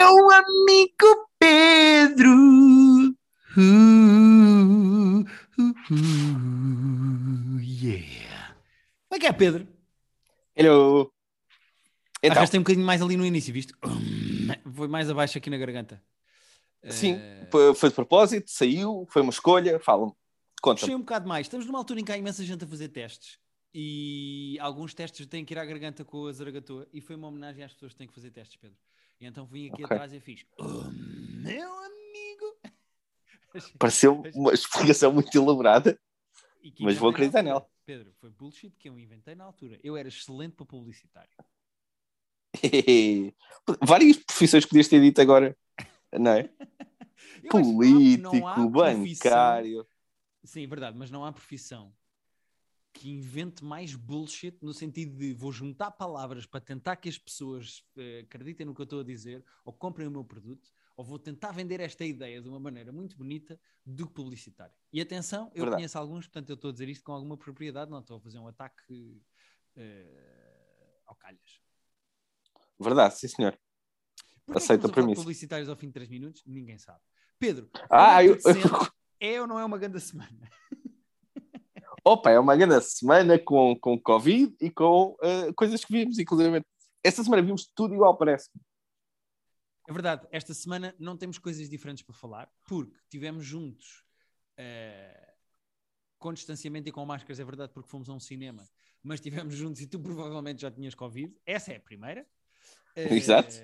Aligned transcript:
Meu 0.00 0.30
amigo 0.30 1.28
Pedro. 1.38 2.32
Uh, 3.54 5.20
uh, 5.20 5.74
uh, 5.92 7.60
yeah. 7.60 8.56
Como 9.10 9.16
é 9.16 9.18
que 9.18 9.26
é, 9.26 9.32
Pedro? 9.34 9.68
Hello. 10.56 11.12
Então, 12.22 12.38
Arrastei 12.38 12.58
um 12.58 12.62
bocadinho 12.62 12.86
mais 12.86 13.02
ali 13.02 13.14
no 13.18 13.26
início, 13.26 13.52
viste? 13.52 13.74
Foi 14.74 14.88
mais 14.88 15.10
abaixo 15.10 15.36
aqui 15.36 15.50
na 15.50 15.58
garganta. 15.58 16.02
sim, 16.88 17.16
Eh, 17.20 17.46
foi- 17.74 17.90
de 17.90 17.94
propósito, 17.94 18.50
saiu, 18.50 19.06
foi 19.10 19.20
uma 19.20 19.30
escolha, 19.30 19.78
fala-me. 19.78 20.12
Conta-me. 20.62 20.80
Puxei 20.80 20.94
um 20.94 21.00
bocado 21.00 21.28
mais. 21.28 21.44
Estamos 21.46 21.66
numa 21.66 21.76
altura 21.78 22.00
em 22.00 22.04
que 22.06 22.12
há 22.12 22.16
imensa 22.16 22.42
gente 22.42 22.64
a 22.64 22.66
fazer 22.66 22.88
testes 22.88 23.38
e 23.74 24.56
alguns 24.60 24.94
testes 24.94 25.26
têm 25.26 25.44
que 25.44 25.52
ir 25.52 25.58
à 25.58 25.64
garganta 25.66 26.06
com 26.06 26.26
a 26.26 26.32
zaragatoa 26.32 26.88
e 26.90 27.02
foi 27.02 27.16
uma 27.16 27.28
homenagem 27.28 27.62
às 27.62 27.74
pessoas 27.74 27.92
que 27.92 27.98
têm 27.98 28.08
que 28.08 28.14
fazer 28.14 28.30
testes, 28.30 28.56
Pedro. 28.56 28.78
E 29.20 29.26
então 29.26 29.46
vim 29.46 29.66
aqui 29.70 29.84
Ok. 29.84 29.96
atrás 29.96 30.12
e 30.12 30.20
fiz 30.20 30.46
"Oh, 30.58 30.64
meu 31.42 31.72
amigo. 31.78 32.58
Pareceu 33.78 34.22
uma 34.34 34.52
explicação 34.52 35.12
muito 35.12 35.34
elaborada. 35.36 36.00
Mas 36.78 36.96
vou 36.96 37.10
acreditar 37.10 37.42
altura. 37.52 37.70
Pedro, 37.86 38.12
foi 38.20 38.30
bullshit 38.30 38.72
que 38.78 38.88
eu 38.88 38.98
inventei 38.98 39.34
na 39.34 39.44
altura. 39.44 39.78
Eu 39.82 39.96
era 39.96 40.08
excelente 40.08 40.54
para 40.54 40.64
publicitário. 40.66 41.30
Várias 43.82 44.16
profissões 44.18 44.64
podias 44.66 44.88
ter 44.88 45.00
dito 45.00 45.20
agora, 45.20 45.56
não 46.12 46.32
é? 46.32 46.50
Não 47.42 47.50
Político, 47.50 48.22
não 48.22 48.30
profissão- 48.70 48.70
bancário. 48.70 49.86
Sim, 50.44 50.66
verdade, 50.66 50.96
mas 50.96 51.10
não 51.10 51.24
há 51.24 51.32
profissão 51.32 51.92
que 52.92 53.08
invente 53.10 53.64
mais 53.64 53.94
bullshit 53.94 54.56
no 54.60 54.74
sentido 54.74 55.16
de 55.16 55.32
vou 55.32 55.52
juntar 55.52 55.90
palavras 55.92 56.44
para 56.46 56.60
tentar 56.60 56.96
que 56.96 57.08
as 57.08 57.16
pessoas 57.16 57.84
eh, 57.96 58.20
acreditem 58.24 58.66
no 58.66 58.74
que 58.74 58.80
eu 58.80 58.84
estou 58.84 59.00
a 59.00 59.04
dizer 59.04 59.44
ou 59.64 59.72
comprem 59.72 60.06
o 60.08 60.10
meu 60.10 60.24
produto 60.24 60.72
ou 60.96 61.04
vou 61.04 61.18
tentar 61.18 61.52
vender 61.52 61.80
esta 61.80 62.04
ideia 62.04 62.42
de 62.42 62.48
uma 62.48 62.58
maneira 62.60 62.92
muito 62.92 63.16
bonita 63.16 63.58
do 63.86 64.06
que 64.06 64.12
publicitário. 64.12 64.74
E 64.92 65.00
atenção, 65.00 65.46
eu 65.54 65.62
Verdade. 65.62 65.76
conheço 65.76 65.98
alguns, 65.98 66.26
portanto 66.26 66.50
eu 66.50 66.54
estou 66.54 66.68
a 66.70 66.72
dizer 66.72 66.88
isto 66.88 67.04
com 67.04 67.12
alguma 67.12 67.36
propriedade, 67.38 67.90
não 67.90 68.00
estou 68.00 68.18
a 68.18 68.20
fazer 68.20 68.38
um 68.38 68.48
ataque 68.48 69.22
eh, 69.76 71.00
ao 71.06 71.14
calhas. 71.14 71.60
Verdade, 72.78 73.18
sim, 73.18 73.28
senhor. 73.28 73.58
Porquê 74.44 74.52
é 74.52 74.64
Aceito 74.64 74.86
a 74.86 74.90
premissa. 74.90 75.20
publicitários 75.22 75.68
ao 75.68 75.76
fim 75.76 75.86
de 75.86 75.92
3 75.94 76.08
minutos? 76.08 76.42
Ninguém 76.44 76.76
sabe. 76.76 77.00
Pedro, 77.38 77.70
Ah, 77.88 78.22
é 78.22 78.28
eu- 78.28 78.38
é 79.20 79.40
ou 79.40 79.46
não 79.46 79.58
é 79.58 79.64
uma 79.64 79.78
grande 79.78 80.00
semana? 80.00 80.50
Opa, 82.04 82.30
é 82.30 82.38
uma 82.38 82.56
grande 82.56 82.84
semana 82.84 83.38
com, 83.38 83.76
com 83.76 84.00
Covid 84.00 84.54
e 84.60 84.70
com 84.70 85.16
eh, 85.22 85.52
coisas 85.54 85.84
que 85.84 85.92
vimos, 85.92 86.18
inclusive. 86.18 86.64
Esta 87.04 87.22
semana 87.22 87.42
vimos 87.42 87.66
tudo 87.74 87.94
igual, 87.94 88.16
parece. 88.16 88.50
É 89.88 89.92
verdade, 89.92 90.26
esta 90.30 90.54
semana 90.54 90.94
não 90.98 91.16
temos 91.16 91.38
coisas 91.38 91.68
diferentes 91.68 92.04
para 92.04 92.14
falar, 92.14 92.48
porque 92.66 92.96
tivemos 93.08 93.44
juntos 93.44 94.04
eh, 94.56 95.34
com 96.18 96.32
distanciamento 96.32 96.88
e 96.88 96.92
com 96.92 97.04
máscaras, 97.04 97.40
é 97.40 97.44
verdade, 97.44 97.72
porque 97.72 97.88
fomos 97.88 98.08
a 98.08 98.12
um 98.12 98.20
cinema, 98.20 98.68
mas 99.02 99.16
estivemos 99.16 99.54
juntos 99.54 99.80
e 99.80 99.86
tu 99.86 99.98
provavelmente 99.98 100.62
já 100.62 100.70
tinhas 100.70 100.94
Covid. 100.94 101.34
Essa 101.44 101.72
é 101.72 101.76
a 101.76 101.80
primeira. 101.80 102.26
Eh, 102.94 103.14
Exato. 103.14 103.56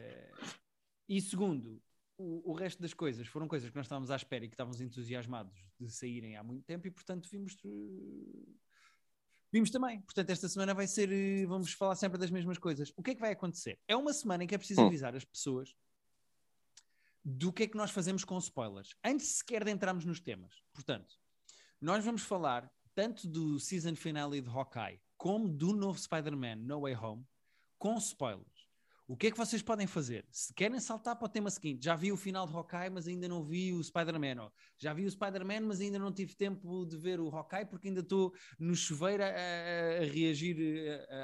E 1.08 1.20
segundo, 1.20 1.80
o, 2.18 2.52
o 2.52 2.54
resto 2.54 2.80
das 2.82 2.94
coisas 2.94 3.26
foram 3.26 3.46
coisas 3.48 3.68
que 3.70 3.76
nós 3.76 3.86
estávamos 3.86 4.10
à 4.10 4.16
espera 4.16 4.44
e 4.44 4.48
que 4.48 4.54
estávamos 4.54 4.80
entusiasmados 4.80 5.54
de 5.78 5.90
saírem 5.90 6.36
há 6.36 6.42
muito 6.42 6.64
tempo 6.64 6.86
e, 6.86 6.90
portanto, 6.90 7.28
vimos. 7.30 7.56
eh, 7.64 8.52
Vimos 9.52 9.70
também. 9.70 10.00
Portanto, 10.02 10.30
esta 10.30 10.48
semana 10.48 10.74
vai 10.74 10.86
ser. 10.86 11.10
eh, 11.12 11.46
Vamos 11.46 11.72
falar 11.72 11.94
sempre 11.94 12.18
das 12.18 12.30
mesmas 12.30 12.58
coisas. 12.58 12.92
O 12.96 13.02
que 13.02 13.12
é 13.12 13.14
que 13.14 13.20
vai 13.20 13.32
acontecer? 13.32 13.78
É 13.86 13.96
uma 13.96 14.12
semana 14.12 14.44
em 14.44 14.46
que 14.46 14.54
é 14.54 14.58
preciso 14.58 14.82
Hum. 14.82 14.86
avisar 14.86 15.14
as 15.14 15.24
pessoas 15.24 15.74
do 17.24 17.52
que 17.52 17.64
é 17.64 17.66
que 17.66 17.76
nós 17.76 17.90
fazemos 17.90 18.24
com 18.24 18.38
spoilers, 18.38 18.94
antes 19.04 19.26
sequer 19.38 19.64
de 19.64 19.70
entrarmos 19.70 20.04
nos 20.04 20.20
temas. 20.20 20.62
Portanto, 20.72 21.18
nós 21.80 22.04
vamos 22.04 22.22
falar 22.22 22.70
tanto 22.94 23.26
do 23.28 23.58
season 23.58 23.94
finale 23.96 24.40
de 24.40 24.48
Hawkeye 24.48 25.00
como 25.16 25.48
do 25.48 25.74
novo 25.74 25.98
Spider-Man 25.98 26.56
No 26.56 26.80
Way 26.82 26.94
Home 26.96 27.26
com 27.78 27.96
spoilers. 27.98 28.55
O 29.08 29.16
que 29.16 29.28
é 29.28 29.30
que 29.30 29.36
vocês 29.36 29.62
podem 29.62 29.86
fazer? 29.86 30.26
Se 30.32 30.52
querem 30.52 30.80
saltar 30.80 31.14
para 31.14 31.26
o 31.26 31.28
tema 31.28 31.48
seguinte, 31.48 31.84
já 31.84 31.94
vi 31.94 32.10
o 32.10 32.16
final 32.16 32.44
de 32.44 32.52
Hawkeye, 32.52 32.90
mas 32.90 33.06
ainda 33.06 33.28
não 33.28 33.44
vi 33.44 33.72
o 33.72 33.82
Spider-Man. 33.82 34.50
Já 34.76 34.92
vi 34.92 35.04
o 35.06 35.10
Spider-Man, 35.10 35.60
mas 35.60 35.80
ainda 35.80 35.96
não 35.98 36.12
tive 36.12 36.34
tempo 36.34 36.84
de 36.84 36.96
ver 36.96 37.20
o 37.20 37.28
Hawkeye 37.28 37.66
porque 37.66 37.86
ainda 37.86 38.00
estou 38.00 38.34
no 38.58 38.74
chuveiro 38.74 39.22
a, 39.22 39.26
a- 39.26 40.02
a 40.02 40.04
reagir 40.12 40.56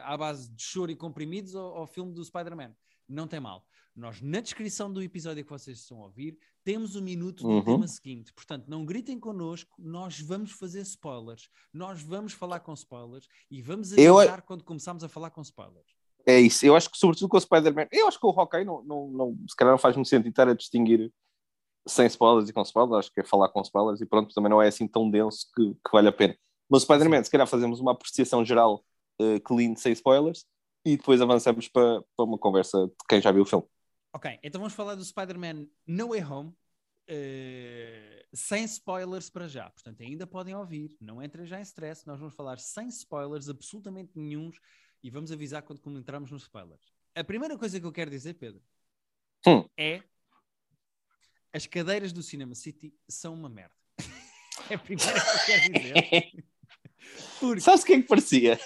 à 0.04 0.16
base 0.16 0.48
de 0.50 0.62
choro 0.62 0.93
e 0.93 0.97
comprimidos 0.97 1.56
ao, 1.56 1.78
ao 1.78 1.87
filme 1.88 2.12
do 2.12 2.25
Spider-Man. 2.25 2.72
Não 3.09 3.26
tem 3.26 3.41
mal. 3.41 3.66
Nós, 3.97 4.22
na 4.22 4.41
descrição 4.41 4.91
do 4.91 5.03
episódio 5.03 5.44
que 5.44 5.50
vocês 5.50 5.78
estão 5.81 5.99
a 6.03 6.04
ouvir, 6.04 6.38
temos 6.64 6.94
o 6.94 7.03
minuto 7.03 7.43
do 7.43 7.49
Uhum. 7.50 7.64
tema 7.64 7.88
seguinte. 7.88 8.32
Portanto, 8.32 8.69
não 8.69 8.87
gritem 8.87 9.19
connosco, 9.19 9.75
nós 9.82 10.20
vamos 10.20 10.53
fazer 10.53 10.81
spoilers. 10.82 11.50
Nós 11.72 12.00
vamos 12.00 12.32
falar 12.32 12.60
com 12.60 12.72
spoilers 12.75 13.26
e 13.50 13.60
vamos 13.60 13.93
Eu- 13.93 14.19
avisar 14.19 14.41
quando 14.43 14.62
começarmos 14.64 15.03
a 15.03 15.09
falar 15.09 15.31
com 15.31 15.43
spoilers. 15.43 15.94
É 16.27 16.38
isso. 16.38 16.65
Eu 16.65 16.77
acho 16.77 16.91
que, 16.91 16.99
sobretudo 16.99 17.28
com 17.28 17.37
o 17.37 17.41
Spider-Man, 17.41 17.88
eu 17.91 18.06
acho 18.06 18.19
que 18.19 18.27
o 18.27 18.31
Hawkeye 18.31 18.65
não, 18.65 18.83
não, 18.83 19.09
não, 19.09 19.37
se 19.49 19.56
calhar 19.56 19.72
não 19.72 19.78
faz 19.78 19.97
muito 19.97 20.09
sentido 20.09 20.28
estar 20.31 20.49
a 20.49 20.55
distinguir 20.55 21.12
sem 21.87 22.06
spoilers 22.06 22.49
e 22.49 22.53
com 22.53 22.62
spoilers. 22.62 22.99
Acho 23.06 23.12
que 23.12 23.21
é 23.21 23.25
falar 23.25 23.49
com 23.49 23.60
spoilers 23.62 24.00
e 24.00 24.06
pronto, 24.06 24.34
também 24.34 24.50
não 24.50 24.62
é 24.62 24.69
assim 24.69 24.87
tão 24.87 25.11
denso 25.11 25.47
que, 25.55 25.75
que 25.75 25.93
vale 25.93 26.09
a 26.09 26.12
pena. 26.12 26.37
Mas 26.69 26.82
o 26.82 26.84
Spider-Man, 26.84 27.25
se 27.25 27.31
calhar 27.31 27.47
fazemos 27.47 27.81
uma 27.81 27.93
apreciação 27.93 28.44
geral 28.44 28.84
eh, 29.21 29.41
clean, 29.41 29.75
sem 29.77 29.93
spoilers, 29.93 30.47
e 30.84 30.97
depois 30.97 31.21
avançamos 31.21 31.69
para, 31.69 32.03
para 32.16 32.25
uma 32.25 32.38
conversa 32.38 32.87
de 32.87 32.94
quem 33.09 33.21
já 33.21 33.31
viu 33.31 33.43
o 33.43 33.47
filme. 33.47 33.66
Ok, 34.12 34.38
então 34.43 34.61
vamos 34.61 34.75
falar 34.75 34.94
do 34.94 35.05
Spider-Man 35.05 35.66
No 35.87 36.09
Way 36.09 36.25
Home, 36.25 36.55
eh, 37.06 38.25
sem 38.32 38.65
spoilers 38.65 39.28
para 39.28 39.49
já. 39.49 39.71
Portanto, 39.71 40.03
ainda 40.03 40.27
podem 40.27 40.55
ouvir, 40.55 40.97
não 41.00 41.22
entrem 41.22 41.47
já 41.47 41.59
em 41.59 41.62
stress. 41.62 42.06
Nós 42.06 42.19
vamos 42.19 42.34
falar 42.34 42.59
sem 42.59 42.88
spoilers, 42.88 43.49
absolutamente 43.49 44.12
nenhuns, 44.15 44.56
e 45.02 45.10
vamos 45.10 45.32
avisar 45.32 45.62
quando 45.62 45.98
entrarmos 45.98 46.30
nos 46.30 46.42
spoilers. 46.42 46.92
A 47.14 47.24
primeira 47.24 47.58
coisa 47.58 47.78
que 47.80 47.86
eu 47.86 47.92
quero 47.92 48.10
dizer, 48.10 48.34
Pedro, 48.34 48.62
Hum. 49.46 49.68
é 49.76 50.02
as 51.52 51.66
cadeiras 51.66 52.12
do 52.12 52.22
Cinema 52.22 52.54
City 52.54 52.94
são 53.08 53.34
uma 53.34 53.48
merda. 53.48 53.74
é 54.70 54.74
a 54.74 54.78
primeira 54.78 55.12
que 55.12 55.28
eu 55.28 55.44
quero 55.46 55.72
dizer. 55.72 56.44
Porque 57.40 57.60
Sabes 57.60 57.82
o 57.82 57.86
que 57.86 57.92
é 57.94 58.02
que 58.02 58.08
parecia? 58.08 58.60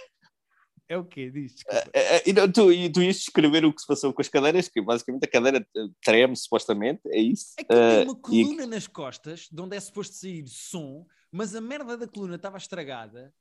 é 0.88 0.96
o 0.96 1.04
quê? 1.04 1.30
Diz. 1.30 1.56
Eh, 1.68 1.90
eh, 1.94 2.22
e 2.26 2.32
não, 2.32 2.52
tu, 2.52 2.70
e 2.70 2.92
tu 2.92 3.02
ias 3.02 3.16
descrever 3.16 3.64
o 3.64 3.72
que 3.72 3.80
se 3.80 3.86
passou 3.86 4.12
com 4.12 4.20
as 4.20 4.28
cadeiras, 4.28 4.68
que 4.68 4.80
basicamente 4.80 5.24
a 5.24 5.30
cadeira 5.30 5.66
eh, 5.74 5.86
treme, 6.04 6.36
supostamente, 6.36 7.00
é 7.06 7.18
isso? 7.18 7.54
Aquilo 7.58 7.80
Eh, 7.80 7.96
tem 7.96 8.04
uma 8.04 8.12
e- 8.12 8.20
coluna 8.20 8.66
nas 8.66 8.86
costas, 8.86 9.48
de 9.50 9.60
onde 9.60 9.76
é 9.76 9.80
suposto 9.80 10.14
sair 10.14 10.46
som, 10.46 11.06
mas 11.32 11.54
a 11.56 11.60
merda 11.60 11.96
da 11.96 12.06
coluna 12.06 12.36
estava 12.36 12.58
estragada. 12.58 13.34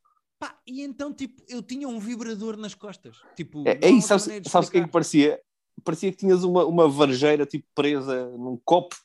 Pá, 0.46 0.56
e 0.68 0.84
então, 0.84 1.12
tipo, 1.12 1.42
eu 1.50 1.64
tinha 1.64 1.88
um 1.88 1.98
vibrador 2.00 2.56
nas 2.56 2.76
costas. 2.76 3.18
Tipo, 3.36 3.64
É, 3.68 3.80
é 3.82 3.90
isso, 3.90 4.08
sabes, 4.10 4.26
sabes 4.48 4.70
o 4.70 4.72
que 4.72 4.78
é 4.78 4.84
que 4.84 4.92
parecia? 4.92 5.42
Parecia 5.84 6.12
que 6.12 6.18
tinhas 6.20 6.44
uma, 6.44 6.64
uma 6.66 6.88
varjeira 6.88 7.48
tipo 7.48 7.68
presa 7.74 8.28
num 8.38 8.56
copo 8.64 8.96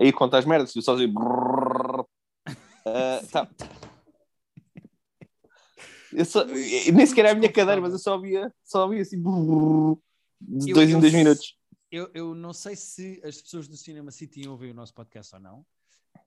aí 0.00 0.12
conta 0.12 0.38
as 0.38 0.44
merdas, 0.44 0.74
e 0.76 0.80
só 0.82 0.94
assim. 0.94 1.12
Ah, 2.86 3.20
tá. 3.32 3.50
Eu 6.12 6.24
só- 6.24 6.46
e 6.46 6.92
nem 6.92 7.04
sequer 7.06 7.24
é 7.24 7.30
a 7.30 7.34
minha 7.34 7.50
cadeira, 7.52 7.80
mas 7.80 7.92
eu 7.92 7.98
só 7.98 8.16
via, 8.16 8.54
só 8.62 8.86
via 8.86 9.02
assim 9.02 9.20
de 9.20 9.24
Eu- 10.70 10.74
dois 10.74 10.88
eu 10.90 10.96
em 10.96 11.00
dois 11.00 11.12
minutos. 11.12 11.56
Eu, 11.90 12.08
eu 12.14 12.34
não 12.36 12.52
sei 12.52 12.76
se 12.76 13.20
as 13.24 13.42
pessoas 13.42 13.66
do 13.66 13.76
Cinema 13.76 14.12
City 14.12 14.46
ouvem 14.46 14.70
o 14.70 14.74
nosso 14.74 14.94
podcast 14.94 15.34
ou 15.34 15.40
não. 15.40 15.66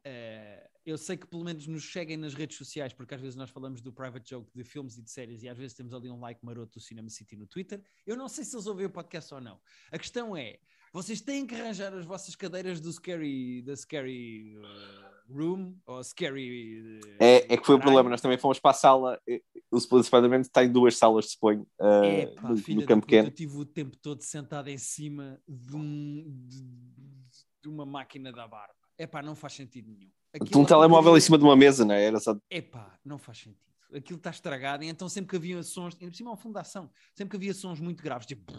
Eh, 0.04 0.70
eu 0.86 0.98
sei 0.98 1.18
que 1.18 1.28
pelo 1.28 1.44
menos 1.44 1.68
nos 1.68 1.92
seguem 1.92 2.16
nas 2.16 2.34
redes 2.34 2.56
sociais, 2.58 2.94
porque 2.94 3.14
às 3.14 3.20
vezes 3.20 3.36
nós 3.36 3.50
falamos 3.50 3.82
do 3.82 3.92
private 3.92 4.30
joke 4.30 4.50
de 4.56 4.64
filmes 4.64 4.98
e 4.98 5.02
de 5.02 5.12
séries 5.12 5.44
e 5.44 5.50
às 5.50 5.58
vezes 5.58 5.76
temos 5.76 5.94
ali 5.94 6.10
um 6.10 6.20
like 6.20 6.44
maroto 6.46 6.80
do 6.80 6.82
Cinema 6.82 7.10
City 7.10 7.36
no 7.36 7.46
Twitter. 7.46 7.82
Eu 8.06 8.16
não 8.16 8.30
sei 8.30 8.46
se 8.46 8.56
eles 8.56 8.68
ouvem 8.68 8.86
o 8.86 8.90
podcast 8.90 9.34
ou 9.34 9.42
não. 9.42 9.60
A 9.92 9.98
questão 9.98 10.36
é: 10.38 10.60
vocês 10.94 11.20
têm 11.20 11.46
que 11.46 11.56
arranjar 11.56 11.94
as 11.94 12.06
vossas 12.06 12.36
cadeiras 12.36 12.80
do 12.80 12.92
Scary, 12.94 13.62
da 13.64 13.76
Scary 13.76 14.56
eh, 14.56 15.10
Room 15.30 15.76
ou 15.86 16.02
Scary. 16.02 17.02
eh, 17.20 17.46
É, 17.50 17.54
é 17.54 17.58
que 17.58 17.66
foi 17.66 17.76
o 17.76 17.80
problema, 17.82 18.10
nós 18.10 18.22
também 18.22 18.38
fomos 18.38 18.60
para 18.60 18.72
a 18.72 18.74
sala. 18.74 19.22
O 19.70 19.80
Spider-Man 20.02 20.40
está 20.40 20.64
em 20.64 20.72
duas 20.72 20.96
salas, 20.96 21.32
suponho, 21.32 21.68
Epá, 22.22 22.48
no, 22.50 22.56
filha 22.58 22.76
no 22.76 22.82
da 22.84 22.88
campo 22.88 23.06
puta, 23.06 23.16
eu 23.18 23.24
pequeno. 23.24 23.36
tive 23.36 23.58
o 23.58 23.66
tempo 23.66 23.98
todo 23.98 24.22
sentado 24.22 24.70
em 24.70 24.78
cima 24.78 25.38
de, 25.46 25.76
um- 25.76 26.24
de- 26.48 26.64
de 27.62 27.68
uma 27.68 27.86
máquina 27.86 28.32
da 28.32 28.48
barba. 28.48 28.74
Epá, 28.98 29.22
não 29.22 29.36
faz 29.36 29.54
sentido 29.54 29.90
nenhum. 29.92 30.10
Aquilo 30.34 30.62
um 30.62 30.66
telemóvel 30.66 31.16
em 31.18 31.22
cima 31.22 31.38
de 31.38 31.44
uma 31.44 31.56
mesa, 31.56 31.86
não 31.86 31.94
é? 31.94 32.06
Era 32.06 32.20
só. 32.20 32.36
Epá, 32.50 32.98
não 33.06 33.18
faz 33.18 33.38
sentido. 33.40 33.68
Aquilo 33.94 34.18
está 34.18 34.30
estragado 34.32 34.84
e 34.84 34.88
então 34.88 35.08
sempre 35.08 35.30
que 35.30 35.36
havia 35.38 35.64
sons, 35.64 35.96
ainda 35.96 36.12
por 36.12 36.18
cima 36.18 36.30
é 36.30 36.32
uma 36.32 36.38
fundação, 36.38 36.90
sempre 37.16 37.32
que 37.32 37.38
havia 37.38 37.54
sons 37.54 37.80
muito 37.80 38.04
graves, 38.04 38.28
tipo 38.28 38.52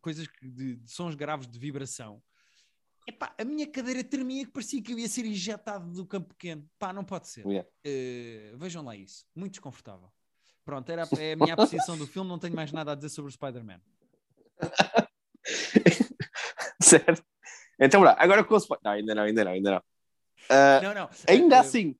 coisas 0.00 0.26
que- 0.26 0.48
de, 0.48 0.76
de 0.76 0.90
sons 0.90 1.14
graves 1.14 1.46
de 1.46 1.56
vibração. 1.58 2.20
Epá, 3.06 3.32
a 3.38 3.44
minha 3.44 3.66
cadeira 3.68 4.02
tremia 4.02 4.44
que 4.44 4.50
parecia 4.50 4.82
que 4.82 4.92
eu 4.92 4.98
ia 4.98 5.08
ser 5.08 5.24
injetado 5.24 5.92
do 5.92 6.04
campo 6.04 6.30
pequeno. 6.34 6.68
Pá, 6.78 6.92
não 6.92 7.04
pode 7.04 7.28
ser. 7.28 7.46
Yeah. 7.46 7.68
Eh, 7.84 8.52
vejam 8.56 8.82
lá 8.82 8.96
isso. 8.96 9.24
Muito 9.36 9.52
desconfortável. 9.52 10.10
Pronto, 10.64 10.90
era, 10.90 11.04
a- 11.04 11.20
é 11.20 11.34
a 11.34 11.36
minha 11.36 11.54
apreciação 11.54 11.96
do 11.96 12.06
filme, 12.08 12.28
não 12.28 12.38
tenho 12.40 12.56
mais 12.56 12.72
nada 12.72 12.90
a 12.90 12.94
dizer 12.96 13.10
sobre 13.10 13.28
o 13.28 13.32
Spider-Man. 13.32 13.80
certo? 16.82 17.24
Então, 17.78 18.00
bora, 18.00 18.16
agora 18.18 18.42
com 18.44 18.54
o 18.54 18.58
spoiler. 18.58 18.82
Não, 18.84 18.92
ainda 18.92 19.14
não, 19.14 19.22
ainda 19.22 19.44
não, 19.44 19.52
ainda 19.52 19.70
não. 19.72 19.78
Uh, 19.78 20.82
Não, 20.82 20.94
não. 20.94 21.10
ainda 21.28 21.56
Eh, 21.56 21.58
assim, 21.58 21.96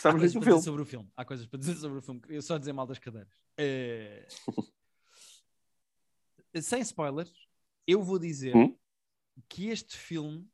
para 0.00 0.18
dizer 0.18 0.40
filme. 0.42 0.62
sobre 0.62 0.82
o 0.82 0.86
filme. 0.86 1.10
Há 1.16 1.24
coisas 1.24 1.46
para 1.46 1.58
dizer 1.58 1.74
sobre 1.76 1.98
o 1.98 2.02
filme. 2.02 2.20
Queria 2.20 2.42
só 2.42 2.58
dizer 2.58 2.72
mal 2.72 2.86
das 2.86 2.98
cadeiras. 2.98 3.32
Eh, 3.56 4.26
Sem 6.60 6.80
spoilers, 6.80 7.32
eu 7.86 8.02
vou 8.02 8.18
dizer 8.18 8.56
Hum? 8.56 8.76
que 9.48 9.68
este 9.68 9.96
filme 9.96 10.48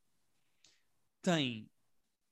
tem 1.21 1.69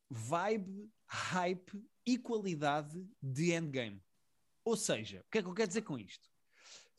vibe, 0.10 0.92
hype 1.08 1.84
e 2.06 2.18
qualidade 2.18 3.06
de 3.22 3.54
endgame. 3.54 4.02
Ou 4.64 4.78
seja, 4.78 5.22
o 5.22 5.32
que 5.32 5.40
é 5.40 5.42
que 5.42 5.48
eu 5.48 5.54
quero 5.54 5.68
dizer 5.68 5.82
com 5.82 5.98
isto? 5.98 6.30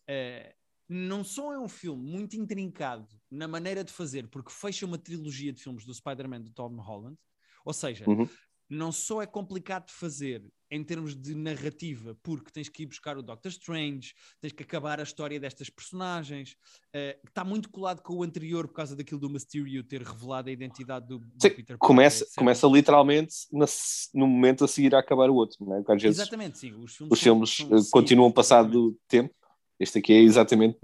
Eh, 0.09 0.55
não 0.89 1.25
só 1.25 1.53
é 1.53 1.59
um 1.59 1.69
filme 1.69 2.03
muito 2.03 2.37
intrincado 2.37 3.09
na 3.31 3.49
maneira 3.49 3.83
de 3.83 3.93
fazer, 3.93 4.29
porque 4.29 4.51
fecha 4.53 4.85
uma 4.87 4.99
trilogia 4.99 5.53
de 5.53 5.63
filmes 5.63 5.85
do 5.85 5.95
Spider-Man 5.95 6.43
do 6.43 6.51
Tom 6.51 6.77
Holland, 6.77 7.17
ou 7.65 7.73
seja, 7.73 8.09
Uhum. 8.09 8.29
não 8.69 8.93
só 8.93 9.23
é 9.23 9.27
complicado 9.27 9.87
de 9.87 9.93
fazer 9.93 10.45
em 10.71 10.83
termos 10.83 11.15
de 11.15 11.35
narrativa, 11.35 12.17
porque 12.23 12.51
tens 12.51 12.69
que 12.69 12.83
ir 12.83 12.87
buscar 12.87 13.17
o 13.17 13.23
Doctor 13.23 13.49
Strange, 13.51 14.13
tens 14.41 14.53
que 14.53 14.63
acabar 14.63 14.99
a 14.99 15.05
história 15.05 15.39
destas 15.39 15.71
personagens, 15.71 16.57
eh, 16.93 17.19
está 17.27 17.45
muito 17.45 17.71
colado 17.71 18.03
com 18.03 18.15
o 18.17 18.23
anterior 18.23 18.67
por 18.67 18.75
causa 18.75 18.97
daquilo 18.97 19.21
do 19.21 19.31
Mysterio 19.31 19.85
ter 19.85 20.03
revelado 20.03 20.49
a 20.49 20.53
identidade 20.53 21.07
do, 21.07 21.19
do 21.19 21.27
Sim, 21.41 21.51
Peter 21.51 21.79
Parker, 21.79 21.79
Começa, 21.79 22.25
etc. 22.25 22.35
começa 22.37 22.67
literalmente 22.67 23.35
na- 23.53 23.67
no 24.15 24.27
momento 24.27 24.65
a 24.65 24.69
seguir 24.69 24.95
a 24.95 24.99
acabar 24.99 25.31
o 25.31 25.35
outro, 25.35 25.65
não 25.65 25.77
é? 25.77 25.79
Porque 25.79 25.93
às 25.93 26.03
vezes 26.03 26.19
Exatamente, 26.21 26.59
sim. 26.59 26.73
Os 26.75 26.97
filmes, 26.97 27.13
os 27.13 27.21
filmes 27.21 27.57
são 27.57 27.79
eh, 27.79 27.83
continuam 27.93 28.33
passado 28.33 28.71
do 28.71 28.99
tempo. 29.07 29.33
Este 29.79 29.99
aqui 29.99 30.13
é 30.13 30.21
exatamente 30.21 30.79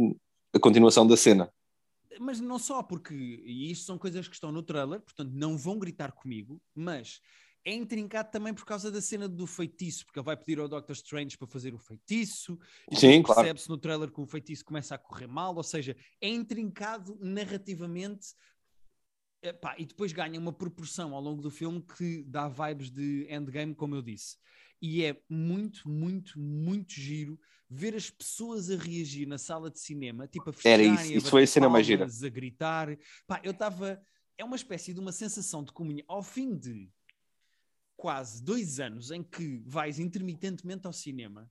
a 0.54 0.58
continuação 0.58 1.06
da 1.06 1.16
cena. 1.16 1.52
Mas 2.18 2.40
não 2.40 2.58
só, 2.58 2.82
porque, 2.82 3.14
e 3.14 3.70
isto 3.70 3.86
são 3.86 3.96
coisas 3.96 4.28
que 4.28 4.34
estão 4.34 4.50
no 4.50 4.62
trailer, 4.62 5.00
portanto 5.00 5.30
não 5.32 5.56
vão 5.56 5.78
gritar 5.78 6.12
comigo, 6.12 6.60
mas 6.74 7.20
é 7.64 7.72
intrincado 7.74 8.30
também 8.30 8.54
por 8.54 8.64
causa 8.64 8.90
da 8.90 9.00
cena 9.00 9.28
do 9.28 9.46
feitiço, 9.46 10.04
porque 10.04 10.18
ele 10.18 10.24
vai 10.24 10.36
pedir 10.36 10.58
ao 10.58 10.68
Doctor 10.68 10.94
Strange 10.94 11.36
para 11.36 11.46
fazer 11.46 11.74
o 11.74 11.78
feitiço, 11.78 12.58
e 12.90 12.96
Sim, 12.96 13.22
claro. 13.22 13.40
percebe-se 13.40 13.68
no 13.68 13.78
trailer 13.78 14.10
que 14.10 14.20
o 14.20 14.26
feitiço 14.26 14.64
começa 14.64 14.94
a 14.94 14.98
correr 14.98 15.26
mal, 15.26 15.54
ou 15.54 15.62
seja, 15.62 15.96
é 16.20 16.28
intrincado 16.28 17.18
narrativamente, 17.20 18.34
epá, 19.42 19.74
e 19.78 19.84
depois 19.84 20.12
ganha 20.12 20.38
uma 20.38 20.52
proporção 20.52 21.14
ao 21.14 21.20
longo 21.20 21.40
do 21.42 21.50
filme 21.50 21.82
que 21.96 22.22
dá 22.24 22.48
vibes 22.48 22.90
de 22.90 23.26
endgame, 23.30 23.74
como 23.74 23.94
eu 23.94 24.02
disse. 24.02 24.36
E 24.82 25.04
é 25.04 25.20
muito, 25.28 25.88
muito, 25.88 26.38
muito 26.38 26.92
giro 26.92 27.38
ver 27.68 27.94
as 27.94 28.10
pessoas 28.10 28.70
a 28.70 28.76
reagir 28.76 29.26
na 29.26 29.38
sala 29.38 29.70
de 29.70 29.78
cinema, 29.78 30.26
tipo 30.26 30.50
a 30.50 30.52
Era 30.64 30.82
festejarem, 30.82 30.94
isso, 30.94 31.12
a 31.12 31.16
isso 31.18 31.30
foi 31.30 31.42
a 31.42 31.46
cena 31.46 31.68
mais 31.68 31.86
gira. 31.86 32.06
a 32.06 32.28
gritar. 32.28 32.88
Pá, 33.26 33.40
eu 33.44 33.52
estava. 33.52 34.00
É 34.36 34.44
uma 34.44 34.56
espécie 34.56 34.94
de 34.94 35.00
uma 35.00 35.12
sensação 35.12 35.62
de 35.62 35.70
comunhão. 35.70 36.04
Ao 36.08 36.22
fim 36.22 36.56
de 36.56 36.88
quase 37.96 38.42
dois 38.42 38.80
anos 38.80 39.10
em 39.10 39.22
que 39.22 39.62
vais 39.66 39.98
intermitentemente 39.98 40.86
ao 40.86 40.92
cinema, 40.92 41.50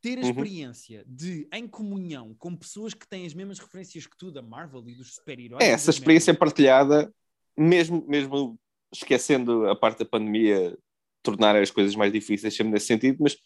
ter 0.00 0.18
a 0.18 0.22
Uhum. 0.22 0.28
experiência 0.28 1.04
de, 1.06 1.48
em 1.52 1.66
comunhão, 1.68 2.34
com 2.34 2.54
pessoas 2.54 2.92
que 2.92 3.06
têm 3.08 3.24
as 3.24 3.32
mesmas 3.32 3.58
referências 3.60 4.04
que 4.06 4.16
tu, 4.18 4.30
da 4.32 4.42
Marvel 4.42 4.86
e 4.88 4.94
dos 4.96 5.14
super-heróis. 5.14 5.64
É, 5.64 5.68
essa 5.70 5.90
experiência 5.90 6.32
merdas. 6.32 6.40
partilhada, 6.48 7.14
mesmo, 7.56 8.04
mesmo 8.06 8.58
esquecendo 8.92 9.68
a 9.68 9.76
parte 9.76 9.98
da 10.00 10.04
pandemia, 10.04 10.76
tornar 11.22 11.56
as 11.56 11.70
coisas 11.70 11.94
mais 11.96 12.12
difíceis 12.12 12.54
sempre 12.54 12.72
nesse 12.72 12.86
sentido, 12.86 13.18
mas 13.20 13.36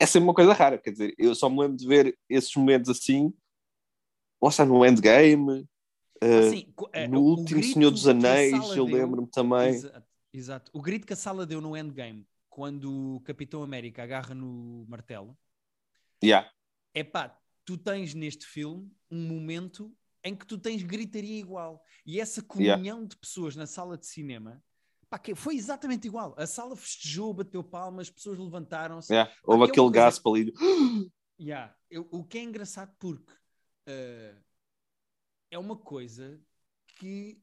é 0.00 0.06
sempre 0.06 0.24
uma 0.28 0.34
coisa 0.34 0.52
rara. 0.52 0.78
Quer 0.78 0.90
dizer, 0.90 1.14
eu 1.18 1.34
só 1.34 1.48
me 1.48 1.60
lembro 1.60 1.76
de 1.76 1.86
ver 1.86 2.18
esses 2.28 2.54
momentos 2.56 2.90
assim, 2.90 3.32
ou 4.40 4.50
seja, 4.50 4.66
no 4.66 4.84
Endgame, 4.84 5.68
eh, 6.20 6.50
sim, 6.50 6.72
co- 6.74 6.90
eh, 6.92 7.08
no 7.08 7.20
último 7.20 7.62
Senhor 7.62 7.90
dos 7.90 8.06
Anéis, 8.06 8.76
eu 8.76 8.84
lembro-me 8.84 9.28
também. 9.28 9.70
Exato, 9.74 10.06
exato. 10.32 10.70
O 10.74 10.82
grito 10.82 11.06
que 11.06 11.12
a 11.12 11.16
sala 11.16 11.46
deu 11.46 11.60
no 11.60 11.76
Endgame, 11.76 12.26
quando 12.48 13.16
o 13.16 13.20
Capitão 13.20 13.62
América 13.62 14.02
agarra 14.02 14.34
no 14.34 14.84
martelo, 14.88 15.36
Yeah. 16.22 16.50
é 16.94 17.04
pá, 17.04 17.38
tu 17.64 17.76
tens 17.76 18.14
neste 18.14 18.46
filme 18.46 18.90
um 19.10 19.20
momento 19.28 19.94
em 20.26 20.34
que 20.34 20.46
tu 20.46 20.58
tens 20.58 20.82
gritaria 20.82 21.38
igual. 21.38 21.82
E 22.04 22.20
essa 22.20 22.42
comunhão 22.42 23.04
de 23.06 23.16
pessoas 23.16 23.54
na 23.56 23.66
sala 23.66 23.96
de 23.96 24.06
cinema, 24.06 24.62
pá, 25.08 25.18
que 25.18 25.34
foi 25.34 25.56
exatamente 25.56 26.06
igual. 26.06 26.34
A 26.36 26.46
sala 26.46 26.76
festejou, 26.76 27.32
bateu 27.32 27.62
palmas, 27.62 28.08
as 28.08 28.14
pessoas 28.14 28.38
levantaram-se. 28.38 29.12
Yeah. 29.12 29.30
Pá, 29.32 29.40
Houve 29.44 29.62
é 29.64 29.66
aquele 29.68 29.86
uma 29.86 29.92
coisa- 29.92 30.04
gasp 30.06 30.26
ali. 30.28 30.52
Yeah. 31.38 31.76
Eu- 31.90 32.08
o 32.10 32.24
que 32.24 32.38
é 32.38 32.42
engraçado 32.42 32.94
porque 32.98 33.32
eh, 33.86 34.34
é 35.50 35.58
uma 35.58 35.76
coisa 35.76 36.40
que 36.98 37.40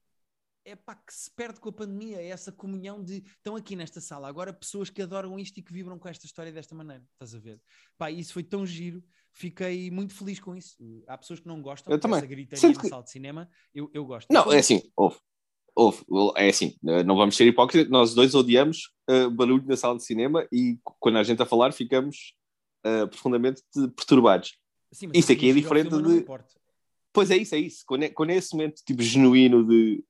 é 0.66 0.76
pá, 0.76 0.96
que 0.96 1.14
se 1.14 1.30
perde 1.30 1.60
com 1.60 1.70
a 1.70 1.74
pandemia, 1.74 2.18
é 2.22 2.28
essa 2.28 2.52
comunhão 2.52 3.04
de 3.04 3.18
estão 3.18 3.56
aqui 3.56 3.76
nesta 3.76 4.02
sala 4.02 4.28
agora 4.28 4.52
pessoas 4.52 4.90
que 4.90 5.02
adoram 5.02 5.38
isto 5.38 5.58
e 5.60 5.62
que 5.62 5.72
vibram 5.74 6.00
com 6.00 6.08
esta 6.08 6.26
história 6.26 6.52
desta 6.52 6.74
maneira, 6.74 7.06
estás 7.14 7.36
a 7.36 7.40
ver? 7.40 7.62
Pá, 7.98 8.10
isso 8.10 8.34
foi 8.34 8.44
tão 8.44 8.66
giro, 8.66 9.04
fiquei 9.34 9.92
muito 9.92 10.14
feliz 10.14 10.40
com 10.40 10.56
isso. 10.56 10.78
Há 11.08 11.18
pessoas 11.18 11.40
que 11.40 11.48
não 11.48 11.62
gostam 11.62 11.92
Eu 11.94 12.00
também. 12.00 12.18
dessa 12.22 12.28
gritaria 12.28 12.70
na 12.70 12.82
que- 12.82 12.88
sala 12.88 13.04
de 13.04 13.12
cinema, 13.12 13.50
eu, 13.74 13.90
eu 13.94 14.06
gosto. 14.06 14.32
Não, 14.32 14.52
é 14.54 14.60
assim, 14.60 14.82
houve. 14.96 15.18
Houve, 15.76 16.04
é 16.38 16.50
assim, 16.50 16.76
eh, 16.88 17.04
não 17.04 17.16
vamos 17.18 17.36
ser 17.36 17.48
hipócritas, 17.48 17.90
nós 17.90 18.14
dois 18.14 18.36
odiamos 18.36 18.94
eh, 19.10 19.28
barulho 19.28 19.66
na 19.66 19.76
sala 19.76 19.98
de 19.98 20.04
cinema 20.06 20.48
e 20.52 20.78
quando 21.00 21.18
a 21.18 21.24
gente 21.24 21.42
a 21.42 21.48
falar 21.48 21.74
ficamos 21.74 22.36
eh, 22.86 23.08
profundamente 23.08 23.64
perturbados. 23.96 24.56
Sim, 24.92 25.10
isso 25.16 25.32
aqui 25.32 25.50
é 25.50 25.54
diferente 25.54 25.90
de-. 25.90 26.26
Pois 27.12 27.32
é 27.32 27.38
isso, 27.38 27.56
é 27.56 27.58
isso. 27.58 27.84
Quando 27.88 28.04
é, 28.04 28.10
quando 28.10 28.30
é 28.30 28.36
esse 28.36 28.54
momento 28.56 28.84
tipo 28.86 29.02
genuíno 29.02 29.66
de 29.68 30.04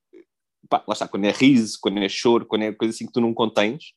pá, 0.68 0.84
lá 0.86 0.92
está, 0.92 1.08
quando 1.08 1.24
é 1.24 1.32
riso, 1.32 1.78
quando 1.82 1.98
é 2.00 2.10
choro, 2.10 2.46
quando 2.46 2.64
é 2.64 2.74
coisa 2.74 2.94
assim 2.94 3.06
que 3.06 3.14
tu 3.14 3.22
não 3.22 3.34
contens, 3.34 3.94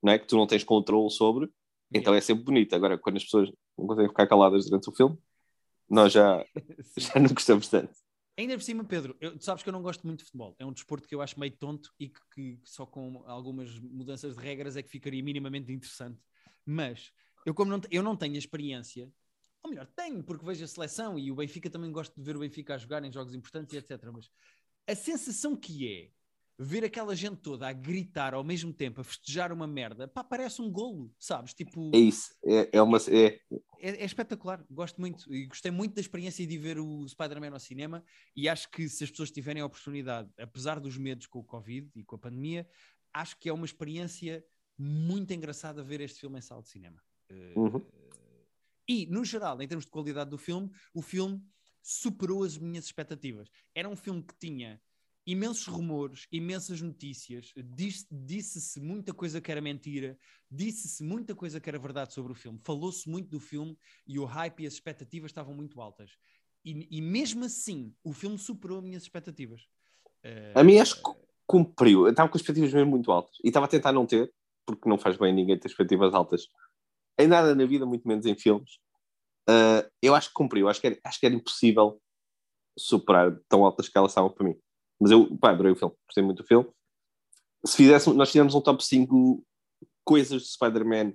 não 0.00 0.12
é? 0.12 0.18
Que 0.18 0.28
tu 0.28 0.36
não 0.36 0.46
tens 0.46 0.62
controle 0.62 1.10
sobre, 1.10 1.50
então 1.92 2.14
é 2.14 2.20
sempre 2.20 2.44
bonito. 2.44 2.72
Agora, 2.76 2.96
quando 2.96 3.16
as 3.16 3.24
pessoas 3.24 3.50
não 3.80 3.86
conseguem 3.86 4.08
ficar 4.08 4.26
caladas 4.26 4.66
durante 4.66 4.88
o 4.88 4.92
filme, 4.92 5.18
nós 5.88 6.12
já, 6.12 6.44
já 6.96 7.18
não 7.18 7.30
gostamos 7.34 7.68
tanto. 7.68 7.92
Ainda 8.38 8.54
por 8.56 8.62
cima, 8.62 8.84
Pedro, 8.84 9.16
eu- 9.20 9.36
tu 9.36 9.44
sabes 9.44 9.62
que 9.62 9.68
eu 9.68 9.72
não 9.72 9.82
gosto 9.82 10.06
muito 10.06 10.20
de 10.20 10.24
futebol. 10.26 10.54
É 10.58 10.64
um 10.64 10.72
desporto 10.72 11.06
que 11.06 11.14
eu 11.14 11.20
acho 11.20 11.38
meio 11.38 11.52
tonto 11.56 11.92
e 11.98 12.08
que, 12.08 12.20
que 12.34 12.58
só 12.64 12.86
com 12.86 13.22
algumas 13.26 13.78
mudanças 13.78 14.36
de 14.36 14.40
regras 14.42 14.76
é 14.76 14.82
que 14.82 14.88
ficaria 14.88 15.22
minimamente 15.22 15.72
interessante. 15.72 16.18
Mas 16.64 17.12
eu, 17.44 17.52
como 17.54 17.70
não, 17.70 17.80
eu 17.90 18.02
não 18.02 18.16
tenho 18.16 18.34
a 18.36 18.38
experiência, 18.38 19.12
ou 19.62 19.70
melhor, 19.70 19.86
tenho, 19.94 20.22
porque 20.22 20.44
vejo 20.44 20.64
a 20.64 20.68
seleção 20.68 21.18
e 21.18 21.30
o 21.30 21.34
Benfica 21.34 21.68
também 21.68 21.92
gosto 21.92 22.14
de 22.14 22.22
ver 22.22 22.36
o 22.36 22.40
Benfica 22.40 22.74
a 22.74 22.78
jogar 22.78 23.04
em 23.04 23.12
jogos 23.12 23.34
importantes 23.34 23.74
e 23.74 23.76
etc. 23.78 24.10
Mas 24.12 24.30
a 24.86 24.94
sensação 24.94 25.54
que 25.54 25.86
é 25.86 26.10
ver 26.62 26.84
aquela 26.84 27.16
gente 27.16 27.38
toda 27.38 27.66
a 27.66 27.72
gritar 27.72 28.34
ao 28.34 28.44
mesmo 28.44 28.70
tempo, 28.70 29.00
a 29.00 29.04
festejar 29.04 29.50
uma 29.50 29.66
merda, 29.66 30.06
pá, 30.06 30.22
parece 30.22 30.60
um 30.60 30.70
golo, 30.70 31.10
sabes? 31.18 31.54
Tipo, 31.54 31.90
É 31.94 31.98
isso. 31.98 32.34
É, 32.44 32.68
é 32.76 32.82
uma. 32.82 32.98
É, 33.08 33.40
é, 33.80 34.02
é 34.02 34.04
espetacular, 34.04 34.62
gosto 34.70 35.00
muito 35.00 35.32
e 35.32 35.46
gostei 35.46 35.70
muito 35.70 35.94
da 35.94 36.02
experiência 36.02 36.46
de 36.46 36.58
ver 36.58 36.78
o 36.78 37.08
Spider-Man 37.08 37.52
ao 37.52 37.58
cinema 37.58 38.04
e 38.36 38.46
acho 38.46 38.70
que 38.70 38.86
se 38.90 39.04
as 39.04 39.10
pessoas 39.10 39.30
tiverem 39.30 39.62
a 39.62 39.66
oportunidade, 39.66 40.28
apesar 40.38 40.78
dos 40.78 40.98
medos 40.98 41.26
com 41.26 41.38
o 41.38 41.44
Covid 41.44 41.90
e 41.96 42.04
com 42.04 42.16
a 42.16 42.18
pandemia, 42.18 42.68
acho 43.14 43.38
que 43.38 43.48
é 43.48 43.52
uma 43.52 43.64
experiência 43.64 44.44
muito 44.76 45.32
engraçada 45.32 45.82
ver 45.82 46.02
este 46.02 46.20
filme 46.20 46.38
em 46.38 46.42
sala 46.42 46.62
de 46.62 46.68
cinema. 46.68 47.02
Eh, 47.30 47.54
Uhum. 47.56 47.82
E, 48.86 49.06
no 49.06 49.24
geral, 49.24 49.62
em 49.62 49.68
termos 49.68 49.84
de 49.84 49.90
qualidade 49.90 50.30
do 50.30 50.36
filme, 50.36 50.68
o 50.92 51.00
filme 51.00 51.40
superou 51.80 52.42
as 52.42 52.58
minhas 52.58 52.84
expectativas. 52.84 53.48
Era 53.74 53.88
um 53.88 53.94
filme 53.94 54.22
que 54.22 54.34
tinha 54.38 54.80
imensos 55.30 55.66
rumores, 55.66 56.26
imensas 56.32 56.80
notícias, 56.80 57.52
disse- 57.56 58.06
disse-se 58.10 58.80
muita 58.80 59.12
coisa 59.14 59.40
que 59.40 59.50
era 59.50 59.60
mentira, 59.60 60.18
disse-se 60.50 61.02
muita 61.04 61.34
coisa 61.34 61.60
que 61.60 61.68
era 61.68 61.78
verdade 61.78 62.12
sobre 62.12 62.32
o 62.32 62.34
filme, 62.34 62.58
falou-se 62.62 63.08
muito 63.08 63.28
do 63.28 63.38
filme 63.38 63.78
e 64.06 64.18
o 64.18 64.24
hype 64.24 64.62
e 64.62 64.66
as 64.66 64.74
expectativas 64.74 65.30
estavam 65.30 65.54
muito 65.54 65.80
altas. 65.80 66.10
E, 66.64 66.86
e 66.90 67.00
mesmo 67.00 67.44
assim, 67.44 67.94
o 68.02 68.12
filme 68.12 68.38
superou 68.38 68.78
as 68.78 68.84
minhas 68.84 69.02
expectativas. 69.02 69.66
Eh, 70.22 70.52
a 70.54 70.62
mim 70.64 70.78
acho 70.78 70.96
que 70.96 71.10
cumpriu. 71.46 72.04
Eu 72.04 72.10
estava 72.10 72.28
com 72.28 72.36
expectativas 72.36 72.72
mesmo 72.74 72.90
muito 72.90 73.10
altas. 73.10 73.36
E 73.42 73.48
estava 73.48 73.66
a 73.66 73.68
tentar 73.68 73.92
não 73.92 74.06
ter, 74.06 74.32
porque 74.66 74.88
não 74.88 74.98
faz 74.98 75.16
bem 75.16 75.32
ninguém 75.32 75.58
ter 75.58 75.68
expectativas 75.68 76.12
altas 76.12 76.48
em 77.18 77.26
nada 77.26 77.54
na 77.54 77.64
vida, 77.64 77.86
muito 77.86 78.06
menos 78.06 78.26
em 78.26 78.34
filmes. 78.34 78.78
Ah, 79.48 79.88
eu 80.02 80.14
acho 80.14 80.28
que 80.28 80.34
cumpriu. 80.34 80.68
Acho 80.68 80.80
que, 80.80 80.86
era, 80.88 81.00
acho 81.04 81.18
que 81.18 81.26
era 81.26 81.34
impossível 81.34 82.00
superar 82.78 83.38
tão 83.48 83.64
altas 83.64 83.88
que 83.88 83.96
elas 83.96 84.10
estavam 84.10 84.30
para 84.30 84.44
mim. 84.44 84.56
Mas 85.00 85.10
eu, 85.10 85.36
pá, 85.38 85.50
adorei 85.50 85.72
o 85.72 85.76
filme. 85.76 85.94
Gostei 86.06 86.22
muito 86.22 86.42
do 86.42 86.46
filme. 86.46 86.68
Se 87.64 87.76
fizéssemos, 87.76 88.16
nós 88.16 88.28
fizemos 88.30 88.54
um 88.54 88.60
top 88.60 88.84
5 88.84 89.44
coisas 90.04 90.42
de 90.42 90.48
Spider-Man, 90.48 91.12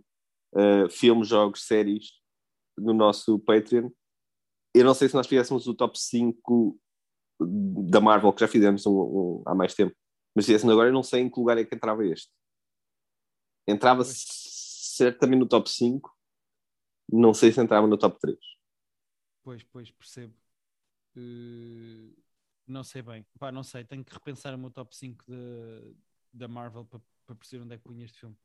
ah, 0.55 0.89
filmes, 0.89 1.27
jogos, 1.27 1.63
séries, 1.65 2.11
no 2.77 2.93
nosso 2.93 3.39
Patreon. 3.39 3.89
Eu 4.73 4.83
não 4.85 4.93
sei 4.93 5.07
se 5.07 5.15
nós 5.15 5.27
fizéssemos 5.27 5.67
o 5.67 5.73
top 5.73 5.97
5 5.99 6.79
da 7.39 7.99
Marvel, 8.01 8.31
que 8.33 8.41
já 8.41 8.47
fizemos 8.47 8.85
um, 8.85 8.91
um- 8.93 9.43
há 9.45 9.53
mais 9.55 9.73
tempo, 9.73 9.95
mas 10.35 10.45
fizéssemos 10.45 10.71
agora, 10.73 10.89
eu 10.89 10.93
não 10.93 11.03
sei 11.03 11.21
em 11.21 11.29
que 11.29 11.39
lugar 11.39 11.57
é 11.57 11.65
que 11.65 11.75
entrava 11.75 12.05
este. 12.05 12.31
Entrava 13.67 14.03
certamente 14.05 15.39
no 15.39 15.47
top 15.47 15.69
5, 15.69 16.13
não 17.11 17.33
sei 17.33 17.51
se 17.51 17.59
entrava 17.59 17.87
no 17.87 17.97
top 17.97 18.19
3. 18.19 18.37
Pois, 19.43 19.63
pois, 19.63 19.91
percebo. 19.91 20.33
Eh, 21.15 22.09
Não 22.67 22.83
sei 22.83 23.01
bem. 23.01 23.25
Pá, 23.39 23.51
não 23.51 23.63
sei. 23.63 23.83
Tenho 23.83 24.03
que 24.03 24.13
repensar 24.13 24.53
o 24.53 24.57
meu 24.57 24.71
top 24.71 24.95
5 24.95 25.23
de, 25.27 25.95
da 26.33 26.47
Marvel 26.47 26.85
para, 26.85 26.99
para 27.25 27.35
perceber 27.35 27.63
onde 27.63 27.75
é 27.75 27.77
que 27.77 27.83
punha 27.83 28.05
este 28.05 28.19
filme. 28.19 28.35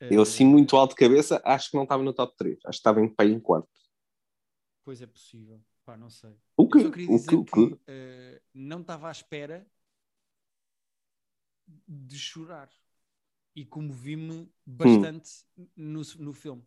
Eu, 0.00 0.22
assim, 0.22 0.46
muito 0.46 0.76
alto 0.76 0.90
de 0.92 0.96
cabeça, 0.96 1.42
acho 1.44 1.70
que 1.70 1.76
não 1.76 1.82
estava 1.82 2.02
no 2.02 2.14
top 2.14 2.34
3. 2.36 2.56
Acho 2.64 2.70
que 2.70 2.80
estava 2.80 3.00
em 3.02 3.08
pé 3.08 3.24
em 3.26 3.38
quarto. 3.38 3.68
Pois 4.82 5.02
é 5.02 5.06
possível. 5.06 5.62
Pá, 5.84 5.94
não 5.96 6.08
sei. 6.08 6.34
O 6.56 6.66
que? 6.66 6.78
Eu 6.78 6.90
queria 6.90 7.08
O 7.10 7.16
dizer 7.18 7.28
que? 7.28 7.44
que, 7.44 7.60
O 7.60 7.76
que? 7.76 7.80
eh, 7.86 8.40
não 8.54 8.80
estava 8.80 9.08
à 9.08 9.10
espera 9.10 9.66
de 11.86 12.18
chorar. 12.18 12.70
E 13.54 13.66
comovi-me 13.66 14.50
bastante 14.64 15.30
no, 15.76 16.00
no 16.18 16.32
filme. 16.32 16.64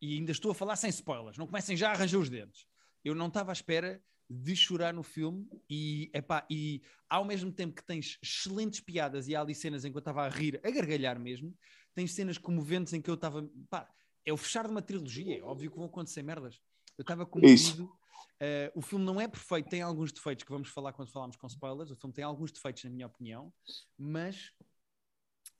E 0.00 0.14
ainda 0.14 0.32
estou 0.32 0.50
a 0.50 0.54
falar 0.54 0.74
sem 0.76 0.90
spoilers. 0.90 1.38
Não 1.38 1.46
comecem 1.46 1.76
já 1.76 1.90
a 1.90 1.92
arranjar 1.92 2.18
os 2.18 2.28
dentes. 2.28 2.66
Eu 3.04 3.14
não 3.14 3.28
estava 3.28 3.52
à 3.52 3.54
espera 3.54 4.02
de 4.28 4.56
chorar 4.56 4.92
no 4.92 5.02
filme 5.02 5.48
e, 5.70 6.10
epá, 6.12 6.46
e 6.50 6.82
ao 7.08 7.24
mesmo 7.24 7.52
tempo 7.52 7.74
que 7.74 7.84
tens 7.84 8.18
excelentes 8.22 8.80
piadas 8.80 9.28
e 9.28 9.36
há 9.36 9.40
ali 9.40 9.54
cenas 9.54 9.84
em 9.84 9.90
que 9.90 9.96
eu 9.96 10.00
estava 10.00 10.24
a 10.24 10.28
rir, 10.28 10.60
a 10.64 10.70
gargalhar 10.70 11.18
mesmo, 11.18 11.56
tens 11.94 12.12
cenas 12.12 12.36
comoventes 12.36 12.92
em 12.92 13.00
que 13.00 13.08
eu 13.08 13.14
estava, 13.14 13.48
pá, 13.70 13.88
é 14.24 14.32
o 14.32 14.36
fechar 14.36 14.64
de 14.64 14.70
uma 14.70 14.82
trilogia, 14.82 15.38
é 15.38 15.42
óbvio 15.42 15.70
que 15.70 15.76
vão 15.76 15.86
acontecer 15.86 16.22
merdas. 16.22 16.60
Eu 16.98 17.02
estava 17.02 17.24
comovido. 17.24 17.92
Eh, 18.40 18.72
o 18.74 18.82
filme 18.82 19.04
não 19.04 19.20
é 19.20 19.28
perfeito, 19.28 19.68
tem 19.68 19.82
alguns 19.82 20.12
defeitos 20.12 20.44
que 20.44 20.50
vamos 20.50 20.68
falar 20.68 20.92
quando 20.92 21.10
falarmos 21.10 21.36
com 21.36 21.46
spoilers. 21.46 21.90
O 21.90 21.96
filme 21.96 22.12
tem 22.12 22.24
alguns 22.24 22.50
defeitos, 22.50 22.84
na 22.84 22.90
minha 22.90 23.06
opinião, 23.06 23.52
mas 23.96 24.52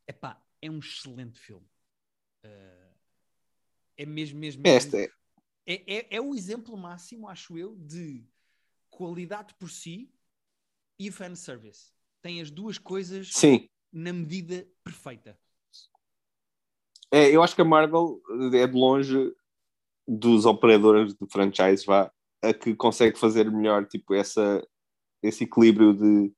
epá, 0.07 0.43
é 0.61 0.71
um 0.71 0.79
excelente 0.79 1.39
filme. 1.39 1.67
Eh, 2.43 2.91
é 3.99 4.07
mesmo, 4.07 4.39
mesmo, 4.39 4.63
mesmo 4.63 4.77
Esta 4.77 4.99
é. 4.99 5.09
é, 5.67 5.97
é, 5.97 6.17
é 6.17 6.21
o 6.21 6.35
exemplo 6.35 6.77
máximo, 6.77 7.29
acho 7.29 7.57
eu, 7.57 7.77
de 7.77 8.27
qualidade 8.97 9.55
por 9.59 9.71
si 9.71 10.11
e 10.99 11.11
fanservice. 11.11 11.93
Tem 12.23 12.41
as 12.41 12.51
duas 12.51 12.79
coisas 12.79 13.31
Sim. 13.31 13.69
na 13.93 14.13
medida 14.13 14.67
perfeita. 14.83 15.39
É, 17.13 17.31
eu 17.31 17.43
acho 17.43 17.55
que 17.55 17.61
a 17.61 17.65
Marvel 17.65 18.21
é 18.55 18.67
de 18.67 18.75
longe 18.75 19.33
dos 20.09 20.47
operadores 20.47 21.15
de 21.15 21.27
franchise 21.31 21.85
vá, 21.85 22.11
a 22.43 22.55
que 22.55 22.75
consegue 22.75 23.19
fazer 23.19 23.51
melhor 23.51 23.87
tipo, 23.87 24.15
essa, 24.15 24.67
esse 25.23 25.45
equilíbrio 25.45 25.93
de 25.93 26.33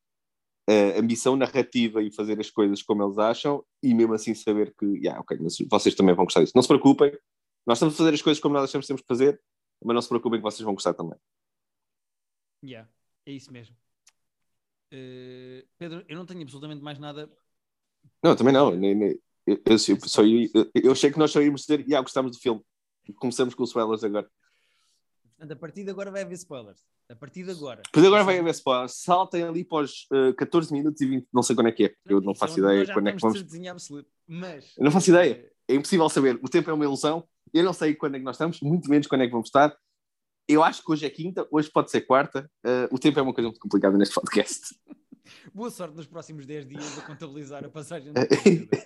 eh, 0.69 0.99
ambição 0.99 1.37
narrativa 1.37 2.03
e 2.03 2.12
fazer 2.12 2.41
as 2.41 2.50
coisas 2.50 2.83
como 2.83 3.03
eles 3.03 3.19
acham 3.19 3.65
e 3.83 3.95
mesmo 3.95 4.15
assim 4.15 4.35
saber 4.35 4.75
que, 4.77 4.85
yeah, 4.97 5.21
ok, 5.21 5.38
mas 5.41 5.57
vocês 5.71 5.95
também 5.95 6.15
vão 6.15 6.25
gostar 6.25 6.41
disso. 6.41 6.53
Não 6.55 6.62
se 6.62 6.69
preocupem, 6.69 7.17
nós 7.67 7.79
estamos 7.79 7.95
a 7.95 7.99
fazer 7.99 8.15
as 8.15 8.23
coisas 8.23 8.43
como 8.43 8.55
nós 8.55 8.65
achamos 8.65 8.85
que 8.85 8.88
temos 8.88 9.03
que 9.03 9.09
fazer, 9.09 9.41
mas 9.85 9.95
não 9.95 10.03
se 10.03 10.09
preocupem 10.09 10.41
que 10.41 10.43
vocês 10.43 10.65
vão 10.65 10.75
gostar 10.75 10.95
também. 10.95 11.19
Yeah, 12.62 12.88
é 13.27 13.33
isso 13.33 13.53
mesmo. 13.53 13.77
Eh, 14.91 15.65
Pedro, 15.79 16.05
eu 16.09 16.17
não 16.17 16.27
tenho 16.27 16.43
absolutamente 16.43 16.83
mais 16.83 16.99
nada. 16.99 17.31
Não, 18.23 18.35
também 18.35 18.53
não. 18.53 18.75
Nem, 18.75 18.95
nem- 18.95 19.21
eu, 19.47 19.57
eu, 19.65 19.73
eu, 19.73 20.09
só 20.09 20.23
eu, 20.23 20.71
eu 20.75 20.93
achei 20.93 21.11
que 21.11 21.19
nós 21.19 21.31
só 21.31 21.41
íamos 21.41 21.62
dizer, 21.62 21.81
yeah, 21.81 22.00
gostámos 22.03 22.37
do 22.37 22.41
filme. 22.41 22.62
Começamos 23.17 23.55
com 23.55 23.62
os 23.62 23.71
spoilers 23.71 24.05
agora. 24.05 24.29
Portanto, 25.37 25.53
a 25.53 25.57
partir 25.57 25.85
de 25.85 25.91
agora 25.91 26.11
vai 26.11 26.23
haver 26.23 26.35
spoilers. 26.35 26.85
A 27.09 27.15
partir 27.15 27.45
de 27.45 27.50
agora. 27.53 27.81
Depois 27.87 28.05
agora 28.05 28.25
vai 28.25 28.38
haver 28.38 28.50
spoilers. 28.50 28.93
Saltem 28.97 29.45
ali 29.45 29.65
para 29.65 29.85
os 29.85 30.07
eh, 30.12 30.33
14 30.35 30.73
minutos 30.73 31.00
e 31.00 31.07
20, 31.07 31.29
não 31.33 31.43
sei 31.43 31.55
quando 31.57 31.69
é 31.69 31.73
que 31.73 31.85
é. 31.87 31.95
Eu 32.05 32.21
não 32.21 32.35
faço 32.35 32.57
é 32.57 32.59
ideia 32.59 32.93
quando 32.93 33.09
é 33.09 33.12
que 33.12 33.21
vamos. 33.21 33.69
absoluta. 33.71 34.09
Mas. 34.27 34.77
Eu 34.77 34.85
não 34.85 34.91
faço 34.91 35.11
ideia. 35.11 35.35
eh, 35.47 35.53
É 35.69 35.75
impossível 35.75 36.09
saber. 36.11 36.38
O 36.43 36.49
tempo 36.49 36.69
é 36.69 36.73
uma 36.73 36.85
ilusão. 36.85 37.27
Eu 37.55 37.65
não 37.65 37.73
sei 37.73 37.95
quando 37.95 38.17
é 38.17 38.19
que 38.19 38.25
nós 38.25 38.37
estamos, 38.37 38.61
muito 38.61 38.91
menos 38.91 39.07
quando 39.07 39.23
é 39.23 39.27
que 39.27 39.33
vamos 39.33 39.49
estar. 39.49 39.75
Eu 40.49 40.62
acho 40.64 40.83
que 40.83 40.90
hoje 40.90 41.05
é 41.05 41.11
quinta, 41.11 41.47
hoje 41.50 41.71
pode 41.71 41.90
ser 41.90 42.00
quarta. 42.02 42.50
Eh, 42.64 42.88
o 42.90 42.99
tempo 42.99 43.19
é 43.19 43.23
uma 43.23 43.35
coisa 43.35 43.49
muito 43.49 43.61
complicada 43.61 43.99
neste 43.99 44.14
podcast. 44.14 44.75
Boa 45.52 45.71
sorte 45.71 45.95
nos 45.95 46.07
próximos 46.07 46.47
10 46.47 46.67
dias 46.67 46.99
a 46.99 47.02
contabilizar 47.02 47.62
a 47.64 47.69
passagem 47.69 48.14
do 48.14 48.26
tempo. 48.26 48.76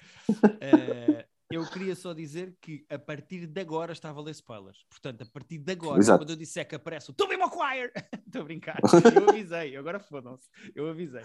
Eh, 0.61 1.25
eu 1.52 1.64
queria 1.71 1.95
só 1.95 2.12
dizer 2.12 2.57
que 2.61 2.85
a 2.90 2.99
partir 2.99 3.47
de 3.47 3.61
agora 3.61 3.92
estava 3.92 4.19
a 4.19 4.23
ler 4.25 4.33
spoilers. 4.33 4.85
Portanto, 4.90 5.23
a 5.23 5.26
partir 5.26 5.59
de 5.59 5.71
agora, 5.71 6.00
Exato. 6.00 6.19
quando 6.19 6.31
eu 6.31 6.37
disser 6.37 6.66
que 6.66 6.75
aparece 6.75 7.11
o 7.11 7.14
Tobey 7.14 7.37
Maguire, 7.37 7.92
estou 8.26 8.40
a 8.42 8.45
brincar, 8.45 8.81
eu 9.14 9.28
avisei, 9.28 9.76
agora 9.76 10.00
fodam-se, 10.00 10.49
eu 10.75 10.88
avisei. 10.88 11.23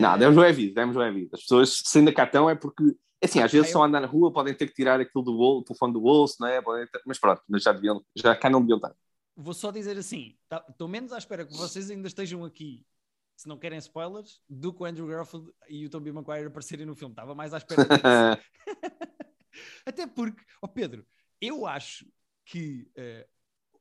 Não, 0.00 0.14
Eh, 0.14 0.18
demos 0.18 0.36
o 0.36 0.42
aviso, 0.42 0.74
demos 0.74 0.96
o 0.96 1.00
aviso. 1.00 1.30
As 1.32 1.42
pessoas, 1.42 1.82
se 1.84 1.98
ainda 1.98 2.12
cá 2.12 2.24
estão, 2.24 2.50
é 2.50 2.56
porque, 2.56 2.82
assim, 3.22 3.38
às 3.40 3.52
vezes 3.52 3.54
Ah, 3.54 3.68
eu- 3.68 3.70
estão 3.70 3.82
a 3.84 3.86
andar 3.86 4.00
na 4.00 4.08
rua, 4.08 4.32
podem 4.32 4.52
ter 4.52 4.66
que 4.66 4.74
tirar 4.74 4.98
aquilo 4.98 5.22
do 5.22 5.36
bolso, 5.36 5.60
o 5.60 5.64
telefone 5.64 5.92
do 5.92 6.00
bolso, 6.00 6.36
não 6.40 6.48
é? 6.48 6.60
Ter- 6.60 7.02
Mas 7.06 7.20
pronto, 7.20 7.40
mas 7.48 7.62
já, 7.62 7.72
deviam, 7.72 8.04
já 8.16 8.34
cá 8.34 8.50
não 8.50 8.60
deviam 8.60 8.78
estar. 8.78 8.92
Vou 9.42 9.54
só 9.54 9.70
dizer 9.70 9.96
assim: 9.96 10.36
tá- 10.48 10.64
estou 10.68 10.86
menos 10.86 11.12
à 11.12 11.18
espera 11.18 11.46
que 11.46 11.56
vocês 11.56 11.90
ainda 11.90 12.06
estejam 12.06 12.44
aqui, 12.44 12.86
se 13.36 13.48
não 13.48 13.58
querem 13.58 13.78
spoilers, 13.78 14.40
do 14.48 14.72
que 14.72 14.82
o 14.82 14.84
Andrew 14.86 15.06
Garfield 15.06 15.50
e 15.68 15.86
o 15.86 15.90
Tobey 15.90 16.12
Maguire 16.12 16.46
aparecerem 16.46 16.84
no 16.84 16.94
filme. 16.94 17.12
Estava 17.12 17.34
mais 17.34 17.54
à 17.54 17.56
espera 17.56 17.84
disso. 17.84 18.44
Até 19.86 20.06
porque, 20.06 20.42
ó 20.62 20.66
Pedro, 20.68 21.06
eu 21.40 21.66
acho 21.66 22.06
que 22.44 22.90
eh, 22.94 23.26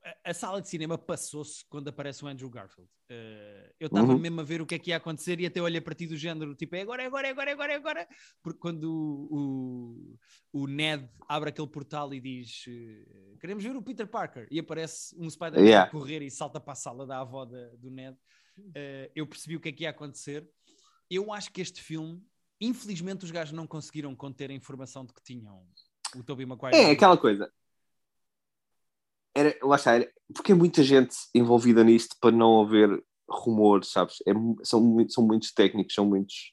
a, 0.04 0.30
a 0.30 0.34
sala 0.34 0.62
de 0.62 0.70
cinema 0.70 0.98
passou-se 0.98 1.64
quando 1.66 1.88
aparece 1.90 2.24
o 2.24 2.28
Andrew 2.28 2.50
Garfield. 2.50 2.90
Eh, 3.10 3.74
eu 3.80 3.88
estava 3.88 4.14
Uhum. 4.14 4.20
mesmo 4.20 4.40
a 4.42 4.44
ver 4.44 4.62
o 4.62 4.66
que 4.66 4.76
é 4.76 4.80
que 4.80 4.92
ia 4.92 4.98
acontecer 4.98 5.40
e 5.40 5.46
até 5.46 5.62
olhei 5.62 5.82
para 5.82 5.96
ti 5.96 6.08
do 6.08 6.16
género, 6.16 6.56
tipo, 6.56 6.76
é 6.76 6.82
agora, 6.82 7.04
é 7.04 7.06
agora, 7.08 7.28
é 7.28 7.32
agora, 7.32 7.50
é 7.50 7.54
agora, 7.54 7.72
é 7.74 7.76
agora. 7.76 8.08
Porque 8.42 8.60
quando 8.60 8.84
o, 9.32 10.18
o, 10.54 10.62
o 10.64 10.68
Ned 10.68 11.10
abre 11.28 11.50
aquele 11.50 11.68
portal 11.68 12.14
e 12.14 12.20
diz 12.20 12.66
eh, 12.68 13.36
queremos 13.40 13.64
ver 13.64 13.76
o 13.76 13.82
Peter 13.82 14.08
Parker 14.08 14.48
e 14.52 14.60
aparece 14.60 15.16
um 15.18 15.30
Spider-Man 15.30 15.66
Yeah. 15.68 15.88
a 15.88 15.92
correr 15.92 16.22
e 16.22 16.30
salta 16.32 16.60
para 16.60 16.74
a 16.74 16.76
sala 16.76 17.06
da 17.06 17.20
avó 17.20 17.46
da- 17.46 17.70
do 17.78 17.90
Ned, 17.90 18.18
eh, 18.76 19.12
eu 19.16 19.26
percebi 19.28 19.56
o 19.56 19.60
que 19.60 19.70
é 19.70 19.72
que 19.72 19.84
ia 19.84 19.90
acontecer. 19.90 20.48
Eu 21.10 21.34
acho 21.34 21.52
que 21.52 21.60
este 21.62 21.82
filme, 21.82 22.24
infelizmente, 22.62 23.26
os 23.26 23.32
gajos 23.32 23.54
não 23.54 23.66
conseguiram 23.66 24.16
conter 24.16 24.52
a 24.52 24.54
informação 24.54 25.04
de 25.06 25.14
que 25.14 25.22
tinham 25.24 25.66
o 26.16 26.24
Tobey 26.24 26.46
Maguire. 26.46 26.76
É, 26.76 26.92
aquela 26.92 27.18
coisa. 27.18 27.52
Era, 29.40 29.58
lá 29.64 29.76
está, 29.78 29.94
era, 29.96 30.12
porque 30.36 30.52
é 30.52 30.56
muita 30.56 30.84
gente 30.84 31.16
envolvida 31.34 31.82
nisto 31.84 32.16
para 32.20 32.36
não 32.36 32.62
haver 32.62 33.02
rumores, 33.30 33.90
sabes? 33.92 34.16
É 34.28 34.34
são, 34.64 34.98
são 35.08 35.26
muitos 35.26 35.54
técnicos, 35.54 35.94
são 35.94 36.06
muitos 36.06 36.52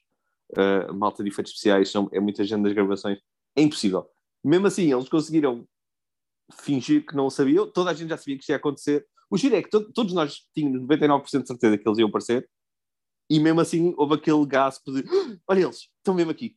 uh, 0.57 0.93
malta 0.93 1.21
de 1.21 1.29
efeitos 1.29 1.51
especiais, 1.51 1.89
são, 1.91 2.07
é 2.13 2.19
muita 2.19 2.43
gente 2.45 2.63
das 2.63 2.73
gravações. 2.73 3.19
É 3.55 3.61
impossível. 3.61 4.07
Mesmo 4.43 4.67
assim, 4.67 4.93
eles 4.93 5.09
conseguiram 5.09 5.67
fingir 6.53 7.05
que 7.05 7.15
não 7.15 7.29
sabiam. 7.29 7.69
Toda 7.69 7.91
a 7.91 7.93
gente 7.93 8.09
já 8.09 8.17
sabia 8.17 8.35
que 8.35 8.41
isto 8.41 8.49
ia 8.51 8.55
acontecer. 8.55 9.05
O 9.29 9.37
giro 9.37 9.55
é 9.55 9.61
que 9.61 9.69
to- 9.69 9.91
todos 9.91 10.13
nós 10.13 10.45
tínhamos 10.53 10.81
99% 10.83 11.41
de 11.41 11.47
certeza 11.47 11.77
que 11.77 11.87
eles 11.87 11.99
iam 11.99 12.07
aparecer. 12.07 12.49
E 13.29 13.39
mesmo 13.39 13.59
assim 13.59 13.93
houve 13.97 14.13
aquele 14.15 14.45
gaspo 14.45 14.93
de 14.93 15.01
"Ah, 15.01 15.37
olha 15.49 15.63
eles, 15.65 15.89
estão 15.97 16.13
mesmo 16.13 16.31
aqui. 16.31 16.55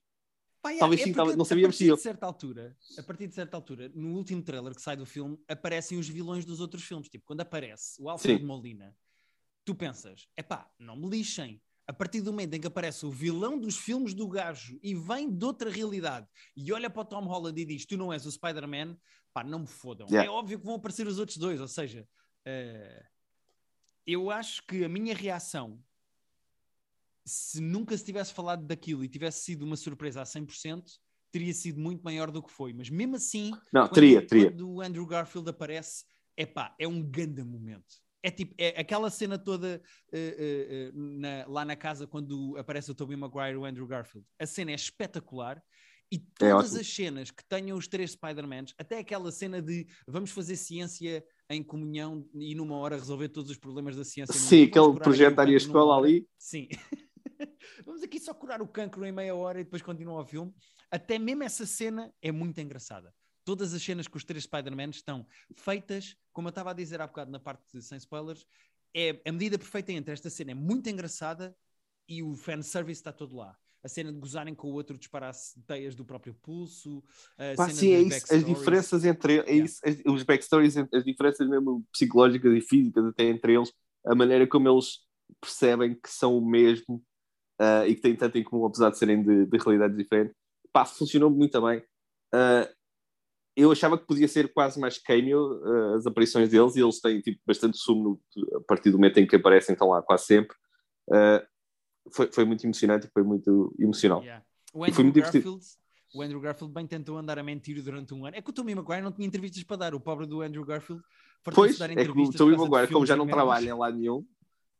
Pá, 0.62 0.70
Talvez 0.78 1.00
é 1.00 1.04
sim, 1.04 1.12
talvez- 1.14 1.36
não 1.36 1.42
a 1.42 1.46
sabíamos 1.46 1.76
partir 1.76 1.94
de 1.94 2.00
certa 2.02 2.26
altura, 2.26 2.76
a 2.98 3.02
partir 3.02 3.26
de 3.26 3.34
certa 3.34 3.56
altura, 3.56 3.90
no 3.94 4.14
último 4.14 4.42
trailer 4.42 4.74
que 4.74 4.82
sai 4.82 4.94
do 4.96 5.06
filme, 5.06 5.38
aparecem 5.48 5.98
os 5.98 6.06
vilões 6.08 6.44
dos 6.44 6.60
outros 6.60 6.82
filmes. 6.84 7.08
Tipo, 7.08 7.24
quando 7.24 7.40
aparece 7.40 8.00
o 8.02 8.10
Alfredo 8.10 8.40
Sim. 8.40 8.44
Molina, 8.46 8.94
tu 9.64 9.74
pensas, 9.74 10.28
epá, 10.36 10.70
não 10.78 10.96
me 10.96 11.08
lixem. 11.08 11.62
A 11.86 11.92
partir 11.92 12.20
do 12.20 12.30
momento 12.30 12.54
em 12.54 12.60
que 12.60 12.66
aparece 12.68 13.04
o 13.04 13.10
vilão 13.10 13.58
dos 13.58 13.76
filmes 13.76 14.14
do 14.14 14.28
gajo 14.28 14.78
e 14.80 14.94
vem 14.94 15.28
de 15.28 15.44
outra 15.44 15.68
realidade 15.68 16.28
e 16.54 16.72
olha 16.72 16.88
para 16.88 17.02
o 17.02 17.04
Tom 17.04 17.24
Holland 17.24 17.60
e 17.60 17.64
diz: 17.64 17.84
Tu 17.84 17.96
não 17.96 18.12
és 18.12 18.24
o 18.26 18.30
Spider-Man, 18.30 18.96
pá, 19.32 19.42
não 19.42 19.60
me 19.60 19.66
fodam. 19.66 20.06
Yeah. 20.08 20.28
É 20.28 20.30
óbvio 20.30 20.60
que 20.60 20.66
vão 20.66 20.76
aparecer 20.76 21.06
os 21.08 21.18
outros 21.18 21.36
dois. 21.38 21.60
Ou 21.60 21.66
seja, 21.66 22.06
eh, 22.44 23.04
eu 24.06 24.30
acho 24.30 24.62
que 24.68 24.84
a 24.84 24.88
minha 24.88 25.14
reação, 25.14 25.82
se 27.24 27.60
nunca 27.60 27.96
se 27.96 28.04
tivesse 28.04 28.32
falado 28.32 28.66
daquilo 28.66 29.04
e 29.04 29.08
tivesse 29.08 29.44
sido 29.44 29.62
uma 29.64 29.76
surpresa 29.76 30.22
a 30.22 30.24
100%, 30.24 30.82
teria 31.30 31.52
sido 31.54 31.80
muito 31.80 32.02
maior 32.02 32.30
do 32.30 32.42
que 32.42 32.50
foi. 32.50 32.72
Mas 32.72 32.90
mesmo 32.90 33.16
assim, 33.16 33.50
Não, 33.72 33.82
quando, 33.82 33.94
teria, 33.94 34.26
teria. 34.26 34.50
quando 34.50 34.68
o 34.70 34.80
Andrew 34.80 35.06
Garfield 35.06 35.48
aparece, 35.48 36.04
epá, 36.36 36.74
é 36.78 36.88
um 36.88 37.02
grande 37.02 37.42
momento. 37.44 37.94
É 38.22 38.30
tipo, 38.30 38.54
é 38.58 38.78
aquela 38.80 39.08
cena 39.08 39.38
toda 39.38 39.80
eh, 40.12 40.36
eh, 40.38 40.66
eh, 40.88 40.92
na- 40.94 41.46
lá 41.46 41.64
na 41.64 41.74
casa 41.74 42.06
quando 42.06 42.54
aparece 42.58 42.90
o 42.90 42.94
Tobey 42.94 43.16
Maguire 43.16 43.52
e 43.54 43.56
o 43.56 43.64
Andrew 43.64 43.86
Garfield. 43.86 44.26
A 44.38 44.44
cena 44.44 44.72
é 44.72 44.74
espetacular 44.74 45.62
e 46.12 46.18
todas 46.18 46.66
ótimo. 46.66 46.80
as 46.80 46.86
cenas 46.92 47.30
que 47.30 47.42
tenham 47.48 47.78
os 47.78 47.86
três 47.88 48.10
Spider-Mans, 48.10 48.74
até 48.76 48.98
aquela 48.98 49.30
cena 49.32 49.62
de 49.62 49.86
vamos 50.06 50.30
fazer 50.32 50.56
ciência 50.56 51.24
em 51.48 51.62
comunhão 51.62 52.28
e 52.34 52.54
numa 52.54 52.76
hora 52.76 52.96
resolver 52.96 53.28
todos 53.28 53.50
os 53.50 53.56
problemas 53.56 53.96
da 53.96 54.04
ciência. 54.04 54.34
Sim, 54.34 54.64
aquele 54.64 54.94
projeto 54.98 55.36
da 55.36 55.50
escola 55.50 55.96
ali. 55.96 56.26
Sim. 56.38 56.68
Vamos 57.84 58.02
aqui 58.02 58.20
só 58.20 58.34
curar 58.34 58.60
o 58.62 58.68
cancro 58.68 59.04
em 59.04 59.12
meia 59.12 59.34
hora 59.34 59.60
e 59.60 59.64
depois 59.64 59.82
continua 59.82 60.20
o 60.22 60.26
filme. 60.26 60.52
Até 60.90 61.18
mesmo 61.18 61.42
essa 61.42 61.66
cena 61.66 62.12
é 62.22 62.30
muito 62.32 62.60
engraçada. 62.60 63.14
Todas 63.44 63.72
as 63.74 63.82
cenas 63.82 64.06
com 64.06 64.18
os 64.18 64.24
três 64.24 64.44
Spider-Man 64.44 64.90
estão 64.90 65.26
feitas, 65.56 66.16
como 66.32 66.48
eu 66.48 66.50
estava 66.50 66.70
a 66.70 66.74
dizer 66.74 67.00
há 67.00 67.06
bocado 67.06 67.30
na 67.30 67.40
parte 67.40 67.62
de 67.72 67.82
sem 67.82 67.98
spoilers, 67.98 68.46
é 68.94 69.20
a 69.26 69.32
medida 69.32 69.58
perfeita 69.58 69.92
entre 69.92 70.12
esta 70.12 70.28
cena 70.28 70.50
é 70.50 70.54
muito 70.54 70.88
engraçada 70.88 71.56
e 72.08 72.22
o 72.22 72.34
fanservice 72.34 73.00
está 73.00 73.12
todo 73.12 73.36
lá. 73.36 73.56
A 73.82 73.88
cena 73.88 74.12
de 74.12 74.18
gozarem 74.18 74.54
com 74.54 74.68
o 74.68 74.72
outro 74.74 74.98
disparar-se 74.98 75.58
teias 75.62 75.94
do 75.94 76.04
próprio 76.04 76.34
pulso, 76.34 77.02
a 77.38 77.54
Pá, 77.56 77.70
sim, 77.70 77.94
é 77.94 78.00
isso. 78.02 78.34
As 78.34 78.44
diferenças 78.44 79.04
entre 79.04 79.38
é 79.38 79.42
Yeah. 79.52 79.64
isso, 79.64 79.80
as- 79.84 80.02
os 80.04 80.22
backstories, 80.22 80.76
as 80.76 81.04
diferenças 81.04 81.48
mesmo 81.48 81.86
psicológicas 81.90 82.52
e 82.54 82.60
físicas 82.60 83.06
até 83.06 83.24
entre 83.24 83.54
eles, 83.54 83.72
a 84.04 84.14
maneira 84.14 84.46
como 84.46 84.68
eles 84.68 84.98
percebem 85.40 85.94
que 85.94 86.10
são 86.10 86.36
o 86.36 86.44
mesmo 86.44 87.02
uh, 87.60 87.86
e 87.86 87.94
que 87.94 88.00
têm 88.00 88.16
tanto 88.16 88.38
em 88.38 88.44
comum, 88.44 88.64
apesar 88.64 88.90
de 88.90 88.98
serem 88.98 89.22
de, 89.22 89.46
de 89.46 89.58
realidades 89.58 89.96
diferentes. 89.96 90.34
Pá, 90.72 90.84
funcionou 90.84 91.30
muito 91.30 91.60
bem. 91.60 91.78
Uh, 92.34 92.68
eu 93.56 93.70
achava 93.70 93.98
que 93.98 94.06
podia 94.06 94.28
ser 94.28 94.52
quase 94.52 94.80
mais 94.80 94.98
cameo 94.98 95.60
uh, 95.62 95.94
as 95.96 96.06
aparições 96.06 96.48
deles 96.48 96.76
e 96.76 96.80
eles 96.80 97.00
têm 97.00 97.20
tipo, 97.20 97.40
bastante 97.46 97.76
sumo 97.76 98.20
no, 98.36 98.56
a 98.56 98.60
partir 98.62 98.90
do 98.90 98.96
momento 98.96 99.18
em 99.18 99.26
que 99.26 99.36
aparecem, 99.36 99.74
estão 99.74 99.90
lá 99.90 100.02
quase 100.02 100.24
sempre. 100.24 100.56
foi, 102.12 102.30
foi 102.32 102.44
muito 102.44 102.64
emocionante 102.64 103.06
e 103.06 103.10
foi 103.12 103.22
muito 103.22 103.74
emocional. 103.78 104.22
Yeah. 104.22 104.44
E 104.88 104.92
foi 104.92 105.04
muito 105.04 105.20
Garfield, 105.20 105.42
divertido 105.42 105.80
o 106.12 106.22
Andrew 106.22 106.40
Garfield 106.40 106.74
bem 106.74 106.86
tentou 106.88 107.16
andar 107.16 107.38
a 107.38 107.42
mentir 107.42 107.80
durante 107.84 108.12
um 108.12 108.26
ano. 108.26 108.36
É 108.36 108.42
que 108.42 108.50
o 108.50 108.52
Tommy 108.52 108.74
Maguire 108.74 109.00
não 109.00 109.12
tinha 109.12 109.28
entrevistas 109.28 109.62
para 109.62 109.76
dar. 109.76 109.94
O 109.94 110.00
pobre 110.00 110.26
do 110.26 110.42
Andrew 110.42 110.64
Garfield 110.64 111.02
Pois, 111.42 111.78
dar 111.78 111.90
é 111.90 111.94
que 111.94 112.10
o 112.10 112.32
Tommy 112.32 112.56
Maguire, 112.56 112.92
como 112.92 113.06
já 113.06 113.16
não 113.16 113.26
trabalha 113.26 113.70
em 113.70 113.72
lado 113.72 113.96
nenhum, 113.96 114.26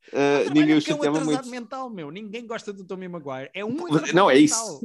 uh, 0.09 0.53
ninguém 0.53 0.77
o 0.77 0.81
chateava 0.81 1.19
é 1.19 1.23
um 1.23 1.25
muito. 1.25 1.49
mental, 1.49 1.91
meu. 1.91 2.11
Ninguém 2.11 2.47
gosta 2.47 2.73
do 2.73 2.85
Tommy 2.85 3.09
Maguire. 3.09 3.51
É 3.55 3.65
um 3.65 3.77
Não, 4.15 4.31
é 4.31 4.39
isso. 4.39 4.81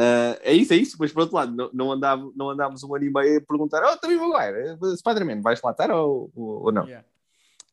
Uh, 0.00 0.34
é 0.40 0.52
isso, 0.52 0.72
é 0.72 0.76
isso, 0.76 0.96
mas 0.98 1.12
por 1.12 1.20
outro 1.20 1.36
lado, 1.36 1.54
não, 1.54 1.70
não, 1.72 1.92
andava, 1.92 2.30
não 2.34 2.50
andámos 2.50 2.82
um 2.82 2.94
ano 2.94 3.04
e 3.04 3.10
meio 3.10 3.38
a 3.38 3.40
perguntar: 3.40 3.82
Oh, 3.84 3.96
Tommy 3.96 4.16
Maguire, 4.16 4.70
eh, 4.70 4.96
Spider-Man, 4.96 5.42
vais 5.42 5.60
lá 5.62 5.70
estar 5.70 5.90
ou, 5.90 6.30
ou, 6.34 6.64
ou 6.64 6.72
não? 6.72 6.84
Yeah. 6.84 7.06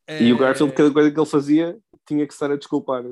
E 0.07 0.31
uh, 0.31 0.36
o 0.36 0.39
Garfield, 0.39 0.74
cada 0.74 0.91
coisa 0.91 1.12
que 1.12 1.19
ele 1.19 1.25
fazia, 1.25 1.79
tinha 2.05 2.25
que 2.25 2.34
estar 2.34 2.51
a 2.51 2.55
desculpar. 2.55 3.03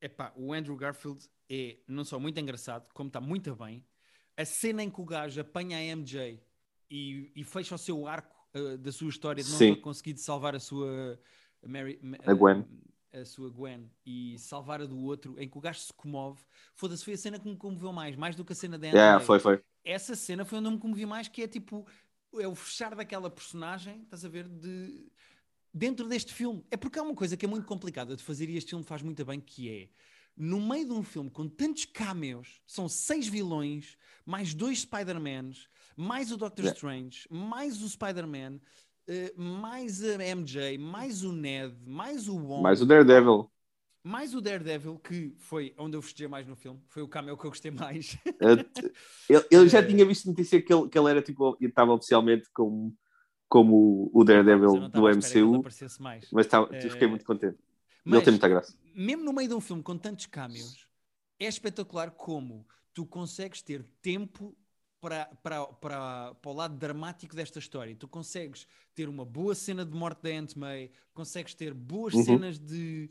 Epá, 0.00 0.32
o 0.36 0.52
Andrew 0.52 0.76
Garfield 0.76 1.24
é 1.50 1.76
não 1.86 2.04
só 2.04 2.18
muito 2.18 2.38
engraçado, 2.38 2.86
como 2.92 3.08
está 3.08 3.20
muito 3.20 3.54
bem. 3.54 3.84
A 4.36 4.44
cena 4.44 4.82
em 4.82 4.90
que 4.90 5.00
o 5.00 5.04
gajo 5.04 5.40
apanha 5.40 5.78
a 5.78 5.96
MJ 5.96 6.42
e, 6.90 7.32
e 7.34 7.44
fecha 7.44 7.74
o 7.74 7.78
seu 7.78 8.06
arco 8.06 8.34
uh, 8.54 8.76
da 8.76 8.92
sua 8.92 9.08
história 9.08 9.42
de 9.42 9.50
não 9.50 9.58
ter 9.58 9.76
conseguido 9.76 10.20
salvar 10.20 10.54
a 10.54 10.60
sua 10.60 11.18
Mary, 11.62 12.00
a 12.24 12.34
Gwen. 12.34 12.64
A 13.12 13.24
sua 13.24 13.48
Gwen 13.48 13.90
e 14.04 14.38
salvar 14.38 14.80
a 14.82 14.86
do 14.86 14.98
outro, 14.98 15.34
em 15.38 15.48
que 15.48 15.56
o 15.56 15.60
gajo 15.60 15.80
se 15.80 15.92
comove. 15.92 16.40
Foda-se, 16.74 17.04
foi 17.04 17.14
a 17.14 17.18
cena 17.18 17.38
que 17.38 17.48
me 17.48 17.56
comoveu 17.56 17.92
mais, 17.92 18.14
mais 18.16 18.36
do 18.36 18.44
que 18.44 18.52
a 18.52 18.56
cena 18.56 18.78
da 18.78 18.88
Yeah, 18.88 19.20
foi, 19.20 19.38
foi. 19.38 19.62
Essa 19.84 20.14
cena 20.14 20.44
foi 20.44 20.58
onde 20.58 20.68
eu 20.68 20.72
me 20.72 20.78
comovi 20.78 21.06
mais, 21.06 21.28
que 21.28 21.42
é 21.42 21.48
tipo, 21.48 21.86
é 22.38 22.46
o 22.46 22.54
fechar 22.54 22.94
daquela 22.94 23.30
personagem, 23.30 24.02
estás 24.02 24.24
a 24.24 24.28
ver, 24.28 24.46
de 24.48 25.06
dentro 25.72 26.08
deste 26.08 26.32
filme. 26.32 26.64
É 26.70 26.76
porque 26.76 26.98
é 26.98 27.02
uma 27.02 27.14
coisa 27.14 27.36
que 27.36 27.44
é 27.44 27.48
muito 27.48 27.66
complicada 27.66 28.16
de 28.16 28.22
fazer 28.22 28.48
e 28.48 28.56
este 28.56 28.70
filme 28.70 28.84
faz 28.84 29.02
muito 29.02 29.24
bem, 29.24 29.40
que 29.40 29.70
é 29.70 29.88
no 30.36 30.60
meio 30.60 30.86
de 30.86 30.92
um 30.92 31.02
filme 31.02 31.30
com 31.30 31.48
tantos 31.48 31.86
cameos, 31.86 32.60
são 32.66 32.88
seis 32.88 33.26
vilões, 33.26 33.96
mais 34.24 34.52
dois 34.52 34.80
Spider-Mans, 34.80 35.68
mais 35.96 36.30
o 36.30 36.36
Doctor 36.36 36.66
yeah. 36.66 36.76
Strange, 36.76 37.26
mais 37.30 37.82
o 37.82 37.88
Spider-Man, 37.88 38.60
uh, 39.08 39.40
mais 39.40 40.02
a 40.02 40.22
MJ, 40.22 40.78
mais 40.78 41.22
o 41.22 41.32
Ned, 41.32 41.74
mais 41.86 42.28
o 42.28 42.36
Wong. 42.36 42.62
Mais 42.62 42.80
o 42.80 42.86
Daredevil. 42.86 43.50
Mais 44.02 44.34
o 44.34 44.40
Daredevil, 44.40 44.98
que 44.98 45.34
foi 45.38 45.74
onde 45.76 45.96
eu 45.96 46.02
festejei 46.02 46.28
mais 46.28 46.46
no 46.46 46.54
filme, 46.54 46.80
foi 46.86 47.02
o 47.02 47.08
cameo 47.08 47.36
que 47.36 47.44
eu 47.44 47.50
gostei 47.50 47.70
mais. 47.72 48.16
eu, 49.28 49.44
eu, 49.50 49.68
já 49.68 49.80
eh, 49.80 49.86
tinha 49.86 50.04
visto 50.06 50.26
notícia 50.26 50.62
que 50.62 50.72
ele, 50.72 50.88
que 50.88 50.96
ele 50.98 51.10
era 51.10 51.20
tipo, 51.20 51.56
estava 51.60 51.92
oficialmente 51.92 52.48
como, 52.54 52.96
como 53.48 54.08
o 54.14 54.22
Daredevil 54.22 54.88
do 54.88 55.08
MCU, 55.08 55.62
mas 56.32 56.46
fiquei 56.92 57.08
muito 57.08 57.24
contente. 57.24 57.58
Mas, 58.04 58.18
ele 58.18 58.24
tem 58.24 58.32
muita 58.32 58.48
graça. 58.48 58.78
Mesmo 58.94 59.24
no 59.24 59.32
meio 59.32 59.48
de 59.48 59.54
um 59.54 59.60
filme 59.60 59.82
com 59.82 59.98
tantos 59.98 60.26
cameos, 60.26 60.86
é 61.40 61.46
espetacular 61.46 62.12
como 62.12 62.64
tu 62.94 63.04
consegues 63.04 63.60
ter 63.60 63.84
tempo 64.00 64.56
para, 65.06 65.26
para, 65.40 65.66
para, 65.66 66.34
para 66.34 66.50
o 66.50 66.52
lado 66.52 66.76
dramático 66.76 67.36
desta 67.36 67.60
história. 67.60 67.94
Tu 67.94 68.08
consegues 68.08 68.66
ter 68.92 69.08
uma 69.08 69.24
boa 69.24 69.54
cena 69.54 69.86
de 69.86 69.96
morte 69.96 70.20
da 70.20 70.36
Aunt 70.36 70.56
May, 70.56 70.90
consegues 71.14 71.54
ter 71.54 71.72
boas 71.72 72.12
uhum. 72.12 72.24
cenas 72.24 72.58
de, 72.58 73.08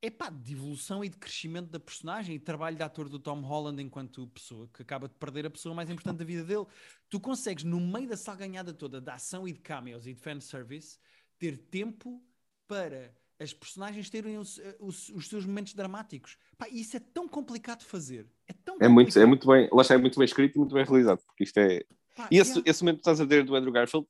epá, 0.00 0.30
de 0.30 0.52
evolução 0.52 1.04
e 1.04 1.08
de 1.08 1.16
crescimento 1.16 1.70
da 1.70 1.80
personagem 1.80 2.36
e 2.36 2.38
trabalho 2.38 2.76
de 2.76 2.84
ator 2.84 3.08
do 3.08 3.18
Tom 3.18 3.40
Holland 3.40 3.82
enquanto 3.82 4.28
pessoa 4.28 4.68
que 4.72 4.80
acaba 4.80 5.08
de 5.08 5.14
perder 5.14 5.44
a 5.44 5.50
pessoa 5.50 5.74
mais 5.74 5.90
importante 5.90 6.18
da 6.18 6.24
vida 6.24 6.44
dele. 6.44 6.66
Tu 7.10 7.18
consegues, 7.18 7.64
no 7.64 7.80
meio 7.80 8.08
da 8.08 8.16
salganhada 8.16 8.72
toda 8.72 9.00
de 9.00 9.10
ação 9.10 9.48
e 9.48 9.52
de 9.52 9.58
cameos 9.58 10.06
e 10.06 10.14
de 10.14 10.20
fanservice, 10.20 11.00
ter 11.36 11.58
tempo 11.58 12.22
para 12.68 13.12
as 13.38 13.52
personagens 13.52 14.08
terem 14.08 14.38
os, 14.38 14.58
eh, 14.58 14.76
os, 14.78 15.08
os 15.10 15.28
seus 15.28 15.44
momentos 15.44 15.74
dramáticos. 15.74 16.36
Pá, 16.56 16.68
isso 16.68 16.96
é 16.96 17.00
tão 17.00 17.28
complicado 17.28 17.80
de 17.80 17.86
fazer. 17.86 18.28
É, 18.46 18.52
tão 18.52 18.76
é, 18.80 18.88
muito, 18.88 19.18
é 19.18 19.26
muito 19.26 19.46
bem, 19.46 19.68
lá 19.72 19.82
está, 19.82 19.94
é 19.94 19.98
muito 19.98 20.18
bem 20.18 20.24
escrito 20.24 20.54
e 20.54 20.58
muito 20.58 20.74
bem 20.74 20.84
realizado, 20.84 21.20
porque 21.26 21.44
isto 21.44 21.58
é. 21.58 21.84
Pá, 22.14 22.28
e 22.30 22.38
esse, 22.38 22.52
yeah. 22.52 22.70
esse 22.70 22.82
momento 22.82 22.96
que 22.96 23.00
estás 23.00 23.20
a 23.20 23.24
ver 23.24 23.44
do 23.44 23.56
Andrew 23.56 23.72
Garfield 23.72 24.06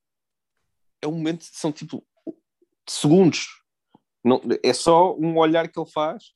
é 1.01 1.07
um 1.07 1.13
momento, 1.13 1.45
são 1.45 1.73
tipo 1.73 2.07
segundos. 2.89 3.63
Não, 4.23 4.41
é 4.63 4.73
só 4.73 5.15
um 5.17 5.37
olhar 5.37 5.69
que 5.69 5.79
ele 5.79 5.91
faz 5.91 6.33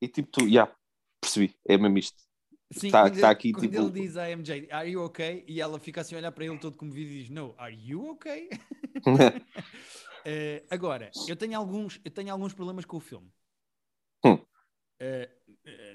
e 0.00 0.08
tipo, 0.08 0.30
tu, 0.30 0.40
já 0.40 0.50
yeah, 0.50 0.76
percebi, 1.20 1.54
é 1.66 1.78
mesmo 1.78 1.98
isto. 1.98 2.24
Sim, 2.72 2.90
tá, 2.90 3.02
quando, 3.02 3.20
tá 3.20 3.30
aqui, 3.30 3.52
quando 3.52 3.70
tipo... 3.70 3.82
ele 3.82 3.90
diz 3.90 4.16
à 4.16 4.28
MJ, 4.28 4.68
Are 4.70 4.88
you 4.88 5.02
okay? 5.04 5.44
E 5.46 5.60
ela 5.60 5.78
fica 5.78 6.00
assim 6.00 6.14
a 6.16 6.18
olhar 6.18 6.32
para 6.32 6.44
ele 6.44 6.58
todo 6.58 6.76
comovido 6.76 7.10
e 7.10 7.22
diz, 7.22 7.30
No, 7.30 7.54
are 7.56 7.74
you 7.74 8.10
okay? 8.10 8.48
Uh, 10.26 10.66
agora, 10.70 11.10
eu 11.28 11.36
tenho, 11.36 11.56
alguns, 11.56 12.00
eu 12.04 12.10
tenho 12.10 12.32
alguns 12.32 12.54
problemas 12.54 12.84
com 12.84 12.96
o 12.96 13.00
filme. 13.00 13.30
Hum. 14.24 14.34
Uh, 14.34 15.44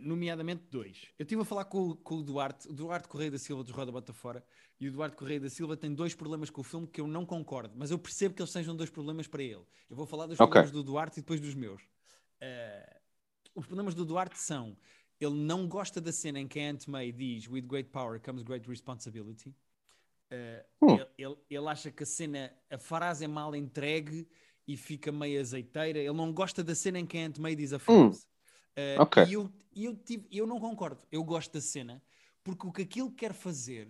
nomeadamente 0.01 0.63
dois. 0.69 1.07
Eu 1.17 1.23
estive 1.23 1.41
a 1.41 1.45
falar 1.45 1.65
com, 1.65 1.95
com 1.95 2.15
o 2.15 2.23
Duarte, 2.23 2.67
o 2.67 2.73
Duarte 2.73 3.07
Correia 3.07 3.31
da 3.31 3.37
Silva 3.37 3.63
dos 3.63 3.71
Roda 3.71 3.91
Bota 3.91 4.13
Fora, 4.13 4.43
e 4.79 4.87
o 4.87 4.91
Duarte 4.91 5.15
Correia 5.15 5.39
da 5.39 5.49
Silva 5.49 5.75
tem 5.75 5.93
dois 5.93 6.15
problemas 6.15 6.49
com 6.49 6.61
o 6.61 6.63
filme 6.63 6.87
que 6.87 7.01
eu 7.01 7.07
não 7.07 7.25
concordo, 7.25 7.73
mas 7.75 7.91
eu 7.91 7.99
percebo 7.99 8.33
que 8.35 8.41
eles 8.41 8.51
sejam 8.51 8.75
dois 8.75 8.89
problemas 8.89 9.27
para 9.27 9.43
ele. 9.43 9.65
Eu 9.89 9.95
vou 9.95 10.05
falar 10.05 10.25
dos 10.25 10.39
okay. 10.39 10.45
problemas 10.45 10.71
do 10.71 10.83
Duarte 10.83 11.19
e 11.19 11.21
depois 11.21 11.39
dos 11.39 11.53
meus. 11.53 11.81
Uh, 11.81 12.99
os 13.55 13.65
problemas 13.65 13.93
do 13.93 14.05
Duarte 14.05 14.39
são: 14.39 14.77
ele 15.19 15.35
não 15.35 15.67
gosta 15.67 15.99
da 15.99 16.11
cena 16.11 16.39
em 16.39 16.47
que 16.47 16.59
a 16.59 16.69
Aunt 16.69 16.87
May 16.87 17.11
diz 17.11 17.47
With 17.47 17.63
great 17.63 17.89
power 17.89 18.19
comes 18.19 18.43
great 18.43 18.67
responsibility. 18.69 19.53
Uh, 20.31 20.85
hum. 20.85 20.95
ele, 20.95 21.07
ele, 21.17 21.37
ele, 21.49 21.67
acha 21.67 21.91
que 21.91 22.03
a 22.03 22.05
cena, 22.05 22.53
a 22.69 22.77
frase 22.77 23.25
é 23.25 23.27
mal 23.27 23.55
entregue 23.55 24.27
e 24.67 24.77
fica 24.77 25.11
meio 25.11 25.41
azeiteira. 25.41 25.97
Ele 25.97 26.13
não 26.13 26.31
gosta 26.31 26.63
da 26.63 26.75
cena 26.75 26.99
em 26.99 27.05
que 27.05 27.17
a 27.17 27.25
Aunt 27.25 27.37
May 27.39 27.55
diz 27.55 27.73
a 27.73 27.77
hum. 27.77 27.79
frase. 27.79 28.25
Hum. 28.25 28.99
Uh, 28.99 29.01
okay. 29.01 29.25
E 29.25 29.33
eu, 29.33 29.51
eu, 29.75 29.95
tive, 29.95 30.27
eu 30.31 30.45
não 30.45 30.59
concordo. 30.59 31.01
Eu 31.11 31.23
gosto 31.23 31.53
da 31.53 31.61
cena 31.61 32.01
porque 32.43 32.67
o 32.67 32.71
que 32.71 32.83
aquilo 32.83 33.11
quer 33.11 33.33
fazer, 33.33 33.89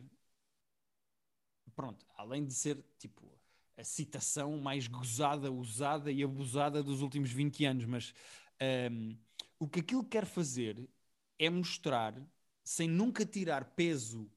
pronto, 1.76 2.06
além 2.18 2.46
de 2.46 2.54
ser 2.54 2.84
tipo 2.98 3.30
a 3.78 3.84
citação 3.84 4.58
mais 4.58 4.88
gozada, 4.88 5.52
usada 5.52 6.12
e 6.12 6.24
abusada 6.24 6.84
dos 6.84 7.02
últimos 7.02 7.32
20 7.32 7.66
anos, 7.66 7.86
mas 7.86 8.14
um, 8.62 8.66
ehm, 8.66 9.18
o 9.58 9.68
que 9.68 9.80
aquilo 9.80 10.04
quer 10.04 10.26
fazer 10.26 10.90
é 11.38 11.50
mostrar, 11.50 12.14
sem 12.64 12.90
nunca 12.90 13.26
tirar 13.26 13.64
peso 13.76 14.30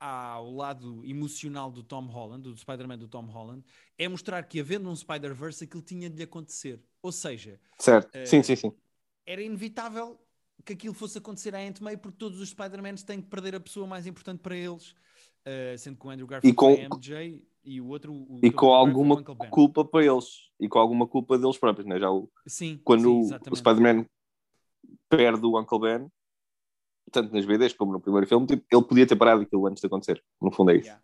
ao 0.00 0.50
lado 0.50 1.04
emocional 1.04 1.70
do 1.70 1.82
Tom 1.82 2.06
Holland, 2.06 2.42
do 2.42 2.56
Spider-Man 2.56 2.96
do 2.96 3.06
Tom 3.06 3.26
Holland, 3.26 3.62
é 3.98 4.08
mostrar 4.08 4.42
que 4.44 4.58
havendo 4.58 4.88
um 4.88 4.96
Spider-Verse 4.96 5.64
aquilo 5.64 5.82
tinha 5.82 6.08
de 6.08 6.16
lhe 6.16 6.22
acontecer. 6.22 6.82
Ou 7.02 7.12
seja, 7.12 7.60
certo. 7.78 8.16
Uh, 8.16 8.26
sim, 8.26 8.42
sim, 8.42 8.56
sim. 8.56 8.72
Era 9.26 9.42
inevitável 9.42 10.18
que 10.64 10.72
aquilo 10.72 10.94
fosse 10.94 11.18
acontecer 11.18 11.54
à 11.54 11.58
Aunt 11.58 11.80
May 11.80 11.98
porque 11.98 12.16
todos 12.16 12.40
os 12.40 12.48
Spider-Mans 12.48 13.02
têm 13.02 13.20
que 13.20 13.28
perder 13.28 13.54
a 13.54 13.60
pessoa 13.60 13.86
mais 13.86 14.06
importante 14.06 14.40
para 14.40 14.56
eles, 14.56 14.90
uh, 14.90 15.76
sendo 15.78 15.98
que 15.98 16.06
o 16.06 16.10
Andrew 16.10 16.26
Garfield 16.26 16.52
e 16.52 16.56
com, 16.56 16.70
é 16.70 16.88
MJ 16.88 17.44
e 17.62 17.80
o 17.80 17.88
outro 17.88 18.12
o 18.12 18.40
e 18.42 18.50
com 18.50 18.72
alguma 18.72 19.22
culpa 19.22 19.84
para 19.84 20.04
eles 20.04 20.50
e 20.58 20.66
com 20.66 20.78
alguma 20.78 21.06
culpa 21.06 21.38
deles 21.38 21.58
próprios, 21.58 21.86
né? 21.86 21.98
Já 21.98 22.10
o, 22.10 22.30
sim, 22.46 22.80
quando 22.82 23.24
sim, 23.24 23.36
o 23.50 23.56
Spider-Man 23.56 24.06
perde 25.10 25.44
o 25.44 25.60
Uncle 25.60 25.78
Ben 25.78 26.10
tanto 27.10 27.32
nas 27.34 27.44
BDs 27.44 27.72
como 27.74 27.92
no 27.92 28.00
primeiro 28.00 28.26
filme, 28.26 28.46
tipo, 28.46 28.64
ele 28.70 28.82
podia 28.82 29.06
ter 29.06 29.16
parado 29.16 29.42
aquilo 29.42 29.66
antes 29.66 29.80
de 29.80 29.86
acontecer. 29.86 30.22
No 30.40 30.50
fundo 30.50 30.70
é 30.70 30.76
isso. 30.76 30.86
Yeah. 30.86 31.02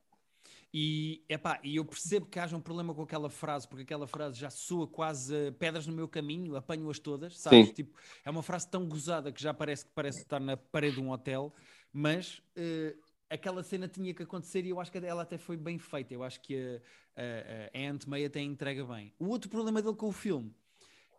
E, 0.79 1.25
epá, 1.29 1.59
e 1.62 1.77
eu 1.77 1.85
percebo 1.87 2.27
que 2.27 2.38
haja 2.38 2.55
um 2.55 2.61
problema 2.61 2.95
com 2.95 3.01
aquela 3.01 3.31
frase, 3.31 3.66
porque 3.66 3.83
aquela 3.83 4.07
frase 4.07 4.38
já 4.38 4.51
soa 4.51 4.87
quase 4.87 5.53
pedras 5.53 5.87
no 5.87 5.92
meu 5.95 6.07
caminho, 6.07 6.55
apanho-as 6.55 6.99
todas, 6.99 7.38
sabes? 7.38 7.71
Tipo, 7.73 7.99
é 8.23 8.31
uma 8.31 8.42
frase 8.42 8.69
tão 8.69 8.87
gozada 8.87 9.33
que 9.33 9.40
já 9.40 9.55
parece 9.55 9.87
que 9.87 9.92
parece 9.95 10.21
estar 10.21 10.38
na 10.38 10.57
parede 10.57 10.97
de 10.97 11.01
um 11.01 11.11
hotel, 11.11 11.51
mas 11.90 12.42
uh, 12.59 12.99
aquela 13.31 13.62
cena 13.62 13.88
tinha 13.88 14.12
que 14.12 14.23
acontecer 14.23 14.66
e 14.66 14.69
eu 14.69 14.79
acho 14.79 14.92
que 14.92 14.99
ela 14.99 15.23
até 15.23 15.38
foi 15.38 15.57
bem 15.57 15.79
feita. 15.79 16.12
Eu 16.12 16.23
acho 16.23 16.40
que 16.42 16.81
a, 17.16 17.23
a, 17.23 17.81
a 17.81 17.90
Aunt 17.90 18.05
May 18.07 18.27
até 18.27 18.40
entrega 18.40 18.85
bem. 18.85 19.14
O 19.19 19.29
outro 19.29 19.49
problema 19.49 19.81
dele 19.81 19.97
com 19.97 20.09
o 20.09 20.12
filme, 20.12 20.55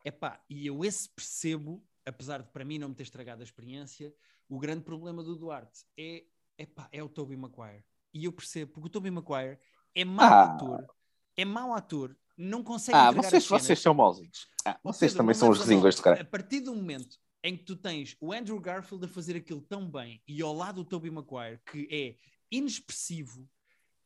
epá, 0.06 0.40
e 0.48 0.68
eu 0.68 0.86
esse 0.86 1.10
percebo, 1.10 1.84
apesar 2.06 2.44
de 2.44 2.50
para 2.50 2.64
mim 2.64 2.78
não 2.78 2.90
me 2.90 2.96
ter 2.96 3.04
estragado 3.04 3.42
a 3.42 3.44
experiência, 3.44 4.14
o 4.50 4.60
grande 4.60 4.84
problema 4.84 5.24
do 5.24 5.36
Duarte 5.36 5.86
é, 5.98 6.24
epá, 6.58 6.88
é 6.92 7.04
o 7.04 7.10
Toby 7.10 7.36
Maguire. 7.36 7.84
E 8.14 8.26
eu 8.26 8.32
percebo, 8.32 8.74
porque 8.74 8.88
o 8.88 8.92
Toby 8.92 9.12
Maguire 9.12 9.60
é 9.94 10.06
mau 10.06 10.26
ah. 10.26 10.44
ator, 10.44 10.88
é 11.36 11.46
mau 11.46 11.74
ator, 11.74 12.16
não 12.38 12.64
consegue 12.64 12.98
Ah, 12.98 13.12
vocês, 13.12 13.48
vocês 13.48 13.80
são 13.80 13.94
mauzinhos. 13.94 14.48
Ah, 14.66 14.80
vocês 14.84 15.14
também 15.14 15.36
são 15.36 15.50
os 15.50 15.60
resingos 15.60 15.96
do 15.96 16.02
cara. 16.02 16.22
A 16.22 16.26
partir 16.26 16.62
do 16.62 16.74
momento 16.76 17.18
em 17.44 17.56
que 17.56 17.64
tu 17.64 17.76
tens 17.76 18.16
o 18.20 18.34
Andrew 18.34 18.60
Garfield 18.60 19.06
a 19.06 19.08
fazer 19.08 19.36
aquilo 19.36 19.62
tão 19.62 19.90
bem 19.90 20.22
e 20.28 20.42
ao 20.42 20.54
lado 20.54 20.82
o 20.82 20.86
Toby 20.86 21.10
Maguire, 21.12 21.62
que 21.66 21.88
é 21.92 22.16
inexpressivo, 22.52 23.48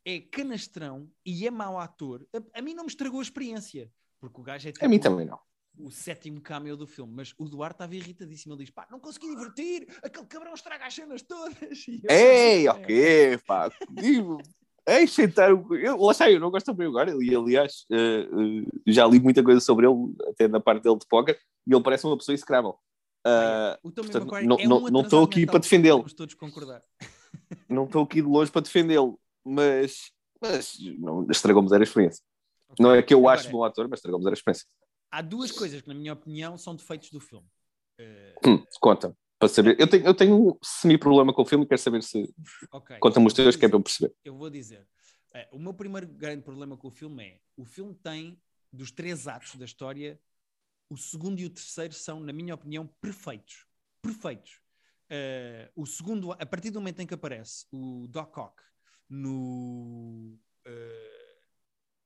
é 0.06 0.20
canastrão 0.20 1.10
e 1.26 1.46
é 1.46 1.52
mau 1.52 1.80
ator, 1.80 2.28
a, 2.34 2.60
a 2.60 2.62
mim 2.62 2.74
não 2.74 2.84
me 2.84 2.90
estragou 2.90 3.20
a 3.20 3.24
experiência. 3.24 3.92
Porque 4.20 4.40
o 4.40 4.44
gajo 4.44 4.70
é 4.70 4.72
tipo, 4.72 4.86
A 4.86 4.88
mim 4.88 4.98
tipo 4.98 5.10
também 5.10 5.26
não. 5.26 5.40
O 5.78 5.90
sétimo 5.92 6.42
cameo 6.42 6.78
do 6.78 6.86
filme, 6.86 7.14
mas 7.16 7.34
o 7.38 7.46
Duarte 7.46 7.76
estava 7.76 7.96
irritadíssimo. 7.96 8.54
Ele 8.54 8.64
diz: 8.64 8.70
pá, 8.70 8.88
não 8.92 9.00
consegui 9.00 9.30
divertir, 9.30 9.88
aquele 10.04 10.26
cabrão 10.26 10.54
estraga 10.54 10.86
as 10.86 10.94
cenas 10.94 11.22
todas. 11.22 11.56
E 11.88 12.02
eu, 12.04 12.10
Ei, 12.16 12.68
"É, 12.68 12.72
ok, 12.72 13.38
pá. 13.46 13.72
Digo, 13.90 14.42
Eis 14.88 15.14
sentar 15.14 15.54
o. 15.54 15.76
Eu, 15.76 15.98
lá 15.98 16.12
está, 16.12 16.30
eu 16.30 16.40
não 16.40 16.50
gosto 16.50 16.74
bem 16.74 16.88
agora. 16.88 17.16
E 17.24 17.36
aliás, 17.36 17.86
eh, 17.92 18.28
eh, 18.28 18.82
já 18.88 19.06
li 19.06 19.20
muita 19.20 19.44
coisa 19.44 19.60
sobre 19.60 19.88
ele, 19.88 19.96
até 20.28 20.48
na 20.48 20.60
parte 20.60 20.84
dele 20.84 20.98
de 20.98 21.06
póquer, 21.08 21.40
e 21.68 21.74
ele 21.74 21.84
parece 21.84 22.06
uma 22.06 22.18
pessoa 22.18 22.34
execrável. 22.34 22.78
Ah, 23.24 23.78
O 23.84 23.92
Tommy 23.92 24.10
portanto, 24.10 24.32
não- 24.44 24.60
é 24.60 24.68
um 24.68 24.90
não 24.90 25.02
estou 25.02 25.24
aqui 25.24 25.46
para 25.46 25.60
defendê-lo. 25.60 26.04
Todos 26.16 26.34
concordar. 26.34 26.82
não 27.70 27.86
estou 27.86 28.04
aqui 28.04 28.22
de 28.22 28.28
longe 28.28 28.52
para 28.52 28.62
defendê-lo, 28.62 29.20
mas, 29.46 30.12
mas 30.42 30.78
estragou-me 31.30 31.74
a 31.74 31.84
experiência. 31.84 32.24
Não 32.80 32.96
é 32.96 33.04
que 33.04 33.14
eu 33.14 33.20
Agora, 33.20 33.40
acho 33.40 33.52
bom 33.52 33.64
ator, 33.64 33.88
mas 33.88 34.00
estragou-me 34.00 34.28
a 34.28 34.34
experiência. 34.34 34.66
Há 35.12 35.22
duas 35.22 35.52
coisas 35.52 35.82
que, 35.82 35.88
na 35.90 35.94
minha 35.94 36.14
opinião, 36.14 36.58
são 36.58 36.74
defeitos 36.74 37.10
do 37.12 37.20
filme. 37.20 37.46
Eh, 37.98 38.36
Hum, 38.48 38.66
conta, 38.80 39.16
para 39.38 39.50
saber. 39.50 39.78
Eu 39.80 39.90
tenho, 39.90 40.06
eu 40.06 40.14
tenho 40.14 40.50
um 40.50 40.58
semi-problema 40.64 41.34
com 41.34 41.42
o 41.42 41.46
filme 41.46 41.66
e 41.66 41.68
quero 41.68 41.82
saber 41.82 42.02
se. 42.02 42.34
ok. 42.72 42.98
Conta-me 43.00 43.28
os 43.28 43.34
teus, 43.34 43.56
que 43.56 43.66
é 43.66 43.68
para 43.68 43.78
eu 43.78 43.84
perceber. 43.84 44.16
eu 44.24 44.38
vou 44.38 44.50
dizer. 44.50 44.88
Eh, 45.34 45.50
o 45.52 45.60
meu 45.60 45.74
primeiro 45.74 46.08
grande 46.08 46.44
problema 46.44 46.78
com 46.78 46.88
o 46.88 46.92
filme 46.92 47.24
é: 47.24 47.40
o 47.58 47.66
filme 47.66 47.94
tem, 47.94 48.42
dos 48.72 48.90
três 48.90 49.28
atos 49.28 49.56
da 49.56 49.66
história, 49.66 50.20
o 50.90 50.96
segundo 50.96 51.40
e 51.40 51.46
o 51.46 51.50
terceiro 51.50 51.94
são, 51.94 52.20
na 52.22 52.32
minha 52.32 52.56
opinião, 52.56 52.88
perfeitos. 53.02 53.66
Perfeitos. 54.02 54.62
Eh, 55.10 55.70
o 55.76 55.86
segundo, 55.86 56.32
a 56.32 56.46
partir 56.46 56.70
do 56.70 56.80
momento 56.80 57.02
em 57.02 57.06
que 57.06 57.14
aparece 57.14 57.66
o 57.70 58.08
Doc 58.08 58.38
Ock 58.38 58.64
no, 59.10 60.40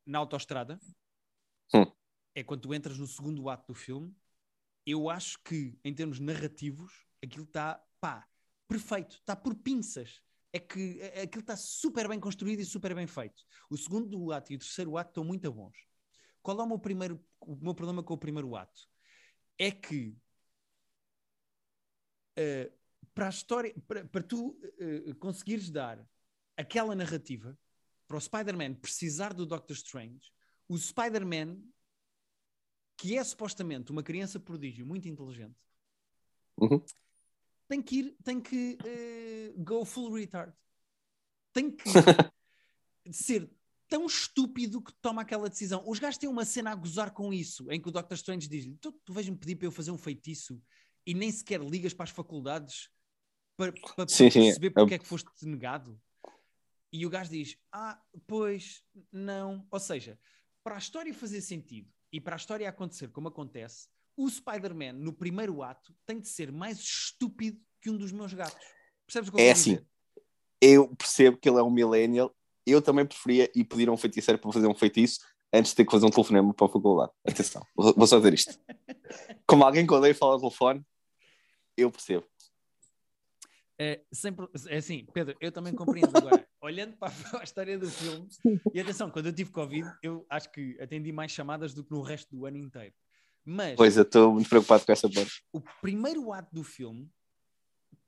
na 0.05 0.19
autoestrada. 0.19 0.79
É 2.35 2.43
quando 2.43 2.61
tu 2.61 2.73
entras 2.73 2.99
no 2.99 3.07
segundo 3.07 3.49
ato 3.49 3.73
do 3.73 3.73
filme. 3.73 4.13
Eu 4.85 5.09
acho 5.09 5.41
que, 5.41 5.79
em 5.83 5.93
termos 5.95 6.19
narrativos, 6.19 7.07
aquilo 7.23 7.45
está, 7.45 7.83
pá, 7.99 8.27
perfeito, 8.67 9.15
está 9.15 9.35
por 9.35 9.55
pinças. 9.55 10.21
É 10.53 10.59
que 10.59 10.99
é- 11.01 11.21
aquilo 11.23 11.41
está 11.41 11.55
super 11.55 12.07
bem 12.07 12.19
construído 12.19 12.59
e 12.59 12.65
super 12.65 12.93
bem 12.93 13.07
feito. 13.07 13.43
O 13.69 13.77
segundo 13.77 14.31
ato 14.31 14.51
e 14.53 14.55
o 14.55 14.59
terceiro 14.59 14.97
ato 14.97 15.09
estão 15.11 15.23
muito 15.23 15.51
bons. 15.51 15.77
Qual 16.41 16.59
é 16.59 16.63
o 16.63 16.67
meu, 16.67 16.77
primeiro, 16.77 17.25
o 17.39 17.55
meu 17.55 17.73
problema 17.73 18.03
com 18.03 18.13
o 18.13 18.17
primeiro 18.17 18.55
ato? 18.55 18.87
É 19.57 19.71
que 19.71 20.15
eh, 22.35 22.71
para 23.13 23.27
a 23.27 23.29
história, 23.29 23.73
para, 23.87 24.05
para 24.05 24.21
tu 24.21 24.59
eh, 24.79 25.13
conseguires 25.19 25.69
dar 25.71 26.05
aquela 26.57 26.93
narrativa, 26.93 27.57
para 28.07 28.17
o 28.17 28.21
Spider-Man 28.21 28.75
precisar 28.75 29.33
do 29.33 29.45
Doctor 29.45 29.75
Strange, 29.75 30.31
o 30.67 30.77
Spider-Man, 30.77 31.57
que 32.97 33.17
é 33.17 33.23
supostamente 33.23 33.91
uma 33.91 34.03
criança 34.03 34.39
prodígio 34.39 34.85
muito 34.85 35.07
inteligente, 35.07 35.55
Uhum. 36.57 36.81
tem 37.67 37.81
que 37.81 37.95
ir, 37.97 38.17
tem 38.23 38.39
que 38.39 38.77
eh, 38.85 39.53
go 39.57 39.83
full 39.83 40.13
retard. 40.13 40.53
Tem 41.51 41.69
que 41.69 41.83
ser 43.11 43.49
tão 43.87 44.05
estúpido 44.05 44.81
que 44.81 44.93
toma 45.01 45.21
aquela 45.21 45.49
decisão. 45.49 45.83
Os 45.85 45.99
gajos 45.99 46.17
têm 46.17 46.29
uma 46.29 46.45
cena 46.45 46.71
a 46.71 46.75
gozar 46.75 47.11
com 47.11 47.33
isso, 47.33 47.69
em 47.71 47.81
que 47.81 47.89
o 47.89 47.91
Doctor 47.91 48.15
Strange 48.15 48.47
diz-lhe: 48.47 48.77
Tu, 48.77 48.91
tu 49.03 49.13
vais-me 49.13 49.37
pedir 49.37 49.55
para 49.57 49.67
eu 49.67 49.71
fazer 49.71 49.91
um 49.91 49.97
feitiço 49.97 50.61
e 51.05 51.13
nem 51.13 51.31
sequer 51.31 51.61
ligas 51.61 51.93
para 51.93 52.05
as 52.05 52.09
faculdades 52.09 52.89
para, 53.57 53.71
para 53.95 54.07
Sim, 54.07 54.29
sim, 54.29 54.41
perceber 54.45 54.67
é- 54.67 54.71
porque 54.71 54.93
é 54.95 54.99
que 54.99 55.05
foste 55.07 55.29
negado. 55.45 56.01
E 56.91 57.05
o 57.05 57.09
gajo 57.09 57.31
diz: 57.31 57.57
Ah, 57.71 58.01
pois, 58.25 58.83
não. 59.11 59.67
Ou 59.69 59.79
seja, 59.79 60.17
para 60.63 60.75
a 60.75 60.79
história 60.79 61.13
fazer 61.13 61.41
sentido 61.41 61.91
e 62.15 62.21
para 62.21 62.33
a 62.33 62.37
história 62.37 62.69
acontecer 62.69 63.09
como 63.09 63.27
acontece, 63.27 63.89
o 64.15 64.29
Spider-Man, 64.29 64.93
no 64.93 65.11
primeiro 65.11 65.61
ato, 65.61 65.93
tem 66.05 66.17
de 66.17 66.29
ser 66.29 66.49
mais 66.49 66.79
estúpido 66.79 67.59
que 67.81 67.89
um 67.89 67.97
dos 67.97 68.13
meus 68.13 68.33
gatos. 68.33 68.65
Percebes 69.05 69.27
o 69.27 69.33
que 69.33 69.41
eu 69.41 69.43
É 69.43 69.51
assim. 69.51 69.73
dizer? 69.73 69.87
Eu 70.61 70.95
percebo 70.95 71.35
que 71.35 71.49
ele 71.49 71.59
é 71.59 71.61
um 71.61 71.69
millennial. 71.69 72.33
Eu 72.65 72.81
também 72.81 73.05
preferia 73.05 73.51
ir 73.53 73.65
pedir 73.65 73.89
a 73.89 73.91
um 73.91 73.97
feiticeiro 73.97 74.39
para 74.39 74.49
fazer 74.49 74.65
um 74.65 74.73
feitiço 74.73 75.19
antes 75.53 75.71
de 75.71 75.75
ter 75.75 75.83
que 75.85 75.91
fazer 75.91 76.05
um 76.05 76.09
telefonema 76.09 76.53
para 76.53 76.67
a 76.67 76.69
faculdade. 76.69 77.11
Atenção, 77.27 77.67
vou 77.75 78.07
só 78.07 78.15
dizer 78.15 78.33
isto. 78.33 78.57
Como 79.45 79.65
alguém 79.65 79.85
que 79.85 79.93
odeia 79.93 80.15
falar 80.15 80.35
ao 80.35 80.39
telefone, 80.39 80.85
eu 81.75 81.91
percebo. 81.91 82.25
É, 83.77 84.05
sempre, 84.09 84.47
é 84.69 84.77
assim, 84.77 85.05
Pedro, 85.13 85.35
eu 85.41 85.51
também 85.51 85.75
compreendo 85.75 86.15
agora. 86.17 86.47
Olhando 86.65 86.97
para 86.97 87.13
a, 87.39 87.43
história 87.43 87.77
do 87.77 87.89
filme, 87.89 88.27
e 88.73 88.79
atenção, 88.79 89.11
quando 89.11 89.27
eu 89.27 89.33
tive 89.33 89.51
Covid, 89.51 89.87
eu 90.01 90.25
acho 90.29 90.51
que 90.51 90.75
atendi 90.81 91.11
mais 91.11 91.31
chamadas 91.31 91.73
do 91.75 91.83
que 91.83 91.91
no 91.91 92.01
resto 92.01 92.35
do 92.35 92.45
ano 92.45 92.57
inteiro. 92.57 92.93
Mas 93.43 93.75
Pois 93.75 93.95
eu 93.95 94.01
estou 94.01 94.33
muito 94.33 94.49
preocupado 94.49 94.83
com 94.83 94.91
essa 94.91 95.07
parte. 95.07 95.43
o 95.53 95.61
primeiro 95.79 96.33
ato 96.33 96.53
do 96.53 96.63
filme 96.63 97.07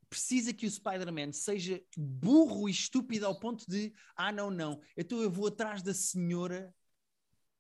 precisa 0.10 0.54
que 0.54 0.66
o 0.66 0.72
Spider-Man 0.72 1.34
seja 1.34 1.80
burro 1.96 2.68
e 2.68 2.72
estúpido 2.72 3.28
ao 3.28 3.40
ponto 3.40 3.64
de 3.70 3.94
ah, 4.16 4.32
não, 4.32 4.50
não, 4.50 4.82
então 4.96 5.22
eu 5.22 5.30
vou 5.30 5.48
atrás 5.48 5.84
da 5.84 5.94
senhora 5.94 6.74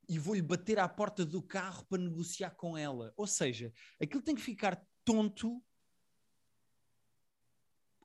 e 0.09 0.17
vou-lhe 0.17 0.41
bater 0.41 0.79
à 0.79 0.87
porta 0.87 1.23
do 1.23 1.43
carro 1.43 1.85
para 1.87 2.01
negociar 2.01 2.51
com 2.51 2.77
ela. 2.77 3.13
Ou 3.17 3.27
seja, 3.27 3.71
aquilo 4.01 4.23
tem 4.23 4.33
que 4.33 4.41
ficar 4.41 4.81
tonto 5.03 5.61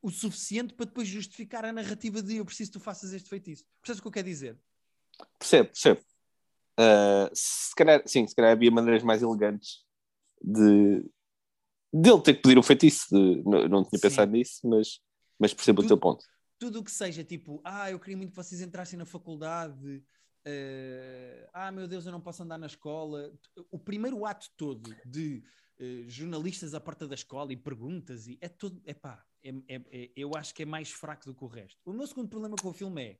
o 0.02 0.10
suficiente 0.10 0.74
para 0.74 0.86
depois 0.86 1.06
justificar 1.06 1.64
a 1.64 1.72
narrativa 1.72 2.20
de 2.20 2.36
eu 2.36 2.44
preciso 2.44 2.72
que 2.72 2.78
tu 2.78 2.82
faças 2.82 3.12
este 3.12 3.28
feitiço. 3.28 3.64
Percebes 3.80 4.00
o 4.00 4.02
que 4.02 4.08
eu 4.08 4.12
quero 4.12 4.26
dizer? 4.28 4.58
Percebo, 5.38 5.68
percebo. 5.68 6.00
Ah, 6.76 7.30
se 7.32 7.74
calhar, 7.76 8.02
sim, 8.06 8.26
se 8.26 8.34
calhar 8.34 8.52
havia 8.52 8.70
maneiras 8.70 9.02
mais 9.04 9.22
elegantes 9.22 9.84
de 10.42 11.08
dele 11.92 12.20
ter 12.22 12.34
que 12.34 12.42
pedir 12.42 12.58
o 12.58 12.62
feitiço. 12.62 13.06
de- 13.10 13.42
não, 13.44 13.68
não 13.68 13.84
tinha 13.84 13.98
Sim. 13.98 14.08
pensado 14.08 14.32
nisso, 14.32 14.60
mas, 14.66 15.00
mas 15.38 15.54
percebo 15.54 15.82
o 15.82 15.86
teu 15.86 15.96
ponto. 15.98 16.24
tudo 16.58 16.80
o 16.80 16.84
que 16.84 16.90
seja 16.90 17.22
tipo, 17.24 17.60
ah, 17.64 17.90
eu 17.90 17.98
queria 18.00 18.16
muito 18.16 18.30
que 18.30 18.36
vocês 18.36 18.60
entrassem 18.60 18.98
na 18.98 19.04
faculdade, 19.04 20.02
eh, 20.44 21.48
ah, 21.52 21.70
meu 21.70 21.86
Deus, 21.86 22.06
eu 22.06 22.12
não 22.12 22.20
posso 22.20 22.42
andar 22.42 22.56
na 22.58 22.66
escola. 22.66 23.32
O 23.70 23.78
primeiro 23.78 24.24
ato 24.24 24.48
todo 24.56 24.94
de 25.04 25.42
eh, 25.82 26.04
jornalistas 26.06 26.74
à 26.74 26.80
porta 26.80 27.08
da 27.08 27.14
escola 27.16 27.52
e 27.52 27.56
perguntas, 27.56 28.28
e 28.28 28.38
é 28.40 28.48
todo, 28.48 28.80
epá, 28.86 29.26
é, 29.42 29.50
é, 29.68 29.82
é, 29.90 30.12
eu 30.14 30.30
acho 30.36 30.54
que 30.54 30.62
é 30.62 30.66
mais 30.66 30.90
fraco 30.92 31.24
do 31.26 31.34
que 31.34 31.42
o 31.42 31.48
resto. 31.48 31.80
O 31.84 31.92
meu 31.92 32.06
segundo 32.06 32.28
problema 32.28 32.54
com 32.54 32.68
o 32.68 32.72
filme 32.72 33.02
é 33.02 33.18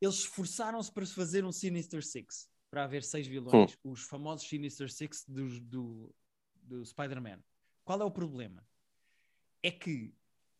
eles 0.00 0.16
esforçaram-se 0.16 0.92
para 0.92 1.06
se 1.06 1.14
fazer 1.14 1.44
um 1.44 1.52
Sinister 1.52 2.04
Six, 2.04 2.50
para 2.68 2.82
haver 2.84 3.04
seis 3.04 3.26
vilões, 3.26 3.78
os 3.84 4.02
famosos 4.02 4.48
Sinister 4.48 4.90
Six 4.92 5.24
dos- 5.28 5.60
do, 5.60 6.12
do 6.60 6.84
Spider-Man. 6.84 7.40
Qual 7.84 8.00
é 8.00 8.04
o 8.04 8.10
problema? 8.10 8.66
É 9.62 9.70
que 9.70 10.12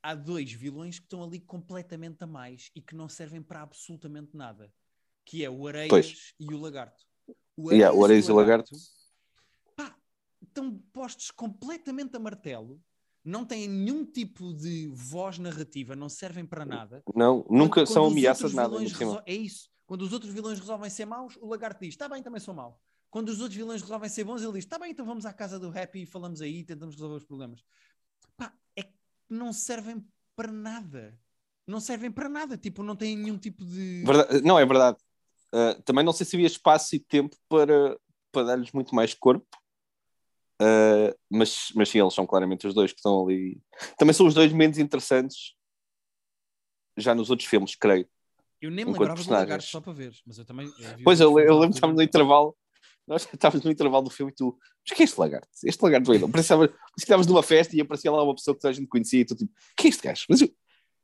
há 0.03 0.15
dois 0.15 0.53
vilões 0.53 0.99
que 0.99 1.07
estão 1.07 1.25
ali 1.25 1.41
completamente 1.41 2.23
a 2.23 2.27
mais 2.27 2.71
e 2.75 2.81
que 2.81 2.95
não 2.95 3.09
servem 3.09 3.43
para 3.43 3.63
absolutamente 3.63 4.37
nada, 4.37 4.73
que 5.25 5.45
é 5.45 5.51
o 5.51 5.67
Areias 5.67 5.89
Pois. 5.89 6.35
e 6.39 6.55
o 6.55 6.59
Lagarto. 6.61 7.05
Yeah, 7.71 7.93
o 7.95 8.05
Areias 8.05 8.29
e 8.29 8.33
o 8.33 8.37
Lagarto. 8.37 8.71
pá, 8.71 8.77
estão 10.55 10.79
postos 10.93 11.31
completamente 11.31 12.17
a 12.17 12.21
martelo, 12.21 12.81
não 13.25 13.45
têm 13.45 13.69
nenhum 13.69 14.05
tipo 14.05 14.55
de 14.55 14.87
voz 14.95 15.39
narrativa, 15.39 15.97
não 15.97 16.09
servem 16.09 16.47
para 16.47 16.65
nada. 16.65 17.03
Não, 17.15 17.45
nunca 17.51 17.81
Quando- 17.83 17.93
são 17.93 18.07
ameaças 18.07 18.55
nada. 18.55 18.77
É 19.27 19.35
isso. 19.35 19.69
Quando 19.87 20.03
os 20.03 20.13
outros 20.13 20.33
vilões 20.33 20.59
resolvem 20.59 20.89
ser 20.89 21.05
maus, 21.05 21.37
o 21.41 21.47
lagarto 21.47 21.81
diz: 21.81 21.91
Está 21.95 22.09
bem, 22.09 22.23
também 22.23 22.41
sou 22.41 22.55
mau. 22.55 22.81
Quando 23.11 23.29
os 23.29 23.41
outros 23.41 23.57
vilões 23.57 23.83
resolvem 23.83 24.09
ser 24.09 24.25
bons, 24.25 24.43
ele 24.43 24.53
diz: 24.53 24.65
Está 24.65 24.79
bem, 24.79 24.93
então 24.93 25.05
vamos 25.05 25.27
à 25.27 25.33
casa 25.33 25.59
do 25.59 25.69
Happy 25.77 26.03
e 26.03 26.07
falamos 26.07 26.41
aí 26.41 26.59
e 26.61 26.65
tentamos 26.65 26.95
resolver 26.95 27.17
os 27.17 27.25
problemas. 27.25 27.63
Pá, 28.37 28.53
é 28.77 28.83
que 28.83 28.93
não 29.29 29.53
servem 29.53 30.05
para 30.37 30.51
nada. 30.51 31.19
Não 31.67 31.81
servem 31.81 32.11
para 32.11 32.29
nada. 32.29 32.57
Tipo, 32.57 32.83
não 32.83 32.97
têm 32.97 33.17
nenhum 33.17 33.39
tipo 33.39 33.65
de. 33.65 34.03
Verdade- 34.05 34.41
não, 34.43 34.59
é 34.59 34.65
verdade. 34.67 34.99
Uh, 35.53 35.81
também 35.83 36.05
não 36.05 36.13
sei 36.13 36.27
se 36.27 36.35
havia 36.37 36.47
espaço 36.47 36.95
e 36.97 36.99
tempo 36.99 37.37
para, 37.49 37.99
para 38.33 38.43
dar-lhes 38.45 38.73
muito 38.73 38.95
mais 38.95 39.15
corpo. 39.15 39.47
Uh, 40.61 41.15
mas, 41.29 41.73
mas 41.75 41.89
sim, 41.89 42.01
eles 42.01 42.15
são 42.15 42.27
claramente 42.27 42.67
os 42.67 42.75
dois 42.75 42.93
que 42.93 42.99
estão 42.99 43.25
ali. 43.25 43.61
Também 43.99 44.13
são 44.15 44.27
os 44.27 44.35
dois 44.35 44.53
menos 44.53 44.79
interessantes 44.79 45.55
já 46.97 47.15
nos 47.15 47.31
outros 47.31 47.49
filmes, 47.49 47.75
creio. 47.75 48.09
Eu 48.61 48.71
nem 48.71 48.85
me 48.85 48.93
lembrava 48.93 49.23
do 49.23 49.31
lagarto 49.31 49.65
só 49.65 49.81
para 49.81 49.93
ver, 49.93 50.15
mas 50.27 50.39
eu 50.39 50.45
também. 50.45 50.67
eu 50.67 51.05
Pois 51.05 51.21
eu, 51.21 51.39
eu 51.39 51.55
lembro 51.55 51.71
que 51.71 51.77
estávamos 51.77 51.97
no 51.97 52.03
intervalo. 52.03 52.57
Nós 53.07 53.29
estávamos 53.35 53.65
no 53.65 53.71
intervalo 53.71 54.05
do 54.05 54.11
filme 54.11 54.33
e 54.33 54.35
tu, 54.35 54.57
mas 54.89 54.97
quem 54.97 55.05
é 55.05 55.09
este 55.09 55.19
lagarto? 55.21 55.49
Este 55.65 55.83
lagarto 55.83 56.11
veio. 56.11 56.31
Parecia 56.31 56.57
que 56.69 56.75
estávamos 56.99 57.27
numa 57.27 57.43
festa 57.43 57.77
e 57.77 57.81
aparecia 57.81 58.11
lá 58.11 58.23
uma 58.23 58.35
pessoa 58.35 58.55
que 58.55 58.61
toda 58.63 58.71
a 58.71 58.75
gente 58.75 58.87
conhecia 58.89 59.21
e 59.21 59.25
tu 59.25 59.35
tipo, 59.35 59.53
quem 59.77 59.89
é 59.89 59.91
este 59.91 60.03
gajo? 60.03 60.25
Mas 60.29 60.41
eu- 60.41 60.55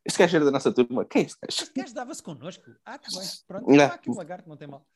este 0.04 0.18
gajo 0.18 0.36
era 0.36 0.44
da 0.46 0.50
nossa 0.50 0.72
turma, 0.72 1.04
quem 1.04 1.22
é 1.22 1.26
este 1.26 1.38
gajo? 1.42 1.62
Este 1.62 1.80
gajo 1.80 1.94
dava-se 1.94 2.22
connosco. 2.22 2.64
Ah, 2.84 2.98
tá 2.98 3.08
bem. 3.10 3.28
Pronto, 3.46 3.70
Não. 3.70 3.84
ah, 3.84 3.88
aqui 3.88 4.08
o 4.10 4.14
lagarto, 4.14 4.48
não 4.48 4.56
tem 4.56 4.68
mal. 4.68 4.86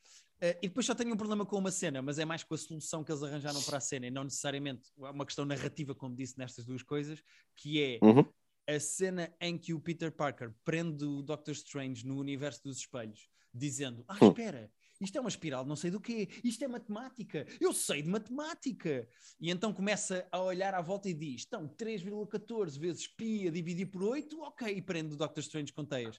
Eh, 0.41 0.57
e 0.63 0.67
depois 0.67 0.85
só 0.85 0.93
tenho 0.93 1.13
um 1.13 1.17
problema 1.17 1.45
com 1.45 1.57
uma 1.57 1.71
cena, 1.71 2.01
mas 2.01 2.19
é 2.19 2.25
mais 2.25 2.43
com 2.43 2.53
a 2.53 2.57
solução 2.57 3.03
que 3.03 3.11
eles 3.11 3.23
arranjaram 3.23 3.61
para 3.63 3.77
a 3.77 3.81
cena 3.81 4.07
e 4.07 4.11
não 4.11 4.23
necessariamente 4.23 4.91
é 4.99 5.09
uma 5.09 5.25
questão 5.25 5.45
narrativa, 5.45 5.95
como 5.95 6.15
disse 6.15 6.37
nestas 6.37 6.65
duas 6.65 6.83
coisas, 6.83 7.23
que 7.55 7.81
é 7.81 7.99
Uhum. 8.03 8.25
a 8.67 8.79
cena 8.79 9.33
em 9.39 9.57
que 9.57 9.73
o 9.73 9.79
Peter 9.79 10.11
Parker 10.11 10.53
prende 10.63 11.05
o 11.05 11.21
Doctor 11.21 11.53
Strange 11.53 12.05
no 12.05 12.17
universo 12.19 12.63
dos 12.63 12.77
espelhos, 12.77 13.29
dizendo: 13.53 14.03
Ah, 14.07 14.17
Hum. 14.21 14.27
espera, 14.29 14.71
Isto 15.01 15.17
é 15.17 15.19
uma 15.21 15.29
espiral, 15.29 15.65
não 15.65 15.75
sei 15.75 15.91
do 15.91 15.99
quê. 15.99 16.29
Isto 16.41 16.63
é 16.63 16.69
matemática. 16.69 17.45
Eu 17.59 17.73
sei 17.73 18.01
de 18.01 18.07
matemática. 18.07 19.05
E 19.41 19.51
então 19.51 19.73
começa 19.73 20.25
a 20.31 20.39
olhar 20.41 20.73
à 20.73 20.81
volta 20.81 21.09
e 21.09 21.13
diz: 21.13 21.43
então, 21.45 21.67
3,14 21.67 22.79
vezes 22.79 23.05
pi 23.05 23.45
a 23.45 23.51
dividir 23.51 23.87
por 23.87 24.03
8, 24.03 24.41
ok. 24.41 24.69
E 24.69 24.81
prende 24.81 25.13
o 25.13 25.17
Doctor 25.17 25.41
Strange 25.41 25.73
com 25.73 25.83
teias. 25.83 26.17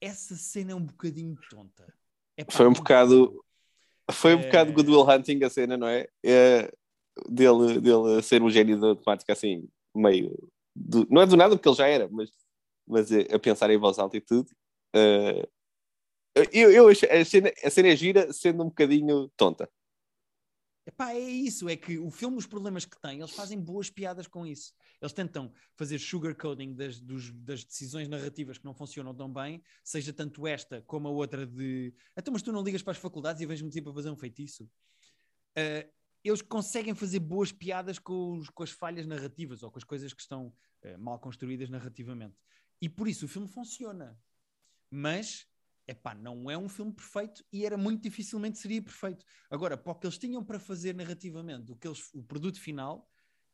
Essa 0.00 0.34
cena 0.34 0.72
é 0.72 0.74
um 0.74 0.84
bocadinho 0.84 1.36
tonta. 1.48 1.86
Epá, 2.36 2.52
foi 2.52 2.66
um 2.66 2.72
bocado. 2.72 3.44
Foi 4.10 4.34
um 4.34 4.40
é... 4.40 4.46
bocado 4.46 4.72
Good 4.72 4.90
Will 4.90 5.08
Hunting 5.08 5.42
a 5.44 5.50
cena, 5.50 5.76
não 5.76 5.86
é? 5.86 6.06
é 6.24 6.70
dele, 7.28 7.80
dele 7.80 8.22
ser 8.22 8.42
um 8.42 8.50
gênio 8.50 8.80
da 8.80 8.88
matemática 8.88 9.32
assim, 9.32 9.68
meio. 9.94 10.36
Do... 10.74 11.06
não 11.10 11.22
é 11.22 11.26
do 11.26 11.36
nada 11.36 11.56
porque 11.56 11.68
ele 11.68 11.76
já 11.76 11.86
era, 11.86 12.08
mas, 12.10 12.30
mas 12.86 13.12
é, 13.12 13.34
a 13.34 13.38
pensar 13.38 13.70
em 13.70 13.78
voz 13.78 13.98
alta 13.98 14.16
e 14.16 14.20
tudo. 14.20 14.50
Uh, 14.94 15.46
eu, 16.52 16.70
eu 16.70 16.88
a, 16.88 17.24
cena, 17.24 17.52
a 17.64 17.70
cena 17.70 17.88
é 17.88 17.96
gira 17.96 18.32
sendo 18.32 18.62
um 18.62 18.68
bocadinho 18.68 19.28
tonta. 19.36 19.68
Epá, 20.88 21.12
é 21.12 21.20
isso, 21.20 21.68
é 21.68 21.76
que 21.76 21.98
o 21.98 22.10
filme, 22.10 22.38
os 22.38 22.46
problemas 22.46 22.86
que 22.86 22.98
tem, 22.98 23.18
eles 23.18 23.32
fazem 23.32 23.60
boas 23.60 23.90
piadas 23.90 24.26
com 24.26 24.46
isso. 24.46 24.72
Eles 25.02 25.12
tentam 25.12 25.52
fazer 25.76 25.98
sugarcoating 25.98 26.72
das, 26.72 26.98
dos, 26.98 27.30
das 27.30 27.62
decisões 27.62 28.08
narrativas 28.08 28.56
que 28.56 28.64
não 28.64 28.72
funcionam 28.72 29.14
tão 29.14 29.30
bem, 29.30 29.62
seja 29.84 30.14
tanto 30.14 30.46
esta 30.46 30.80
como 30.86 31.06
a 31.06 31.10
outra 31.10 31.46
de 31.46 31.92
então, 32.16 32.32
mas 32.32 32.40
tu 32.40 32.50
não 32.52 32.62
ligas 32.62 32.80
para 32.80 32.92
as 32.92 32.96
faculdades 32.96 33.42
e 33.42 33.44
vejo-me 33.44 33.70
tipo 33.70 33.90
a 33.90 33.92
fazer 33.92 34.08
um 34.08 34.16
feitiço. 34.16 34.64
Uh, 34.64 35.86
eles 36.24 36.40
conseguem 36.40 36.94
fazer 36.94 37.18
boas 37.18 37.52
piadas 37.52 37.98
com, 37.98 38.38
os, 38.38 38.48
com, 38.48 38.62
as 38.62 38.70
falhas 38.70 39.06
narrativas 39.06 39.62
ou 39.62 39.70
com 39.70 39.78
as 39.78 39.84
coisas 39.84 40.14
que 40.14 40.22
estão 40.22 40.46
uh, 40.46 40.98
mal 40.98 41.18
construídas 41.18 41.68
narrativamente. 41.68 42.38
E 42.80 42.88
por 42.88 43.06
isso 43.06 43.26
o 43.26 43.28
filme 43.28 43.46
funciona. 43.46 44.18
Mas 44.90 45.46
epá, 45.88 46.14
não 46.14 46.50
é 46.50 46.58
um 46.58 46.68
filme 46.68 46.92
perfeito 46.92 47.42
e 47.50 47.64
era 47.64 47.78
muito 47.78 48.02
dificilmente 48.02 48.58
seria 48.58 48.82
perfeito. 48.82 49.24
Agora, 49.50 49.76
para 49.76 49.92
o 49.92 49.94
que 49.94 50.06
eles 50.06 50.18
tinham 50.18 50.44
para 50.44 50.60
fazer 50.60 50.94
narrativamente, 50.94 51.72
o, 51.72 51.76
que 51.76 51.88
eles, 51.88 52.12
o 52.14 52.22
produto 52.22 52.60
final, 52.60 53.08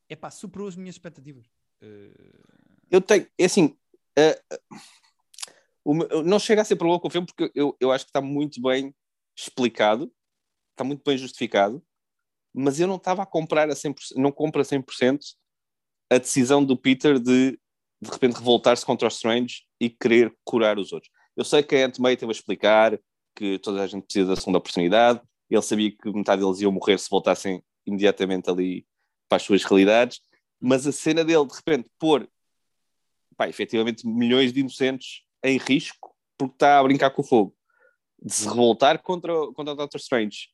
epá, 0.09 0.31
superou 0.31 0.67
as 0.67 0.77
minhas 0.77 0.97
expectativas. 0.97 1.47
Uh... 1.81 2.75
Eu 2.91 3.01
tenho, 3.01 3.27
é 3.39 3.45
assim, 3.45 3.77
uh, 4.19 6.25
não 6.25 6.39
chega 6.39 6.63
a 6.63 6.65
ser 6.65 6.77
problema 6.77 7.01
com 7.01 7.09
o 7.09 7.11
filme 7.11 7.27
porque 7.27 7.51
eu, 7.55 7.77
eu 7.81 7.93
acho 7.93 8.05
que 8.05 8.11
está 8.11 8.21
muito 8.21 8.61
bem 8.61 8.95
explicado, 9.37 10.13
está 10.73 10.83
muito 10.83 11.03
bem 11.05 11.17
justificado, 11.17 11.85
mas 12.53 12.81
eu 12.81 12.87
não 12.87 12.97
estava 12.97 13.23
a 13.23 13.27
comprar 13.27 13.71
a 13.71 13.75
100%, 13.75 14.17
não 14.17 14.33
compro 14.33 14.61
a 14.61 14.65
100% 14.65 15.21
a 16.11 16.19
decisão 16.19 16.65
do 16.65 16.77
Peter 16.77 17.19
de 17.19 17.59
de 18.03 18.11
repente 18.11 18.35
revoltar-se 18.35 18.85
contra 18.85 19.09
os 19.09 19.15
Strange 19.15 19.63
e 19.81 19.89
querer 19.89 20.37
curar 20.45 20.79
os 20.79 20.93
outros. 20.93 21.11
Eu 21.37 21.45
sei 21.45 21.63
que 21.63 21.75
a 21.75 21.87
Aunt 21.87 21.99
May 21.99 22.17
teve 22.17 22.31
a 22.31 22.35
explicar 22.35 22.99
que 23.35 23.59
toda 23.59 23.83
a 23.83 23.87
gente 23.87 24.05
precisa 24.05 24.29
da 24.29 24.37
segunda 24.37 24.59
oportunidade, 24.59 25.21
ele 25.51 25.63
sabia 25.63 25.91
que 25.91 26.13
metade 26.13 26.43
deles 26.43 26.61
iam 26.61 26.73
morrer 26.73 26.99
se 26.99 27.11
voltassem 27.11 27.63
imediatamente 27.87 28.49
ali 28.49 28.87
para 29.29 29.37
as 29.37 29.43
suas 29.43 29.65
realidades, 29.65 30.21
mas 30.61 30.87
a 30.87 30.93
cena 30.93 31.25
dele 31.25 31.47
de 31.47 31.55
repente 31.55 31.89
pôr, 31.99 32.29
pá, 33.37 33.49
efetivamente 33.49 34.07
milhões 34.07 34.53
de 34.53 34.61
inocentes 34.61 35.23
em 35.43 35.59
risco 35.59 36.15
porque 36.39 36.55
está 36.55 36.79
a 36.79 36.83
brincar 36.83 37.11
com 37.11 37.23
o 37.23 37.25
fogo, 37.25 37.57
de 38.23 38.33
se 38.33 38.49
revoltar 38.49 39.01
contra, 39.03 39.33
contra 39.53 39.75
o 39.75 39.77
Doctor 39.77 40.01
Strange 40.01 40.49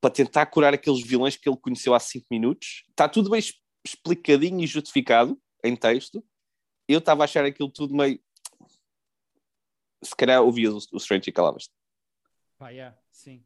para 0.00 0.10
tentar 0.10 0.46
curar 0.46 0.72
aqueles 0.72 1.02
vilões 1.02 1.36
que 1.36 1.48
ele 1.48 1.58
conheceu 1.58 1.94
há 1.94 2.00
cinco 2.00 2.26
minutos, 2.30 2.84
está 2.88 3.08
tudo 3.08 3.30
bem 3.30 3.40
explicadinho 3.84 4.60
e 4.60 4.66
justificado 4.66 5.38
em 5.62 5.76
texto. 5.76 6.24
Eu 6.88 6.98
estava 6.98 7.22
a 7.22 7.24
achar 7.24 7.44
aquilo 7.44 7.70
tudo 7.70 7.94
meio 7.94 8.18
se 10.02 10.14
calhar 10.16 10.42
ouvias 10.42 10.72
o, 10.74 10.96
o 10.96 10.96
Strange 10.96 11.28
e 11.28 11.32
calavas-te. 11.32 11.72
Pá, 12.58 12.70
yeah, 12.70 12.96
sim. 13.10 13.42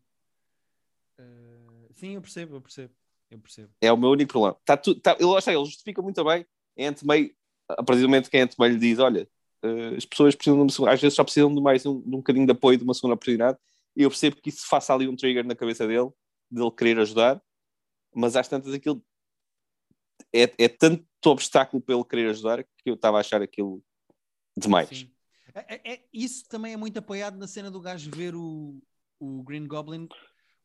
Uh, 1.18 1.92
sim, 1.94 2.14
eu 2.14 2.20
percebo, 2.20 2.56
eu 2.56 2.60
percebo. 2.60 2.94
Eu 3.30 3.38
percebo. 3.38 3.72
É 3.80 3.92
o 3.92 3.96
meu 3.96 4.10
único 4.10 4.32
problema. 4.32 4.56
Tá 4.64 4.76
tu, 4.76 4.94
tá, 4.94 5.16
ele, 5.18 5.36
acha, 5.36 5.52
ele 5.52 5.64
justifica 5.64 6.02
muito 6.02 6.22
bem. 6.24 6.46
É 6.76 6.90
May, 7.04 7.34
a 7.68 7.82
partir 7.82 8.02
do 8.02 8.08
momento 8.08 8.30
que 8.30 8.36
a 8.36 8.48
May 8.58 8.70
lhe 8.70 8.78
diz: 8.78 8.98
Olha, 8.98 9.28
uh, 9.64 9.96
as 9.96 10.04
pessoas 10.04 10.34
precisam 10.34 10.56
de 10.56 10.62
uma 10.62 10.70
segunda, 10.70 10.92
às 10.92 11.00
vezes 11.00 11.14
só 11.14 11.24
precisam 11.24 11.54
de 11.54 11.60
mais 11.60 11.84
um, 11.86 12.00
de 12.00 12.08
um 12.08 12.18
bocadinho 12.18 12.46
de 12.46 12.52
apoio, 12.52 12.78
de 12.78 12.84
uma 12.84 12.94
segunda 12.94 13.14
oportunidade. 13.14 13.58
E 13.96 14.02
eu 14.02 14.10
percebo 14.10 14.36
que 14.36 14.48
isso 14.48 14.66
faça 14.66 14.92
ali 14.92 15.08
um 15.08 15.16
trigger 15.16 15.46
na 15.46 15.54
cabeça 15.54 15.86
dele, 15.86 16.10
dele 16.50 16.70
querer 16.72 16.98
ajudar, 16.98 17.40
mas 18.12 18.34
às 18.34 18.48
tantas 18.48 18.72
aquilo 18.72 19.04
é, 20.34 20.52
é 20.58 20.68
tanto 20.68 21.06
obstáculo 21.26 21.80
para 21.80 21.94
ele 21.94 22.04
querer 22.04 22.30
ajudar 22.30 22.64
que 22.64 22.90
eu 22.90 22.94
estava 22.94 23.18
a 23.18 23.20
achar 23.20 23.40
aquilo 23.40 23.82
demais. 24.56 24.88
Sim. 24.88 25.13
É, 25.54 25.74
é, 25.74 25.92
é, 25.94 26.00
isso 26.12 26.48
também 26.48 26.72
é 26.72 26.76
muito 26.76 26.98
apoiado 26.98 27.38
na 27.38 27.46
cena 27.46 27.70
do 27.70 27.80
gajo 27.80 28.10
ver 28.10 28.34
o, 28.34 28.82
o 29.20 29.42
Green 29.44 29.66
Goblin. 29.66 30.08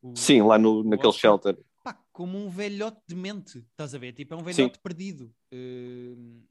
O, 0.02 0.16
Sim, 0.16 0.42
lá 0.42 0.58
no, 0.58 0.82
naquele 0.82 1.08
Oscar, 1.08 1.20
shelter. 1.20 1.58
Pá, 1.84 1.98
como 2.12 2.36
um 2.36 2.50
velhote 2.50 3.00
demente, 3.06 3.58
estás 3.58 3.94
a 3.94 3.98
ver? 3.98 4.12
Tipo, 4.12 4.34
é 4.34 4.36
um 4.36 4.42
velhote 4.42 4.74
Sim. 4.76 4.82
perdido. 4.82 5.32
Uh... 5.52 6.42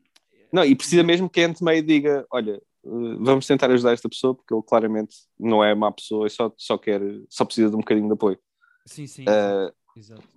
Não, 0.52 0.64
e 0.64 0.76
precisa 0.76 1.04
mesmo 1.04 1.30
que 1.30 1.42
a 1.42 1.48
Aunt 1.48 1.62
May 1.62 1.82
diga: 1.82 2.26
olha, 2.32 2.62
uh, 2.84 3.24
vamos 3.24 3.46
tentar 3.46 3.70
ajudar 3.72 3.94
esta 3.94 4.10
pessoa, 4.10 4.34
porque 4.34 4.54
ele 4.54 4.64
claramente 4.64 5.16
não 5.38 5.64
é 5.64 5.76
má 5.76 5.92
pessoa 5.92 6.26
e 6.26 6.30
só, 6.30 6.52
só 6.58 6.78
quer, 6.78 7.02
só 7.30 7.44
precisa 7.44 7.70
de 7.70 7.76
um 7.76 7.80
bocadinho 7.80 8.08
de 8.08 8.14
apoio. 8.14 8.40
Sim, 8.86 9.06
sim, 9.06 9.24
uh, 9.24 9.72
exato. 9.96 10.28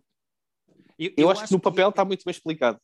Eu, 0.99 1.09
eu, 1.09 1.15
eu 1.17 1.31
acho, 1.31 1.43
acho, 1.43 1.49
que 1.49 1.55
no 1.55 1.61
papel 1.61 1.89
está 1.89 2.05
muito 2.05 2.25
bem 2.25 2.33
explicado. 2.33 2.79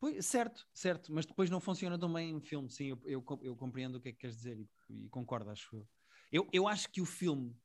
Pois, 0.00 0.24
certo, 0.24 0.66
certo, 0.72 1.12
mas 1.12 1.26
depois 1.26 1.50
não 1.50 1.60
funciona 1.60 1.98
tão 1.98 2.12
bem 2.12 2.32
no 2.32 2.40
filme. 2.40 2.70
Sim, 2.70 2.86
eu, 2.86 3.00
eu, 3.04 3.40
eu, 3.42 3.56
compreendo 3.56 3.96
o 3.96 4.00
que 4.00 4.10
é 4.10 4.12
que 4.12 4.18
queres 4.18 4.36
dizer 4.36 4.58
e, 4.58 4.68
e 4.88 5.08
concordo, 5.08 5.50
acho 5.50 5.74
eu. 5.74 5.88
eu. 6.30 6.48
Eu 6.52 6.68
acho 6.68 6.88
que 6.90 7.00
o 7.00 7.06
filme, 7.06 7.56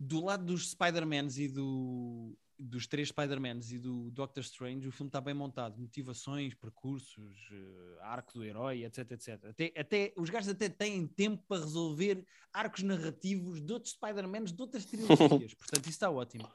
do 0.00 0.24
lado 0.24 0.46
dos 0.46 0.70
Spider-Mans 0.70 1.36
e 1.38 1.48
do, 1.48 2.34
dos 2.58 2.86
três 2.86 3.08
Spider-Mans 3.08 3.70
e 3.70 3.78
do 3.78 4.10
Doctor 4.12 4.42
Strange, 4.42 4.88
o 4.88 4.92
filme 4.92 5.08
está 5.08 5.20
bem 5.20 5.34
montado. 5.34 5.78
Motivações, 5.78 6.54
percursos, 6.54 7.50
uh, 7.50 8.00
arco 8.00 8.32
do 8.32 8.42
herói, 8.42 8.84
etc, 8.84 9.10
etc. 9.12 9.44
Até, 9.44 9.72
até, 9.76 10.14
os 10.16 10.30
gajos 10.30 10.48
até 10.48 10.70
têm 10.70 11.06
tempo 11.06 11.44
para 11.46 11.60
resolver 11.60 12.24
arcos 12.50 12.82
narrativos 12.82 13.60
de 13.60 13.70
outros 13.72 13.92
Spider-Mans 13.92 14.54
de 14.54 14.62
outras 14.62 14.86
trilogias. 14.86 15.52
Portanto, 15.54 15.82
isso 15.82 15.90
está 15.90 16.10
ótimo. 16.10 16.48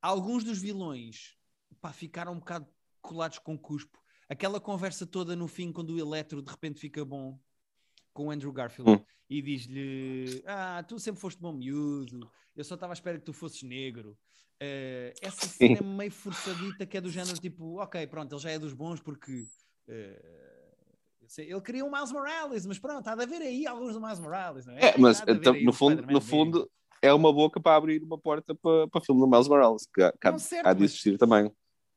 Alguns 0.00 0.44
dos 0.44 0.58
vilões 0.60 1.36
pá, 1.80 1.92
ficaram 1.92 2.34
um 2.34 2.38
bocado 2.38 2.68
colados 3.02 3.38
com 3.38 3.58
cuspo. 3.58 3.98
Aquela 4.28 4.58
conversa 4.60 5.06
toda 5.06 5.36
no 5.36 5.46
fim, 5.46 5.70
quando 5.70 5.90
o 5.90 5.98
Eletro 5.98 6.40
de 6.40 6.50
repente 6.50 6.80
fica 6.80 7.04
bom 7.04 7.38
com 8.12 8.28
o 8.28 8.30
Andrew 8.30 8.52
Garfield 8.52 8.90
hum. 8.90 9.04
e 9.28 9.42
diz-lhe: 9.42 10.42
Ah, 10.46 10.82
tu 10.86 10.98
sempre 10.98 11.20
foste 11.20 11.40
bom 11.40 11.52
miúdo, 11.52 12.30
eu 12.56 12.64
só 12.64 12.74
estava 12.74 12.92
à 12.92 12.94
espera 12.94 13.18
que 13.18 13.24
tu 13.24 13.32
fosses 13.32 13.62
negro. 13.62 14.16
Uh, 14.62 15.12
essa 15.20 15.46
cena 15.46 15.78
é 15.78 15.82
meio 15.82 16.12
forçadita, 16.12 16.86
que 16.86 16.96
é 16.96 17.00
do 17.00 17.10
género 17.10 17.38
tipo: 17.38 17.80
Ok, 17.80 18.06
pronto, 18.06 18.32
ele 18.32 18.40
já 18.40 18.50
é 18.50 18.58
dos 18.58 18.72
bons 18.72 19.00
porque. 19.00 19.46
Uh, 19.88 20.72
ele 21.38 21.60
queria 21.62 21.84
um 21.84 21.90
Miles 21.90 22.12
Morales, 22.12 22.66
mas 22.66 22.78
pronto, 22.78 23.08
há 23.08 23.14
de 23.14 23.22
haver 23.22 23.40
aí 23.40 23.66
alguns 23.66 23.94
do 23.94 24.00
Miles 24.00 24.18
Morales, 24.18 24.66
não 24.66 24.74
é? 24.74 24.90
é 24.90 24.98
mas 24.98 25.22
então, 25.26 25.54
no 25.62 25.72
fundo, 25.72 26.02
no 26.02 26.20
fundo 26.20 26.70
é 27.00 27.12
uma 27.12 27.32
boca 27.32 27.60
para 27.60 27.76
abrir 27.76 28.02
uma 28.02 28.18
porta 28.18 28.54
para, 28.54 28.86
para 28.88 29.00
o 29.00 29.04
filme 29.04 29.20
do 29.20 29.26
Miles 29.26 29.48
Morales, 29.48 29.86
que 29.94 30.02
há, 30.02 30.12
não, 30.30 30.38
certo, 30.38 30.66
há 30.66 30.72
de 30.72 30.84
existir 30.84 31.12
mas... 31.12 31.18
também 31.18 31.50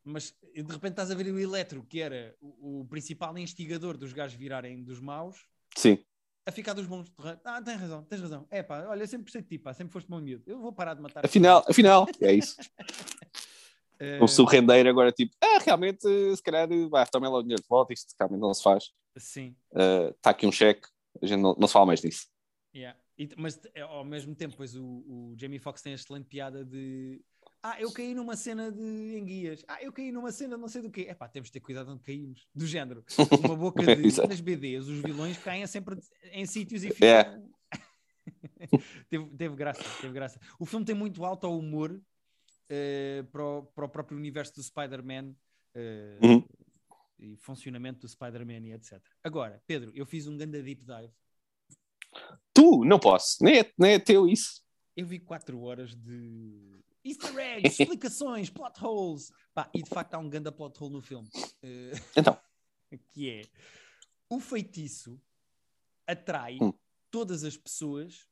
mas 0.05 0.35
de 0.53 0.61
repente 0.61 0.91
estás 0.91 1.09
a 1.09 1.15
ver 1.15 1.25
o 1.31 1.39
Eletro, 1.39 1.83
que 1.83 1.99
era 1.99 2.35
o, 2.39 2.81
o, 2.81 2.85
principal 2.85 3.35
instigador 3.37 3.97
dos 3.97 4.13
gajos 4.13 4.37
virarem 4.37 4.83
dos 4.83 4.99
maus, 4.99 5.47
Sim. 5.75 5.97
a 6.45 6.51
ficar 6.51 6.73
dos 6.73 6.85
bons. 6.85 7.11
Ah, 7.43 7.61
tens 7.61 7.81
razão, 7.81 8.03
tens 8.03 8.21
razão. 8.21 8.47
É 8.51 8.61
pá, 8.61 8.85
olha, 8.87 9.01
eu 9.01 9.07
sempre 9.07 9.25
gostei 9.25 9.41
de 9.41 9.47
ti, 9.47 9.57
pá, 9.57 9.73
sempre 9.73 9.91
foste 9.91 10.07
bom 10.07 10.21
miúdo. 10.21 10.43
Eu 10.45 10.59
vou 10.59 10.71
parar 10.71 10.93
de 10.93 11.01
matar. 11.01 11.25
Afinal, 11.25 11.65
afinal, 11.67 12.07
é 12.21 12.33
isso. 12.33 12.55
Um 14.21 14.27
surrender 14.27 14.85
agora, 14.87 15.09
tipo, 15.09 15.33
ah, 15.41 15.57
realmente, 15.63 16.01
se 16.35 16.43
calhar, 16.43 16.67
vai, 16.89 17.05
toma 17.07 17.29
lá 17.29 17.37
o 17.37 17.41
dinheiro 17.41 17.61
de 17.61 17.67
volta, 17.67 17.93
isto 17.93 18.13
realmente 18.19 18.41
não 18.41 18.53
se 18.53 18.61
faz. 18.61 18.91
Sim. 19.17 19.55
Está 19.71 20.31
uh, 20.31 20.33
aqui 20.33 20.45
um 20.45 20.51
cheque, 20.51 20.85
a 21.21 21.25
gente 21.25 21.39
não, 21.39 21.55
não 21.57 21.65
se 21.65 21.73
fala 21.73 21.85
mais 21.85 22.01
disso. 22.01 22.27
Yeah. 22.75 22.99
E, 23.17 23.29
mas 23.37 23.59
ao 23.87 24.03
mesmo 24.03 24.35
tempo, 24.35 24.55
pois 24.57 24.75
o, 24.75 24.83
o 24.83 25.35
Jamie 25.37 25.59
Foxx 25.59 25.81
tem 25.81 25.93
a 25.93 25.95
excelente 25.95 26.27
piada 26.27 26.65
de 26.65 27.23
ah, 27.67 27.81
eu 27.81 27.91
caí 27.91 28.13
numa 28.13 28.35
cena 28.35 28.71
de 28.71 29.17
enguias. 29.17 29.65
Ah, 29.67 29.81
eu 29.81 29.91
caí 29.91 30.11
numa 30.11 30.31
cena 30.31 30.55
não 30.55 30.67
sei 30.67 30.83
do 30.83 30.91
quê. 30.91 31.07
É 31.09 31.15
pá, 31.15 31.27
temos 31.27 31.47
de 31.47 31.53
ter 31.53 31.59
cuidado 31.59 31.91
onde 31.91 32.03
caímos. 32.03 32.47
Do 32.53 32.67
género. 32.67 33.03
Uma 33.43 33.55
boca 33.55 33.81
de. 33.95 34.03
nas 34.27 34.39
BDs, 34.39 34.87
os 34.87 34.99
vilões 34.99 35.35
caem 35.39 35.65
sempre 35.65 35.97
em 36.31 36.45
sítios 36.45 36.83
e 36.83 36.91
ficam. 36.91 37.07
É. 37.07 37.41
teve, 39.09 39.25
teve, 39.35 39.55
graça, 39.55 39.83
teve 39.99 40.13
graça. 40.13 40.39
O 40.59 40.65
filme 40.67 40.85
tem 40.85 40.93
muito 40.93 41.25
alto 41.25 41.47
ao 41.47 41.57
humor 41.57 41.91
uh, 41.91 43.23
para, 43.31 43.43
o, 43.43 43.63
para, 43.63 43.85
o, 43.85 43.89
próprio 43.89 44.15
universo 44.15 44.53
do 44.53 44.61
Spider-Man 44.61 45.35
uh, 45.75 46.27
uhum. 46.27 46.47
e 47.17 47.35
funcionamento 47.37 48.01
do 48.01 48.07
Spider-Man 48.07 48.67
e 48.67 48.73
etc. 48.73 49.01
Agora, 49.23 49.59
Pedro, 49.65 49.91
eu 49.95 50.05
fiz 50.05 50.27
um 50.27 50.37
grande 50.37 50.61
deep 50.61 50.85
dive. 50.85 51.11
Tu, 52.53 52.85
não 52.85 52.99
posso, 52.99 53.43
nem 53.43 53.61
é, 53.61 53.73
nem 53.75 53.93
é 53.93 53.99
teu 53.99 54.27
isso. 54.27 54.63
Eu 54.95 55.07
vi 55.07 55.19
4 55.19 55.59
horas 55.59 55.95
de 55.95 56.74
Easter 57.05 57.37
eggs, 57.37 57.79
explicações, 57.81 58.49
plot 58.49 58.83
holes. 58.83 59.31
Pá, 59.53 59.69
e 59.73 59.83
de 59.83 59.89
facto 59.89 60.15
há 60.15 60.17
um 60.17 60.27
grande 60.27 60.51
plot 60.51 60.83
hole 60.83 60.93
no 60.93 61.01
filme. 61.01 61.29
Uh, 61.63 61.95
então. 62.17 62.37
Que 63.11 63.29
é 63.29 63.41
o 64.29 64.39
feitiço 64.39 65.21
atrai 66.07 66.57
hum. 66.61 66.73
todas 67.11 67.43
as 67.43 67.57
pessoas 67.57 68.27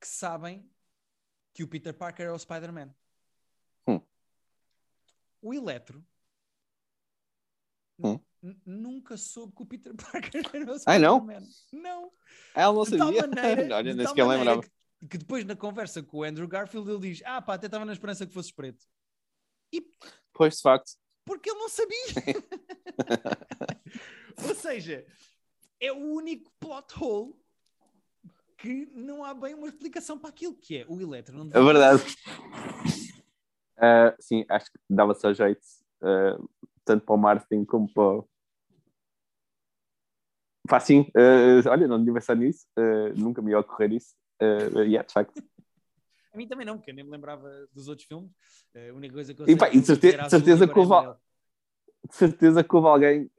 que 0.00 0.06
sabem 0.08 0.68
que 1.52 1.62
o 1.62 1.68
Peter 1.68 1.92
Parker 1.92 2.26
é 2.26 2.32
o 2.32 2.38
Spider-Man. 2.38 2.94
Hum. 3.86 4.00
O 5.42 5.52
Eletro 5.52 6.02
Hum. 7.98 8.18
nunca 8.66 9.16
soube 9.16 9.54
que 9.54 9.62
o 9.62 9.66
Peter 9.66 9.94
Parker 10.10 10.42
era 10.52 10.72
o 10.72 10.76
Ai, 10.86 10.98
não? 10.98 11.18
Spider-Man. 11.20 11.48
Não. 11.72 12.12
Ela 12.54 12.72
não 12.72 12.84
De 12.84 12.98
sabia. 12.98 13.20
maneira, 13.28 13.76
Olha, 13.76 13.90
de 13.90 13.94
nem 13.96 14.06
sequer 14.06 14.26
lembrava. 14.26 14.62
Que, 15.08 15.18
depois 15.18 15.44
na 15.44 15.56
conversa 15.56 16.02
com 16.02 16.18
o 16.18 16.22
Andrew 16.22 16.46
Garfield 16.48 16.90
ele 16.90 17.00
diz: 17.00 17.22
Ah, 17.24 17.40
pá, 17.42 17.54
até 17.54 17.66
estava 17.66 17.84
na 17.84 17.92
esperança 17.92 18.26
que 18.26 18.32
fosses 18.34 18.52
preto. 18.52 18.84
Pois, 20.32 20.56
de 20.56 20.62
facto. 20.62 20.92
Porque 21.24 21.50
ele 21.50 21.58
não 21.58 21.68
sabia. 21.68 21.98
Ou 24.48 24.54
seja, 24.54 25.06
é 25.80 25.92
o 25.92 25.96
único 25.96 26.50
plot 26.58 26.94
hole 27.00 27.34
que 28.56 28.86
não 28.94 29.24
há 29.24 29.34
bem 29.34 29.54
uma 29.54 29.68
explicação 29.68 30.18
para 30.18 30.30
aquilo 30.30 30.54
que 30.54 30.78
é 30.78 30.86
o 30.88 31.00
Eletro. 31.00 31.36
Não 31.44 31.46
É 31.52 31.64
verdade. 31.64 32.02
Ah, 33.84 34.14
sim, 34.20 34.44
acho 34.48 34.66
que 34.70 34.78
dava 34.88 35.12
só 35.12 35.32
jeito, 35.32 35.60
ah, 36.02 36.38
tanto 36.84 37.04
para 37.04 37.14
o 37.16 37.18
marketing 37.18 37.64
como 37.64 37.92
para. 37.92 38.18
o- 38.20 38.28
sim, 40.80 41.10
ah, 41.16 41.68
olha, 41.68 41.88
não 41.88 41.98
devia 41.98 42.14
pensar 42.14 42.36
nisso, 42.36 42.64
nunca 43.16 43.42
me 43.42 43.50
ia 43.50 43.58
ocorrer 43.58 43.92
isso. 43.94 44.14
Uh, 44.42 44.80
yeah, 44.80 45.06
de 45.06 45.12
facto. 45.12 45.42
A 46.32 46.36
mim 46.36 46.48
também 46.48 46.66
não, 46.66 46.76
porque 46.78 46.90
eu 46.90 46.94
nem 46.94 47.04
me 47.04 47.10
lembrava 47.10 47.48
dos 47.72 47.88
outros 47.88 48.06
filmes. 48.08 48.30
Eh, 48.74 48.88
A 48.88 48.94
única 48.94 49.14
coisa 49.14 49.34
que 49.34 49.40
eu 49.42 49.44
E 49.46 49.50
sei 49.50 49.56
pá, 49.56 49.66
é 49.68 49.76
e 49.76 49.80
de 49.80 49.86
certe- 49.86 50.12
era 50.14 50.24
de 50.24 50.30
certeza 50.30 50.64
e 50.64 50.68
que 50.68 50.78
houve-. 50.78 51.16
De 52.08 52.14
certeza 52.16 52.64
que 52.64 52.74
houve 52.74 52.88
alguém, 52.88 53.30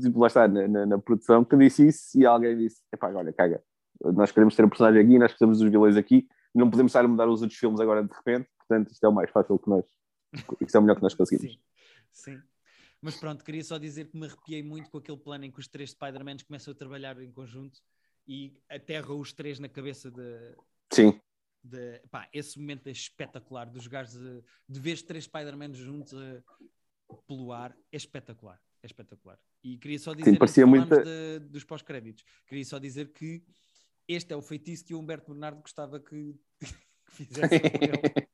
tipo, 0.00 0.20
lá 0.20 0.26
está, 0.26 0.46
na, 0.46 0.68
na- 0.68 0.86
na 0.86 0.98
produção, 0.98 1.44
que 1.44 1.56
disse 1.56 1.88
isso 1.88 2.18
e 2.18 2.26
alguém 2.26 2.56
disse: 2.56 2.82
epá, 2.92 3.10
olha, 3.12 3.32
caga, 3.32 3.62
nós 4.00 4.30
queremos 4.30 4.54
ter 4.54 4.64
um 4.64 4.68
personagem 4.68 5.00
aqui, 5.02 5.18
nós 5.18 5.30
precisamos 5.32 5.58
dos 5.58 5.70
vilões 5.70 5.96
aqui, 5.96 6.28
não 6.54 6.70
podemos 6.70 6.90
estar 6.90 7.04
a 7.04 7.08
mudar 7.08 7.28
os 7.28 7.40
outros 7.42 7.58
filmes 7.58 7.80
agora 7.80 8.02
de 8.04 8.12
repente, 8.12 8.48
portanto, 8.58 8.90
isto 8.92 9.04
é 9.04 9.08
o 9.08 9.12
mais 9.12 9.30
fácil 9.30 9.58
que 9.58 9.68
nós. 9.70 9.84
Isto 10.60 10.76
é 10.76 10.78
o 10.78 10.82
melhor 10.82 10.96
que 10.96 11.02
nós 11.02 11.14
conseguimos. 11.14 11.54
Sim, 12.12 12.34
sim. 12.36 12.42
Mas 13.00 13.16
pronto, 13.16 13.42
queria 13.44 13.64
só 13.64 13.78
dizer 13.78 14.04
que 14.06 14.16
me 14.16 14.26
arrepiei 14.26 14.62
muito 14.62 14.88
com 14.90 14.98
aquele 14.98 15.18
plano 15.18 15.44
em 15.44 15.50
que 15.50 15.58
os 15.58 15.66
três 15.66 15.90
Spider-Mans 15.90 16.42
começam 16.44 16.72
a 16.72 16.76
trabalhar 16.76 17.20
em 17.20 17.32
conjunto 17.32 17.80
e 18.26 18.54
aterram 18.68 19.18
os 19.18 19.32
três 19.32 19.58
na 19.58 19.68
cabeça 19.68 20.10
de, 20.10 20.56
Sim, 20.92 21.20
de- 21.62 22.00
pá, 22.10 22.28
esse 22.32 22.58
momento 22.58 22.86
é 22.86 22.90
espetacular 22.90 23.66
dos 23.68 23.86
gajos 23.86 24.14
de, 24.20 24.42
de 24.68 24.80
ver 24.80 24.92
os 24.94 25.02
três 25.02 25.24
Spider-Man 25.24 25.72
juntos 25.74 26.14
a, 26.14 26.42
pelo 27.26 27.52
ar 27.52 27.76
é 27.90 27.96
espetacular, 27.96 28.60
é 28.82 28.86
espetacular. 28.86 29.38
E 29.62 29.76
queria 29.78 29.98
só 29.98 30.12
dizer, 30.14 30.30
antes 30.30 30.38
parecia 30.38 30.66
muita- 30.66 31.02
de- 31.04 31.40
dos 31.48 31.64
pós-créditos, 31.64 32.24
queria 32.46 32.64
só 32.64 32.78
dizer 32.78 33.12
que 33.12 33.42
este 34.08 34.32
é 34.32 34.36
o 34.36 34.42
feitiço 34.42 34.84
que 34.84 34.94
o 34.94 34.98
Humberto 34.98 35.30
Bernardo 35.30 35.60
gostava 35.60 36.00
que, 36.00 36.34
que 37.06 37.12
fizesse. 37.12 37.54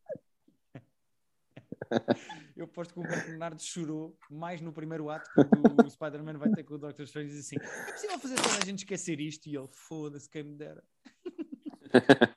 Eu 2.58 2.64
aposto 2.64 2.92
que 2.92 2.98
o 2.98 3.02
Humberto 3.04 3.28
Bernardo 3.28 3.62
chorou 3.62 4.18
mais 4.28 4.60
no 4.60 4.72
primeiro 4.72 5.08
ato 5.08 5.30
quando 5.32 5.86
o 5.86 5.88
Spider-Man 5.90 6.38
vai 6.38 6.50
ter 6.50 6.64
com 6.64 6.74
o 6.74 6.78
Doctor 6.78 7.04
Strange 7.04 7.28
e 7.30 7.32
diz 7.36 7.46
assim: 7.46 7.54
é 7.56 7.92
possível 7.92 8.18
fazer 8.18 8.34
toda 8.34 8.56
a 8.56 8.64
gente 8.64 8.78
esquecer 8.80 9.20
isto? 9.20 9.46
E 9.48 9.56
ele, 9.56 9.68
foda-se, 9.70 10.28
quem 10.28 10.42
me 10.42 10.56
dera. 10.56 10.82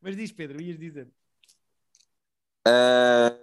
Mas 0.00 0.16
diz, 0.16 0.30
Pedro, 0.30 0.62
ias 0.62 0.78
dizer. 0.78 1.08
Ah, 2.64 3.36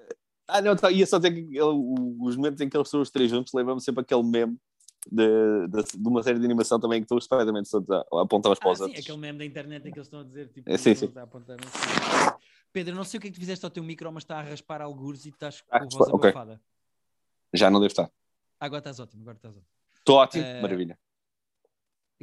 ah, 0.48 0.62
não, 0.62 0.78
tá, 0.78 0.90
ia 0.92 1.06
só 1.06 1.18
dizer 1.18 1.34
que 1.36 1.62
os 1.62 2.38
momentos 2.38 2.62
em 2.62 2.70
que 2.70 2.78
eles 2.78 2.88
são 2.90 3.02
os 3.02 3.10
três 3.12 3.30
juntos 3.30 3.52
lembram-me 3.54 3.82
sempre 3.82 4.02
aquele 4.04 4.24
meme 4.24 4.58
de, 5.12 5.68
de, 5.68 5.84
de 5.98 6.08
uma 6.08 6.24
série 6.24 6.40
de 6.40 6.46
animação 6.46 6.80
também 6.80 7.02
que 7.02 7.06
estão 7.06 7.18
os 7.18 7.26
Spider-Man 7.26 7.64
todos 7.70 7.90
a, 7.90 7.98
a 8.14 8.22
apontar 8.22 8.52
uns 8.54 8.60
para 8.60 8.70
Ah, 8.70 8.72
os 8.72 8.78
sim, 8.78 8.84
outros. 8.86 9.04
aquele 9.04 9.18
meme 9.18 9.40
da 9.40 9.46
internet 9.46 9.86
em 9.88 9.92
que 9.92 9.98
eles 10.00 10.08
estão 10.08 10.22
a 10.22 10.24
dizer 10.24 10.48
tipo, 10.54 10.70
É, 10.72 10.78
sim, 10.78 10.96
sim. 10.96 11.12
a 11.16 11.22
apontar. 11.24 11.58
Pedro, 12.78 12.94
não 12.94 13.04
sei 13.04 13.18
o 13.18 13.22
que 13.22 13.28
é 13.28 13.32
que 13.32 13.36
tu 13.38 13.40
fizeste 13.40 13.66
ao 13.66 13.72
teu 13.72 13.84
micro, 13.84 14.12
mas 14.12 14.22
está 14.24 14.38
a 14.38 14.44
raspar 14.44 14.84
algures 14.84 15.26
e 15.26 15.30
estás 15.30 15.62
com 15.62 15.76
Ah, 15.76 15.78
a 15.78 15.80
voz 15.80 15.96
ok. 16.14 16.30
abafada. 16.30 16.62
Já 17.52 17.72
não 17.72 17.80
deve 17.80 17.92
estar. 17.92 18.12
Agora 18.60 18.78
estás 18.82 19.00
ótimo, 19.00 19.24
agora 19.24 19.36
estás 19.38 19.56
ótimo. 19.58 19.68
Estou 19.98 20.18
ótimo, 20.18 20.44
Eh, 20.44 20.62
maravilha. 20.62 21.00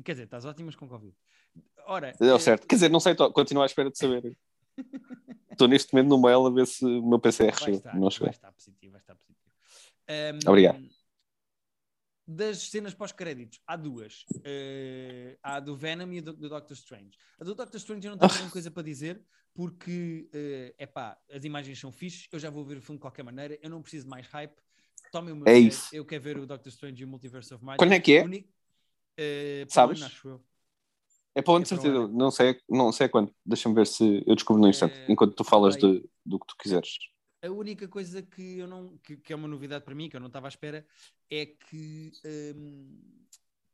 Quer 0.05 0.13
dizer, 0.13 0.25
estás 0.27 0.45
ótimo, 0.45 0.67
mas 0.67 0.77
com 0.77 0.87
Covid. 0.87 1.13
Ora, 1.87 2.13
Deu 2.21 2.37
eh, 2.37 2.39
certo. 2.39 2.69
Quer 2.69 2.77
dizer, 2.77 2.89
não 2.89 3.01
sei, 3.01 3.17
tô- 3.17 3.33
continuo 3.33 3.65
à 3.65 3.67
espera 3.67 3.91
de 3.91 3.99
saber. 3.99 4.39
Estou 5.51 5.67
neste 5.67 5.93
momento 5.93 6.11
no 6.11 6.23
mail 6.23 6.47
a 6.47 6.51
ver 6.51 6.69
se 6.69 6.85
o 6.85 7.03
meu 7.05 7.19
PCR 7.19 7.53
vai 7.59 7.71
estar, 7.73 7.95
Não 7.95 8.03
vai 8.03 8.11
chegou. 8.13 8.31
estar 8.31 8.53
positivo, 8.53 8.93
vai 8.93 9.01
estar 9.01 9.17
positivo. 9.17 9.51
Ahm, 10.09 10.39
Obrigado. 10.49 10.89
Das 12.27 12.59
cenas 12.71 12.95
pós-créditos, 12.95 13.61
há 13.67 13.75
duas. 13.77 14.25
Eh, 14.45 15.37
há 15.43 15.57
a 15.57 15.61
do 15.61 15.77
Venom 15.77 16.13
e 16.13 16.19
a 16.19 16.23
do, 16.23 16.33
do 16.33 16.49
Doctor 16.49 16.75
Strange. 16.77 17.19
A 17.41 17.45
do 17.45 17.57
Doctor 17.57 17.77
Strange 17.79 18.07
eu 18.07 18.13
não 18.13 18.19
tenho 18.19 18.31
grande 18.49 18.53
coisa 18.53 18.71
para 18.71 18.83
dizer, 18.85 19.21
porque, 19.55 20.29
é 20.77 20.87
pá, 20.87 21.17
as 21.31 21.45
imagens 21.45 21.79
são 21.79 21.93
fixes, 21.93 22.29
eu 22.31 22.39
já 22.39 22.51
vou 22.51 22.65
ver 22.65 22.77
o 22.77 22.83
filme 22.83 22.99
de 22.99 23.03
qualquer 23.03 23.23
maneira, 23.23 23.59
eu 23.63 23.71
não 23.71 23.81
preciso 23.81 24.05
de 24.05 24.11
mais 24.11 24.27
hype. 24.27 24.55
Tomem 25.13 25.33
o 25.33 25.37
meu 25.37 25.47
É 25.47 25.57
isso. 25.57 25.95
eu 25.95 26.05
quero 26.05 26.23
ver 26.23 26.37
o 26.39 26.47
Doctor 26.47 26.69
Strange 26.71 27.03
e 27.03 27.05
o 27.05 27.09
Multiverse 27.09 27.55
of 27.55 27.65
Madness. 27.65 27.79
Quando 27.79 27.93
é 27.95 28.01
que 28.01 28.17
é? 28.17 28.23
Uni- 28.23 28.49
eh, 29.17 29.65
Sabes? 29.69 30.03
ano. 30.25 30.45
É 31.37 31.43
para 31.43 31.55
onde, 31.55 31.63
É 31.65 31.67
certeza. 31.67 31.99
ano. 31.99 32.09
Não 32.09 32.31
sei, 32.31 32.61
não 32.69 32.93
sei 32.93 33.09
quando. 33.09 33.33
Deixa-me 33.47 33.75
ver 33.75 33.87
se 33.87 34.23
eu 34.27 34.35
descubro 34.35 34.61
no 34.63 34.69
instante, 34.69 34.95
Eh, 34.95 35.13
enquanto 35.13 35.35
tu 35.35 35.45
falas 35.45 35.77
de, 35.77 36.05
do 36.27 36.39
que 36.39 36.47
tu 36.47 36.57
quiseres. 36.57 36.99
A 37.43 37.51
única 37.51 37.87
coisa 37.87 38.23
que 38.23 38.59
eu 38.59 38.67
não 38.67 38.97
que, 38.99 39.17
que 39.19 39.33
é 39.33 39.37
uma 39.37 39.47
novidade 39.47 39.85
para 39.85 39.95
mim, 39.95 40.09
que 40.09 40.17
eu 40.17 40.21
não 40.21 40.29
estava 40.29 40.47
à 40.47 40.49
espera, 40.49 40.87
é 41.31 41.45
que 41.47 42.11
hum, 42.57 42.99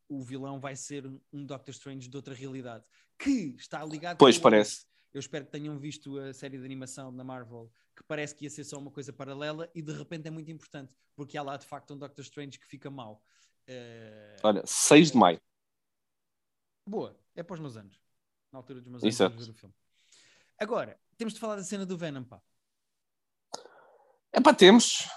o 0.09 0.23
vilão 0.23 0.59
vai 0.59 0.75
ser 0.75 1.07
um 1.33 1.47
Doctor 1.47 1.71
Strange 1.73 2.09
de 2.09 2.17
outra 2.17 2.35
realidade 2.35 2.85
que 3.19 3.55
está 3.59 3.85
ligado 3.85 4.19
Pois, 4.19 4.39
parece. 4.39 4.90
Eu 5.13 5.19
espero 5.19 5.45
que 5.45 5.51
tenham 5.51 5.77
visto 5.79 6.19
a 6.19 6.33
série 6.33 6.57
de 6.59 6.65
animação 6.65 7.15
da 7.15 7.25
Marvel, 7.25 7.71
que 7.97 8.03
parece 8.05 8.35
que 8.35 8.45
ia 8.45 8.51
ser 8.51 8.65
só 8.65 8.79
uma 8.79 8.91
coisa 8.91 9.13
paralela 9.13 9.69
e 9.75 9.83
de 9.83 9.93
repente 9.93 10.29
é 10.29 10.31
muito 10.31 10.51
importante, 10.51 10.95
porque 11.17 11.37
há 11.37 11.43
lá 11.43 11.57
de 11.57 11.67
facto 11.67 11.93
um 11.95 11.99
Doctor 11.99 12.23
Strange 12.23 12.59
que 12.59 12.67
fica 12.67 12.89
mau. 12.91 13.23
Eh, 13.67 14.37
Olha, 14.43 14.63
6 14.65 15.11
de 15.13 15.17
maio. 15.17 15.41
Boa, 16.87 17.19
é 17.35 17.43
para 17.43 17.55
os 17.55 17.61
meus 17.61 17.77
anos. 17.77 18.01
Na 18.53 18.59
altura 18.59 18.81
dos 18.81 18.89
meus 18.89 19.03
anos, 19.03 19.19
vamos 19.19 19.47
ver 19.47 19.53
o 19.53 19.55
filme. 19.55 19.75
Agora, 20.59 21.01
temos 21.17 21.35
de 21.35 21.41
falar 21.41 21.57
da 21.57 21.65
cena 21.65 21.85
do 21.85 21.97
Venom, 21.97 22.25
pá. 22.25 22.43
É 24.33 24.41
para 24.41 24.57
temos. 24.57 25.09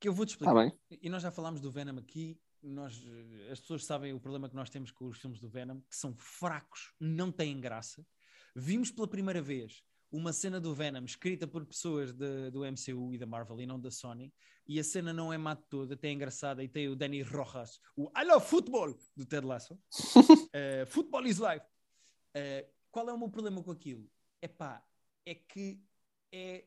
Que 0.00 0.08
eu 0.08 0.12
vou-te 0.12 0.34
Está 0.34 0.44
explicar. 0.46 0.70
bem. 0.88 0.98
E 1.02 1.08
nós 1.08 1.22
já 1.22 1.30
falámos 1.30 1.60
do 1.60 1.70
Venom 1.70 1.98
aqui. 1.98 2.40
Nós, 2.62 3.02
eh, 3.06 3.50
as 3.52 3.60
pessoas 3.60 3.84
sabem 3.84 4.14
o 4.14 4.20
problema 4.20 4.48
que 4.48 4.54
nós 4.56 4.70
temos 4.70 4.90
com 4.90 5.06
os 5.06 5.18
filmes 5.18 5.38
do 5.38 5.48
Venom, 5.50 5.80
que 5.82 5.94
são 5.96 6.14
fracos, 6.16 6.94
não 6.98 7.30
têm 7.30 7.60
graça. 7.60 8.06
Vimos 8.54 8.90
pela 8.90 9.08
primeira 9.08 9.42
vez 9.42 9.82
uma 10.10 10.32
cena 10.32 10.60
do 10.60 10.72
Venom 10.74 11.04
escrita 11.04 11.46
por 11.46 11.64
pessoas 11.66 12.12
de- 12.12 12.50
do 12.52 12.64
MCU 12.64 13.12
e 13.12 13.18
da 13.18 13.26
Marvel 13.26 13.60
e 13.60 13.66
não 13.66 13.80
da 13.80 13.90
Sony, 13.90 14.32
e 14.66 14.78
a 14.78 14.84
cena 14.84 15.12
não 15.12 15.32
é 15.32 15.36
má 15.38 15.54
de 15.54 15.64
toda, 15.64 15.94
até 15.94 16.08
é 16.08 16.12
engraçada, 16.12 16.62
e 16.62 16.68
tem 16.68 16.88
o 16.88 16.94
Danny 16.94 17.20
Rojas, 17.22 17.80
o 17.96 18.04
I 18.16 18.24
love 18.24 18.46
football 18.46 18.96
do 19.16 19.26
Ted 19.26 19.44
Lasso. 19.46 19.78
Eh, 20.56 20.86
football 20.86 21.26
is 21.26 21.38
life. 21.38 21.66
Eh, 22.32 22.68
qual 22.92 23.08
é 23.08 23.12
o 23.12 23.18
meu 23.18 23.28
problema 23.28 23.60
com 23.60 23.72
aquilo? 23.72 24.08
Epá, 24.40 24.86
é 25.26 25.34
que 25.34 25.82
é 26.30 26.64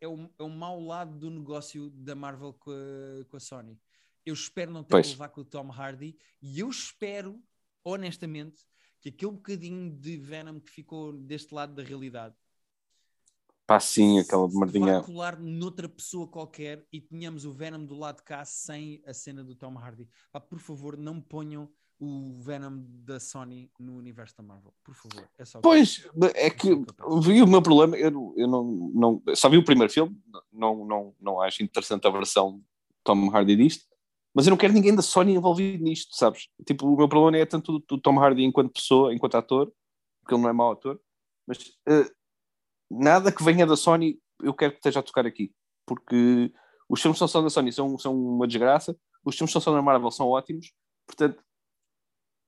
é 0.00 0.06
o, 0.06 0.30
é 0.38 0.42
o 0.44 0.48
mau 0.50 0.78
lado 0.80 1.18
do 1.18 1.30
negócio 1.30 1.88
da 1.90 2.14
Marvel 2.14 2.52
com 2.54 2.70
a, 2.70 3.24
com 3.24 3.36
a 3.36 3.40
Sony. 3.40 3.80
Eu 4.24 4.34
espero 4.34 4.70
não 4.70 4.84
ter 4.84 4.90
Pois. 4.90 5.06
que 5.06 5.12
levar 5.14 5.30
com 5.30 5.40
o 5.40 5.44
Tom 5.44 5.70
Hardy 5.72 6.16
e 6.42 6.60
eu 6.60 6.68
espero, 6.68 7.42
honestamente, 7.82 8.64
que 9.04 9.10
aquele 9.10 9.32
bocadinho 9.32 9.90
de 9.90 10.16
Venom 10.16 10.58
que 10.58 10.70
ficou 10.70 11.12
deste 11.12 11.54
lado 11.54 11.74
da 11.74 11.82
realidade 11.82 12.34
Pá, 13.66 13.80
sim, 13.80 14.18
aquela 14.18 14.46
merdinha. 14.48 15.00
colar 15.02 15.38
noutra 15.38 15.88
pessoa 15.88 16.26
qualquer 16.28 16.86
e 16.92 17.00
tenhamos 17.00 17.46
o 17.46 17.52
Venom 17.52 17.82
do 17.84 17.94
lado 17.94 18.16
de 18.18 18.22
cá 18.22 18.44
sem 18.44 19.02
a 19.06 19.14
cena 19.14 19.42
do 19.42 19.54
Tom 19.54 19.78
Hardy. 19.78 20.06
Pá, 20.30 20.38
por 20.38 20.58
favor, 20.58 20.98
não 20.98 21.18
ponham 21.18 21.70
o 21.98 22.34
Venom 22.40 22.82
da 23.04 23.18
Sony 23.18 23.70
no 23.78 23.96
universo 23.96 24.36
da 24.36 24.42
Marvel. 24.42 24.74
Por 24.84 24.94
favor. 24.94 25.26
É 25.38 25.46
só 25.46 25.60
Pois, 25.62 26.06
é 26.34 26.50
que 26.50 26.74
vi 27.22 27.40
o 27.42 27.46
meu 27.46 27.62
problema, 27.62 27.96
eu, 27.96 28.10
não- 28.10 28.34
eu 28.36 28.46
não, 28.46 28.64
não 28.94 29.22
só 29.34 29.48
vi 29.48 29.56
o 29.56 29.64
primeiro 29.64 29.90
filme, 29.90 30.14
não, 30.52 30.84
não, 30.84 31.14
não 31.18 31.40
acho 31.40 31.62
interessante 31.62 32.06
a 32.06 32.10
versão 32.10 32.62
Tom 33.02 33.30
Hardy 33.34 33.56
disto, 33.56 33.86
mas 34.34 34.46
eu 34.46 34.50
não 34.50 34.56
quero 34.56 34.72
ninguém 34.72 34.94
da 34.94 35.02
Sony 35.02 35.34
envolvido 35.34 35.82
nisto, 35.82 36.16
sabes? 36.16 36.48
Tipo, 36.66 36.86
o 36.86 36.96
meu 36.96 37.08
problema 37.08 37.38
é 37.38 37.46
tanto 37.46 37.82
o 37.90 37.98
Tom 37.98 38.18
Hardy 38.18 38.42
enquanto 38.42 38.72
pessoa, 38.72 39.14
enquanto 39.14 39.36
ator, 39.36 39.72
porque 40.20 40.34
ele 40.34 40.42
não 40.42 40.50
é 40.50 40.52
mau 40.52 40.72
ator, 40.72 41.00
mas 41.46 41.58
eh, 41.88 42.10
nada 42.90 43.30
que 43.30 43.44
venha 43.44 43.66
da 43.66 43.76
Sony 43.76 44.18
eu 44.42 44.52
quero 44.52 44.72
que 44.72 44.78
esteja 44.78 45.00
a 45.00 45.02
tocar 45.02 45.26
aqui, 45.26 45.52
porque 45.86 46.52
os 46.88 47.00
filmes 47.00 47.18
são 47.18 47.28
só 47.28 47.40
da 47.40 47.48
Sony 47.48 47.72
são, 47.72 47.96
são 47.98 48.16
uma 48.16 48.46
desgraça, 48.46 48.96
os 49.24 49.36
filmes 49.36 49.52
são 49.52 49.60
só 49.60 49.72
da 49.72 49.80
Marvel 49.80 50.10
são 50.10 50.28
ótimos, 50.28 50.72
portanto, 51.06 51.42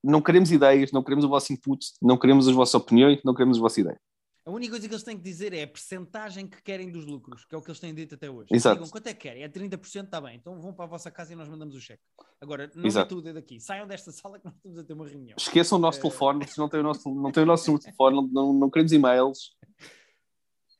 não 0.02 0.20
queremos 0.20 0.50
ideias, 0.52 0.92
não 0.92 1.02
queremos 1.02 1.24
o 1.24 1.28
vosso 1.28 1.52
input, 1.52 1.86
não 2.02 2.18
queremos 2.18 2.48
as 2.48 2.54
vossas 2.54 2.74
opiniões, 2.74 3.20
não 3.24 3.34
queremos 3.34 3.58
a 3.58 3.60
vossa 3.60 3.80
ideia. 3.80 4.00
A 4.46 4.50
única 4.52 4.70
coisa 4.70 4.86
que 4.86 4.94
eles 4.94 5.02
têm 5.02 5.16
que 5.16 5.24
dizer 5.24 5.52
é 5.52 5.64
a 5.64 5.66
percentagem 5.66 6.46
que 6.46 6.62
querem 6.62 6.88
dos 6.88 7.04
lucros, 7.04 7.44
que 7.44 7.52
é 7.52 7.58
o 7.58 7.60
que 7.60 7.68
eles 7.68 7.80
têm 7.80 7.92
dito 7.92 8.14
até 8.14 8.30
hoje. 8.30 8.46
Exato. 8.52 8.76
Digam 8.76 8.88
quanto 8.90 9.08
é 9.08 9.12
que 9.14 9.20
querem, 9.22 9.42
é 9.42 9.48
30%, 9.48 10.04
está 10.04 10.20
bem. 10.20 10.36
Então 10.36 10.60
vão 10.60 10.72
para 10.72 10.84
a 10.84 10.88
vossa 10.88 11.10
casa 11.10 11.32
e 11.32 11.36
nós 11.36 11.48
mandamos 11.48 11.74
o 11.74 11.80
cheque. 11.80 12.00
Agora, 12.40 12.70
não 12.76 12.86
Exato. 12.86 13.06
metam 13.06 13.18
o 13.18 13.22
dedo 13.22 13.38
aqui. 13.40 13.58
Saiam 13.58 13.88
desta 13.88 14.12
sala 14.14 14.38
que 14.38 14.44
nós 14.44 14.54
estamos 14.54 14.78
a 14.78 14.84
ter 14.84 14.92
uma 14.92 15.04
reunião. 15.08 15.34
Esqueçam 15.36 15.78
o 15.78 15.80
nosso 15.80 15.98
Eh. 15.98 16.02
telefone, 16.02 16.46
se 16.46 16.58
não 16.58 16.68
tem 16.68 16.78
o 16.78 16.82
nosso, 16.84 17.12
não 17.12 17.32
tem 17.32 17.42
o 17.42 17.46
nosso 17.46 17.66
número 17.66 17.80
de 17.80 17.84
telefone, 17.86 18.16
não, 18.16 18.28
não, 18.28 18.52
não 18.52 18.70
queremos 18.70 18.92
e-mails. 18.92 19.56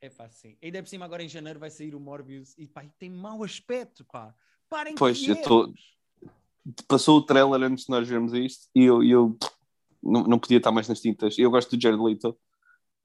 É 0.00 0.10
pá, 0.10 0.30
sim. 0.30 0.56
Ainda 0.62 0.80
por 0.80 0.88
cima, 0.88 1.04
agora 1.04 1.24
em 1.24 1.28
janeiro 1.28 1.58
vai 1.58 1.70
sair 1.70 1.92
o 1.96 1.98
Morbius 1.98 2.54
e 2.56 2.68
pá, 2.68 2.84
tem 3.00 3.10
mau 3.10 3.42
aspecto, 3.42 4.04
pá. 4.04 4.32
Parem 4.68 4.94
Pois, 4.94 5.18
eu 5.26 5.34
quietos. 5.34 5.44
tô- 5.48 5.74
Passou 6.86 7.18
o 7.18 7.22
trailer 7.22 7.62
antes 7.62 7.84
de 7.84 7.90
nós 7.90 8.06
vermos 8.08 8.32
isto 8.32 8.68
e 8.74 8.84
eu, 8.84 9.02
eu 9.02 9.36
não, 10.02 10.22
não 10.24 10.38
podia 10.38 10.58
estar 10.58 10.70
mais 10.70 10.88
nas 10.88 11.00
tintas. 11.00 11.36
Eu 11.38 11.50
gosto 11.50 11.76
do 11.76 11.82
Jared 11.82 12.00
Leto. 12.00 12.36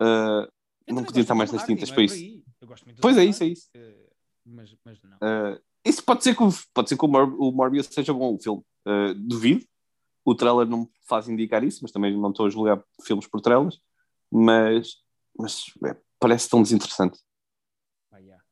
Uh, 0.01 0.51
não 0.91 1.03
podia 1.03 1.21
estar 1.21 1.35
mais 1.35 1.51
nas 1.51 1.63
tintas 1.65 1.91
para 1.91 2.03
isso. 2.03 2.43
Pois 2.99 3.17
é 3.17 3.25
isso, 3.25 3.43
é 3.43 3.47
isso. 3.47 3.69
eh, 3.75 4.09
mas, 4.45 4.75
mas 4.83 4.99
não. 5.03 5.17
Uh, 5.17 5.61
isso 5.85 6.03
pode 6.03 6.23
ser 6.23 6.35
que, 6.35 6.43
o, 6.43 6.49
pode 6.73 6.89
ser 6.89 6.97
que 6.97 7.05
o, 7.05 7.07
Mor 7.07 7.33
o 7.39 7.51
Morbius 7.51 7.87
seja 7.87 8.13
bom 8.13 8.35
o 8.35 8.39
filme. 8.39 8.63
Uh, 8.87 9.13
duvido. 9.15 9.65
O 10.23 10.35
trailer 10.35 10.67
não 10.67 10.81
me 10.81 10.89
faz 11.07 11.27
indicar 11.27 11.63
isso, 11.63 11.79
mas 11.81 11.91
também 11.91 12.15
não 12.15 12.29
estou 12.29 12.45
a 12.45 12.49
julgar 12.49 12.83
filmes 13.03 13.27
por 13.27 13.41
trailers. 13.41 13.79
Mas, 14.31 14.97
mas 15.37 15.65
é, 15.85 15.97
parece 16.19 16.47
tão 16.49 16.61
desinteressante. 16.61 17.19
Pá, 18.09 18.17
yeah. 18.19 18.43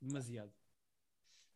Demasiado. 0.00 0.52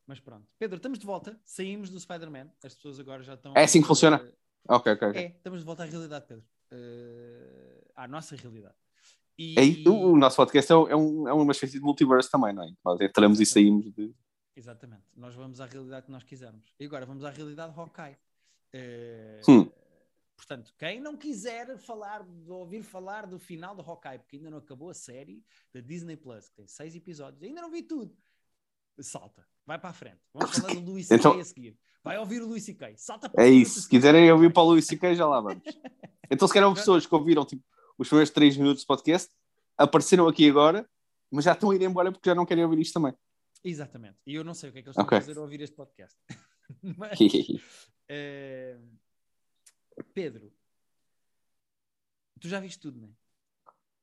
Mas 0.06 0.20
pronto. 0.20 0.46
Pedro, 0.58 0.76
estamos 0.76 0.98
de 0.98 1.06
volta. 1.06 1.38
Saímos 1.44 1.90
do 1.90 2.00
Spider-Man. 2.00 2.50
As 2.64 2.74
pessoas 2.74 2.98
agora 2.98 3.22
já 3.22 3.34
estão. 3.34 3.54
É 3.56 3.64
assim 3.64 3.80
que 3.82 3.86
funciona? 3.88 4.22
eh, 4.24 4.32
Ok, 4.68 4.92
ok. 4.92 5.08
É, 5.14 5.26
estamos 5.36 5.60
de 5.60 5.66
volta 5.66 5.82
à 5.82 5.86
realidade, 5.86 6.26
Pedro. 6.26 6.44
Eh, 6.70 7.84
à 7.94 8.08
nossa 8.08 8.34
realidade. 8.34 8.74
E... 9.38 9.54
É 9.58 9.88
o, 9.88 10.12
o 10.12 10.16
nosso 10.16 10.36
podcast 10.36 10.70
é, 10.72 10.76
um- 10.76 10.88
é, 10.88 10.96
um- 10.96 11.28
é 11.28 11.32
uma 11.32 11.52
espécie 11.52 11.74
de 11.74 11.80
multiverso 11.84 12.30
também, 12.30 12.52
não 12.52 12.62
é? 12.64 12.72
Nós 12.84 13.00
entramos 13.00 13.40
e 13.40 13.46
saímos 13.46 13.92
de. 13.94 14.14
Exatamente. 14.54 15.02
Nós 15.16 15.34
vamos 15.34 15.60
à 15.60 15.66
realidade 15.66 16.06
que 16.06 16.12
nós 16.12 16.22
quisermos. 16.22 16.74
E 16.78 16.84
agora 16.84 17.06
vamos 17.06 17.24
à 17.24 17.30
realidade 17.30 17.72
Hawkeye. 17.76 18.16
Eh, 18.72 19.40
Hum. 19.48 19.68
Portanto, 20.36 20.74
quem 20.76 21.00
não 21.00 21.16
quiser 21.16 21.78
falar, 21.78 22.26
ouvir 22.48 22.82
falar 22.82 23.26
do 23.26 23.38
final 23.38 23.76
do 23.76 23.82
Hawkeye, 23.82 24.18
porque 24.18 24.36
ainda 24.36 24.50
não 24.50 24.58
acabou 24.58 24.90
a 24.90 24.94
série 24.94 25.42
da 25.72 25.80
Disney 25.80 26.16
Plus, 26.16 26.48
que 26.48 26.56
tem 26.56 26.66
seis 26.66 26.96
episódios, 26.96 27.40
ainda 27.44 27.62
não 27.62 27.70
vi 27.70 27.82
tudo, 27.82 28.12
salta, 29.00 29.46
vai 29.64 29.78
para 29.78 29.90
a 29.90 29.92
frente. 29.92 30.18
Vamos 30.34 30.58
falar 30.58 30.74
do 30.74 30.80
Luís 30.80 31.06
C.K. 31.06 31.16
Então- 31.28 31.38
a 31.40 31.44
seguir. 31.44 31.78
Vai 32.02 32.18
ouvir 32.18 32.42
o 32.42 32.46
Luís 32.48 32.64
C.K. 32.64 32.94
Salta 32.96 33.28
para 33.28 33.44
É 33.44 33.48
isso. 33.48 33.82
Se 33.82 33.88
quiserem 33.88 34.30
ouvir 34.32 34.52
para 34.52 34.62
o 34.62 34.66
Luís 34.70 34.84
C.K., 34.86 35.14
já 35.14 35.26
lá 35.26 35.40
vamos. 35.40 35.62
Então, 36.30 36.48
se 36.48 36.54
calhar 36.54 36.66
houve 36.68 36.80
pessoas 36.80 37.04
que 37.06 37.14
ouviram 37.14 37.44
tipo, 37.44 37.62
os 37.98 38.08
primeiros 38.08 38.30
3 38.30 38.56
minutos 38.56 38.84
do 38.84 38.86
podcast, 38.86 39.32
apareceram 39.76 40.26
aqui 40.28 40.48
agora, 40.48 40.88
mas 41.30 41.44
já 41.44 41.52
estão 41.52 41.70
a 41.70 41.74
ir 41.74 41.82
embora 41.82 42.10
porque 42.12 42.28
já 42.28 42.34
não 42.34 42.44
querem 42.46 42.64
ouvir 42.64 42.78
isto 42.80 42.94
também. 42.94 43.14
Exatamente. 43.64 44.18
E 44.26 44.34
eu 44.34 44.42
não 44.44 44.54
sei 44.54 44.70
o 44.70 44.72
que 44.72 44.78
é 44.80 44.82
que 44.82 44.88
eles 44.88 44.96
estão 44.98 45.16
a 45.16 45.20
fazer 45.20 45.38
a 45.38 45.42
ouvir 45.42 45.60
este 45.60 45.76
podcast. 45.76 46.18
Mas, 46.98 47.18
eh, 48.08 48.78
Pedro, 50.14 50.52
tu 52.40 52.48
já 52.48 52.58
viste 52.60 52.80
tudo, 52.80 53.00
não 53.00 53.08
é? 53.08 53.12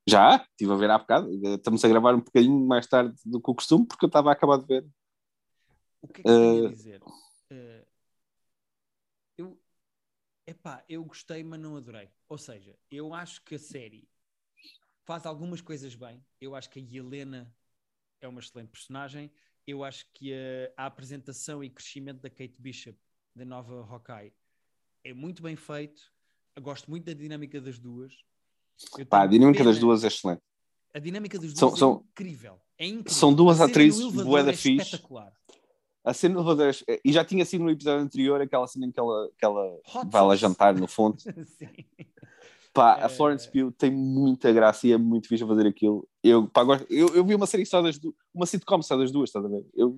já? 0.07 0.37
Estive 0.51 0.71
a 0.71 0.75
ver 0.75 0.89
há 0.89 0.97
bocado. 0.97 1.29
Estamos 1.55 1.83
a 1.85 1.87
gravar 1.87 2.15
um 2.15 2.21
bocadinho 2.21 2.65
mais 2.65 2.87
tarde 2.87 3.15
do 3.25 3.39
que 3.41 3.51
o 3.51 3.55
costume, 3.55 3.85
porque 3.85 4.05
eu 4.05 4.07
estava 4.07 4.29
a 4.29 4.33
acabar 4.33 4.57
de 4.57 4.65
ver. 4.65 4.87
O 6.01 6.07
que 6.07 6.21
é 6.21 6.23
que 6.23 6.29
eu 6.29 6.33
tenho 6.35 6.65
a 6.65 6.67
Eh, 6.67 6.71
dizer? 6.71 7.01
Eh, 7.51 7.85
eu, 9.37 9.59
epá, 10.49 10.83
eu 10.89 11.03
gostei, 11.03 11.43
mas 11.43 11.59
não 11.59 11.75
adorei. 11.77 12.09
Ou 12.27 12.37
seja, 12.37 12.75
eu 12.91 13.13
acho 13.13 13.41
que 13.43 13.55
a 13.55 13.59
série 13.59 14.07
faz 15.03 15.25
algumas 15.25 15.61
coisas 15.61 15.95
bem. 15.95 16.23
Eu 16.39 16.55
acho 16.55 16.69
que 16.69 16.79
a 16.79 16.81
Helena 16.97 17.53
é 18.21 18.27
uma 18.27 18.39
excelente 18.39 18.69
personagem. 18.69 19.31
Eu 19.65 19.83
acho 19.83 20.05
que 20.13 20.33
a, 20.33 20.83
a 20.83 20.85
apresentação 20.87 21.63
e 21.63 21.69
crescimento 21.69 22.21
da 22.21 22.29
Kate 22.29 22.55
Bishop, 22.57 22.97
da 23.35 23.45
nova 23.45 23.81
Hawkeye, 23.89 24.33
é 25.03 25.13
muito 25.13 25.41
bem 25.43 25.55
feito. 25.55 26.11
Eu 26.55 26.61
gosto 26.61 26.89
muito 26.89 27.05
da 27.05 27.13
dinâmica 27.13 27.61
das 27.61 27.79
duas. 27.79 28.13
Pá, 29.09 29.23
a 29.23 29.27
dinâmica 29.27 29.59
pena- 29.59 29.71
das 29.71 29.79
duas 29.79 30.03
é 30.03 30.07
excelente. 30.07 30.41
A 30.93 30.99
dinâmica 30.99 31.37
das 31.37 31.53
duas 31.53 31.59
São- 31.59 31.73
é 31.73 31.77
são- 31.77 32.05
incrível. 32.11 32.59
É 32.77 32.85
incrível. 32.87 33.11
são 33.11 33.33
duas 33.33 33.61
atrizes 33.61 33.99
no 33.99 34.07
elevador 34.07 34.25
bué 34.31 34.43
da 34.43 34.51
é 34.51 34.55
fixe. 34.55 35.01
A 36.03 36.13
cena 36.13 36.35
do 36.35 36.39
elevador, 36.41 36.73
é- 36.87 36.99
e 37.03 37.11
já 37.11 37.23
tinha 37.25 37.43
sido 37.45 37.63
no 37.63 37.69
episódio 37.69 38.01
anterior, 38.03 38.39
aquela 38.41 38.65
cena 38.67 38.85
em 38.85 38.91
que 38.91 38.99
ela, 38.99 39.29
que 39.37 39.45
ela 39.45 39.79
Hot 39.93 40.09
vai 40.09 40.21
lá 40.23 40.35
jantar 40.35 40.73
no 40.73 40.87
fundo. 40.87 41.17
Sim. 41.57 41.67
Pá, 42.73 42.99
Eh, 42.99 43.03
a 43.03 43.09
Florence 43.09 43.51
Pugh 43.51 43.71
tem 43.71 43.91
muita 43.91 44.51
graça 44.53 44.87
e 44.87 44.91
é 44.91 44.97
muito 44.97 45.27
fixe 45.27 45.45
fazer 45.45 45.67
aquilo. 45.67 46.07
Eu, 46.23 46.47
pá, 46.47 46.63
gosto- 46.63 46.85
eu, 46.89 47.07
eu 47.15 47.25
vi 47.25 47.33
uma 47.35 47.47
série 47.47 47.65
só 47.65 47.81
das 47.81 47.97
duas, 47.97 48.13
uma 48.33 48.45
sitcom 48.45 48.81
só 48.81 48.95
das 48.95 49.11
duas, 49.11 49.29
estás 49.29 49.43
a 49.43 49.47
ver? 49.49 49.65
Eu, 49.75 49.97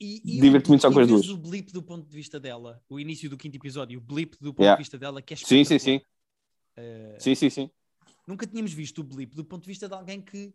e, 0.00 0.20
e 0.24 0.38
o- 0.48 0.50
muito 0.50 0.80
só 0.80 0.92
com 0.92 0.98
as 1.00 1.06
duas. 1.08 1.28
o 1.28 1.38
blip 1.38 1.72
do 1.72 1.82
ponto 1.82 2.06
de 2.06 2.14
vista 2.14 2.38
dela, 2.40 2.82
o 2.88 2.98
início 3.00 3.30
do 3.30 3.36
quinto 3.38 3.56
episódio, 3.56 3.98
o 3.98 4.02
blip 4.02 4.36
do 4.40 4.52
ponto 4.52 4.62
Yeah. 4.64 4.76
de 4.76 4.82
vista 4.82 4.98
dela, 4.98 5.22
que 5.22 5.32
é 5.34 5.36
sim, 5.36 5.64
sim, 5.64 5.78
sim. 5.78 6.00
Eh, 6.76 7.16
Sim, 7.18 7.34
sim, 7.34 7.48
sim. 7.50 7.70
Nunca 8.26 8.46
tínhamos 8.46 8.72
visto 8.72 8.98
o 8.98 9.04
blip 9.04 9.34
do 9.34 9.44
ponto 9.44 9.62
de 9.62 9.68
vista 9.68 9.88
de 9.88 9.94
alguém 9.94 10.20
que 10.20 10.52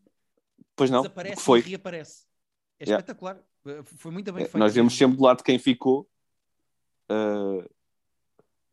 Pois 0.75 0.89
não, 0.91 1.01
desaparece 1.01 1.41
foi. 1.41 1.59
e 1.59 1.63
reaparece. 1.63 2.25
É 2.79 2.83
Yeah. 2.83 3.01
espetacular. 3.01 3.41
Foi 3.83 4.11
muito 4.11 4.31
bem 4.31 4.43
É, 4.43 4.45
feito. 4.45 4.57
Nós 4.57 4.73
vemos 4.73 4.95
sempre 4.95 5.17
do 5.17 5.23
lado 5.23 5.37
de 5.37 5.43
quem 5.43 5.57
ficou. 5.57 6.07
Uh, 7.09 7.67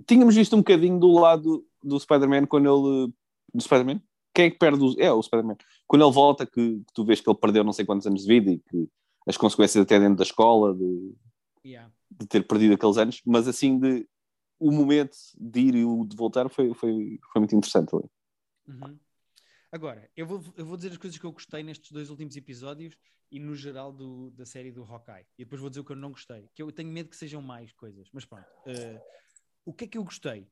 tínhamos 0.07 0.35
visto 0.35 0.55
um 0.55 0.61
bocadinho 0.61 0.99
do 0.99 1.13
lado 1.13 1.67
do 1.83 1.99
Spider-Man 1.99 2.47
quando 2.47 2.67
ele. 2.67 3.13
Do 3.55 3.63
Spider-Man? 3.63 4.03
Quem 4.35 4.47
é 4.47 4.51
que 4.51 4.59
perde 4.59 4.83
o. 4.83 4.95
É, 4.99 5.13
o 5.13 5.23
Spider-Man. 5.23 5.57
Quando 5.87 6.05
ele 6.05 6.13
volta, 6.13 6.45
que, 6.45 6.79
que 6.79 6.93
tu 6.93 7.05
vês 7.05 7.21
que 7.21 7.31
ele 7.31 7.39
perdeu 7.39 7.63
não 7.63 7.73
sei 7.73 7.85
quantos 7.85 8.07
anos 8.07 8.23
de 8.23 8.29
vida 8.29 8.51
e 8.51 8.59
que 8.59 8.89
as 9.27 9.37
consequências 9.37 9.83
até 9.83 9.99
dentro 9.99 10.17
da 10.17 10.25
escola 10.25 10.75
de, 10.75 11.15
Yeah. 11.65 11.93
de 12.11 12.27
ter 12.27 12.47
perdido 12.47 12.75
aqueles 12.75 12.97
anos, 12.97 13.23
mas 13.25 13.47
assim 13.47 13.79
de. 13.79 14.09
O 14.59 14.71
momento 14.71 15.17
de 15.39 15.61
ir 15.61 15.75
e 15.75 15.85
o 15.87 16.05
de 16.05 16.15
voltar 16.15 16.51
foi, 16.51 16.75
foi, 16.75 17.19
foi 17.33 17.41
muito 17.41 17.57
interessante 17.57 17.95
ali. 17.95 18.05
Uhum. 18.69 18.99
Agora, 19.73 20.11
eu 20.15 20.27
vou, 20.27 20.43
eu 20.55 20.67
vou 20.67 20.77
dizer 20.77 20.91
as 20.91 20.99
coisas 20.99 21.19
que 21.19 21.25
eu 21.25 21.33
gostei 21.33 21.63
nestes 21.63 21.91
dois 21.91 22.11
últimos 22.11 22.37
episódios 22.37 22.95
e 23.31 23.39
no 23.39 23.55
geral 23.55 23.93
do- 23.93 24.31
da 24.33 24.45
série 24.45 24.73
do 24.73 24.83
Hawkeye. 24.85 25.25
E 25.39 25.45
depois 25.45 25.61
vou 25.61 25.71
dizer 25.71 25.81
o 25.81 25.85
que 25.85 25.93
eu 25.93 25.97
não 25.97 26.11
gostei. 26.11 26.49
Que 26.55 26.63
eu 26.63 26.71
tenho 26.73 26.91
medo 26.91 27.09
que 27.09 27.17
sejam 27.17 27.41
mais 27.41 27.73
coisas. 27.73 28.09
Mas 28.13 28.25
pronto. 28.25 28.47
Eh, 28.67 29.01
o 29.65 29.73
que 29.73 29.85
é 29.85 29.87
que 29.89 29.99
eu 29.99 30.05
gostei? 30.05 30.47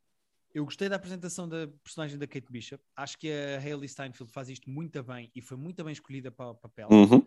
Eu 0.54 0.64
gostei 0.64 0.88
da 0.88 0.96
apresentação 0.96 1.48
da 1.48 1.68
personagem 1.82 2.18
da 2.18 2.26
Kate 2.26 2.50
Bishop. 2.50 2.82
Acho 2.96 3.18
que 3.18 3.30
a 3.30 3.58
Hailey 3.58 3.88
Steinfeld 3.88 4.32
faz 4.32 4.48
isto 4.48 4.70
muito 4.70 5.02
bem 5.02 5.30
e 5.34 5.42
foi 5.42 5.56
muito 5.56 5.82
bem 5.84 5.92
escolhida 5.92 6.30
para 6.30 6.50
o 6.50 6.54
papel. 6.54 6.88
Uhum. 6.90 7.26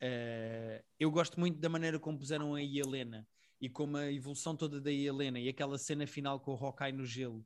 Eh, 0.00 0.84
eu 0.98 1.10
gosto 1.10 1.40
muito 1.40 1.58
da 1.58 1.68
maneira 1.68 1.98
como 1.98 2.18
puseram 2.18 2.54
a 2.54 2.62
Helena 2.62 3.26
e 3.60 3.68
como 3.68 3.96
a 3.96 4.12
evolução 4.12 4.54
toda 4.56 4.80
da 4.80 4.92
Helena 4.92 5.40
e 5.40 5.48
aquela 5.48 5.76
cena 5.78 6.06
final 6.06 6.38
com 6.38 6.52
o 6.52 6.56
Hawkeye 6.56 6.92
no 6.92 7.04
gelo 7.04 7.44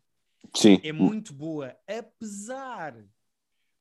Sim. 0.55 0.79
é 0.83 0.93
muito 0.93 1.33
boa, 1.33 1.75
apesar 1.87 3.03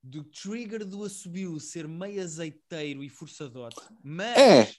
do 0.04 0.24
trigger 0.24 0.86
do 0.86 1.04
assobio 1.04 1.60
ser 1.60 1.88
meio 1.88 2.22
azeiteiro 2.22 3.04
e 3.04 3.10
forçadote, 3.10 3.82
mas 4.04 4.38
É. 4.38 4.72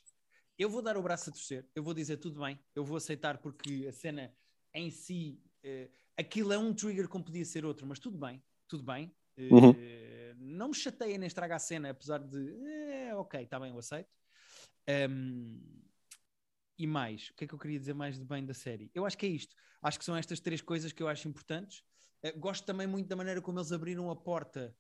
eu 0.58 0.68
vou 0.68 0.82
dar 0.82 0.96
o 0.96 1.02
braço 1.02 1.30
a 1.30 1.32
torcer, 1.32 1.68
eu 1.74 1.82
vou 1.82 1.94
dizer 1.94 2.16
tudo 2.18 2.40
bem, 2.40 2.58
eu 2.74 2.84
vou 2.84 2.96
aceitar 2.96 3.38
porque 3.38 3.86
a 3.88 3.92
cena 3.92 4.34
em 4.74 4.90
si, 4.90 5.40
eh, 5.62 5.90
aquilo 6.16 6.52
é 6.52 6.58
um 6.58 6.74
trigger 6.74 7.08
como 7.08 7.24
podia 7.24 7.44
ser 7.44 7.64
outro, 7.64 7.86
mas 7.86 7.98
tudo 7.98 8.18
bem, 8.18 8.42
tudo 8.68 8.82
bem. 8.82 9.14
Eh, 9.36 9.52
Uhum. 9.52 9.74
Não 10.38 10.68
me 10.68 10.74
chateia 10.74 11.16
nem 11.18 11.26
estraga 11.26 11.56
a 11.56 11.58
cena, 11.58 11.90
apesar 11.90 12.18
de, 12.18 12.38
eh, 12.66 13.14
ok, 13.14 13.42
está 13.42 13.60
bem, 13.60 13.70
eu 13.70 13.78
aceito. 13.78 14.08
Ahm, 14.88 15.60
e 16.78 16.86
mais, 16.86 17.28
o 17.30 17.34
que 17.34 17.44
é 17.44 17.46
que 17.46 17.54
eu 17.54 17.58
queria 17.58 17.78
dizer 17.78 17.94
mais 17.94 18.18
de 18.18 18.24
bem 18.24 18.44
da 18.44 18.54
série? 18.54 18.90
Eu 18.94 19.06
acho 19.06 19.16
que 19.16 19.26
é 19.26 19.28
isto. 19.28 19.54
Acho 19.80 19.98
que 19.98 20.04
são 20.04 20.16
estas 20.16 20.40
três 20.40 20.60
coisas 20.60 20.92
que 20.92 21.02
eu 21.02 21.08
acho 21.08 21.28
importantes. 21.28 21.82
Gosto 22.36 22.64
também 22.64 22.86
muito 22.86 23.08
da 23.08 23.16
maneira 23.16 23.40
como 23.40 23.58
eles 23.58 23.72
abriram 23.72 24.10
a 24.10 24.16
porta 24.16 24.74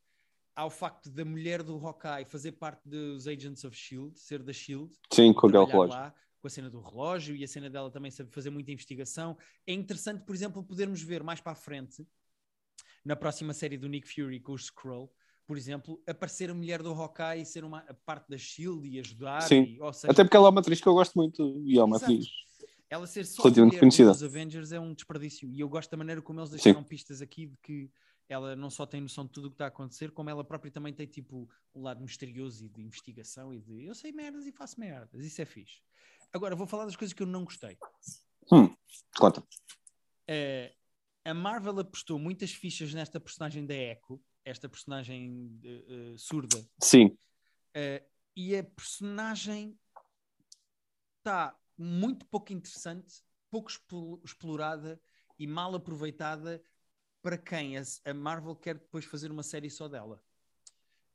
ao 0.54 0.68
facto 0.70 1.10
da 1.10 1.24
mulher 1.24 1.62
do 1.62 1.74
Hawkeye 1.76 2.24
fazer 2.26 2.52
parte 2.52 2.88
dos 2.88 3.26
Agents 3.26 3.64
of 3.64 3.76
Shield, 3.76 4.18
ser 4.18 4.42
da 4.42 4.52
Shield, 4.52 4.92
Sim, 5.12 5.32
com 5.32 5.46
aquele 5.46 5.64
relógio. 5.64 5.94
lá, 5.94 6.14
com 6.40 6.46
a 6.46 6.50
cena 6.50 6.68
do 6.68 6.80
relógio 6.80 7.34
e 7.36 7.44
a 7.44 7.48
cena 7.48 7.70
dela 7.70 7.90
também 7.90 8.10
sabe 8.10 8.30
fazer 8.30 8.50
muita 8.50 8.70
investigação. 8.72 9.36
É 9.66 9.72
interessante, 9.72 10.24
por 10.24 10.34
exemplo, 10.34 10.62
podermos 10.62 11.00
ver 11.02 11.22
mais 11.22 11.40
para 11.40 11.52
a 11.52 11.54
frente, 11.56 12.06
na 13.04 13.16
próxima 13.16 13.52
série 13.52 13.76
do 13.78 13.88
Nick 13.88 14.06
Fury 14.12 14.40
com 14.40 14.52
o 14.52 14.56
Skrull, 14.56 15.10
por 15.46 15.56
exemplo, 15.56 16.00
aparecer 16.06 16.50
a 16.50 16.54
mulher 16.54 16.82
do 16.82 16.92
Hawkeye 16.92 17.42
e 17.42 17.46
ser 17.46 17.64
uma 17.64 17.78
a 17.88 17.94
parte 17.94 18.28
da 18.28 18.38
Shield 18.38 18.86
e 18.88 18.98
ajudar. 19.00 19.42
Sim. 19.42 19.62
e- 19.80 19.92
seja, 19.94 20.12
Até 20.12 20.22
porque 20.24 20.36
ela 20.36 20.46
é 20.48 20.50
uma 20.50 20.60
atriz 20.60 20.80
que 20.80 20.86
eu 20.86 20.94
gosto 20.94 21.14
muito 21.14 21.60
e 21.64 21.78
é 21.78 21.82
uma 21.82 21.96
Exato. 21.96 22.12
atriz. 22.12 22.28
ela 22.88 23.06
ser 23.06 23.24
só 23.26 23.42
mulher 23.42 23.78
conhecida. 23.80 24.10
dos 24.12 24.22
Avengers 24.22 24.70
é 24.70 24.78
um 24.78 24.92
desperdício. 24.94 25.50
E 25.50 25.58
eu 25.60 25.68
gosto 25.68 25.90
da 25.90 25.96
maneira 25.96 26.20
como 26.22 26.38
eles 26.40 26.50
deixaram 26.50 26.84
pistas 26.84 27.22
aqui 27.22 27.46
de 27.46 27.56
que 27.62 27.90
ela 28.28 28.56
não 28.56 28.70
só 28.70 28.86
tem 28.86 29.00
noção 29.00 29.26
de 29.26 29.32
tudo 29.32 29.46
o 29.46 29.50
que 29.50 29.54
está 29.54 29.66
a 29.66 29.68
acontecer, 29.68 30.10
como 30.10 30.30
ela 30.30 30.44
própria 30.44 30.70
também 30.70 30.92
tem 30.92 31.06
tipo 31.06 31.48
um 31.74 31.82
lado 31.82 32.00
misterioso 32.00 32.64
e 32.64 32.68
de 32.68 32.80
investigação 32.82 33.52
e 33.52 33.60
de 33.60 33.84
eu 33.84 33.94
sei 33.94 34.12
merdas 34.12 34.46
e 34.46 34.52
faço 34.52 34.78
merdas. 34.80 35.24
Isso 35.24 35.40
é 35.42 35.44
fixe. 35.44 35.82
Agora 36.32 36.56
vou 36.56 36.66
falar 36.66 36.86
das 36.86 36.96
coisas 36.96 37.12
que 37.12 37.22
eu 37.22 37.26
não 37.26 37.44
gostei. 37.44 37.76
Hum, 38.50 38.74
conta. 39.16 39.42
Eh, 40.26 40.74
a 41.24 41.34
Marvel 41.34 41.78
apostou 41.80 42.18
muitas 42.18 42.52
fichas 42.52 42.92
nesta 42.94 43.20
personagem 43.20 43.66
da 43.66 43.74
Echo 43.74 44.20
esta 44.44 44.68
personagem 44.68 45.60
uh, 45.64 46.14
uh, 46.14 46.18
surda. 46.18 46.66
Sim. 46.80 47.06
Uh, 47.76 48.04
e 48.36 48.56
a 48.56 48.64
personagem 48.64 49.78
está 51.18 51.56
muito 51.78 52.26
pouco 52.26 52.52
interessante, 52.52 53.22
pouco 53.50 53.70
explorada 54.24 55.00
e 55.38 55.46
mal 55.46 55.74
aproveitada 55.74 56.62
para 57.22 57.38
quem 57.38 57.76
a 57.78 58.14
Marvel 58.14 58.56
quer 58.56 58.74
depois 58.74 59.04
fazer 59.04 59.30
uma 59.30 59.42
série 59.42 59.70
só 59.70 59.88
dela. 59.88 60.20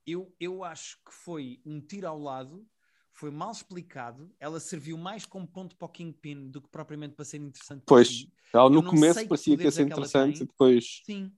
Eu, 0.06 0.34
eu 0.40 0.64
acho 0.64 0.98
que 1.06 1.14
foi 1.14 1.60
um 1.66 1.82
tiro 1.82 2.08
ao 2.08 2.18
lado, 2.18 2.66
foi 3.12 3.30
mal 3.30 3.52
explicado, 3.52 4.34
ela 4.40 4.60
serviu 4.60 4.98
mais 4.98 5.26
como 5.26 5.46
ponto 5.46 5.76
para 5.76 5.86
o 5.86 5.90
Kingpin 5.90 6.50
do 6.50 6.62
que 6.62 6.70
propriamente 6.70 7.16
para 7.16 7.26
ser 7.26 7.38
interessante. 7.38 7.84
Pois, 7.86 8.26
ela 8.54 8.70
no 8.70 8.82
começo 8.82 9.28
parecia 9.28 9.58
que 9.58 9.64
ia 9.64 9.72
ser 9.72 9.86
interessante 9.86 10.44
e 10.44 10.46
depois... 10.46 11.02
Sim, 11.06 11.32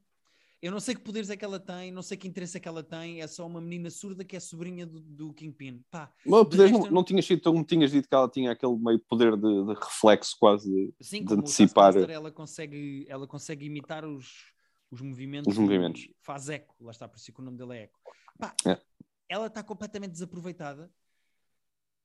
eu 0.62 0.72
não 0.72 0.80
sei 0.80 0.94
que 0.94 1.02
poderes 1.02 1.30
é 1.30 1.38
que 1.38 1.46
ela 1.46 1.60
tem, 1.60 1.90
não 1.90 2.02
sei 2.02 2.18
que 2.18 2.28
interesse 2.28 2.58
é 2.58 2.60
que 2.60 2.68
ela 2.68 2.84
tem, 2.84 3.22
é 3.22 3.28
só 3.28 3.48
uma 3.48 3.62
menina 3.62 3.90
surda 3.90 4.26
que 4.26 4.36
é 4.36 4.40
sobrinha 4.40 4.86
do, 4.86 5.00
do 5.00 5.34
Kingpin. 5.34 5.82
Pá, 5.90 6.14
não, 6.24 6.44
poderes, 6.44 6.72
não, 6.72 6.92
não, 6.92 7.04
tinhas 7.04 7.26
sido, 7.26 7.54
não 7.54 7.64
tinhas 7.64 7.92
dito 7.92 8.10
que 8.10 8.14
ela 8.14 8.30
tinha 8.30 8.52
aquele 8.52 8.78
meio 8.78 9.00
poder 9.00 9.38
de, 9.38 9.66
de 9.66 9.74
reflexo 9.74 10.36
quase 10.38 10.70
de, 10.70 10.94
Sim, 11.02 11.24
de 11.24 11.34
antecipar. 11.34 11.96
ela 11.98 12.30
consegue, 12.30 13.06
ela 13.08 13.26
consegue 13.26 13.66
imitar 13.66 14.06
os, 14.06 14.54
os 14.92 15.02
movimentos. 15.02 15.52
Os 15.52 15.58
movimentos. 15.58 16.10
Faz 16.22 16.50
eco, 16.50 16.76
lá 16.80 16.92
está, 16.92 17.08
por 17.08 17.18
isso 17.18 17.32
que 17.32 17.40
o 17.40 17.44
nome 17.44 17.58
dele 17.58 17.78
é 17.78 17.84
eco. 17.84 18.00
Pá, 18.38 18.56
é. 18.66 18.80
Ela 19.28 19.48
está 19.48 19.64
completamente 19.64 20.12
desaproveitada. 20.12 20.92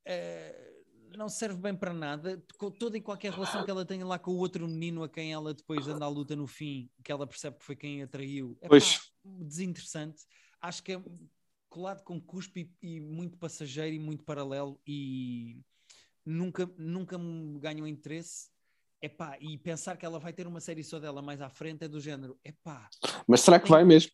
Uh, 0.07 1.17
não 1.17 1.29
serve 1.29 1.61
bem 1.61 1.75
para 1.75 1.95
nada. 1.95 2.43
Toda 2.79 2.99
e 2.99 3.01
qualquer 3.01 3.33
relação 3.33 3.65
que 3.65 3.71
ela 3.71 3.85
tenha 3.85 4.05
lá 4.05 4.19
com 4.19 4.33
o 4.33 4.37
outro 4.37 4.67
menino 4.69 5.03
a 5.03 5.09
quem 5.09 5.33
ela 5.33 5.55
depois 5.55 5.89
anda 5.89 6.05
à 6.05 6.09
luta 6.09 6.37
no 6.37 6.47
fim, 6.47 6.91
que 7.03 7.11
ela 7.11 7.27
percebe 7.27 7.59
que 7.59 7.65
foi 7.65 7.77
quem 7.77 8.03
a 8.03 8.07
traiu, 8.07 8.59
é 8.61 8.69
pois. 8.69 8.99
Pá, 8.99 9.05
desinteressante. 9.25 10.25
Acho 10.61 10.83
que 10.83 10.93
é 10.93 11.03
colado 11.69 12.03
com 12.05 12.21
cuspe 12.21 12.71
e, 12.83 12.97
e, 12.97 13.01
muito 13.01 13.39
passageiro 13.39 13.95
e 13.97 13.99
muito 13.99 14.23
paralelo 14.23 14.81
e 14.87 15.61
nunca, 16.25 16.71
nunca 16.79 17.19
me 17.19 17.59
ganhou 17.59 17.87
interesse. 17.87 18.51
Epá, 19.05 19.37
e 19.39 19.59
pensar 19.59 19.99
que 19.99 20.07
ela 20.07 20.19
vai 20.19 20.33
ter 20.33 20.47
uma 20.47 20.61
série 20.61 20.83
só 20.83 20.99
dela 20.99 21.21
mais 21.21 21.43
à 21.43 21.51
frente 21.51 21.85
é 21.85 21.89
do 21.89 22.01
género. 22.01 22.41
Epá, 22.43 22.89
Mas 23.29 23.43
será 23.43 23.61
que 23.61 23.69
vai 23.69 23.85
mesmo? 23.85 24.11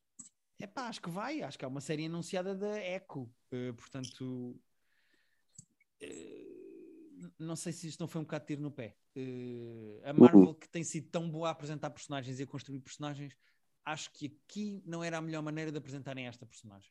Epá, 0.59 0.89
acho 0.89 1.01
que 1.01 1.09
vai. 1.09 1.43
Acho 1.43 1.57
que 1.57 1.65
é 1.65 1.69
uma 1.69 1.81
série 1.81 2.07
anunciada 2.07 2.57
da 2.57 2.77
Echo. 2.77 3.31
Uh, 3.53 3.73
portanto, 3.75 4.61
uh, 6.03 7.33
não 7.39 7.55
sei 7.55 7.73
se 7.73 7.87
isto 7.87 8.01
não 8.01 8.09
foi 8.09 8.21
um 8.21 8.25
bocado 8.25 8.43
de 8.43 8.49
tiro 8.49 8.63
no 8.63 8.73
pé. 8.73 8.97
Uh, 9.15 10.01
a 10.03 10.13
Marvel, 10.13 10.41
uhum. 10.41 10.55
que 10.55 10.69
tem 10.69 10.83
sido 10.83 11.09
tão 11.09 11.31
boa 11.31 11.47
a 11.47 11.53
apresentar 11.53 11.91
personagens 11.91 12.41
e 12.41 12.43
a 12.43 12.47
construir 12.49 12.81
personagens, 12.81 13.37
acho 13.85 14.11
que 14.11 14.27
aqui 14.27 14.83
não 14.85 15.05
era 15.05 15.19
a 15.19 15.23
melhor 15.23 15.41
maneira 15.41 15.71
de 15.71 15.79
apresentarem 15.79 16.27
esta 16.27 16.45
personagem. 16.45 16.91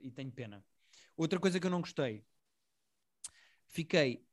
E 0.00 0.10
tenho 0.12 0.32
pena. 0.32 0.64
Outra 1.14 1.38
coisa 1.38 1.60
que 1.60 1.66
eu 1.66 1.70
não 1.70 1.82
gostei, 1.82 2.24
fiquei 3.68 4.26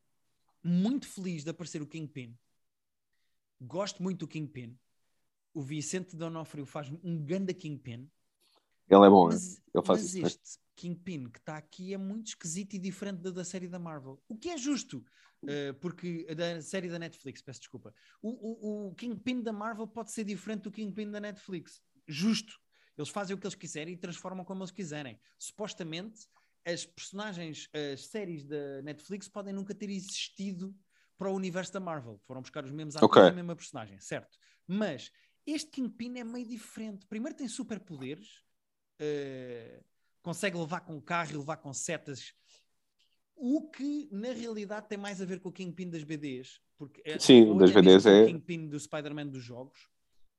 muito 0.64 1.06
feliz 1.10 1.44
de 1.44 1.50
aparecer 1.50 1.82
o 1.82 1.88
Kingpin. 1.88 2.38
Gosto 3.64 4.04
muito 4.04 4.20
do 4.20 4.28
Kingpin. 4.28 4.78
O 5.54 5.62
Vicente 5.62 6.16
Donofrio 6.16 6.66
faz 6.66 6.92
um 7.04 7.24
ganda 7.24 7.54
Kingpin. 7.54 8.10
Ele 8.90 9.06
é 9.06 9.10
bom, 9.10 9.28
mas, 9.28 9.62
ele 9.74 9.86
faz 9.86 10.02
mas 10.02 10.16
isso. 10.16 10.26
este 10.26 10.60
Kingpin 10.76 11.30
que 11.30 11.40
está 11.40 11.58
aqui 11.58 11.94
é 11.94 11.98
muito 11.98 12.28
esquisito 12.28 12.74
e 12.74 12.80
diferente 12.80 13.22
da, 13.22 13.32
da 13.32 13.46
série 13.46 13.68
da 13.68 13.80
Marvel. 13.80 14.22
O 14.28 14.36
que 14.36 14.50
é 14.50 14.58
justo, 14.58 15.06
uh, 15.44 15.74
porque 15.80 16.26
da 16.36 16.62
série 16.62 16.90
da 16.90 17.00
Netflix, 17.00 17.42
peço 17.42 17.62
desculpa. 17.62 17.94
O, 18.22 18.30
o, 18.30 18.88
o, 18.90 18.96
Kingpin 18.96 19.42
da 19.42 19.54
Marvel 19.54 19.88
pode 19.88 20.12
ser 20.12 20.26
diferente 20.26 20.64
do 20.64 20.72
Kingpin 20.72 21.10
da 21.10 21.20
Netflix. 21.20 21.82
Justo. 22.08 22.60
Eles 22.98 23.10
fazem 23.10 23.36
o 23.36 23.40
que 23.40 23.48
eles 23.48 23.56
quiserem 23.56 23.94
e 23.94 23.98
transformam 23.98 24.46
como 24.46 24.62
eles 24.62 24.72
quiserem. 24.72 25.20
Supostamente, 25.40 26.28
as 26.66 26.86
personagens, 26.86 27.70
as 27.74 28.06
séries 28.08 28.44
da 28.44 28.82
Netflix 28.84 29.28
podem 29.28 29.54
nunca 29.54 29.74
ter 29.74 29.90
existido 29.90 30.76
para 31.24 31.32
o 31.32 31.36
universo 31.36 31.72
da 31.72 31.80
Marvel. 31.80 32.20
Foram 32.28 32.42
buscar 32.42 32.66
os 32.66 32.72
mesmos 32.72 32.98
atores 32.98 33.16
okay. 33.16 33.24
e 33.24 33.30
a 33.30 33.34
mesma 33.34 33.56
personagem, 33.56 33.98
certo? 33.98 34.38
Mas 34.68 35.10
este 35.48 35.72
Kingpin 35.72 36.18
é 36.18 36.24
meio 36.26 36.46
diferente. 36.46 37.06
Primeiro 37.08 37.38
tem 37.38 37.48
superpoderes. 37.48 38.44
Uh, 39.00 39.82
consegue 40.22 40.58
levar 40.58 40.82
com 40.82 41.00
carro 41.02 41.32
e 41.32 41.38
levar 41.38 41.56
com 41.58 41.74
setas. 41.74 42.34
O 43.38 43.70
que 43.70 44.10
na 44.12 44.34
realidade 44.34 44.90
tem 44.90 44.98
mais 44.98 45.22
a 45.22 45.26
ver 45.26 45.40
com 45.40 45.48
o 45.48 45.52
Kingpin 45.52 45.90
das 45.90 46.04
BDs, 46.04 46.60
porque 46.78 47.02
é, 47.06 47.18
Sim, 47.18 47.58
das 47.58 47.72
é 47.72 47.74
BDs 47.74 48.06
é 48.06 48.24
o 48.24 48.26
Kingpin 48.28 48.68
do 48.68 48.78
Spider-Man 48.78 49.28
dos 49.28 49.44
jogos, 49.44 49.80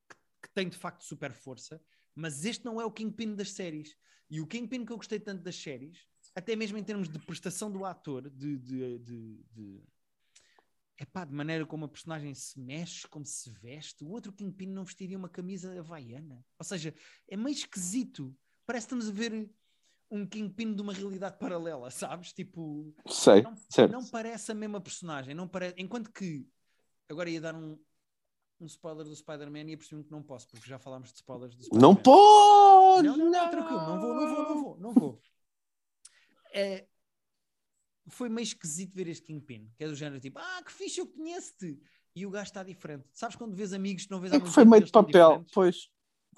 que, 0.06 0.16
que, 0.42 0.54
tem 0.54 0.68
de 0.68 0.76
facto 0.76 1.02
super 1.02 1.32
força, 1.32 1.80
mas 2.14 2.44
este 2.44 2.62
não 2.62 2.78
é 2.78 2.84
o 2.84 2.92
Kingpin 2.92 3.34
das 3.34 3.52
séries. 3.52 3.96
E 4.28 4.38
o 4.38 4.46
Kingpin 4.46 4.84
que 4.84 4.92
eu 4.92 4.98
gostei 4.98 5.18
tanto 5.18 5.42
das 5.42 5.56
séries, 5.56 6.06
até 6.34 6.54
mesmo 6.54 6.76
em 6.76 6.84
termos 6.84 7.08
de 7.08 7.18
prestação 7.20 7.70
do 7.72 7.86
ator, 7.86 8.28
de, 8.28 8.58
de, 8.58 8.98
de, 8.98 9.44
de 9.50 9.93
epá, 10.98 11.24
de 11.24 11.32
maneira 11.32 11.66
como 11.66 11.84
a 11.84 11.88
personagem 11.88 12.34
se 12.34 12.58
mexe, 12.58 13.08
como 13.08 13.24
se 13.24 13.50
veste, 13.50 14.04
o 14.04 14.10
outro 14.10 14.32
Kingpin 14.32 14.66
não 14.66 14.84
vestiria 14.84 15.18
uma 15.18 15.28
camisa 15.28 15.78
havaiana. 15.78 16.44
Ou 16.58 16.64
seja, 16.64 16.94
é 17.28 17.36
meio 17.36 17.54
esquisito. 17.54 18.34
Parece 18.66 18.86
que 18.86 18.94
estamos 18.94 19.08
a 19.08 19.12
ver 19.12 19.50
um 20.10 20.26
Kingpin 20.26 20.74
de 20.74 20.82
uma 20.82 20.92
realidade 20.92 21.38
paralela, 21.38 21.90
sabes? 21.90 22.32
Tipo, 22.32 22.94
Sei, 23.08 23.42
não, 23.42 23.56
certo. 23.68 23.92
não 23.92 24.06
parece 24.06 24.52
a 24.52 24.54
mesma 24.54 24.80
personagem, 24.80 25.34
não 25.34 25.48
parece... 25.48 25.74
enquanto 25.78 26.12
que 26.12 26.46
agora 27.08 27.28
ia 27.28 27.40
dar 27.40 27.54
um, 27.54 27.78
um 28.60 28.66
spoiler 28.66 29.04
do 29.04 29.14
Spider-Man 29.14 29.70
e 29.70 29.76
percebi 29.76 30.04
que 30.04 30.12
não 30.12 30.22
posso, 30.22 30.46
porque 30.48 30.68
já 30.68 30.78
falámos 30.78 31.10
de 31.10 31.16
spoilers 31.16 31.54
do 31.54 31.64
Spider-Man. 31.64 31.88
Não 31.88 31.96
pode! 31.96 33.08
Não, 33.08 33.16
não, 33.16 33.30
não, 33.30 33.50
tranquilo, 33.50 33.80
não 33.80 34.00
vou, 34.00 34.14
não 34.14 34.28
vou, 34.28 34.42
não 34.44 34.62
vou, 34.62 34.78
não 34.78 34.92
vou. 34.94 35.20
É, 36.52 36.86
foi 38.08 38.28
meio 38.28 38.44
esquisito 38.44 38.94
ver 38.94 39.08
este 39.08 39.26
Kingpin, 39.26 39.70
que 39.76 39.84
é 39.84 39.88
do 39.88 39.94
género 39.94 40.20
tipo, 40.20 40.38
ah, 40.38 40.62
que 40.64 40.72
fixe, 40.72 41.00
eu 41.00 41.06
conheço-te. 41.06 41.78
E 42.16 42.24
o 42.24 42.30
gajo 42.30 42.44
está 42.44 42.62
diferente. 42.62 43.04
Sabes 43.12 43.34
quando 43.34 43.56
vês 43.56 43.72
amigos 43.72 44.04
que 44.04 44.10
não 44.10 44.20
vês 44.20 44.32
é 44.32 44.40
Foi 44.40 44.64
meio 44.64 44.84
de 44.84 44.92
papel, 44.92 45.44
pois. 45.52 45.88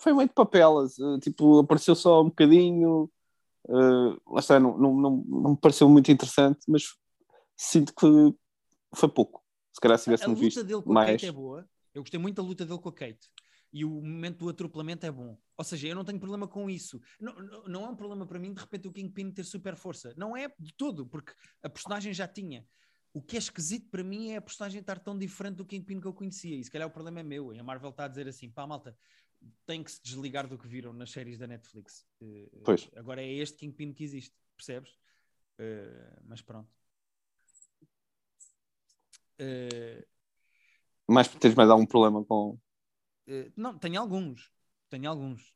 Foi 0.01 0.13
meio 0.13 0.29
de 0.29 0.35
papel, 0.35 0.87
tipo, 1.21 1.59
apareceu 1.59 1.95
só 1.95 2.23
um 2.23 2.27
bocadinho, 2.27 3.11
Uh, 3.69 4.15
lá 4.33 4.39
está, 4.39 4.61
não, 4.61 4.79
não, 4.79 4.95
não, 4.95 5.25
não 5.27 5.51
me 5.51 5.57
pareceu 5.57 5.89
muito 5.89 6.11
interessante, 6.11 6.61
mas 6.69 6.85
sinto 7.57 7.93
que 7.93 8.07
foi 8.95 9.09
pouco. 9.09 9.43
Se 9.73 9.81
calhar 9.81 9.99
se 9.99 10.05
tivéssemos 10.05 10.39
visto 10.39 10.63
dele 10.63 10.83
com 10.83 10.93
mais... 10.93 11.09
a 11.09 11.13
Kate 11.13 11.27
é 11.27 11.33
boa. 11.33 11.69
Eu 11.93 12.03
gostei 12.03 12.21
muito 12.21 12.37
da 12.37 12.43
luta 12.43 12.65
dele 12.65 12.79
com 12.79 12.89
a 12.89 12.93
Kate. 12.93 13.29
E 13.73 13.85
o 13.85 13.91
momento 13.91 14.39
do 14.39 14.49
atropelamento 14.49 15.05
é 15.05 15.11
bom. 15.11 15.39
Ou 15.57 15.65
seja, 15.65 15.89
eu 15.89 15.95
não 15.95 16.05
tenho 16.05 16.19
problema 16.19 16.47
com 16.47 16.69
isso. 16.71 17.01
Não, 17.21 17.35
não, 17.35 17.65
não 17.65 17.85
é 17.85 17.89
um 17.89 17.97
problema 17.97 18.27
para 18.27 18.39
mim, 18.39 18.53
de 18.53 18.61
repente, 18.61 18.89
o 18.89 18.93
Kingpin 18.93 19.31
ter 19.31 19.45
super 19.45 19.77
força. 19.77 20.15
Não 20.17 20.37
é 20.37 20.49
de 20.59 20.73
todo, 20.75 21.07
porque 21.07 21.33
a 21.63 21.69
personagem 21.69 22.13
já 22.13 22.29
tinha. 22.29 22.67
O 23.13 23.23
que 23.23 23.37
é 23.37 23.39
esquisito 23.39 23.89
para 23.91 24.05
mim 24.05 24.31
é 24.31 24.37
a 24.37 24.43
personagem 24.43 24.81
estar 24.81 24.99
tão 24.99 25.19
diferente 25.19 25.57
do 25.57 25.65
Kingpin 25.65 26.01
que 26.01 26.07
eu 26.07 26.13
conhecia. 26.13 26.57
E 26.57 26.63
se 26.63 26.71
calhar 26.71 26.87
o 26.87 26.91
problema 26.91 27.21
é 27.21 27.23
meu. 27.23 27.53
E 27.53 27.59
a 27.59 27.65
Marvel 27.65 27.91
está 27.91 28.05
a 28.05 28.09
dizer 28.09 28.29
assim: 28.29 28.51
pá, 28.51 28.67
malta, 28.67 28.97
tem 29.65 29.83
que 29.83 29.91
se 29.91 30.03
desligar 30.03 30.47
do 30.47 30.59
que 30.59 30.69
viram 30.69 30.93
nas 30.93 31.11
séries 31.11 31.39
da 31.39 31.47
Netflix. 31.47 32.07
Uh, 32.21 32.63
pois. 32.65 32.89
Agora 32.95 33.23
é 33.23 33.33
este 33.33 33.57
Kingpin 33.57 33.93
que 33.93 34.05
existe, 34.05 34.35
percebes? 34.57 34.91
Uh, 35.59 36.23
mas 36.25 36.43
pronto. 36.43 36.71
Uh, 39.41 40.05
mas 41.09 41.29
tens 41.29 41.55
mais 41.55 41.71
algum 41.71 41.87
problema 41.87 42.25
com. 42.25 42.59
Não, 43.57 43.79
tenho 43.79 44.01
alguns. 44.01 44.51
Tenho 44.89 45.11
alguns. 45.11 45.55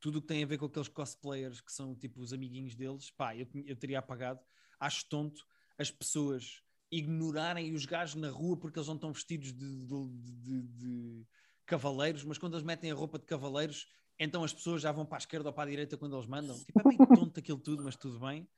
tudo 0.00 0.18
o 0.18 0.22
que 0.22 0.28
tem 0.28 0.42
a 0.42 0.46
ver 0.46 0.58
com 0.58 0.66
aqueles 0.66 0.88
cosplayers 0.88 1.60
que 1.60 1.72
são 1.72 1.94
tipo 1.94 2.20
os 2.20 2.32
amiguinhos 2.32 2.74
deles, 2.74 3.10
pá, 3.10 3.36
eu, 3.36 3.46
eu 3.64 3.76
teria 3.76 3.98
apagado. 3.98 4.40
Acho 4.78 5.08
tonto 5.08 5.44
as 5.78 5.90
pessoas 5.90 6.62
ignorarem 6.90 7.74
os 7.74 7.84
gajos 7.84 8.14
na 8.14 8.30
rua 8.30 8.56
porque 8.56 8.78
eles 8.78 8.88
não 8.88 8.94
estão 8.94 9.12
vestidos 9.12 9.52
de, 9.52 9.86
de, 9.86 10.08
de, 10.08 10.62
de 10.62 11.26
cavaleiros, 11.66 12.24
mas 12.24 12.38
quando 12.38 12.54
eles 12.54 12.64
metem 12.64 12.90
a 12.90 12.94
roupa 12.94 13.18
de 13.18 13.26
cavaleiros, 13.26 13.86
então 14.18 14.42
as 14.42 14.52
pessoas 14.52 14.82
já 14.82 14.90
vão 14.90 15.04
para 15.06 15.18
a 15.18 15.20
esquerda 15.20 15.50
ou 15.50 15.52
para 15.52 15.64
a 15.64 15.70
direita 15.70 15.96
quando 15.96 16.16
eles 16.16 16.26
mandam. 16.26 16.58
Tipo, 16.58 16.80
é 16.80 16.88
meio 16.88 17.06
tonto 17.06 17.38
aquilo 17.38 17.58
tudo, 17.58 17.84
mas 17.84 17.96
tudo 17.96 18.18
bem. 18.18 18.48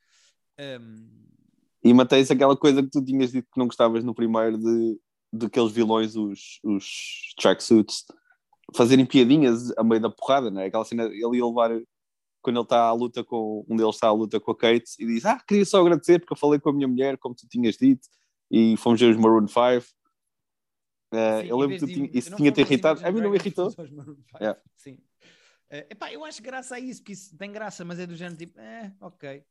Um... 0.59 1.27
E 1.83 1.93
mantém-se 1.93 2.33
aquela 2.33 2.57
coisa 2.57 2.83
que 2.83 2.91
tu 2.91 3.05
tinhas 3.05 3.33
dito 3.33 3.51
que 3.53 3.59
não 3.59 3.67
gostavas 3.67 4.05
no 4.05 4.15
primeiro 4.15 4.59
de, 4.59 5.01
de 5.33 5.47
aqueles 5.47 5.73
vilões, 5.73 6.17
os, 6.17 6.61
os 6.65 7.35
tracksuits, 7.39 8.05
fazerem 8.75 9.07
piadinhas 9.07 9.71
a 9.77 9.85
meio 9.85 10.01
da 10.01 10.11
porrada, 10.11 10.51
não 10.51 10.61
é? 10.61 10.67
Aquela 10.67 10.85
cena, 10.85 11.05
ele 11.05 11.39
ia 11.39 11.47
levar 11.47 11.71
quando 12.43 12.57
ele 12.57 12.65
está 12.65 12.85
à 12.85 12.93
luta 12.93 13.23
com 13.23 13.65
um 13.69 13.77
deles 13.77 13.95
está 13.95 14.09
à 14.09 14.13
luta 14.13 14.41
com 14.41 14.51
a 14.51 14.57
Kate 14.57 14.91
e 14.99 15.07
diz: 15.07 15.25
Ah, 15.25 15.39
queria 15.47 15.65
só 15.65 15.81
agradecer 15.81 16.19
porque 16.21 16.33
eu 16.33 16.39
falei 16.39 16.59
com 16.59 16.71
a 16.71 16.73
minha 16.73 16.89
mulher, 16.89 17.19
como 17.19 17.35
tu 17.35 17.47
tinhas 17.49 17.77
dito, 17.77 18.09
e 18.51 18.77
fomos 18.77 19.01
ver 19.01 19.11
os 19.11 19.17
Maroon 19.17 19.47
5 19.47 19.87
Uh, 21.13 21.43
eu 21.45 21.59
lembro 21.59 21.77
que 21.77 21.93
tinha, 21.93 22.11
isso 22.15 22.37
tinha 22.37 22.53
te 22.53 22.61
irritado. 22.61 23.05
A 23.05 23.11
mim 23.11 23.21
não 23.21 23.31
me 23.31 23.37
irritou. 23.37 23.75
Yeah. 24.41 24.61
Sim. 24.77 24.95
Uh, 25.69 25.87
epá, 25.91 26.13
eu 26.13 26.25
acho 26.25 26.41
graça 26.41 26.77
a 26.77 26.81
isso, 26.81 27.01
porque 27.01 27.13
isso 27.13 27.37
tem 27.37 27.51
graça, 27.51 27.85
mas 27.85 27.99
é 27.99 28.07
do 28.07 28.15
género 28.15 28.37
tipo, 28.37 28.59
eh, 28.61 28.93
ok. 29.01 29.45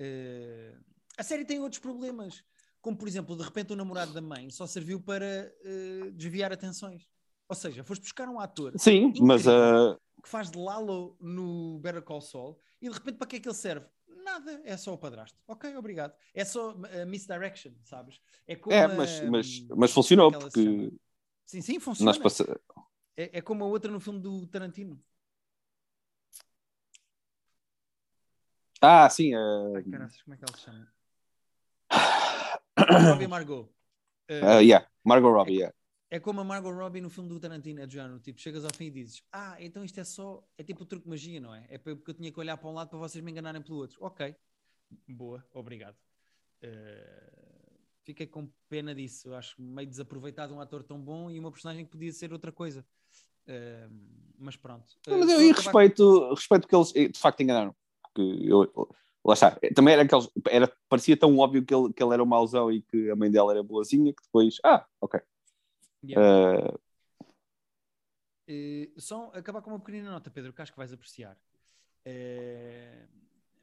Uh, 0.00 0.76
a 1.16 1.22
série 1.22 1.44
tem 1.44 1.60
outros 1.60 1.78
problemas, 1.78 2.42
como 2.82 2.96
por 2.96 3.06
exemplo, 3.06 3.36
de 3.36 3.44
repente 3.44 3.72
o 3.72 3.76
namorado 3.76 4.12
da 4.12 4.20
mãe 4.20 4.50
só 4.50 4.66
serviu 4.66 5.00
para 5.00 5.54
uh, 5.64 6.10
desviar 6.10 6.52
atenções. 6.52 7.08
Ou 7.48 7.54
seja, 7.54 7.84
foste 7.84 8.02
buscar 8.02 8.28
um 8.28 8.40
ator. 8.40 8.72
Sim, 8.76 9.12
mas. 9.20 9.46
Uh... 9.46 9.96
que 10.22 10.28
faz 10.28 10.50
de 10.50 10.58
Lalo 10.58 11.16
no 11.20 11.78
Better 11.80 12.02
Call 12.02 12.20
Saul 12.20 12.58
e 12.80 12.88
de 12.88 12.94
repente 12.94 13.18
para 13.18 13.26
que 13.26 13.36
é 13.36 13.40
que 13.40 13.48
ele 13.48 13.54
serve? 13.54 13.86
Nada, 14.24 14.60
é 14.64 14.76
só 14.76 14.92
o 14.92 14.98
padrasto. 14.98 15.38
Ok, 15.46 15.76
obrigado. 15.76 16.14
É 16.34 16.44
só 16.44 16.72
uh, 16.72 17.06
misdirection, 17.06 17.72
sabes? 17.84 18.20
É, 18.46 18.56
como 18.56 18.74
é 18.74 18.88
mas, 18.88 19.20
a, 19.20 19.30
mas, 19.30 19.66
mas 19.68 19.92
funcionou 19.92 20.32
é 20.32 20.38
porque. 20.38 20.92
Sim, 21.46 21.60
sim, 21.60 21.80
funciona. 21.80 22.10
Nós 22.10 22.18
pass... 22.18 22.40
é, 23.16 23.38
é 23.38 23.40
como 23.40 23.64
a 23.64 23.66
outra 23.68 23.90
no 23.90 24.00
filme 24.00 24.20
do 24.20 24.46
Tarantino. 24.46 25.00
Ah, 28.80 29.08
sim. 29.08 29.34
Uh... 29.34 29.76
Ai, 29.76 29.84
caraças, 29.84 30.22
como 30.22 30.34
é 30.34 30.36
que 30.36 30.44
ela 30.44 30.56
se 30.56 30.64
chama? 30.64 30.91
Robbie 32.86 33.26
Margot. 33.26 33.68
Uh, 34.30 34.58
uh, 34.58 34.60
yeah, 34.60 34.86
Margot 35.04 35.30
Robbie, 35.30 35.58
yeah. 35.58 35.74
É 36.10 36.20
como 36.20 36.42
a 36.42 36.44
Margot 36.44 36.70
Robbie 36.70 37.00
no 37.00 37.08
filme 37.08 37.28
do 37.30 37.40
Tarantino, 37.40 37.80
é 37.80 37.86
do 37.86 37.92
género, 37.92 38.20
tipo, 38.20 38.38
chegas 38.38 38.64
ao 38.64 38.74
fim 38.74 38.86
e 38.86 38.90
dizes, 38.90 39.22
ah, 39.32 39.56
então 39.58 39.82
isto 39.82 39.98
é 39.98 40.04
só, 40.04 40.46
é 40.58 40.62
tipo 40.62 40.82
o 40.82 40.86
truque 40.86 41.08
magia, 41.08 41.40
não 41.40 41.54
é? 41.54 41.66
É 41.70 41.78
porque 41.78 42.10
eu 42.10 42.14
tinha 42.14 42.30
que 42.30 42.38
olhar 42.38 42.56
para 42.58 42.68
um 42.68 42.74
lado 42.74 42.90
para 42.90 42.98
vocês 42.98 43.24
me 43.24 43.30
enganarem 43.30 43.62
pelo 43.62 43.78
outro. 43.78 43.96
Ok, 44.02 44.36
boa, 45.08 45.42
obrigado. 45.54 45.96
Uh, 46.62 47.78
fiquei 48.04 48.26
com 48.26 48.46
pena 48.68 48.94
disso, 48.94 49.28
eu 49.28 49.34
acho 49.34 49.60
meio 49.60 49.88
desaproveitado 49.88 50.54
um 50.54 50.60
ator 50.60 50.82
tão 50.82 51.00
bom 51.00 51.30
e 51.30 51.38
uma 51.38 51.50
personagem 51.50 51.86
que 51.86 51.90
podia 51.90 52.12
ser 52.12 52.30
outra 52.30 52.52
coisa. 52.52 52.84
Uh, 53.46 53.90
mas 54.38 54.54
pronto. 54.54 54.86
Uh, 55.08 55.16
mas 55.18 55.30
eu, 55.30 55.40
eu 55.40 55.54
respeito, 55.54 56.34
respeito 56.34 56.68
que 56.68 56.76
eles 56.76 56.92
de 56.92 57.18
facto 57.18 57.40
enganaram. 57.40 57.74
Porque 58.02 58.20
eu, 58.44 58.70
lá 59.24 59.34
está, 59.34 59.58
também 59.74 59.94
era 59.94 60.02
aqueles, 60.02 60.28
era, 60.48 60.72
parecia 60.88 61.16
tão 61.16 61.36
óbvio 61.38 61.64
que 61.64 61.74
ele, 61.74 61.92
que 61.92 62.02
ele 62.02 62.12
era 62.12 62.22
um 62.22 62.26
mauzão 62.26 62.70
e 62.70 62.82
que 62.82 63.10
a 63.10 63.16
mãe 63.16 63.30
dela 63.30 63.52
era 63.52 63.62
boazinha 63.62 64.12
que 64.12 64.22
depois, 64.22 64.58
ah, 64.64 64.86
ok. 65.00 65.20
Yeah. 66.04 66.74
Uh... 66.74 66.80
Uh, 68.48 69.00
só 69.00 69.30
acabar 69.34 69.62
com 69.62 69.70
uma 69.70 69.78
pequenina 69.78 70.10
nota, 70.10 70.30
Pedro, 70.30 70.52
que 70.52 70.60
acho 70.60 70.72
que 70.72 70.78
vais 70.78 70.92
apreciar. 70.92 71.38
Uh, 72.04 73.08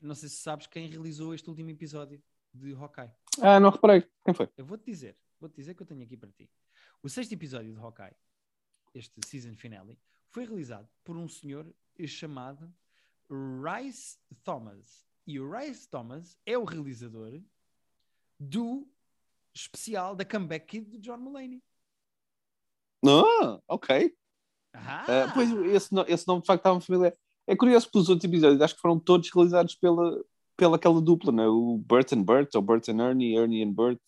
não 0.01 0.16
sei 0.16 0.30
se 0.30 0.38
sabes 0.38 0.66
quem 0.68 0.88
realizou 0.88 1.34
este 1.34 1.49
último 1.49 1.70
episódio 1.70 2.22
de 2.53 2.74
Hawkeye. 2.74 3.12
Ah, 3.41 3.60
não 3.60 3.70
reparei. 3.70 4.07
Quem 4.24 4.34
foi? 4.34 4.49
Eu 4.57 4.66
vou-te 4.66 4.86
dizer, 4.86 5.18
vou-te 5.39 5.55
dizer 5.55 5.74
que 5.74 5.82
eu 5.82 5.86
tenho 5.86 6.03
aqui 6.03 6.16
para 6.16 6.32
ti. 6.32 6.49
O 7.03 7.10
sexto 7.10 7.34
episódio 7.34 7.74
de 7.74 7.80
Hawkeye, 7.80 8.16
este 8.95 9.20
season 9.26 9.55
finale, 9.55 9.99
foi 10.30 10.45
realizado 10.45 10.88
por 11.03 11.18
um 11.18 11.28
senhor 11.28 11.68
chamado 12.07 12.74
Rice 13.30 14.18
Thomas. 14.43 15.09
E 15.30 15.40
o 15.40 15.48
Rice 15.48 15.88
Thomas 15.88 16.36
é 16.44 16.58
o 16.58 16.64
realizador 16.64 17.40
do 18.40 18.90
especial 19.54 20.16
da 20.16 20.26
Comeback 20.26 20.66
Kid 20.66 20.90
de 20.90 20.98
John 20.98 21.18
Mulaney. 21.18 21.62
Ah, 23.06 23.60
ok. 23.68 24.12
Ah. 24.74 25.04
Uh, 25.04 25.34
pois 25.36 25.52
esse, 25.72 25.96
esse 26.08 26.28
nome 26.28 26.42
de 26.42 26.48
facto 26.48 26.62
estava 26.62 26.82
familiar. 26.82 27.14
É 27.46 27.56
curioso 27.56 27.86
porque 27.86 28.00
os 28.00 28.10
outros 28.10 28.28
episódios 28.28 28.60
acho 28.60 28.74
que 28.74 28.82
foram 28.82 29.00
todos 29.00 29.30
realizados 29.32 29.76
pela, 29.76 30.20
pela 30.58 30.78
aquela 30.78 31.00
dupla, 31.00 31.32
né? 31.32 31.48
o 31.48 31.78
Bert 31.78 32.12
and 32.12 32.24
Bert, 32.24 32.50
ou 32.56 32.62
Bert 32.64 32.90
and 32.90 33.00
Ernie, 33.00 33.38
Ernie 33.38 33.64
and 33.64 33.74
Bert. 33.74 34.00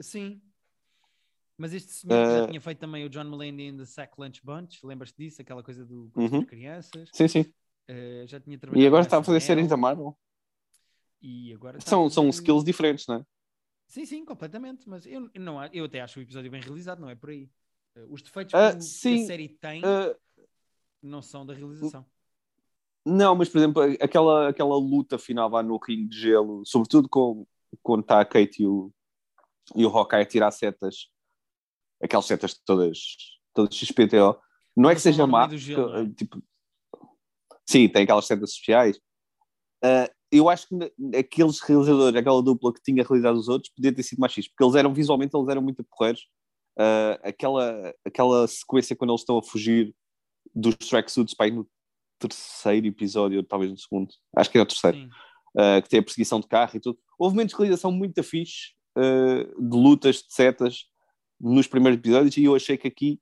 Sim. 0.00 0.40
Mas 1.58 1.74
este 1.74 1.92
senhor 1.92 2.14
uh, 2.14 2.40
já 2.40 2.48
tinha 2.48 2.60
feito 2.62 2.78
também 2.78 3.04
o 3.04 3.10
John 3.10 3.24
Mulaney 3.24 3.68
in 3.68 3.76
the 3.76 3.84
Sack 3.84 4.14
Lunch 4.18 4.40
Bunch, 4.42 4.82
lembras-te 4.82 5.18
disso? 5.18 5.42
Aquela 5.42 5.62
coisa 5.62 5.84
do 5.84 6.04
uh 6.04 6.12
-huh. 6.16 6.30
das 6.30 6.44
crianças. 6.48 7.10
Sim, 7.12 7.28
sim. 7.28 7.40
Uh, 7.90 8.26
já 8.26 8.40
tinha 8.40 8.58
e 8.74 8.86
agora 8.86 9.02
está 9.02 9.18
a 9.18 9.22
fazer 9.22 9.40
séries 9.40 9.68
da 9.68 9.76
Marvel. 9.76 10.16
E 11.22 11.54
agora 11.54 11.80
são, 11.80 12.10
são 12.10 12.28
skills 12.28 12.64
diferentes, 12.64 13.06
não 13.06 13.16
é? 13.16 13.24
Sim, 13.86 14.04
sim, 14.04 14.24
completamente. 14.24 14.88
Mas 14.88 15.06
eu, 15.06 15.30
não, 15.36 15.64
eu 15.66 15.84
até 15.84 16.00
acho 16.00 16.18
o 16.18 16.22
episódio 16.22 16.50
bem 16.50 16.60
realizado, 16.60 17.00
não 17.00 17.08
é 17.08 17.14
por 17.14 17.30
aí. 17.30 17.48
Eh, 17.94 18.06
os 18.08 18.22
defeitos 18.22 18.52
uh, 18.54 18.76
que, 18.76 18.82
sim, 18.82 19.22
a 19.22 19.26
série 19.26 19.48
tem 19.48 19.82
uh, 19.82 20.16
não 21.02 21.22
são 21.22 21.44
da 21.44 21.54
realização. 21.54 22.04
Não, 23.04 23.34
mas 23.34 23.48
por 23.48 23.58
exemplo, 23.58 23.82
aquela, 24.00 24.48
aquela 24.48 24.76
luta 24.76 25.18
final 25.18 25.48
lá 25.50 25.62
no 25.62 25.76
ringue 25.76 26.08
de 26.08 26.20
gelo, 26.20 26.62
sobretudo 26.64 27.08
com, 27.08 27.46
quando 27.82 28.02
está 28.02 28.20
a 28.20 28.24
Kate 28.24 28.62
e 28.62 28.66
o, 28.66 28.92
e 29.74 29.84
o 29.84 29.88
Hawkeye 29.88 30.22
a 30.22 30.26
tirar 30.26 30.50
setas, 30.52 31.08
aquelas 32.00 32.26
setas 32.26 32.54
todas, 32.64 32.98
todas 33.52 33.74
XPTO, 33.74 34.40
não 34.76 34.88
é 34.88 34.94
que 34.94 35.00
seja 35.00 35.26
má, 35.26 35.48
gelo, 35.48 35.96
é? 35.96 36.08
tipo, 36.10 36.42
sim, 37.68 37.88
tem 37.88 38.04
aquelas 38.04 38.26
setas 38.26 38.50
especiais. 38.50 38.96
Uh, 39.84 40.08
eu 40.32 40.48
acho 40.48 40.66
que 40.66 41.16
aqueles 41.16 41.60
realizadores, 41.60 42.16
aquela 42.18 42.42
dupla 42.42 42.72
que 42.72 42.82
tinha 42.82 43.04
realizado 43.04 43.36
os 43.36 43.48
outros, 43.48 43.72
podia 43.72 43.94
ter 43.94 44.02
sido 44.02 44.18
mais 44.18 44.32
X, 44.32 44.48
porque 44.48 44.64
eles 44.64 44.74
eram 44.74 44.92
visualmente 44.92 45.36
eles 45.36 45.48
eram 45.48 45.62
muito 45.62 45.84
porreiros 45.84 46.26
Uh, 46.78 47.20
aquela, 47.22 47.94
aquela 48.02 48.48
sequência 48.48 48.96
quando 48.96 49.10
eles 49.10 49.20
estão 49.20 49.36
a 49.36 49.42
fugir 49.42 49.94
dos 50.54 50.74
tracksuits 50.76 51.34
para 51.34 51.48
ir 51.48 51.52
no 51.52 51.68
terceiro 52.18 52.86
episódio, 52.86 53.42
talvez 53.42 53.70
no 53.70 53.76
segundo, 53.76 54.08
acho 54.36 54.50
que 54.50 54.56
é 54.56 54.62
o 54.62 54.66
terceiro, 54.66 55.06
uh, 55.54 55.82
que 55.82 55.88
tem 55.88 56.00
a 56.00 56.02
perseguição 56.02 56.40
de 56.40 56.46
carro 56.46 56.76
e 56.76 56.80
tudo. 56.80 56.98
Houve 57.18 57.34
momentos 57.34 57.54
de 57.54 57.58
realização 57.58 57.92
muito 57.92 58.22
fixe, 58.22 58.72
uh, 58.96 59.68
de 59.68 59.76
lutas, 59.76 60.16
de 60.16 60.32
setas, 60.32 60.86
nos 61.38 61.66
primeiros 61.66 61.98
episódios, 61.98 62.36
e 62.36 62.44
eu 62.44 62.54
achei 62.54 62.76
que 62.78 62.88
aqui 62.88 63.20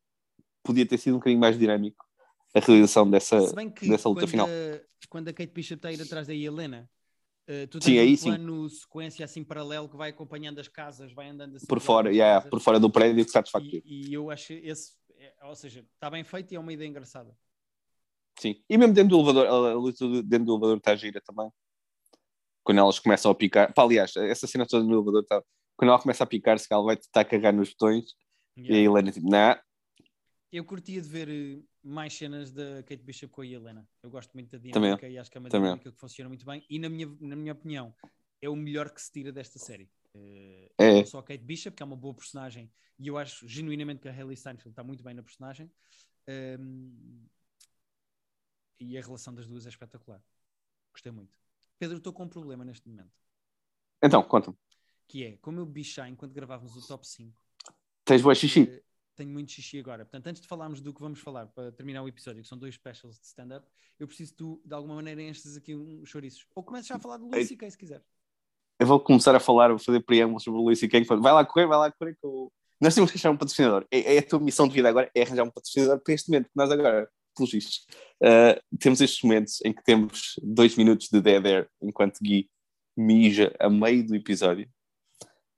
podia 0.62 0.86
ter 0.86 0.98
sido 0.98 1.14
um 1.14 1.18
bocadinho 1.18 1.40
mais 1.40 1.58
dinâmico 1.58 2.04
a 2.54 2.60
realização 2.60 3.08
dessa, 3.08 3.38
dessa 3.82 4.08
luta 4.08 4.22
quando 4.22 4.28
final. 4.28 4.46
A, 4.46 5.08
quando 5.08 5.28
a 5.28 5.32
Kate 5.32 5.52
Bishop 5.52 5.76
está 5.76 5.88
a 5.88 5.92
ir 5.92 6.02
atrás 6.02 6.26
da 6.26 6.34
Helena, 6.34 6.88
Uh, 7.50 7.66
tu 7.66 7.82
sim, 7.82 7.98
aí, 7.98 8.14
um 8.14 8.16
plano 8.16 8.68
sim. 8.68 8.76
sequência 8.76 9.24
assim 9.24 9.42
paralelo 9.42 9.88
que 9.88 9.96
vai 9.96 10.10
acompanhando 10.10 10.60
as 10.60 10.68
casas, 10.68 11.12
vai 11.12 11.30
andando 11.30 11.56
assim 11.56 11.66
por 11.66 11.80
fora, 11.80 12.12
yeah, 12.12 12.48
por 12.48 12.60
fora 12.60 12.78
do 12.78 12.88
prédio 12.88 13.26
que 13.26 13.32
facto. 13.32 13.82
E, 13.84 14.10
e 14.10 14.14
eu 14.14 14.30
acho 14.30 14.52
esse, 14.52 14.92
é, 15.18 15.34
ou 15.42 15.56
seja, 15.56 15.84
está 15.94 16.08
bem 16.08 16.22
feito 16.22 16.52
e 16.52 16.54
é 16.54 16.60
uma 16.60 16.72
ideia 16.72 16.88
engraçada. 16.88 17.36
Sim, 18.38 18.62
e 18.70 18.78
mesmo 18.78 18.94
dentro 18.94 19.10
do 19.10 19.16
elevador, 19.16 19.46
a 19.48 19.74
luta 19.74 20.06
dentro 20.22 20.46
do 20.46 20.52
elevador 20.52 20.76
está 20.76 20.94
gira 20.94 21.20
também. 21.20 21.50
Quando 22.62 22.78
elas 22.78 23.00
começam 23.00 23.32
a 23.32 23.34
picar, 23.34 23.74
Pá, 23.74 23.82
aliás, 23.82 24.14
essa 24.14 24.46
cena 24.46 24.64
toda 24.64 24.84
no 24.84 24.94
elevador 24.94 25.22
está. 25.22 25.42
Quando 25.76 25.88
ela 25.88 26.00
começa 26.00 26.22
a 26.22 26.26
picar-se, 26.26 26.68
ela 26.70 26.84
vai 26.84 26.96
tentar 26.96 27.24
carregar 27.24 27.52
nos 27.52 27.70
botões 27.70 28.14
yeah. 28.56 28.76
e 28.76 28.78
a 28.78 28.84
Helena 28.84 29.10
tipo, 29.10 29.28
nah. 29.28 29.60
Eu 30.52 30.64
curtia 30.64 31.02
de 31.02 31.08
ver 31.08 31.28
eh, 31.28 31.62
mais 31.82 32.12
cenas 32.14 32.52
da 32.52 32.82
Kate 32.82 33.02
Bishop 33.02 33.32
com 33.32 33.40
a 33.40 33.46
Helena. 33.46 33.88
Eu 34.02 34.10
gosto 34.10 34.32
muito 34.34 34.50
da 34.50 34.58
dinâmica 34.58 34.96
Também. 34.96 35.14
e 35.14 35.18
acho 35.18 35.30
que 35.30 35.38
é 35.38 35.40
uma 35.40 35.48
Também. 35.48 35.68
dinâmica 35.68 35.92
que 35.92 35.98
funciona 35.98 36.28
muito 36.28 36.44
bem. 36.44 36.64
E 36.68 36.78
na 36.78 36.88
minha, 36.88 37.06
na 37.20 37.36
minha 37.36 37.52
opinião, 37.52 37.94
é 38.40 38.48
o 38.48 38.56
melhor 38.56 38.90
que 38.90 39.00
se 39.00 39.10
tira 39.10 39.32
desta 39.32 39.58
série. 39.58 39.90
Uh, 40.14 40.68
é. 40.78 40.94
Não 40.94 41.06
só 41.06 41.18
a 41.18 41.22
Kate 41.22 41.44
Bishop, 41.44 41.76
que 41.76 41.82
é 41.82 41.86
uma 41.86 41.96
boa 41.96 42.14
personagem, 42.14 42.70
e 42.98 43.08
eu 43.08 43.16
acho 43.16 43.46
genuinamente 43.46 44.00
que 44.00 44.08
a 44.08 44.12
Hayley 44.12 44.36
Steinfeld 44.36 44.70
está 44.70 44.84
muito 44.84 45.02
bem 45.02 45.14
na 45.14 45.22
personagem. 45.22 45.70
Um, 46.28 46.32
ehm, 46.32 47.26
e 48.78 48.96
a 48.96 49.02
relação 49.02 49.34
das 49.34 49.46
duas 49.46 49.66
é 49.66 49.68
espetacular. 49.68 50.22
Gostei 50.92 51.12
muito. 51.12 51.38
Pedro, 51.78 51.98
estou 51.98 52.12
com 52.12 52.24
um 52.24 52.28
problema 52.28 52.64
neste 52.64 52.88
momento. 52.88 53.12
Então, 54.02 54.22
conta-me. 54.22 54.56
Que 55.06 55.24
é, 55.24 55.36
como 55.38 55.60
eu 55.60 55.66
bichei 55.66 56.06
enquanto 56.08 56.32
gravávamos 56.32 56.76
o 56.76 56.86
top 56.86 57.06
5. 57.06 57.32
Tens 58.04 58.22
boa 58.22 58.34
xixi? 58.34 58.62
Uh, 58.62 58.82
tenho 59.20 59.30
muito 59.30 59.52
xixi 59.52 59.78
agora. 59.78 60.04
Portanto, 60.04 60.26
antes 60.26 60.40
de 60.40 60.48
falarmos 60.48 60.80
do 60.80 60.94
que 60.94 61.00
vamos 61.00 61.20
falar 61.20 61.46
para 61.46 61.70
terminar 61.72 62.02
o 62.02 62.08
episódio, 62.08 62.42
que 62.42 62.48
são 62.48 62.56
dois 62.56 62.74
specials 62.74 63.18
de 63.20 63.26
stand-up, 63.26 63.66
eu 63.98 64.06
preciso 64.06 64.32
que 64.32 64.38
tu, 64.38 64.62
de 64.64 64.74
alguma 64.74 64.94
maneira, 64.94 65.22
enches 65.22 65.56
aqui 65.56 65.74
uns 65.74 66.08
chouriços. 66.08 66.46
Ou 66.54 66.62
comeces 66.62 66.86
já 66.86 66.96
a 66.96 66.98
falar 66.98 67.18
do 67.18 67.26
Luís 67.26 67.46
C.K. 67.48 67.70
se 67.70 67.78
quiser. 67.78 68.02
Eu 68.78 68.86
vou 68.86 68.98
começar 68.98 69.34
a 69.36 69.40
falar, 69.40 69.68
vou 69.68 69.78
fazer 69.78 70.00
preâmbulos 70.00 70.42
sobre 70.42 70.58
o 70.58 70.62
Luís 70.62 70.78
C.K. 70.78 71.04
Vai 71.04 71.32
lá 71.32 71.44
correr, 71.44 71.66
vai 71.66 71.78
lá 71.78 71.92
correr. 71.92 72.16
Com... 72.22 72.50
Nós 72.80 72.94
temos 72.94 73.10
que 73.10 73.18
achar 73.18 73.30
um 73.30 73.36
patrocinador. 73.36 73.86
É, 73.90 74.16
é, 74.16 74.18
a 74.18 74.22
tua 74.22 74.40
missão 74.40 74.66
de 74.66 74.72
vida 74.72 74.88
agora, 74.88 75.10
é 75.14 75.22
arranjar 75.22 75.44
um 75.44 75.50
patrocinador 75.50 76.00
para 76.02 76.14
este 76.14 76.30
momento, 76.30 76.46
que 76.46 76.56
nós 76.56 76.70
agora, 76.70 77.08
pelos 77.36 77.52
vistos, 77.52 77.86
uh, 78.22 78.78
temos 78.78 79.02
estes 79.02 79.22
momentos 79.22 79.60
em 79.64 79.72
que 79.72 79.84
temos 79.84 80.36
dois 80.42 80.76
minutos 80.76 81.08
de 81.12 81.20
dead 81.20 81.44
air, 81.44 81.68
enquanto 81.82 82.20
Gui 82.22 82.48
mija 82.96 83.54
a 83.60 83.68
meio 83.68 84.06
do 84.06 84.16
episódio 84.16 84.66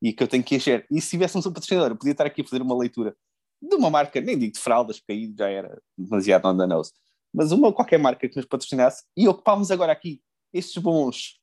e 0.02 0.12
que 0.12 0.22
eu 0.22 0.26
tenho 0.26 0.42
que 0.42 0.56
encher. 0.56 0.84
E 0.90 1.00
se 1.00 1.10
tivéssemos 1.10 1.46
um 1.46 1.52
patrocinador, 1.52 1.92
eu 1.92 1.96
podia 1.96 2.10
estar 2.10 2.26
aqui 2.26 2.42
a 2.42 2.44
fazer 2.44 2.60
uma 2.60 2.76
leitura 2.76 3.16
de 3.62 3.74
uma 3.76 3.88
marca, 3.88 4.20
nem 4.20 4.38
digo 4.38 4.52
de 4.52 4.58
fraldas, 4.58 4.98
porque 4.98 5.12
aí 5.12 5.34
já 5.38 5.48
era 5.48 5.80
demasiado 5.96 6.48
on 6.48 6.56
the 6.56 6.66
nose, 6.66 6.92
mas 7.32 7.52
uma 7.52 7.72
qualquer 7.72 7.98
marca 7.98 8.28
que 8.28 8.36
nos 8.36 8.44
patrocinasse 8.44 9.04
e 9.16 9.28
ocupávamos 9.28 9.70
agora 9.70 9.92
aqui 9.92 10.20
estes 10.52 10.82
bons 10.82 11.40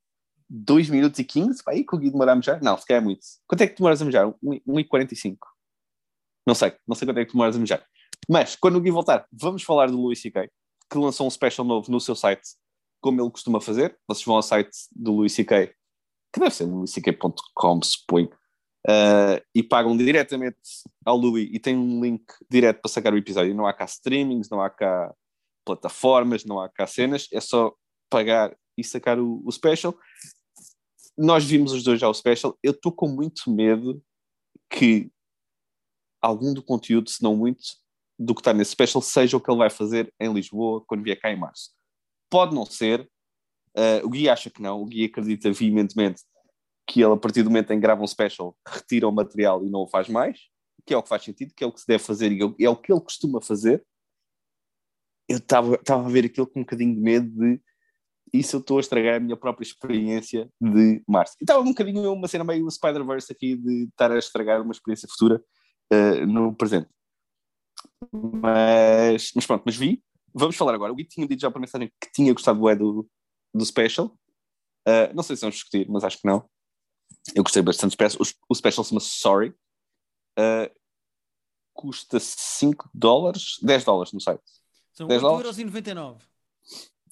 2 0.49 0.89
minutos 0.89 1.19
e 1.19 1.23
15, 1.23 1.63
para 1.63 1.73
aí 1.73 1.85
que 1.85 1.95
o 1.95 1.97
Gui 1.97 2.09
demoramos 2.09 2.45
já? 2.45 2.59
Não, 2.59 2.75
se 2.77 2.85
calhar 2.85 3.01
é 3.01 3.05
muito. 3.05 3.21
Quanto 3.47 3.61
é 3.61 3.67
que 3.67 3.75
demoras 3.75 4.01
a 4.01 4.05
mejar? 4.05 4.27
1,45. 4.43 5.37
Não 6.45 6.55
sei, 6.55 6.73
não 6.87 6.95
sei 6.95 7.07
quanto 7.07 7.19
é 7.19 7.25
que 7.25 7.33
demoras 7.33 7.55
a 7.55 7.59
mejar. 7.59 7.85
Mas, 8.27 8.55
quando 8.55 8.77
o 8.77 8.81
Gui 8.81 8.89
voltar, 8.89 9.27
vamos 9.31 9.63
falar 9.63 9.91
do 9.91 10.01
Louis 10.01 10.19
C.K., 10.19 10.49
que 10.91 10.97
lançou 10.97 11.27
um 11.27 11.29
special 11.29 11.65
novo 11.65 11.91
no 11.91 12.01
seu 12.01 12.15
site, 12.15 12.41
como 12.99 13.21
ele 13.21 13.29
costuma 13.29 13.61
fazer. 13.61 13.97
Vocês 14.07 14.25
vão 14.25 14.35
ao 14.35 14.41
site 14.41 14.75
do 14.91 15.13
Louis 15.13 15.31
C.K., 15.31 15.67
que 16.33 16.39
deve 16.39 16.53
ser 16.53 16.65
louisck.com, 16.65 17.81
suponho, 17.83 18.29
uh, 18.87 19.43
e 19.53 19.63
pagam 19.63 19.95
diretamente 19.97 20.57
ao 21.05 21.17
Louis 21.17 21.49
e 21.51 21.59
tem 21.59 21.75
um 21.75 22.03
link 22.03 22.23
direto 22.49 22.81
para 22.81 22.91
sacar 22.91 23.13
o 23.13 23.17
episódio. 23.17 23.55
Não 23.55 23.67
há 23.67 23.73
cá 23.73 23.85
streamings, 23.85 24.49
não 24.49 24.61
há 24.61 24.69
cá 24.69 25.13
plataformas, 25.65 26.45
não 26.45 26.59
há 26.59 26.69
cá 26.69 26.87
cenas, 26.87 27.27
é 27.31 27.39
só 27.39 27.73
pagar 28.09 28.55
e 28.77 28.83
sacar 28.83 29.19
o, 29.19 29.41
o 29.45 29.51
special. 29.51 29.97
Nós 31.17 31.43
vimos 31.43 31.73
os 31.73 31.83
dois 31.83 31.99
já 31.99 32.07
o 32.07 32.13
special. 32.13 32.57
Eu 32.63 32.71
estou 32.71 32.91
com 32.91 33.07
muito 33.07 33.51
medo 33.51 34.01
que 34.69 35.11
algum 36.21 36.53
do 36.53 36.63
conteúdo, 36.63 37.09
se 37.09 37.21
não 37.21 37.35
muito, 37.35 37.61
do 38.17 38.35
que 38.35 38.41
está 38.41 38.53
nesse 38.53 38.71
special 38.71 39.01
seja 39.01 39.37
o 39.37 39.41
que 39.41 39.49
ele 39.49 39.57
vai 39.57 39.69
fazer 39.69 40.13
em 40.19 40.31
Lisboa 40.33 40.83
quando 40.85 41.03
vier 41.03 41.19
cá 41.19 41.31
em 41.31 41.39
março. 41.39 41.71
Pode 42.29 42.53
não 42.53 42.65
ser, 42.65 43.09
uh, 43.77 44.05
o 44.05 44.09
Gui 44.09 44.29
acha 44.29 44.49
que 44.49 44.61
não, 44.61 44.81
o 44.81 44.85
Gui 44.85 45.05
acredita 45.05 45.51
veementemente 45.51 46.23
que 46.89 47.01
ele, 47.01 47.13
a 47.13 47.17
partir 47.17 47.43
do 47.43 47.51
momento 47.51 47.71
em 47.71 47.75
que 47.75 47.81
grava 47.81 48.01
um 48.01 48.07
special, 48.07 48.57
retira 48.67 49.07
o 49.07 49.11
material 49.11 49.63
e 49.63 49.69
não 49.69 49.81
o 49.81 49.87
faz 49.87 50.09
mais, 50.09 50.39
que 50.85 50.93
é 50.93 50.97
o 50.97 51.03
que 51.03 51.09
faz 51.09 51.23
sentido, 51.23 51.53
que 51.55 51.63
é 51.63 51.67
o 51.67 51.71
que 51.71 51.79
se 51.79 51.87
deve 51.87 52.03
fazer 52.03 52.31
e 52.31 52.65
é 52.65 52.69
o 52.69 52.75
que 52.75 52.91
ele 52.91 53.01
costuma 53.01 53.39
fazer. 53.39 53.85
Eu 55.27 55.37
estava 55.37 55.77
a 55.87 56.09
ver 56.09 56.25
aquilo 56.25 56.47
com 56.47 56.61
um 56.61 56.63
bocadinho 56.63 56.95
de 56.95 56.99
medo 56.99 57.29
de 57.29 57.61
isso 58.33 58.55
eu 58.55 58.59
estou 58.59 58.77
a 58.77 58.79
estragar 58.79 59.15
a 59.15 59.19
minha 59.19 59.37
própria 59.37 59.65
experiência 59.65 60.49
de 60.61 61.03
março. 61.07 61.35
E 61.39 61.43
estava 61.43 61.61
um 61.61 61.69
bocadinho 61.69 62.13
uma 62.13 62.27
cena 62.27 62.43
meio 62.43 62.69
Spider-Verse 62.69 63.31
aqui 63.31 63.55
de 63.55 63.85
estar 63.85 64.11
a 64.11 64.17
estragar 64.17 64.61
uma 64.61 64.71
experiência 64.71 65.07
futura 65.09 65.43
uh, 65.91 66.25
no 66.27 66.55
presente. 66.55 66.89
Mas, 68.13 69.31
mas 69.35 69.45
pronto, 69.45 69.63
mas 69.65 69.75
vi. 69.75 70.03
Vamos 70.33 70.55
falar 70.55 70.75
agora. 70.75 70.91
O 70.91 70.95
Gui 70.95 71.05
tinha 71.05 71.27
dito 71.27 71.41
já 71.41 71.49
para 71.49 71.59
mensagem 71.59 71.91
que 71.99 72.11
tinha 72.11 72.31
gostado 72.33 72.59
do, 72.75 73.07
do 73.53 73.65
special. 73.65 74.15
Uh, 74.87 75.13
não 75.15 75.23
sei 75.23 75.35
se 75.35 75.41
vamos 75.41 75.55
discutir, 75.55 75.87
mas 75.89 76.03
acho 76.03 76.19
que 76.19 76.27
não. 76.27 76.47
Eu 77.35 77.43
gostei 77.43 77.61
bastante 77.61 77.91
do 77.91 77.93
special. 77.93 78.21
O, 78.21 78.53
o 78.53 78.55
special 78.55 78.83
se 78.83 78.89
chama 78.89 79.01
Sorry. 79.01 79.49
Uh, 80.37 80.73
custa 81.73 82.19
5 82.19 82.89
dólares, 82.93 83.57
10 83.61 83.83
dólares 83.85 84.11
no 84.13 84.19
site. 84.19 84.41
São 84.91 85.07
8,99€. 85.07 86.19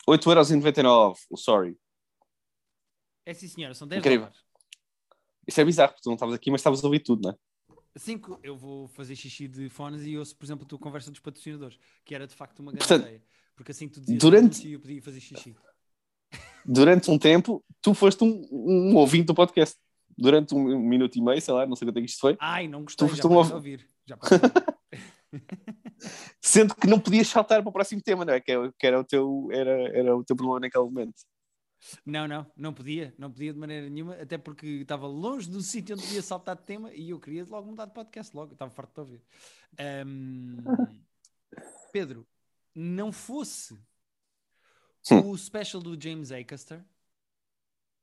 8,99€, 0.08 1.16
o 1.30 1.38
Sorry. 1.38 1.78
É 3.26 3.34
sim, 3.34 3.48
senhora, 3.48 3.74
são 3.74 3.88
10 3.88 4.00
Incrível. 4.00 4.28
dólares. 4.28 4.42
Isso 5.48 5.62
é 5.62 5.66
bizarro, 5.66 5.90
porque 5.92 6.04
tu 6.04 6.10
não 6.10 6.16
estavas 6.16 6.36
aqui, 6.36 6.52
mas 6.52 6.60
estavas 6.60 6.84
a 6.84 6.88
ouvir 6.88 7.00
tudo, 7.00 7.22
não 7.24 7.32
é? 7.32 7.36
Cinco, 7.98 8.40
eu 8.44 8.56
vou 8.56 8.88
fazer 8.90 9.16
xixi 9.16 9.48
de 9.48 9.70
fones 9.70 10.04
e 10.06 10.18
ouço, 10.18 10.36
por 10.36 10.46
exemplo, 10.46 10.66
a 10.66 10.68
tua 10.68 10.78
conversa 10.78 11.10
dos 11.10 11.20
patrocinadores, 11.20 11.80
que 12.06 12.14
era 12.14 12.28
de 12.28 12.36
facto 12.36 12.60
uma 12.60 12.72
grande 12.72 12.86
Portanto, 12.86 13.06
ideia. 13.08 13.24
Porque 13.56 13.72
assim 13.72 13.90
tu 13.90 14.00
dizias 14.00 14.20
durante- 14.20 14.72
eu 14.72 14.80
podia 14.80 15.02
fazer 15.02 15.20
xixi. 15.20 15.56
Durante 16.66 17.10
um 17.10 17.18
tempo, 17.18 17.64
tu 17.82 17.94
foste 17.94 18.24
um, 18.24 18.46
um 18.52 18.96
ouvinte 18.98 19.26
do 19.26 19.34
podcast. 19.34 19.78
Durante 20.18 20.56
um 20.56 20.80
minuto 20.80 21.16
e 21.16 21.22
meio, 21.22 21.40
sei 21.42 21.54
lá, 21.54 21.66
não 21.68 21.76
sei 21.76 21.88
quanto 21.88 21.98
é 21.98 22.02
que 22.02 22.08
isto 22.10 22.20
foi. 22.20 22.36
Ai, 22.40 22.68
não 22.68 22.84
gostei, 22.84 23.08
Tu 23.08 23.16
já 23.16 23.26
um 23.26 23.30
de 23.30 23.36
ouv- 23.36 23.54
ouvir. 23.54 23.88
Já 24.06 24.16
de. 24.16 24.22
Sendo 26.42 26.76
que 26.76 26.88
não 26.88 27.00
podias 27.00 27.28
saltar 27.28 27.62
para 27.62 27.70
o 27.70 27.74
próximo 27.74 28.02
tema, 28.02 28.24
não 28.26 28.34
é? 28.34 28.40
Que 28.40 28.52
era, 28.52 28.74
que 28.80 28.88
era, 28.88 29.00
o, 29.00 29.04
teu, 29.04 29.48
era, 29.52 29.72
era 29.98 30.16
o 30.16 30.24
teu 30.24 30.36
problema 30.36 30.60
naquele 30.62 30.86
momento. 30.86 31.16
Não, 32.06 32.28
não, 32.28 32.46
não 32.56 32.74
podia, 32.74 33.14
não 33.18 33.32
podia 33.32 33.54
de 33.54 33.60
maneira 33.60 33.88
nenhuma, 33.90 34.16
até 34.16 34.38
porque 34.38 34.66
estava 34.68 35.06
longe 35.06 35.50
do 35.50 35.62
sítio 35.62 35.96
onde 35.96 36.06
podia 36.06 36.22
saltar 36.22 36.56
de 36.56 36.64
tema 36.64 36.92
e 36.94 37.12
eu 37.12 37.20
queria 37.20 37.46
logo 37.48 37.70
mudar 37.70 37.86
de 37.86 37.94
podcast, 37.94 38.36
logo, 38.36 38.54
estava 38.54 38.72
farto 38.72 38.94
de 38.96 39.00
ouvir. 39.02 39.22
Ahm, 39.80 40.58
Pedro, 41.92 42.26
não 42.74 43.12
fosse 43.12 43.78
o 45.24 45.38
special 45.38 45.82
do 45.82 46.00
James 46.02 46.32
Acaster, 46.32 46.84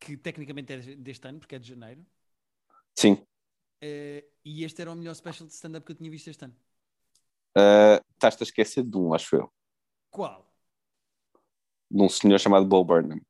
que 0.05 0.17
tecnicamente 0.17 0.73
é 0.73 0.79
deste 0.97 1.27
ano, 1.27 1.39
porque 1.39 1.55
é 1.55 1.59
de 1.59 1.69
janeiro, 1.69 2.05
Sim. 2.95 3.27
eh, 3.81 4.25
e 4.45 4.63
este 4.65 4.83
era 4.83 4.93
o 4.93 4.95
melhor 4.95 5.15
special 5.15 5.47
de 5.47 5.55
stand-up 5.55 5.85
que 5.87 5.93
eu 5.93 5.97
tinha 5.97 6.11
visto 6.11 6.29
este 6.29 6.45
ano. 6.45 6.55
Uh, 7.57 8.03
Estás-te 8.13 8.43
a 8.43 8.45
esquecer 8.45 8.85
de 8.85 8.97
um, 8.97 9.15
acho 9.15 9.37
eu. 9.37 9.53
Qual? 10.11 10.53
De 11.91 12.03
um 12.03 12.09
senhor 12.09 12.39
chamado 12.39 12.67
Bo 12.67 12.85
Burnham. 12.85 13.21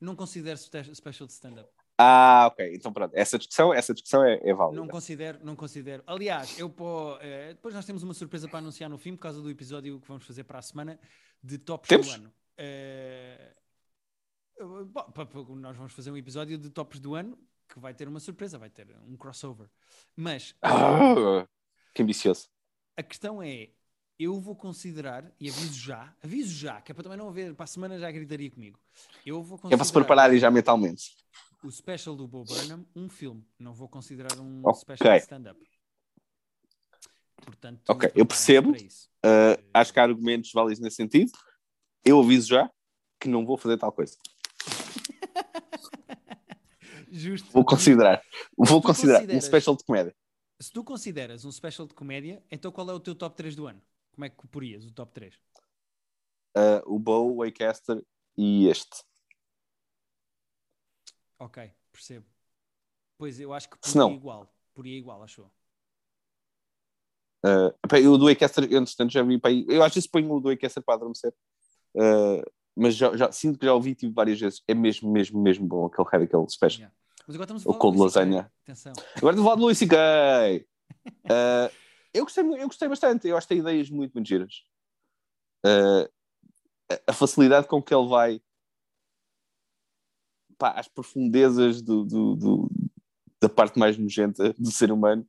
Não 0.00 0.16
considero 0.16 0.56
spe- 0.58 0.94
special 0.94 1.26
de 1.26 1.32
stand-up. 1.34 1.70
Ah, 1.98 2.48
ok. 2.50 2.74
Então 2.74 2.92
pronto. 2.92 3.14
Essa 3.14 3.38
discussão, 3.38 3.72
essa 3.72 3.92
discussão 3.94 4.24
é, 4.24 4.40
é 4.42 4.52
válida. 4.54 4.80
Não 4.80 4.88
considero, 4.88 5.38
não 5.44 5.54
considero. 5.54 6.02
Aliás, 6.06 6.58
eu 6.58 6.68
pô, 6.68 7.16
eh, 7.20 7.54
depois 7.54 7.74
nós 7.74 7.84
temos 7.84 8.02
uma 8.02 8.14
surpresa 8.14 8.48
para 8.48 8.58
anunciar 8.58 8.90
no 8.90 8.98
fim 8.98 9.14
por 9.14 9.22
causa 9.22 9.40
do 9.40 9.48
episódio 9.50 10.00
que 10.00 10.08
vamos 10.08 10.24
fazer 10.26 10.42
para 10.44 10.58
a 10.58 10.62
semana 10.62 10.98
de 11.42 11.58
tops 11.58 11.88
Temos? 11.88 12.08
do 12.08 12.12
ano. 12.14 12.32
Eh, 12.56 13.54
bom, 14.64 15.56
nós 15.56 15.76
vamos 15.76 15.92
fazer 15.92 16.10
um 16.10 16.16
episódio 16.16 16.58
de 16.58 16.70
tops 16.70 17.00
do 17.00 17.14
ano 17.14 17.38
que 17.68 17.78
vai 17.78 17.94
ter 17.94 18.06
uma 18.08 18.20
surpresa, 18.20 18.58
vai 18.58 18.68
ter 18.70 18.86
um 19.06 19.16
crossover. 19.16 19.68
Mas 20.16 20.54
Ah, 20.62 20.70
que 21.94 22.02
ambicioso. 22.02 22.48
a 22.96 23.02
questão 23.02 23.42
é, 23.42 23.70
eu 24.18 24.40
vou 24.40 24.54
considerar, 24.54 25.32
e 25.40 25.48
aviso 25.48 25.74
já, 25.74 26.14
aviso 26.22 26.54
já, 26.54 26.80
que 26.80 26.92
é 26.92 26.94
para 26.94 27.04
também 27.04 27.18
não 27.18 27.28
haver, 27.28 27.54
para 27.54 27.64
a 27.64 27.66
semana 27.66 27.98
já 27.98 28.10
gritaria 28.10 28.50
comigo. 28.50 28.78
Eu 29.24 29.42
vou 29.42 29.56
É 29.56 29.60
para 29.60 29.70
se 29.70 29.78
considerar 29.78 30.04
prepararem 30.04 30.38
já 30.38 30.50
mentalmente. 30.50 31.16
o 31.62 31.70
special 31.70 32.14
do 32.16 32.26
Bo 32.26 32.44
Burnham 32.44 32.84
um 32.94 33.08
filme. 33.08 33.44
Não 33.58 33.72
vou 33.72 33.88
considerar 33.88 34.38
um 34.38 34.62
Ok. 34.64 34.80
special 34.80 35.12
de 35.14 35.22
stand-up. 35.22 35.60
Portanto, 37.36 37.80
Ok, 37.88 38.12
eu 38.14 38.26
percebo. 38.26 38.70
Uh, 38.72 39.58
acho 39.74 39.92
que 39.92 40.00
há 40.00 40.02
argumentos 40.02 40.52
válidos 40.52 40.80
nesse 40.80 40.96
sentido. 40.96 41.32
Eu 42.04 42.20
aviso 42.20 42.48
já 42.48 42.70
que 43.20 43.28
não 43.28 43.46
vou 43.46 43.56
fazer 43.56 43.78
tal 43.78 43.92
coisa. 43.92 44.16
Justo. 47.12 47.52
Vou 47.52 47.64
considerar. 47.64 48.22
Vou 48.56 48.80
considerar 48.80 49.22
um 49.28 49.40
special 49.40 49.76
de 49.76 49.84
comédia. 49.84 50.16
Se 50.58 50.72
tu 50.72 50.82
consideras 50.82 51.44
um 51.44 51.52
special 51.52 51.86
de 51.86 51.92
comédia, 51.94 52.42
então 52.50 52.72
qual 52.72 52.88
é 52.88 52.92
o 52.94 53.00
teu 53.00 53.14
top 53.14 53.36
3 53.36 53.54
do 53.54 53.66
ano? 53.66 53.82
Como 54.12 54.24
é 54.24 54.30
que 54.30 54.46
porias 54.48 54.86
o 54.86 54.90
top 54.92 55.12
3? 55.12 55.34
Uh, 56.56 56.82
o 56.86 56.98
Bo, 56.98 57.32
o 57.32 57.36
Waycaster 57.38 58.02
e 58.36 58.66
este. 58.68 59.02
Ok, 61.38 61.70
percebo. 61.90 62.26
Pois 63.18 63.38
eu 63.38 63.52
acho 63.52 63.68
que 63.68 63.76
poria 63.76 63.98
não- 63.98 64.12
igual. 64.12 64.54
Poria 64.74 64.96
igual, 64.96 65.22
achou? 65.22 65.50
Uh, 67.44 67.74
eu 67.96 68.16
do 68.16 68.24
Waycaster, 68.26 68.64
eu, 68.70 68.80
entretanto, 68.80 69.10
já 69.10 69.22
vi. 69.22 69.38
Pá, 69.38 69.48
aí- 69.48 69.66
eu 69.68 69.82
às 69.82 69.92
vezes 69.92 70.08
ponho 70.08 70.32
o 70.32 70.40
do 70.40 70.48
Waycaster 70.48 70.82
para 70.82 70.94
adormecer. 70.94 71.34
Uh, 71.94 72.42
mas 72.74 72.94
já, 72.94 73.14
já- 73.16 73.32
sinto 73.32 73.58
que 73.58 73.66
já 73.66 73.74
ouvi 73.74 73.94
tipo, 73.94 74.14
várias 74.14 74.40
vezes. 74.40 74.62
É 74.68 74.74
mesmo, 74.74 75.10
mesmo, 75.10 75.42
mesmo 75.42 75.66
bom 75.66 75.86
aquele 75.86 76.24
aquele 76.24 76.48
special. 76.48 76.80
Yeah. 76.82 77.01
Mas 77.26 77.36
agora 77.36 77.44
estamos 77.56 77.66
a 77.66 77.70
O 77.70 77.72
falar 77.74 77.92
do 77.92 77.98
Luís 77.98 78.12
C.K. 78.12 78.20
lasanha. 78.24 78.52
Atenção. 78.64 78.92
Agora 79.16 79.34
estou 79.34 79.42
a 79.42 79.44
falar 79.44 79.54
de 79.56 79.60
Louis 79.62 79.78
C.K. 79.78 80.66
Uh, 81.06 81.74
eu, 82.12 82.24
gostei, 82.24 82.44
eu 82.44 82.66
gostei 82.66 82.88
bastante. 82.88 83.28
Eu 83.28 83.36
acho 83.36 83.46
que 83.46 83.54
tem 83.54 83.60
ideias 83.60 83.90
muito, 83.90 84.12
muito 84.14 84.26
giras. 84.26 84.64
Uh, 85.64 86.08
a- 86.90 87.02
a 87.08 87.12
facilidade 87.12 87.66
com 87.68 87.82
que 87.82 87.94
ele 87.94 88.08
vai 88.08 88.42
pá, 90.58 90.70
às 90.72 90.88
profundezas 90.88 91.80
do, 91.82 92.04
do- 92.04 92.36
do- 92.36 92.70
da 93.40 93.48
parte 93.48 93.78
mais 93.78 93.96
nojenta 93.98 94.52
do 94.54 94.70
ser 94.70 94.92
humano 94.92 95.26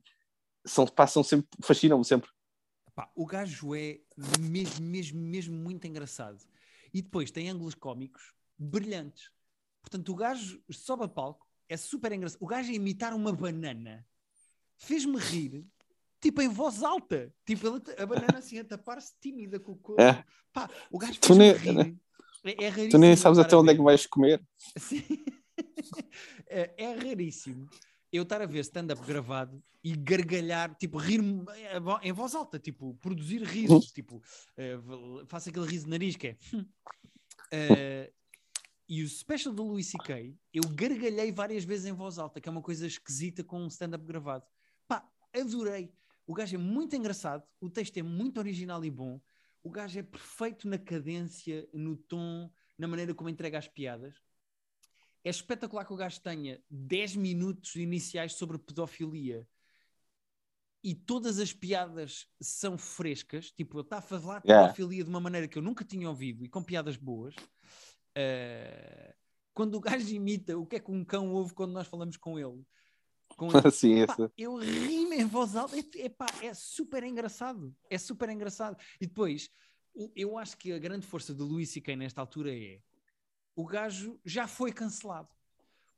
são, 0.66 0.86
pá, 0.86 1.06
são 1.06 1.22
sempre, 1.22 1.48
fascinam-me 1.62 2.04
sempre. 2.04 2.30
Pá, 2.94 3.10
o 3.14 3.26
gajo 3.26 3.74
é 3.74 4.00
mesmo, 4.40 4.84
mesmo, 4.86 5.20
mesmo 5.20 5.56
muito 5.56 5.86
engraçado. 5.86 6.38
E 6.92 7.02
depois 7.02 7.30
tem 7.30 7.50
ângulos 7.50 7.74
cómicos 7.74 8.32
brilhantes. 8.56 9.30
Portanto, 9.82 10.08
o 10.12 10.14
gajo 10.14 10.62
sobe 10.70 11.04
a 11.04 11.08
palco, 11.08 11.43
é 11.68 11.76
super 11.76 12.12
engraçado. 12.12 12.40
O 12.42 12.46
gajo 12.46 12.70
a 12.70 12.74
imitar 12.74 13.14
uma 13.14 13.32
banana 13.32 14.06
fez-me 14.76 15.16
rir, 15.18 15.66
tipo 16.20 16.40
em 16.42 16.48
voz 16.48 16.82
alta. 16.82 17.32
Tipo, 17.46 17.66
ele- 17.68 18.02
a 18.02 18.06
banana 18.06 18.38
assim 18.38 18.58
a 18.58 18.64
tapar-se 18.64 19.12
tímida 19.20 19.58
com 19.60 19.72
o 19.72 19.76
corpo. 19.76 20.00
É. 20.02 20.24
Pá, 20.52 20.68
o 20.90 20.98
gajo 20.98 21.18
fez-me 21.22 21.52
rir. 21.52 21.96
É, 22.44 22.64
é 22.64 22.68
raríssimo. 22.68 22.90
Tu 22.90 22.98
nem 22.98 23.16
sabes 23.16 23.38
até 23.38 23.56
onde 23.56 23.72
é 23.72 23.74
que 23.74 23.82
vais 23.82 24.06
comer. 24.06 24.42
Sim. 24.78 25.02
é, 26.48 26.74
é 26.76 26.94
raríssimo 26.94 27.66
eu 28.12 28.22
estar 28.22 28.40
a 28.42 28.46
ver 28.46 28.60
stand-up 28.60 29.04
gravado 29.04 29.62
e 29.82 29.94
gargalhar, 29.96 30.74
tipo, 30.76 31.02
em 31.02 31.44
vo- 31.80 32.00
em 32.02 32.12
voz 32.12 32.34
alta, 32.34 32.58
tipo, 32.58 32.94
produzir 33.00 33.42
risos, 33.42 33.90
tipo, 33.92 34.22
eh, 34.56 34.76
v- 34.76 35.24
faço 35.26 35.48
aquele 35.48 35.66
riso 35.66 35.84
de 35.86 35.90
nariz 35.90 36.16
que 36.16 36.28
é. 36.28 36.36
"Hum". 36.54 36.64
E 38.88 39.02
o 39.02 39.08
special 39.08 39.54
do 39.54 39.62
Louis 39.62 39.86
C.K. 39.86 40.36
eu 40.52 40.62
gargalhei 40.74 41.32
várias 41.32 41.64
vezes 41.64 41.86
em 41.86 41.92
voz 41.92 42.18
alta, 42.18 42.40
que 42.40 42.48
é 42.48 42.52
uma 42.52 42.60
coisa 42.62 42.86
esquisita 42.86 43.42
com 43.42 43.62
um 43.62 43.68
stand-up 43.68 44.04
gravado. 44.04 44.44
Pá, 44.86 45.08
adorei. 45.32 45.92
O 46.26 46.34
gajo 46.34 46.54
é 46.54 46.58
muito 46.58 46.96
engraçado, 46.96 47.44
o 47.60 47.68
texto 47.68 47.96
é 47.98 48.02
muito 48.02 48.38
original 48.38 48.82
e 48.84 48.90
bom, 48.90 49.20
o 49.62 49.70
gajo 49.70 49.98
é 49.98 50.02
perfeito 50.02 50.66
na 50.66 50.78
cadência, 50.78 51.68
no 51.72 51.96
tom, 51.96 52.50
na 52.78 52.88
maneira 52.88 53.14
como 53.14 53.28
entrega 53.28 53.58
as 53.58 53.68
piadas. 53.68 54.14
É 55.22 55.30
espetacular 55.30 55.84
que 55.86 55.92
o 55.92 55.96
gajo 55.96 56.20
tenha 56.20 56.62
10 56.70 57.16
minutos 57.16 57.74
iniciais 57.76 58.34
sobre 58.34 58.58
pedofilia 58.58 59.46
e 60.82 60.94
todas 60.94 61.38
as 61.38 61.50
piadas 61.50 62.26
são 62.40 62.76
frescas. 62.76 63.50
Tipo, 63.50 63.78
ele 63.78 63.86
está 63.86 63.98
a 63.98 64.02
falar 64.02 64.40
de 64.40 64.48
Yeah. 64.48 64.68
pedofilia 64.68 65.02
de 65.02 65.08
uma 65.08 65.20
maneira 65.20 65.48
que 65.48 65.56
eu 65.56 65.62
nunca 65.62 65.82
tinha 65.82 66.08
ouvido 66.08 66.44
e 66.44 66.48
com 66.48 66.62
piadas 66.62 66.98
boas. 66.98 67.34
Eh, 68.14 69.14
quando 69.52 69.76
o 69.76 69.80
gajo 69.80 70.08
imita 70.14 70.58
o 70.58 70.66
que 70.66 70.76
é 70.76 70.80
que 70.80 70.90
um 70.90 71.04
cão 71.04 71.32
ouve 71.32 71.54
quando 71.54 71.72
nós 71.72 71.86
falamos 71.86 72.16
com 72.16 72.38
ele. 72.38 72.64
Com 73.36 73.48
ele 73.56 73.70
Sim, 73.70 74.06
Pá, 74.06 74.14
esse. 74.14 74.32
eu 74.36 74.56
ri-me 74.56 75.16
em 75.16 75.24
voz 75.24 75.56
alta. 75.56 75.76
É, 75.76 76.06
epá, 76.06 76.26
é 76.42 76.52
super 76.54 77.02
engraçado. 77.04 77.74
É 77.90 77.98
super 77.98 78.28
engraçado. 78.28 78.76
E 79.00 79.06
depois, 79.06 79.50
eu 80.14 80.36
acho 80.36 80.56
que 80.56 80.72
a 80.72 80.78
grande 80.78 81.06
força 81.06 81.34
do 81.34 81.44
Luís 81.44 81.70
C.K. 81.70 81.96
nesta 81.96 82.20
altura 82.20 82.54
é 82.54 82.80
o 83.56 83.64
gajo 83.64 84.18
já 84.24 84.46
foi 84.48 84.72
cancelado. 84.72 85.28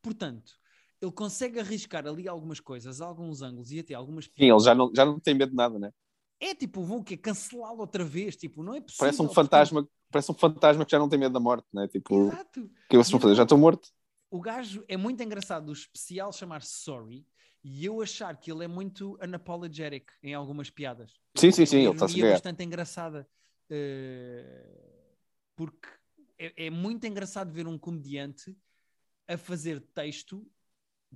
Portanto, 0.03 0.53
ele 1.01 1.13
consegue 1.13 1.59
arriscar 1.59 2.07
ali 2.07 2.29
algumas 2.29 2.61
coisas, 2.61 3.01
alguns 3.01 3.43
ângulos 3.43 3.71
e 3.73 3.81
até 3.81 3.95
algumas 3.95 4.27
Sim, 4.27 4.33
ele 4.51 4.61
já 4.61 4.75
não, 4.75 4.91
já 4.95 5.05
não 5.05 5.19
tem 5.19 5.35
medo 5.35 5.51
de 5.51 5.57
nada, 5.57 5.79
né? 5.79 5.93
É 6.41 6.55
tipo, 6.55 6.83
vou 6.83 6.99
o 7.01 7.05
quê? 7.05 7.17
Cancelá-lo 7.17 7.79
outra 7.81 8.05
vez? 8.05 8.37
Tipo, 8.37 8.63
não 8.63 8.75
é 8.75 8.81
possível. 8.81 8.99
Parece 9.01 9.23
um 9.23 9.25
porque- 9.27 9.35
fantasma, 9.35 9.89
parece 10.11 10.31
um 10.31 10.35
fantasma 10.35 10.85
que 10.85 10.91
já 10.91 10.99
não 10.99 11.09
tem 11.09 11.19
medo 11.19 11.33
da 11.33 11.41
morte, 11.41 11.67
né? 11.73 11.89
Tipo, 11.89 12.15
o 12.17 12.29
Exato. 12.29 12.71
que 12.91 12.97
vocês 12.97 13.11
vão 13.11 13.21
fazer? 13.21 13.35
Já 13.35 13.43
estou 13.45 13.57
morto. 13.59 13.89
O 14.31 14.41
gajo 14.41 14.85
é 14.89 14.97
muito 14.97 15.23
engraçado, 15.23 15.69
o 15.69 15.73
especial 15.73 16.33
chamar-se 16.33 16.75
Sorry, 16.83 17.27
e 17.65 17.85
eu 17.85 18.03
achar 18.03 18.37
que 18.37 18.51
ele 18.53 18.65
é 18.65 18.69
muito 18.69 19.17
unapologetic 19.23 20.11
em 20.23 20.35
algumas 20.35 20.69
piadas. 20.69 21.13
Sim, 21.37 21.51
sim, 21.53 21.65
sim, 21.65 21.79
ele 21.79 21.91
está-se 21.93 22.23
a 22.23 22.31
bastante 22.33 22.63
engraçada. 22.65 23.27
eh, 23.71 24.71
porque 25.57 25.89
é, 26.39 26.67
é 26.67 26.71
muito 26.71 27.07
engraçado 27.07 27.51
ver 27.53 27.67
um 27.67 27.79
comediante 27.79 28.55
a 29.27 29.37
fazer 29.39 29.81
texto 29.95 30.47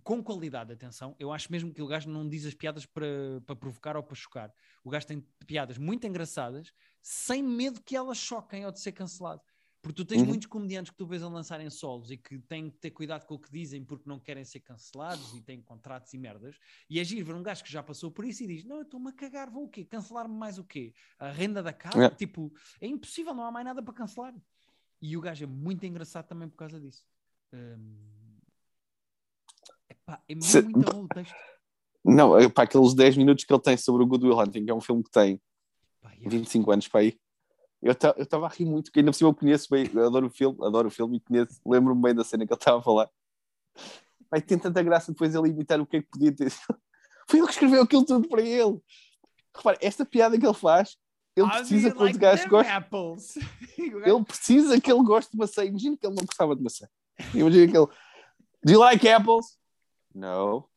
com 0.02 0.22
qualidade, 0.22 0.72
atenção. 0.72 1.14
Eu 1.18 1.32
acho 1.32 1.50
mesmo 1.50 1.72
que 1.74 1.82
o 1.82 1.86
gajo 1.86 2.08
não 2.10 2.28
diz 2.28 2.46
as 2.46 2.54
piadas 2.54 2.86
para, 2.86 3.06
para 3.46 3.56
provocar 3.56 3.96
ou 3.96 4.02
para 4.02 4.14
chocar. 4.16 4.52
O 4.84 4.90
gajo 4.90 5.06
tem 5.06 5.20
piadas 5.46 5.78
muito 5.78 6.06
engraçadas, 6.06 6.72
sem 7.02 7.42
medo 7.42 7.82
que 7.82 7.96
elas 7.96 8.18
choquem 8.18 8.64
ou 8.64 8.72
de 8.72 8.80
ser 8.80 8.92
cancelado. 8.92 9.42
Porque 9.82 9.96
tu 9.96 10.04
tens 10.04 10.20
Uhum. 10.20 10.28
muitos 10.28 10.46
comediantes 10.46 10.90
que 10.90 10.96
tu 10.98 11.06
vês 11.06 11.22
a 11.22 11.28
lançarem 11.28 11.70
solos 11.70 12.10
e 12.10 12.16
que 12.18 12.38
têm 12.38 12.70
que 12.70 12.78
ter 12.78 12.90
cuidado 12.90 13.24
com 13.24 13.34
o 13.34 13.38
que 13.38 13.50
dizem 13.50 13.82
porque 13.82 14.06
não 14.08 14.20
querem 14.20 14.44
ser 14.44 14.60
cancelados 14.60 15.34
e 15.34 15.40
têm 15.40 15.62
contratos 15.62 16.12
e 16.12 16.18
merdas. 16.18 16.58
E 16.88 17.00
é 17.00 17.04
giro 17.04 17.24
ver 17.24 17.34
um 17.34 17.42
gajo 17.42 17.64
que 17.64 17.72
já 17.72 17.82
passou 17.82 18.10
por 18.10 18.26
isso 18.26 18.42
e 18.42 18.46
diz: 18.46 18.64
Não, 18.64 18.76
eu 18.76 18.82
estou-me 18.82 19.08
a 19.08 19.12
cagar, 19.12 19.50
vou 19.50 19.64
o 19.64 19.68
quê? 19.70 19.84
Cancelar-me 19.86 20.34
mais 20.34 20.58
o 20.58 20.64
quê? 20.64 20.92
A 21.18 21.30
renda 21.30 21.62
da 21.62 21.72
casa? 21.72 22.12
É. 22.12 22.14
Tipo, 22.14 22.52
é 22.78 22.86
impossível, 22.86 23.32
não 23.32 23.44
há 23.44 23.50
mais 23.50 23.64
nada 23.64 23.82
para 23.82 23.94
cancelar. 23.94 24.34
E 25.00 25.16
o 25.16 25.20
gajo 25.20 25.44
é 25.44 25.46
muito 25.46 25.84
engraçado 25.86 26.26
também 26.26 26.48
por 26.48 26.56
causa 26.56 26.78
disso. 26.78 27.06
Hum, 27.54 27.96
epá, 30.14 30.22
é 30.28 30.40
Se- 30.40 30.62
muito 30.62 30.92
bom 30.92 31.04
o 31.04 31.08
texto. 31.08 31.34
Não, 32.04 32.38
é 32.38 32.48
para 32.48 32.64
aqueles 32.64 32.94
10 32.94 33.16
minutos 33.16 33.44
que 33.44 33.52
ele 33.52 33.60
tem 33.60 33.76
sobre 33.76 34.02
o 34.02 34.06
Good 34.06 34.26
Will 34.26 34.38
Hunting, 34.38 34.64
que 34.64 34.70
é 34.70 34.74
um 34.74 34.80
filme 34.80 35.02
que 35.02 35.10
tem 35.10 35.40
Pá, 36.00 36.10
é 36.20 36.28
25 36.28 36.70
anos 36.70 36.88
para 36.88 37.00
aí. 37.00 37.18
Eu 37.82 37.92
estava 37.92 38.46
a 38.46 38.48
rir 38.48 38.66
muito, 38.66 38.86
porque 38.86 39.00
ainda 39.00 39.10
por 39.10 39.16
cima 39.16 39.30
eu 39.30 39.34
conheço 39.34 39.68
bem, 39.70 39.90
eu 39.92 40.06
adoro 40.06 40.26
o 40.26 40.30
filme, 40.30 40.58
adoro 40.62 40.88
o 40.88 40.90
filme 40.90 41.16
e 41.16 41.20
conheço, 41.20 41.60
lembro-me 41.66 42.00
bem 42.02 42.14
da 42.14 42.24
cena 42.24 42.46
que 42.46 42.52
ele 42.52 42.58
estava 42.58 42.78
a 42.78 42.82
falar. 42.82 43.08
Vai 44.30 44.40
tem 44.40 44.58
tanta 44.58 44.82
graça 44.82 45.12
depois 45.12 45.34
ele 45.34 45.48
imitar 45.48 45.80
o 45.80 45.86
que 45.86 45.96
é 45.98 46.02
que 46.02 46.08
podia 46.08 46.34
ter. 46.34 46.50
Foi 47.28 47.38
ele 47.38 47.46
que 47.46 47.52
escreveu 47.52 47.82
aquilo 47.82 48.04
tudo 48.04 48.28
para 48.28 48.42
ele. 48.42 48.80
Repara, 49.54 49.78
esta 49.80 50.04
piada 50.04 50.38
que 50.38 50.46
ele 50.46 50.54
faz, 50.54 50.96
ele 51.36 51.48
precisa 51.48 51.90
que 51.90 51.96
os 52.02 52.02
like 52.02 52.68
apples. 52.68 53.34
O 53.78 54.08
Ele 54.08 54.24
precisa 54.24 54.80
que 54.80 54.92
ele 54.92 55.02
goste 55.02 55.32
de 55.32 55.38
maçã. 55.38 55.64
Imagina 55.64 55.96
que 55.96 56.06
ele 56.06 56.14
não 56.14 56.24
gostava 56.24 56.54
de 56.54 56.62
maçã. 56.62 56.88
Imagina 57.34 57.70
que 57.70 57.76
ele. 57.76 57.86
Do 58.62 58.72
you 58.72 58.80
like 58.80 59.08
apples? 59.08 59.58
No. 60.14 60.68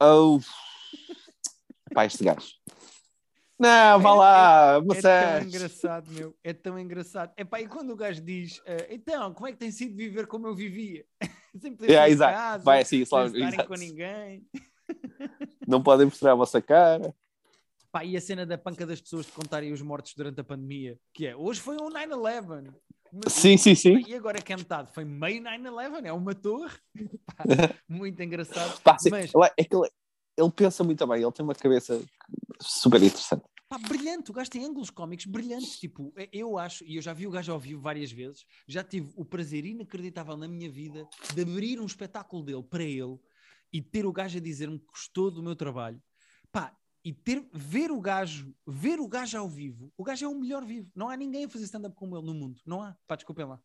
Oh. 0.00 0.38
Pá, 1.94 2.04
este 2.06 2.24
gajo. 2.24 2.52
Não, 3.58 4.00
vá 4.00 4.10
É- 4.10 4.14
lá, 4.14 4.74
É 4.74 4.78
tão 4.78 4.86
maçãs. 4.86 5.46
engraçado, 5.46 6.10
meu. 6.10 6.36
É 6.42 6.52
tão 6.52 6.78
engraçado. 6.78 7.32
Epá, 7.36 7.60
e 7.60 7.68
quando 7.68 7.90
o 7.92 7.96
gajo 7.96 8.20
diz, 8.20 8.60
eh, 8.66 8.88
então, 8.90 9.32
como 9.32 9.46
é 9.46 9.52
que 9.52 9.58
tem 9.58 9.70
sido 9.70 9.96
viver 9.96 10.26
como 10.26 10.46
eu 10.48 10.54
vivia? 10.54 11.04
Sem 11.60 11.74
poder 11.76 11.92
É, 11.94 12.08
exato. 12.08 12.34
casa, 12.34 12.64
Vai 12.64 12.82
assim, 12.82 13.04
só, 13.04 13.24
exato. 13.26 13.68
com 13.68 13.74
ninguém. 13.74 14.44
Não 15.66 15.80
podem 15.82 16.06
mostrar 16.06 16.32
a 16.32 16.34
vossa 16.34 16.60
cara. 16.60 17.14
Pá, 17.92 18.04
e 18.04 18.16
a 18.16 18.20
cena 18.20 18.44
da 18.44 18.58
panca 18.58 18.84
das 18.84 19.00
pessoas 19.00 19.26
de 19.26 19.32
contarem 19.32 19.72
os 19.72 19.80
mortos 19.80 20.14
durante 20.16 20.40
a 20.40 20.44
pandemia, 20.44 20.98
que 21.12 21.24
é, 21.28 21.36
hoje 21.36 21.60
foi 21.60 21.76
um 21.76 21.88
9-11. 21.90 22.74
Mas- 23.22 23.32
Sim, 23.32 23.56
sim, 23.56 23.74
sim. 23.74 24.02
E 24.06 24.14
agora 24.14 24.42
que 24.42 24.52
é 24.52 24.56
metade, 24.56 24.92
foi 24.92 25.04
meio 25.04 25.40
9-11, 25.42 26.06
é 26.06 26.12
uma 26.12 26.34
torre. 26.34 26.76
Pá, 27.36 27.44
muito 27.88 28.20
engraçado. 28.22 28.80
Pá, 28.82 28.96
Mas- 29.10 29.32
ele- 29.34 29.50
é 29.56 29.64
que 29.64 29.76
ele, 29.76 29.88
ele 30.36 30.50
pensa 30.50 30.82
muito 30.82 31.06
bem, 31.06 31.22
ele 31.22 31.32
tem 31.32 31.44
uma 31.44 31.54
cabeça 31.54 32.02
super 32.60 33.00
interessante. 33.02 33.44
Pá, 33.68 33.78
brilhante, 33.78 34.30
o 34.30 34.34
gajo 34.34 34.50
tem 34.50 34.64
ângulos 34.64 34.90
cómicos 34.90 35.26
brilhantes. 35.26 35.78
Tipo, 35.78 36.12
é- 36.16 36.28
eu 36.32 36.58
acho, 36.58 36.84
e 36.84 36.96
eu 36.96 37.02
já 37.02 37.12
vi 37.12 37.26
o 37.26 37.30
gajo 37.30 37.52
ao 37.52 37.58
vivo 37.60 37.80
várias 37.80 38.10
vezes, 38.10 38.44
já 38.66 38.82
tive 38.82 39.12
o 39.16 39.24
prazer 39.24 39.64
inacreditável 39.64 40.36
na 40.36 40.48
minha 40.48 40.70
vida 40.70 41.08
de 41.34 41.42
abrir 41.42 41.80
um 41.80 41.86
espetáculo 41.86 42.42
dele 42.42 42.62
para 42.62 42.82
ele 42.82 43.16
e 43.72 43.80
ter 43.80 44.06
o 44.06 44.12
gajo 44.12 44.38
a 44.38 44.40
dizer-me 44.40 44.78
que 44.78 44.86
gostou 44.86 45.30
do 45.30 45.42
meu 45.42 45.54
trabalho. 45.56 46.00
Pá, 46.52 46.76
e 47.04 47.12
ter, 47.12 47.46
ver 47.52 47.90
o 47.90 48.00
gajo, 48.00 48.54
ver 48.66 48.98
o 48.98 49.06
gajo 49.06 49.36
ao 49.38 49.48
vivo, 49.48 49.92
o 49.96 50.02
gajo 50.02 50.24
é 50.24 50.28
o 50.28 50.34
melhor 50.34 50.64
vivo. 50.64 50.90
Não 50.94 51.08
há 51.08 51.16
ninguém 51.16 51.44
a 51.44 51.48
fazer 51.48 51.64
stand-up 51.66 51.94
como 51.94 52.16
ele 52.16 52.24
no 52.26 52.32
mundo. 52.34 52.60
Não 52.64 52.80
há. 52.82 52.96
Pá, 53.06 53.14
desculpem 53.14 53.44
lá. 53.44 53.60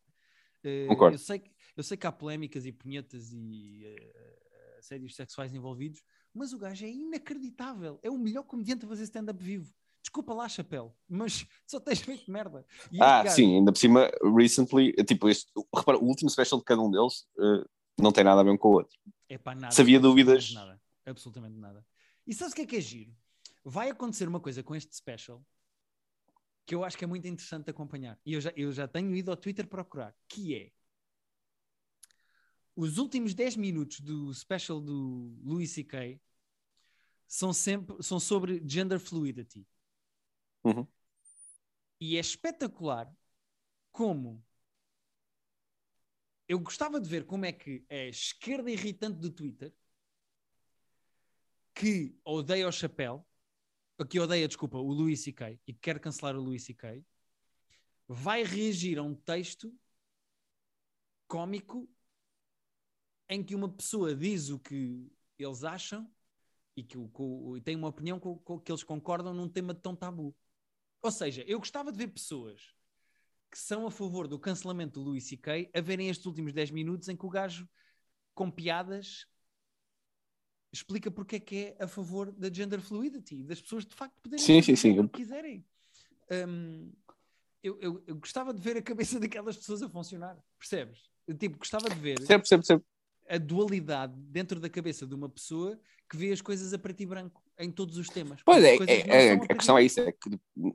Eh, 0.62 0.86
Concordo. 0.88 1.14
eu, 1.14 1.18
sei, 1.18 1.38
que- 1.38 1.50
eu 1.74 1.82
sei 1.82 1.96
que 1.96 2.06
há 2.06 2.12
polémicas 2.12 2.66
e 2.66 2.72
punhetas 2.72 3.32
e 3.32 3.82
eh, 3.86 4.76
assédios 4.78 5.14
sexuais 5.16 5.54
envolvidos, 5.54 6.02
mas 6.34 6.52
o 6.52 6.58
gajo 6.58 6.84
é 6.84 6.90
inacreditável. 6.90 7.98
É 8.02 8.10
o 8.10 8.18
melhor 8.18 8.42
comediante 8.42 8.84
a 8.84 8.88
fazer 8.88 9.04
stand-up 9.04 9.42
vivo. 9.42 9.72
Desculpa 10.02 10.34
lá, 10.34 10.46
chapéu, 10.48 10.94
mas 11.08 11.46
só 11.66 11.80
tens 11.80 12.00
feito 12.00 12.30
merda. 12.30 12.66
E 12.92 13.00
Ah, 13.00 13.22
gajo- 13.22 13.36
sim, 13.36 13.56
ainda 13.56 13.72
por 13.72 13.78
cima, 13.78 14.10
recently, 14.36 14.92
tipo, 15.04 15.28
este, 15.30 15.50
repara, 15.74 15.98
o 15.98 16.04
último 16.04 16.28
special 16.28 16.58
de 16.58 16.64
cada 16.66 16.82
um 16.82 16.90
deles 16.90 17.26
eh, 17.38 17.64
não 17.98 18.12
tem 18.12 18.22
nada 18.24 18.40
a 18.42 18.44
ver 18.44 18.50
um 18.50 18.58
com 18.58 18.68
o 18.68 18.72
outro. 18.72 18.98
É 19.30 19.38
pá, 19.38 19.54
nada. 19.54 19.74
Se 19.74 19.80
havia 19.80 19.98
dúvidas- 19.98 20.52
Nada. 20.52 20.78
Absolutamente 21.06 21.56
nada. 21.58 21.84
E 22.26 22.34
sabes 22.34 22.52
o 22.52 22.56
que 22.56 22.62
é 22.62 22.66
que 22.66 22.76
é 22.76 22.80
giro? 22.80 23.12
Vai 23.64 23.90
acontecer 23.90 24.26
uma 24.28 24.40
coisa 24.40 24.62
com 24.62 24.74
este 24.74 24.94
special 24.94 25.44
que 26.66 26.74
eu 26.74 26.84
acho 26.84 26.96
que 26.96 27.04
é 27.04 27.06
muito 27.06 27.26
interessante 27.26 27.64
de 27.64 27.70
acompanhar. 27.70 28.18
E 28.24 28.34
eu 28.34 28.40
já, 28.40 28.52
eu 28.54 28.70
já 28.70 28.86
tenho 28.86 29.14
ido 29.14 29.30
ao 29.30 29.36
Twitter 29.36 29.66
procurar. 29.66 30.14
Que 30.28 30.54
é 30.54 30.72
os 32.76 32.96
últimos 32.96 33.34
10 33.34 33.56
minutos 33.56 34.00
do 34.00 34.32
special 34.32 34.80
do 34.80 35.36
Louis 35.42 35.70
C.K. 35.70 36.20
são 37.26 37.52
sempre 37.52 38.00
são 38.02 38.20
sobre 38.20 38.62
gender 38.64 39.00
fluidity. 39.00 39.66
Uhum. 40.64 40.86
E 42.00 42.16
é 42.16 42.20
espetacular 42.20 43.12
como 43.90 44.42
eu 46.48 46.58
gostava 46.58 47.00
de 47.00 47.08
ver 47.08 47.26
como 47.26 47.44
é 47.44 47.52
que 47.52 47.84
a 47.90 48.06
esquerda 48.06 48.70
irritante 48.70 49.18
do 49.18 49.30
Twitter 49.30 49.72
que 51.74 52.18
odeia 52.24 52.66
o 52.66 52.72
chapéu, 52.72 53.26
que 54.06 54.18
odeia, 54.18 54.48
desculpa, 54.48 54.78
o 54.78 54.92
Louis 54.92 55.20
C.K. 55.22 55.58
e 55.66 55.72
que 55.72 55.80
quer 55.80 56.00
cancelar 56.00 56.36
o 56.36 56.40
Louis 56.40 56.62
C.K. 56.62 57.04
vai 58.08 58.42
reagir 58.42 58.98
a 58.98 59.02
um 59.02 59.14
texto 59.14 59.72
cómico 61.28 61.88
em 63.28 63.44
que 63.44 63.54
uma 63.54 63.68
pessoa 63.68 64.14
diz 64.14 64.50
o 64.50 64.58
que 64.58 65.10
eles 65.38 65.62
acham 65.62 66.10
e 66.76 66.82
que 66.82 66.98
o- 66.98 67.56
e 67.56 67.60
tem 67.60 67.76
uma 67.76 67.88
opinião 67.88 68.18
com, 68.18 68.36
com 68.38 68.58
que 68.58 68.72
eles 68.72 68.82
concordam 68.82 69.32
num 69.32 69.48
tema 69.48 69.74
tão 69.74 69.94
tabu. 69.94 70.34
Ou 71.02 71.10
seja, 71.10 71.42
eu 71.46 71.58
gostava 71.58 71.92
de 71.92 71.98
ver 71.98 72.08
pessoas 72.08 72.74
que 73.50 73.58
são 73.58 73.86
a 73.86 73.90
favor 73.90 74.28
do 74.28 74.38
cancelamento 74.38 75.00
do 75.00 75.06
Louis 75.06 75.24
C.K. 75.24 75.70
a 75.74 75.80
verem 75.80 76.08
estes 76.08 76.26
últimos 76.26 76.52
10 76.52 76.70
minutos 76.70 77.08
em 77.08 77.16
que 77.16 77.26
o 77.26 77.30
gajo, 77.30 77.68
com 78.34 78.50
piadas, 78.50 79.26
explica 80.72 81.10
porque 81.10 81.36
é 81.36 81.40
que 81.40 81.56
é 81.78 81.84
a 81.84 81.88
favor 81.88 82.30
da 82.32 82.52
gender 82.52 82.80
fluidity, 82.80 83.42
das 83.42 83.60
pessoas 83.60 83.84
de 83.84 83.94
facto 83.94 84.14
poderem 84.22 84.44
Sim, 84.44 84.62
sim, 84.62 84.76
sim. 84.76 84.98
o 84.98 85.08
que 85.08 85.18
quiserem. 85.18 85.64
Hum, 86.30 86.92
eu, 87.62 87.78
eu- 87.80 88.02
eu 88.06 88.14
gostava 88.16 88.54
de 88.54 88.60
ver 88.60 88.76
a 88.76 88.82
cabeça 88.82 89.18
daquelas 89.20 89.56
pessoas 89.56 89.82
a 89.82 89.88
funcionar, 89.88 90.36
percebes? 90.58 91.10
Eu, 91.26 91.36
tipo, 91.36 91.58
gostava 91.58 91.88
de 91.90 91.98
ver 91.98 92.16
Percebe, 92.18 92.40
percebe, 92.42 92.62
percebe. 92.62 92.84
a 93.28 93.38
dualidade 93.38 94.14
dentro 94.16 94.58
da 94.60 94.68
cabeça 94.70 95.06
de 95.06 95.14
uma 95.14 95.28
pessoa 95.28 95.78
que 96.08 96.16
vê 96.16 96.32
as 96.32 96.40
coisas 96.40 96.72
a 96.72 96.78
preto 96.78 97.00
e 97.02 97.06
branco 97.06 97.42
em 97.58 97.70
todos 97.70 97.96
os 97.98 98.08
temas. 98.08 98.42
Pois 98.42 98.64
é, 98.64 98.76
é, 98.76 99.08
é, 99.08 99.30
a 99.32 99.34
e 99.34 99.48
questão 99.48 99.76
é 99.78 99.84
isso, 99.84 100.00
é 100.00 100.10
que 100.12 100.30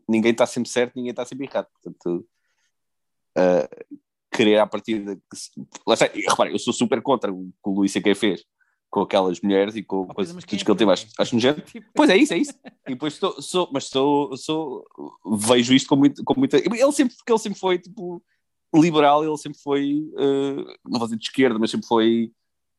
ninguém 0.08 0.32
está 0.32 0.46
sempre 0.46 0.70
certo, 0.70 0.96
ninguém 0.96 1.12
está 1.12 1.26
sempre 1.26 1.46
errado. 1.46 1.68
Portanto, 1.74 2.28
ah, 3.38 3.68
querer 4.32 4.66
partida. 4.70 5.16
que 5.16 5.36
se- 5.38 5.52
Lá 5.88 5.94
está, 5.96 6.06
repara, 6.08 6.52
eu 6.52 6.60
sou 6.60 6.74
super 6.74 7.02
contra 7.02 7.34
o 7.34 7.48
que 7.52 7.70
o 7.70 7.72
Luís 7.72 7.92
C.K. 7.92 8.14
fez 8.16 8.46
com 8.96 9.02
aquelas 9.02 9.42
mulheres 9.42 9.76
e 9.76 9.84
com 9.84 10.06
pois, 10.06 10.16
coisas 10.16 10.34
tudo 10.46 10.56
é 10.56 10.64
que 10.64 10.72
ele 10.72 10.78
teve. 10.78 10.86
não 10.86 10.94
Acho, 10.94 11.06
é? 11.06 11.36
nojento. 11.36 11.62
Tipo, 11.64 11.86
Pois 11.94 12.10
é 12.10 12.16
isso, 12.16 12.34
é 12.34 12.38
isso. 12.38 12.54
E 12.88 12.92
depois 12.92 13.16
sou, 13.16 13.42
sou 13.42 13.70
mas 13.74 13.90
sou, 13.90 14.38
sou, 14.38 14.86
vejo 15.38 15.74
isto 15.74 15.90
com, 15.90 15.98
muito, 15.98 16.24
com 16.24 16.40
muita. 16.40 16.56
Ele 16.58 16.92
sempre, 16.94 17.14
porque 17.18 17.30
ele 17.30 17.40
sempre 17.40 17.60
foi 17.60 17.78
tipo 17.78 18.24
liberal, 18.74 19.22
ele 19.26 19.38
sempre 19.38 19.60
foi, 19.60 20.02
ah, 20.18 20.78
não 20.86 20.98
vou 20.98 21.08
dizer 21.10 21.18
de 21.18 21.26
esquerda, 21.26 21.60
mas 21.60 21.72
sempre 21.72 21.86
foi. 21.86 22.32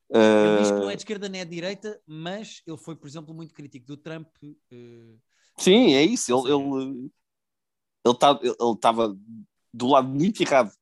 Ele 0.08 0.58
diz 0.62 0.70
que 0.70 0.78
não 0.78 0.88
ah, 0.88 0.92
é 0.92 0.96
de 0.96 1.02
esquerda 1.02 1.28
nem 1.28 1.42
é 1.42 1.44
de 1.44 1.50
direita, 1.50 2.00
mas 2.06 2.62
ele 2.66 2.78
foi, 2.78 2.96
por 2.96 3.06
exemplo, 3.06 3.34
muito 3.34 3.52
crítico 3.52 3.86
do 3.86 3.98
Trump. 3.98 4.28
eh, 4.72 5.16
Sim, 5.58 5.92
é 5.92 6.02
isso. 6.02 6.34
Ou 6.34 6.48
Ele 6.48 7.10
ele 8.06 8.14
tá, 8.14 8.38
ele 8.42 8.54
estava 8.72 9.14
do 9.74 9.88
lado 9.88 10.08
muito 10.08 10.40
errado 10.40 10.72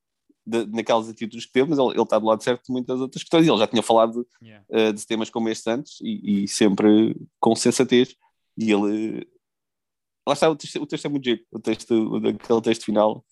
de- 0.45 0.65
naquelas 0.67 1.09
atitudes 1.09 1.45
que 1.45 1.51
teve, 1.51 1.69
mas 1.69 1.79
ele 1.79 2.01
está 2.01 2.19
do 2.19 2.25
lado 2.25 2.43
certo 2.43 2.65
de 2.65 2.71
muitas 2.71 2.99
outras 2.99 3.23
questões. 3.23 3.47
Ele 3.47 3.57
já 3.57 3.67
tinha 3.67 3.81
falado 3.81 4.27
yeah. 4.41 4.65
eh, 4.69 4.91
de 4.91 5.05
temas 5.05 5.29
como 5.29 5.49
este 5.49 5.69
antes 5.69 5.99
e, 6.01 6.43
e 6.43 6.47
sempre 6.47 7.15
com 7.39 7.55
sensatez. 7.55 8.15
E 8.57 8.71
ele. 8.71 9.27
Lá 10.27 10.33
está, 10.33 10.49
o 10.49 10.55
texto, 10.55 10.81
o 10.81 10.87
texto 10.87 11.05
é 11.05 11.09
muito 11.09 11.23
giro. 11.23 11.41
O 11.51 11.59
texto, 11.59 11.93
o 11.93 12.19
daquele 12.19 12.61
texto 12.61 12.85
final, 12.85 13.25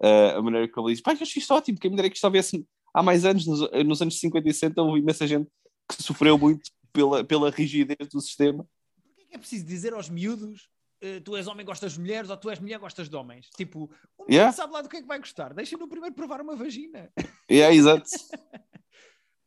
eh, 0.00 0.34
a 0.36 0.42
maneira 0.42 0.68
como 0.68 0.88
ele 0.88 0.94
diz: 0.94 1.02
Pai, 1.02 1.14
eu 1.14 1.22
acho 1.22 1.38
isto 1.38 1.52
ótimo. 1.54 1.78
Quem 1.78 1.90
me 1.90 1.96
dera 1.96 2.08
que 2.08 2.16
isto 2.16 2.24
houvesse 2.24 2.66
há 2.94 3.02
mais 3.02 3.24
anos, 3.24 3.46
nos, 3.46 3.60
nos 3.84 4.02
anos 4.02 4.18
50 4.18 4.48
e 4.48 4.52
60, 4.52 4.82
houve 4.82 5.00
imensa 5.00 5.26
gente 5.26 5.48
que 5.88 6.02
sofreu 6.02 6.38
muito 6.38 6.70
pela, 6.92 7.24
pela 7.24 7.50
rigidez 7.50 8.08
do 8.08 8.20
sistema. 8.20 8.66
Porquê 9.04 9.22
é 9.22 9.24
que 9.24 9.34
é 9.36 9.38
preciso 9.38 9.64
dizer 9.64 9.94
aos 9.94 10.08
miúdos 10.08 10.68
uh, 11.02 11.20
tu 11.24 11.36
és 11.36 11.46
homem 11.46 11.64
gostas 11.66 11.92
de 11.94 12.00
mulheres 12.00 12.30
ou 12.30 12.36
tu 12.36 12.48
és 12.50 12.58
mulher 12.60 12.78
gostas 12.78 13.08
de 13.08 13.16
homens. 13.16 13.48
Tipo, 13.56 13.90
o 14.18 14.24
Yeah. 14.30 14.52
sabe 14.52 14.72
lá 14.72 14.82
do 14.82 14.88
que 14.88 14.96
é 14.96 15.00
que 15.02 15.06
vai 15.08 15.18
gostar. 15.18 15.52
Deixa-no 15.54 15.88
primeiro 15.88 16.14
provar 16.14 16.40
uma 16.40 16.56
vagina. 16.56 17.12
Yeah, 17.50 17.74
exato. 17.74 18.08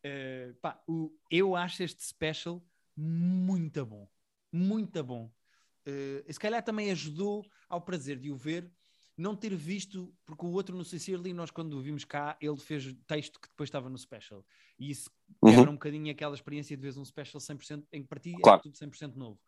Uh, 0.05 0.53
pá, 0.61 0.81
o- 0.87 1.11
eu 1.31 1.55
acho 1.55 1.83
este 1.83 2.03
special 2.03 2.63
muito 2.95 3.85
bom. 3.85 4.07
Muito 4.51 5.03
bom. 5.03 5.31
Uh, 5.87 6.31
se 6.31 6.39
calhar 6.39 6.63
também 6.63 6.91
ajudou 6.91 7.45
ao 7.69 7.81
prazer 7.81 8.17
de 8.19 8.31
o 8.31 8.35
ver, 8.35 8.71
não 9.17 9.35
ter 9.35 9.55
visto, 9.55 10.13
porque 10.25 10.45
o 10.45 10.49
outro 10.51 10.75
no 10.75 10.83
Sincerely, 10.83 11.31
nós 11.33 11.49
quando 11.51 11.73
o 11.77 11.81
vimos 11.81 12.03
cá, 12.03 12.37
ele 12.41 12.57
fez 12.57 12.93
texto 13.07 13.39
que 13.39 13.47
depois 13.47 13.67
estava 13.67 13.89
no 13.89 13.97
special. 13.97 14.45
E 14.77 14.89
isso 14.91 15.09
quebra 15.43 15.61
Uhum. 15.63 15.69
um 15.69 15.73
bocadinho 15.73 16.11
aquela 16.11 16.35
experiência 16.35 16.75
de 16.75 16.81
ver 16.83 16.97
um 16.99 17.05
special 17.05 17.39
100% 17.39 17.85
em 17.93 18.01
que 18.01 18.07
partia 18.07 18.35
Claro. 18.41 18.59
é 18.59 18.63
tudo 18.63 18.77
100% 18.77 19.15
novo. 19.15 19.39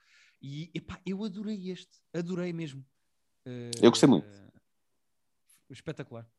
E 0.42 0.70
epá, 0.74 1.02
eu 1.06 1.24
adorei 1.24 1.72
este, 1.72 2.02
adorei 2.14 2.54
mesmo. 2.54 2.82
Uh, 3.46 3.72
Eu 3.82 3.90
gostei 3.90 4.08
muito. 4.08 4.28
Espetacular. 5.70 6.30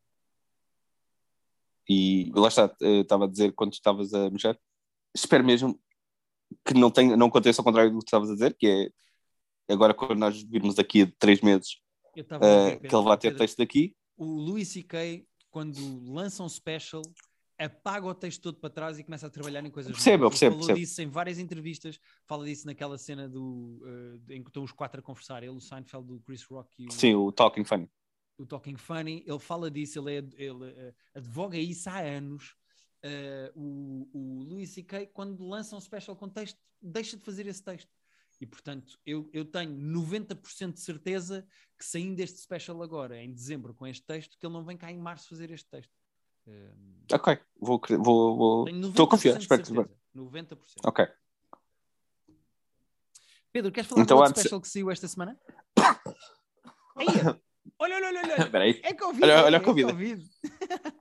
E 1.87 2.31
lá 2.35 2.47
está, 2.47 2.75
eh, 2.81 2.99
estava 2.99 3.25
a 3.25 3.27
dizer 3.27 3.51
quando 3.53 3.73
estavas 3.73 4.13
a 4.13 4.29
mexer, 4.29 4.59
espero 5.13 5.43
mesmo 5.43 5.79
que 6.63 6.75
não, 6.75 6.91
tenha, 6.91 7.17
não 7.17 7.27
aconteça 7.27 7.61
ao 7.61 7.65
contrário 7.65 7.91
do 7.91 7.97
que 7.99 8.05
estavas 8.05 8.29
a 8.29 8.33
dizer, 8.33 8.55
que 8.55 8.67
é 9.67 9.73
agora 9.73 9.93
quando 9.93 10.19
nós 10.19 10.41
virmos 10.43 10.75
daqui 10.75 11.01
a 11.01 11.11
três 11.17 11.41
meses 11.41 11.79
ver, 12.15 12.25
eh, 12.41 12.77
que 12.77 12.95
ele 12.95 13.03
vai 13.03 13.17
ter 13.17 13.29
Pedro, 13.29 13.39
texto 13.39 13.57
daqui. 13.57 13.95
o 14.15 14.25
Louis 14.25 14.67
C.K., 14.67 15.27
quando 15.49 15.79
lança 16.11 16.43
um 16.43 16.49
special, 16.49 17.01
apaga 17.59 18.07
o 18.07 18.15
texto 18.15 18.41
todo 18.41 18.57
para 18.59 18.69
trás 18.69 18.97
e 18.97 19.03
começa 19.03 19.27
a 19.27 19.29
trabalhar 19.29 19.63
em 19.65 19.69
coisas 19.69 19.91
Percebo, 19.91 20.23
novas. 20.23 20.39
percebo, 20.39 20.51
falou 20.55 20.67
percebo. 20.67 20.79
disso 20.87 21.01
em 21.01 21.07
várias 21.07 21.37
entrevistas, 21.39 21.99
fala 22.25 22.45
disso 22.45 22.65
naquela 22.65 22.97
cena 22.97 23.27
do, 23.27 23.81
eh, 24.29 24.35
em 24.35 24.41
que 24.43 24.49
estão 24.49 24.63
os 24.63 24.71
quatro 24.71 24.99
a 24.99 25.03
conversar, 25.03 25.43
ele, 25.43 25.51
o 25.51 25.59
Seinfeld, 25.59 26.11
o 26.11 26.19
Chris 26.21 26.43
Rock 26.43 26.73
e 26.83 26.87
o, 26.87 26.91
Sim, 26.91 27.15
o 27.15 27.31
Talking 27.31 27.63
Funny. 27.65 27.89
o 28.37 28.45
Talking 28.45 28.77
Funny, 28.77 29.23
ele 29.27 29.39
fala 29.39 29.69
disso, 29.69 29.99
ele, 29.99 30.17
é- 30.17 30.43
ele, 30.43 30.65
eh, 30.65 30.93
advoga 31.13 31.57
isso 31.57 31.89
há 31.89 31.99
anos. 31.99 32.55
Eh, 33.03 33.51
o, 33.55 34.09
o 34.13 34.43
Louis 34.43 34.69
C.K., 34.69 35.07
quando 35.07 35.45
lança 35.45 35.75
um 35.75 35.79
special 35.81 36.15
com 36.15 36.27
texto, 36.29 36.57
deixa 36.81 37.17
de 37.17 37.23
fazer 37.23 37.45
esse 37.47 37.63
texto. 37.63 37.89
E 38.41 38.45
portanto, 38.45 38.97
eu, 39.05 39.29
eu 39.33 39.43
tenho 39.43 39.71
90% 39.77 40.73
de 40.73 40.79
certeza 40.79 41.45
que 41.77 41.83
saindo 41.85 42.15
deste 42.15 42.39
special 42.39 42.81
agora, 42.81 43.21
em 43.21 43.33
dezembro, 43.33 43.73
com 43.73 43.85
este 43.85 44.05
texto, 44.05 44.37
que 44.39 44.45
ele 44.45 44.53
não 44.53 44.63
vem 44.63 44.77
cá 44.77 44.89
em 44.89 44.97
março 44.97 45.27
fazer 45.27 45.51
este 45.51 45.67
texto. 45.69 45.91
Eh, 46.49 47.15
Ok, 47.15 47.39
vou, 47.59 47.81
vou, 48.03 48.37
vou... 48.37 48.65
tenho 48.65 48.81
90% 48.81 48.89
estou 48.89 49.07
de 49.07 49.15
espero 49.17 49.61
que 49.61 49.67
seja 49.67 49.81
certeza. 49.81 49.89
90%. 50.15 50.57
Ok. 50.85 51.07
Pedro, 53.51 53.71
queres 53.71 53.89
falar 53.89 54.01
Então, 54.03 54.17
do 54.17 54.23
antes- 54.23 54.41
special 54.41 54.61
que 54.61 54.67
saiu 54.67 54.91
esta 54.91 55.07
semana? 55.07 55.39
Olha, 57.81 57.95
olha, 57.95 58.07
olha, 58.07 58.19
olha. 58.21 58.41
Espera 58.43 58.63
aí. 58.65 58.81
É 58.83 58.93
Covid. 58.93 59.23
Olha- 59.23 59.45
olha 59.45 59.55
é 59.55 59.59
Covid. 59.61 60.29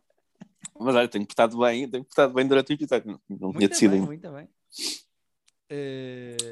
Mas 0.80 0.94
olha, 0.94 1.08
tenho 1.08 1.26
portado 1.26 1.58
bem, 1.58 1.90
tenho 1.90 2.04
portado 2.04 2.32
bem 2.32 2.46
durante 2.46 2.70
o 2.70 2.74
episódio. 2.74 3.20
Não, 3.28 3.38
não 3.48 3.52
tinha 3.52 3.68
decidido 3.68 4.06
muito 4.06 4.30
bem. 4.30 4.48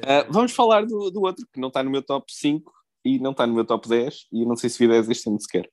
Ah, 0.05 0.27
vamos 0.29 0.51
falar 0.51 0.85
do, 0.85 1.09
do 1.09 1.21
outro, 1.21 1.47
que 1.51 1.59
não 1.61 1.69
está 1.69 1.81
no 1.81 1.89
meu 1.89 2.03
top 2.03 2.31
5 2.33 2.73
e 3.05 3.19
não 3.19 3.31
está 3.31 3.47
no 3.47 3.53
meu 3.53 3.63
top 3.65 3.87
10, 3.87 4.27
e 4.33 4.41
eu 4.41 4.47
não 4.47 4.57
sei 4.57 4.69
se 4.69 4.77
vi 4.79 4.87
10 4.89 5.09
este 5.09 5.29
ano 5.29 5.39
sequer. 5.39 5.71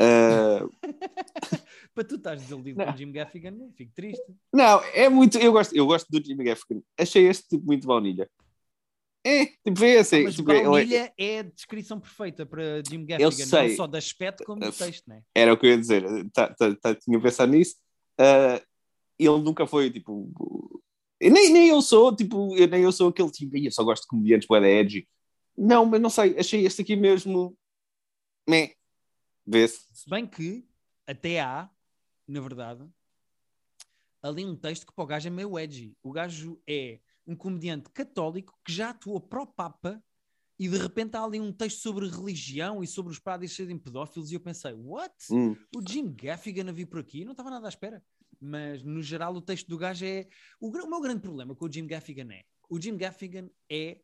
Ah, 0.00 0.66
Para 1.94 2.04
tu 2.04 2.14
estás 2.14 2.40
desiludido 2.40 2.78
Não. 2.78 2.86
com 2.86 2.92
o 2.92 2.96
Jim 2.96 3.12
Gaffigan, 3.12 3.54
eu 3.60 3.70
fico 3.76 3.92
triste. 3.94 4.24
não, 4.52 4.80
é 4.94 5.08
muito. 5.08 5.36
Eu 5.38 5.52
gosto, 5.52 5.76
eu 5.76 5.86
gosto 5.86 6.08
do 6.08 6.24
Jimmy 6.24 6.44
Gaffigan. 6.44 6.80
Achei 6.98 7.26
este 7.26 7.48
tipo 7.48 7.66
muito 7.66 7.86
baunilha. 7.86 8.28
É, 9.26 9.44
tipo, 9.46 9.84
é 9.84 9.98
assim. 9.98 10.24
Mas 10.24 10.36
tipo, 10.36 10.50
é- 10.50 10.62
baunilha 10.62 11.12
é 11.18 11.40
a 11.40 11.42
descrição 11.42 12.00
perfeita 12.00 12.46
para 12.46 12.82
Jim 12.88 13.04
Gaffigan, 13.04 13.68
não 13.68 13.76
só 13.76 13.86
de 13.86 13.98
aspecto 13.98 14.44
como 14.44 14.60
de 14.60 14.72
texto, 14.72 15.06
né? 15.08 15.22
era 15.34 15.52
o 15.52 15.58
que 15.58 15.66
eu 15.66 15.70
ia 15.70 15.78
dizer. 15.78 16.04
Tá, 16.32 16.54
tá, 16.54 16.74
tá, 16.76 16.94
tinha 16.94 17.20
pensado 17.20 17.52
nisso. 17.52 17.76
Ah, 18.18 18.62
ele 19.18 19.38
nunca 19.40 19.66
foi 19.66 19.90
tipo. 19.90 20.30
Nem, 21.20 21.52
nem 21.52 21.68
eu 21.68 21.82
sou, 21.82 22.16
tipo, 22.16 22.56
eu, 22.56 22.66
nem 22.66 22.82
eu 22.82 22.92
sou 22.92 23.10
aquele 23.10 23.30
tipo, 23.30 23.54
"Ih, 23.54 23.66
eu 23.66 23.72
só 23.72 23.84
gosto 23.84 24.04
de 24.04 24.08
comediantes 24.08 24.48
da 24.48 24.66
edgy. 24.66 25.06
Não, 25.58 25.84
mas 25.84 26.00
não 26.00 26.08
sei, 26.08 26.38
achei 26.38 26.64
este 26.64 26.80
aqui 26.80 26.96
mesmo. 26.96 27.54
Meh. 28.48 28.72
Vê-se. 29.50 29.80
Se 29.92 30.08
bem 30.08 30.24
que 30.28 30.64
até 31.04 31.40
há, 31.40 31.68
na 32.28 32.40
verdade, 32.40 32.88
ali 34.22 34.44
um 34.44 34.54
texto 34.54 34.86
que 34.86 34.92
para 34.94 35.02
o 35.02 35.06
gajo 35.08 35.26
é 35.26 35.30
meio 35.30 35.58
edgy. 35.58 35.96
O 36.04 36.12
gajo 36.12 36.62
é 36.68 37.00
um 37.26 37.34
comediante 37.34 37.90
católico 37.90 38.56
que 38.64 38.72
já 38.72 38.90
atuou 38.90 39.20
para 39.20 39.42
o 39.42 39.46
Papa 39.46 40.00
e 40.56 40.68
de 40.68 40.76
repente 40.76 41.16
há 41.16 41.24
ali 41.24 41.40
um 41.40 41.52
texto 41.52 41.80
sobre 41.80 42.08
religião 42.08 42.80
e 42.80 42.86
sobre 42.86 43.10
os 43.10 43.18
padres 43.18 43.52
serem 43.52 43.76
pedófilos 43.76 44.30
e 44.30 44.34
eu 44.34 44.40
pensei, 44.40 44.72
what? 44.72 45.14
Hum. 45.32 45.56
O 45.74 45.82
Jim 45.84 46.14
Gaffigan 46.14 46.68
a 46.68 46.72
vir 46.72 46.86
por 46.86 47.00
aqui? 47.00 47.24
Não 47.24 47.32
estava 47.32 47.50
nada 47.50 47.66
à 47.66 47.70
espera. 47.70 48.04
Mas, 48.40 48.84
no 48.84 49.02
geral, 49.02 49.34
o 49.34 49.42
texto 49.42 49.66
do 49.66 49.76
gajo 49.76 50.04
é... 50.04 50.28
O, 50.60 50.68
o 50.68 50.88
meu 50.88 51.00
grande 51.00 51.22
problema 51.22 51.56
com 51.56 51.64
o 51.64 51.72
Jim 51.72 51.88
Gaffigan 51.88 52.32
é... 52.32 52.44
O 52.68 52.80
Jim 52.80 52.96
Gaffigan 52.96 53.50
é 53.68 54.00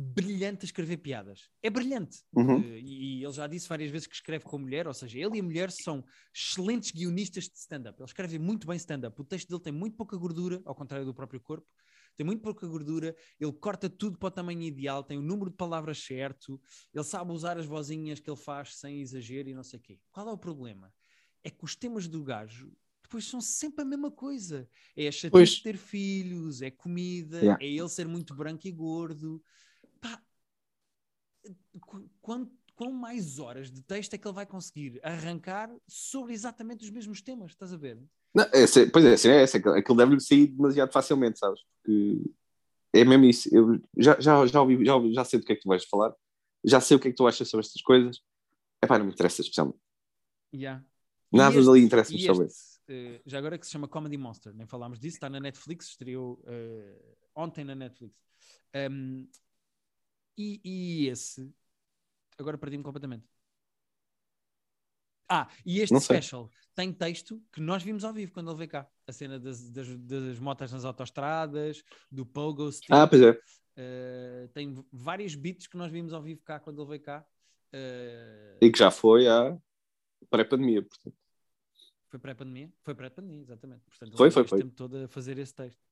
brilhante 0.00 0.64
a 0.64 0.66
escrever 0.66 0.98
piadas. 0.98 1.50
É 1.60 1.68
brilhante. 1.68 2.18
Uhum. 2.32 2.60
Eh, 2.62 2.78
e 2.80 3.24
ele 3.24 3.32
já 3.32 3.48
disse 3.48 3.68
várias 3.68 3.90
vezes 3.90 4.06
que 4.06 4.14
escreve 4.14 4.44
com 4.44 4.56
mulher, 4.56 4.86
ou 4.86 4.94
seja, 4.94 5.18
ele 5.18 5.38
e 5.38 5.40
a 5.40 5.42
mulher 5.42 5.72
são 5.72 6.04
excelentes 6.32 6.92
guionistas 6.92 7.44
de 7.44 7.56
stand-up. 7.58 8.00
Ele 8.00 8.06
escreve 8.06 8.38
muito 8.38 8.66
bem 8.66 8.76
stand-up. 8.76 9.20
O 9.20 9.24
texto 9.24 9.48
dele 9.48 9.60
tem 9.60 9.72
muito 9.72 9.96
pouca 9.96 10.16
gordura, 10.16 10.62
ao 10.64 10.74
contrário 10.74 11.04
do 11.04 11.12
próprio 11.12 11.40
corpo. 11.40 11.66
Tem 12.16 12.24
muito 12.24 12.42
pouca 12.42 12.66
gordura, 12.66 13.14
ele 13.38 13.52
corta 13.52 13.88
tudo 13.88 14.18
para 14.18 14.26
o 14.26 14.30
tamanho 14.30 14.62
ideal, 14.62 15.04
tem 15.04 15.18
o 15.18 15.22
número 15.22 15.50
de 15.50 15.56
palavras 15.56 15.98
certo, 15.98 16.60
ele 16.92 17.04
sabe 17.04 17.30
usar 17.32 17.56
as 17.56 17.64
vozinhas 17.66 18.18
que 18.18 18.28
ele 18.28 18.36
faz 18.36 18.74
sem 18.76 19.00
exagero 19.00 19.48
e 19.48 19.54
não 19.54 19.62
sei 19.62 19.78
o 19.78 19.82
quê. 19.82 20.00
Qual 20.10 20.28
é 20.28 20.32
o 20.32 20.38
problema? 20.38 20.92
É 21.44 21.50
que 21.50 21.64
os 21.64 21.76
temas 21.76 22.08
do 22.08 22.22
gajo 22.24 22.72
depois 23.02 23.24
são 23.24 23.40
sempre 23.40 23.82
a 23.82 23.84
mesma 23.84 24.10
coisa. 24.10 24.68
É 24.94 25.08
a 25.08 25.12
chatice 25.12 25.56
de 25.56 25.62
ter 25.62 25.76
filhos, 25.78 26.60
é 26.60 26.70
comida, 26.70 27.38
Yeah. 27.38 27.64
é 27.64 27.68
ele 27.68 27.88
ser 27.88 28.06
muito 28.06 28.34
branco 28.34 28.66
e 28.66 28.72
gordo. 28.72 29.42
Pá, 31.54 31.80
qu- 31.80 32.08
quant- 32.20 32.50
quão 32.74 32.92
mais 32.92 33.38
horas 33.38 33.70
de 33.70 33.82
texto 33.82 34.14
é 34.14 34.18
que 34.18 34.26
ele 34.26 34.34
vai 34.34 34.46
conseguir 34.46 35.00
arrancar 35.02 35.70
sobre 35.86 36.32
exatamente 36.32 36.84
os 36.84 36.90
mesmos 36.90 37.20
temas? 37.20 37.52
Estás 37.52 37.72
a 37.72 37.76
ver? 37.76 37.98
Não, 38.34 38.44
é, 38.52 38.66
se- 38.66 38.86
pois 38.90 39.04
é, 39.04 39.16
sim, 39.16 39.28
é, 39.28 39.42
essa, 39.42 39.58
aquilo 39.58 39.96
deve-lhe 39.96 40.20
sair 40.20 40.46
demasiado 40.48 40.92
facilmente, 40.92 41.38
sabes? 41.38 41.60
Porque 41.82 42.30
é 42.92 43.04
mesmo 43.04 43.24
isso. 43.24 43.48
Eu 43.54 43.80
já, 43.96 44.18
já, 44.20 44.46
já, 44.46 44.60
ouvi, 44.60 44.84
já, 44.84 44.94
ouvi- 44.94 45.12
já 45.14 45.24
sei 45.24 45.38
do 45.40 45.44
que 45.46 45.52
é 45.52 45.56
que 45.56 45.62
tu 45.62 45.68
vais 45.68 45.84
falar, 45.84 46.14
já 46.64 46.80
sei 46.80 46.96
o 46.96 47.00
que 47.00 47.08
é 47.08 47.10
que 47.10 47.16
tu 47.16 47.26
achas 47.26 47.48
sobre 47.48 47.66
estas 47.66 47.82
coisas. 47.82 48.20
Epá, 48.82 48.98
não 48.98 49.06
me 49.06 49.12
interessa 49.12 49.40
especialmente. 49.42 49.78
Yeah. 50.54 50.84
Nada 51.32 51.56
este- 51.56 51.66
dali 51.66 51.80
interessa-me 51.82 52.18
e 52.22 52.26
sobre 52.26 52.46
este, 52.46 52.80
eh, 52.88 53.20
já 53.26 53.38
agora 53.38 53.58
que 53.58 53.66
se 53.66 53.72
chama 53.72 53.86
Comedy 53.88 54.16
Monster, 54.16 54.54
nem 54.54 54.66
falámos 54.66 54.98
disso, 54.98 55.16
está 55.16 55.28
na 55.28 55.40
Netflix, 55.40 55.88
estreou 55.88 56.40
eh, 56.46 57.16
ontem 57.34 57.64
na 57.64 57.74
Netflix. 57.74 58.14
Um, 58.90 59.26
e, 60.38 60.60
e 60.64 61.08
esse, 61.08 61.52
agora 62.38 62.56
perdi-me 62.56 62.84
completamente. 62.84 63.26
Ah, 65.30 65.46
e 65.66 65.80
este 65.80 65.98
special 66.00 66.50
tem 66.74 66.90
texto 66.90 67.42
que 67.52 67.60
nós 67.60 67.82
vimos 67.82 68.02
ao 68.02 68.14
vivo 68.14 68.32
quando 68.32 68.50
ele 68.50 68.56
veio 68.56 68.70
cá. 68.70 68.88
A 69.06 69.12
cena 69.12 69.38
das, 69.38 69.68
das, 69.68 69.86
das 69.98 70.38
motas 70.38 70.72
nas 70.72 70.86
autostradas, 70.86 71.82
do 72.10 72.24
Pogo 72.24 72.72
Stick. 72.72 72.90
Ah, 72.90 73.06
pois 73.06 73.20
é. 73.20 73.38
eh, 73.76 74.48
tem 74.54 74.74
vários 74.90 75.34
beats 75.34 75.66
que 75.66 75.76
nós 75.76 75.92
vimos 75.92 76.14
ao 76.14 76.22
vivo 76.22 76.40
cá 76.42 76.58
quando 76.58 76.80
ele 76.80 76.88
veio 76.88 77.02
cá. 77.02 77.26
Eh, 77.72 78.56
E 78.62 78.70
que 78.70 78.78
já 78.78 78.90
foi 78.90 79.28
à 79.28 79.54
pré-pandemia, 80.30 80.82
portanto. 80.82 81.16
Foi 82.08 82.18
pré-pandemia? 82.18 82.72
Foi 82.82 82.94
pré-pandemia, 82.94 83.42
exatamente. 83.42 83.82
Portanto, 83.84 84.16
Foi, 84.16 84.30
foi, 84.30 84.44
foi. 84.44 84.58
tempo 84.60 84.74
todo 84.74 84.96
a 84.96 85.08
fazer 85.08 85.38
esse 85.38 85.54
texto. 85.54 85.82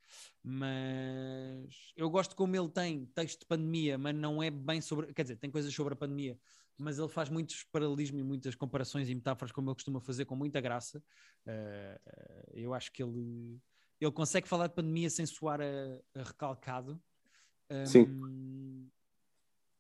Mas 0.42 1.92
eu 1.94 2.08
gosto 2.08 2.34
como 2.34 2.56
ele 2.56 2.70
tem 2.70 3.04
texto 3.06 3.40
de 3.40 3.46
pandemia, 3.46 3.98
mas 3.98 4.14
não 4.14 4.42
é 4.42 4.50
bem 4.50 4.80
sobre. 4.80 5.12
Quer 5.12 5.22
dizer, 5.22 5.36
tem 5.36 5.50
coisas 5.50 5.72
sobre 5.74 5.92
a 5.92 5.96
pandemia, 5.96 6.38
mas 6.78 6.98
ele 6.98 7.08
faz 7.08 7.28
muitos 7.28 7.64
paralelismos 7.64 8.18
e 8.20 8.24
muitas 8.24 8.54
comparações 8.54 9.10
e 9.10 9.14
metáforas, 9.14 9.52
como 9.52 9.68
ele 9.68 9.74
costuma 9.74 10.00
fazer, 10.00 10.24
com 10.24 10.34
muita 10.34 10.58
graça. 10.58 11.02
Eh, 11.44 12.00
eu 12.54 12.72
acho 12.72 12.90
que 12.92 13.02
ele, 13.02 13.60
ele 14.00 14.12
consegue 14.12 14.48
falar 14.48 14.68
de 14.68 14.74
pandemia 14.74 15.10
sem 15.10 15.26
soar 15.26 15.60
a, 15.60 16.18
a 16.18 16.22
recalcado. 16.22 16.98
Sim. 17.84 18.02
Um, 18.04 18.88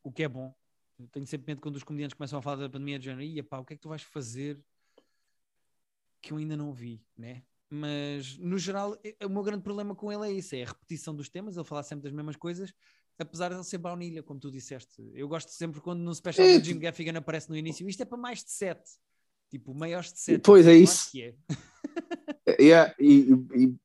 o 0.02 0.12
que 0.12 0.22
é 0.22 0.28
bom. 0.28 0.54
Eu 0.98 1.08
tenho 1.08 1.26
sempre 1.26 1.46
medo 1.46 1.62
quando 1.62 1.76
os 1.76 1.82
comediantes 1.82 2.14
começam 2.14 2.38
a 2.38 2.42
falar 2.42 2.56
da 2.56 2.68
pandemia 2.68 2.98
de 2.98 3.06
género, 3.06 3.22
"Ia, 3.22 3.44
pá, 3.44 3.58
o 3.58 3.64
que 3.64 3.72
é 3.74 3.76
que 3.76 3.82
tu 3.82 3.88
vais 3.88 4.02
fazer 4.02 4.62
que 6.26 6.32
eu 6.32 6.38
ainda 6.38 6.56
não 6.56 6.72
vi, 6.72 7.00
né? 7.16 7.42
Mas 7.70 8.36
no 8.38 8.58
geral, 8.58 8.96
eh, 9.04 9.24
o 9.24 9.28
meu 9.30 9.42
grande 9.42 9.62
problema 9.62 9.94
com 9.94 10.12
ele 10.12 10.26
é 10.28 10.32
isso: 10.32 10.54
é 10.56 10.62
a 10.64 10.66
repetição 10.66 11.14
dos 11.14 11.28
temas, 11.28 11.56
ele 11.56 11.64
falar 11.64 11.82
sempre 11.84 12.04
das 12.04 12.12
mesmas 12.12 12.36
coisas, 12.36 12.72
apesar 13.18 13.48
de 13.48 13.54
ele 13.54 13.64
ser 13.64 13.78
baunilha, 13.78 14.22
como 14.22 14.38
tu 14.40 14.50
disseste. 14.50 15.08
Eu 15.14 15.28
gosto 15.28 15.50
sempre 15.50 15.80
quando 15.80 16.00
no 16.00 16.14
special 16.14 16.46
É, 16.46 16.58
do 16.58 16.64
Jim 16.64 16.78
Gaffigan 16.78 17.16
aparece 17.18 17.48
no 17.48 17.56
início, 17.56 17.88
isto 17.88 18.02
é 18.02 18.04
para 18.04 18.18
mais 18.18 18.42
de 18.44 18.50
7, 18.50 18.82
tipo, 19.50 19.74
maiores 19.74 20.12
de 20.12 20.18
7. 20.20 20.42
Pois, 20.42 20.66
é 20.66 20.74
isso. 20.74 21.10
que 21.10 21.22
é. 21.22 21.34
É, 22.48 22.94
e, 23.00 23.32
e- 23.54 23.76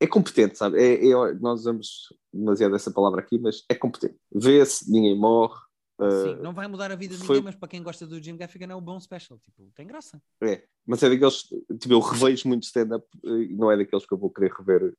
é 0.00 0.06
competente, 0.06 0.56
sabe? 0.58 0.78
É, 0.80 1.06
é- 1.08 1.34
nós 1.34 1.60
usamos 1.60 2.12
demasiado 2.32 2.74
essa 2.74 2.90
palavra 2.92 3.20
aqui, 3.20 3.38
mas 3.38 3.64
é 3.68 3.74
competente. 3.74 4.18
Vê-se, 4.32 4.90
ninguém 4.90 5.16
morre, 5.18 5.60
Sim, 6.00 6.30
Uh, 6.32 6.42
não 6.42 6.54
vai 6.54 6.66
mudar 6.66 6.90
a 6.90 6.94
vida 6.96 7.14
de 7.14 7.20
foi- 7.20 7.36
ninguém, 7.36 7.44
mas 7.44 7.54
para 7.56 7.68
quem 7.68 7.82
gosta 7.82 8.06
do 8.06 8.18
Jim 8.22 8.34
Gaffigan 8.34 8.72
é 8.72 8.74
um 8.74 8.80
bom 8.80 8.98
special. 8.98 9.38
Tipo, 9.38 9.70
tem 9.74 9.86
graça. 9.86 10.18
é, 10.42 10.64
mas 10.86 11.02
é 11.02 11.08
daqueles, 11.08 11.42
tipo, 11.78 11.92
eu 11.92 12.00
revejo 12.00 12.48
muito 12.48 12.64
stand-up 12.64 13.06
e 13.24 13.54
não 13.54 13.70
é 13.70 13.76
daqueles 13.76 14.06
que 14.06 14.12
eu 14.12 14.18
vou 14.18 14.30
querer 14.30 14.52
rever. 14.52 14.96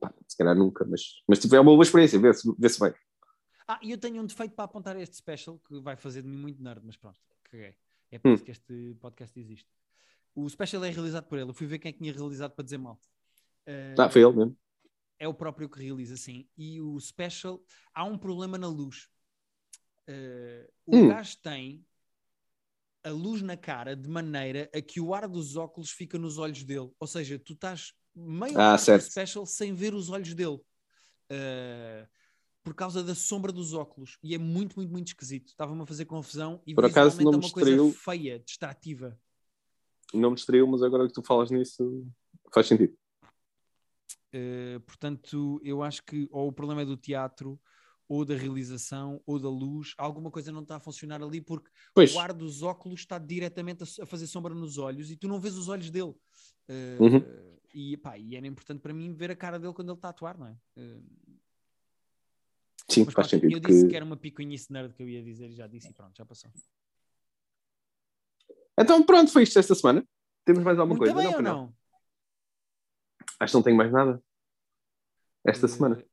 Pá, 0.00 0.12
se 0.28 0.36
calhar 0.36 0.54
nunca, 0.54 0.84
mas, 0.84 1.22
mas 1.26 1.38
tipo, 1.38 1.54
é 1.54 1.60
uma 1.60 1.72
boa 1.72 1.82
experiência, 1.82 2.18
vê-se 2.18 2.46
vê 2.58 2.90
bem. 2.90 2.94
Ah, 3.66 3.80
e 3.82 3.90
eu 3.90 3.98
tenho 3.98 4.22
um 4.22 4.26
defeito 4.26 4.54
para 4.54 4.64
apontar 4.66 4.96
este 4.96 5.16
special 5.16 5.58
que 5.58 5.80
vai 5.80 5.96
fazer 5.96 6.22
de 6.22 6.28
mim 6.28 6.36
muito 6.36 6.62
nerd, 6.62 6.82
mas 6.84 6.96
pronto, 6.96 7.18
caguei. 7.44 7.74
É 8.10 8.18
por 8.18 8.28
Hum. 8.30 8.34
isso 8.34 8.44
que 8.44 8.50
este 8.52 8.96
podcast 9.00 9.38
existe. 9.40 9.68
O 10.34 10.48
special 10.48 10.84
é 10.84 10.90
realizado 10.90 11.24
por 11.26 11.38
ele. 11.38 11.50
Eu 11.50 11.54
fui 11.54 11.66
ver 11.66 11.78
quem 11.78 11.88
é 11.88 11.92
que 11.92 11.98
tinha 11.98 12.12
realizado 12.12 12.52
para 12.52 12.64
dizer 12.64 12.78
mal. 12.78 13.00
Eh, 13.66 13.94
Ah, 13.98 14.08
foi 14.08 14.22
ele 14.22 14.36
mesmo. 14.36 14.56
é 15.18 15.26
o 15.26 15.34
próprio 15.34 15.68
que 15.68 15.82
realiza, 15.82 16.16
sim. 16.16 16.46
E 16.56 16.80
o 16.80 17.00
special, 17.00 17.60
há 17.94 18.04
um 18.04 18.18
problema 18.18 18.56
na 18.58 18.68
luz. 18.68 19.08
Eh, 20.06 20.70
o 20.84 20.94
Hum. 20.94 21.08
gajo 21.08 21.36
tem 21.38 21.84
a 23.06 23.10
luz 23.10 23.40
na 23.40 23.56
cara 23.56 23.94
de 23.94 24.08
maneira 24.08 24.68
a 24.74 24.82
que 24.82 25.00
o 25.00 25.14
ar 25.14 25.28
dos 25.28 25.56
óculos 25.56 25.90
fica 25.90 26.18
nos 26.18 26.38
olhos 26.38 26.64
dele. 26.64 26.90
Ou 26.98 27.06
seja, 27.06 27.38
tu 27.38 27.52
estás 27.52 27.92
meio 28.14 28.58
Ah, 28.58 28.76
special 28.76 29.46
sem 29.46 29.72
ver 29.72 29.94
os 29.94 30.10
olhos 30.10 30.34
dele. 30.34 30.58
Eh, 31.30 32.06
por 32.64 32.74
causa 32.74 33.04
da 33.04 33.14
sombra 33.14 33.52
dos 33.52 33.72
óculos. 33.74 34.18
E 34.24 34.34
é 34.34 34.38
muito, 34.38 34.74
muito, 34.74 34.90
muito 34.90 35.06
esquisito. 35.06 35.50
Estava-me 35.50 35.82
a 35.82 35.86
fazer 35.86 36.04
confusão 36.04 36.60
e 36.66 36.74
Por 36.74 36.84
acaso, 36.84 37.16
visualmente 37.16 37.24
não 37.24 37.32
é 37.34 37.36
me 37.36 37.46
uma 37.46 37.52
coisa 37.52 37.98
feia, 38.04 38.38
distrativa. 38.40 39.16
Não 40.12 40.30
me 40.30 40.36
distraiu, 40.36 40.66
mas 40.66 40.82
agora 40.82 41.06
que 41.06 41.12
tu 41.12 41.22
falas 41.22 41.48
nisso, 41.52 42.04
faz 42.52 42.66
sentido. 42.66 42.96
Uh, 44.34 44.80
portanto, 44.80 45.60
eu 45.62 45.80
acho 45.80 46.02
que 46.02 46.26
ou 46.32 46.48
o 46.48 46.52
problema 46.52 46.82
é 46.82 46.84
do 46.84 46.96
teatro, 46.96 47.60
ou 48.08 48.24
da 48.24 48.34
realização, 48.36 49.20
ou 49.26 49.38
da 49.38 49.48
luz, 49.48 49.94
alguma 49.98 50.30
coisa 50.30 50.52
não 50.52 50.62
está 50.62 50.76
a 50.76 50.80
funcionar 50.80 51.22
ali 51.22 51.40
porque 51.40 51.68
Pois, 51.94 52.14
o 52.14 52.18
ar 52.20 52.32
dos 52.32 52.62
óculos 52.62 53.00
está 53.00 53.18
diretamente 53.18 53.82
a, 53.82 54.06
fazer 54.06 54.26
sombra 54.26 54.54
nos 54.54 54.78
olhos 54.78 55.10
e 55.10 55.16
tu 55.16 55.26
não 55.28 55.40
vês 55.40 55.56
os 55.56 55.68
olhos 55.68 55.90
dele. 55.90 56.14
Uh, 56.68 57.02
Uhum. 57.02 57.56
e, 57.74 57.96
pá, 57.96 58.16
e 58.18 58.34
era 58.36 58.46
importante 58.46 58.80
para 58.80 58.92
mim 58.92 59.12
ver 59.12 59.30
a 59.30 59.36
cara 59.36 59.58
dele 59.58 59.72
quando 59.74 59.88
ele 59.90 59.98
está 59.98 60.08
a 60.08 60.10
atuar, 60.10 60.36
não 60.38 60.46
é? 60.46 60.56
Uh, 60.76 61.02
sim, 62.88 63.04
mas 63.04 63.14
faz 63.14 63.28
pronto, 63.28 63.30
sentido. 63.30 63.52
eu 63.52 63.60
disse 63.60 63.88
Que... 63.88 63.96
era 63.96 64.04
uma 64.04 64.16
picuinhice 64.16 64.72
nerd 64.72 64.92
que 64.94 65.02
eu 65.02 65.08
ia 65.08 65.22
dizer 65.22 65.50
e 65.50 65.54
já 65.54 65.66
disse 65.66 65.88
e 65.90 65.92
pronto, 65.92 66.16
já 66.16 66.24
passou. 66.24 66.50
Então 68.78 69.02
pronto, 69.04 69.32
foi 69.32 69.42
isto 69.44 69.58
esta 69.58 69.74
semana. 69.74 70.06
Temos 70.44 70.62
mais 70.62 70.78
alguma 70.78 70.98
Muito 70.98 71.12
coisa? 71.12 71.18
bem 71.18 71.26
ou 71.28 71.42
foi 71.42 71.42
não? 71.42 71.74
Acho 73.40 73.50
que 73.52 73.56
não 73.56 73.62
tenho 73.62 73.76
mais 73.76 73.92
nada. 73.92 74.22
Esta 75.44 75.66
Uh, 75.66 75.68
semana. 75.68 76.04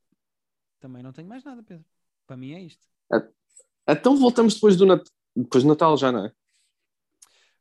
Também 0.84 1.02
não 1.02 1.14
tenho 1.14 1.30
mais 1.30 1.46
nada, 1.46 1.64
Pedro. 1.64 1.86
Para 2.28 2.36
mim 2.36 2.52
é 2.52 2.62
isto. 2.62 2.86
Então 3.88 4.18
voltamos 4.18 4.56
depois 4.56 4.76
do, 4.76 4.86
Nat... 4.86 5.02
depois 5.34 5.64
do 5.64 5.70
Natal, 5.70 5.96
já 5.96 6.12
não 6.12 6.26
é? 6.26 6.34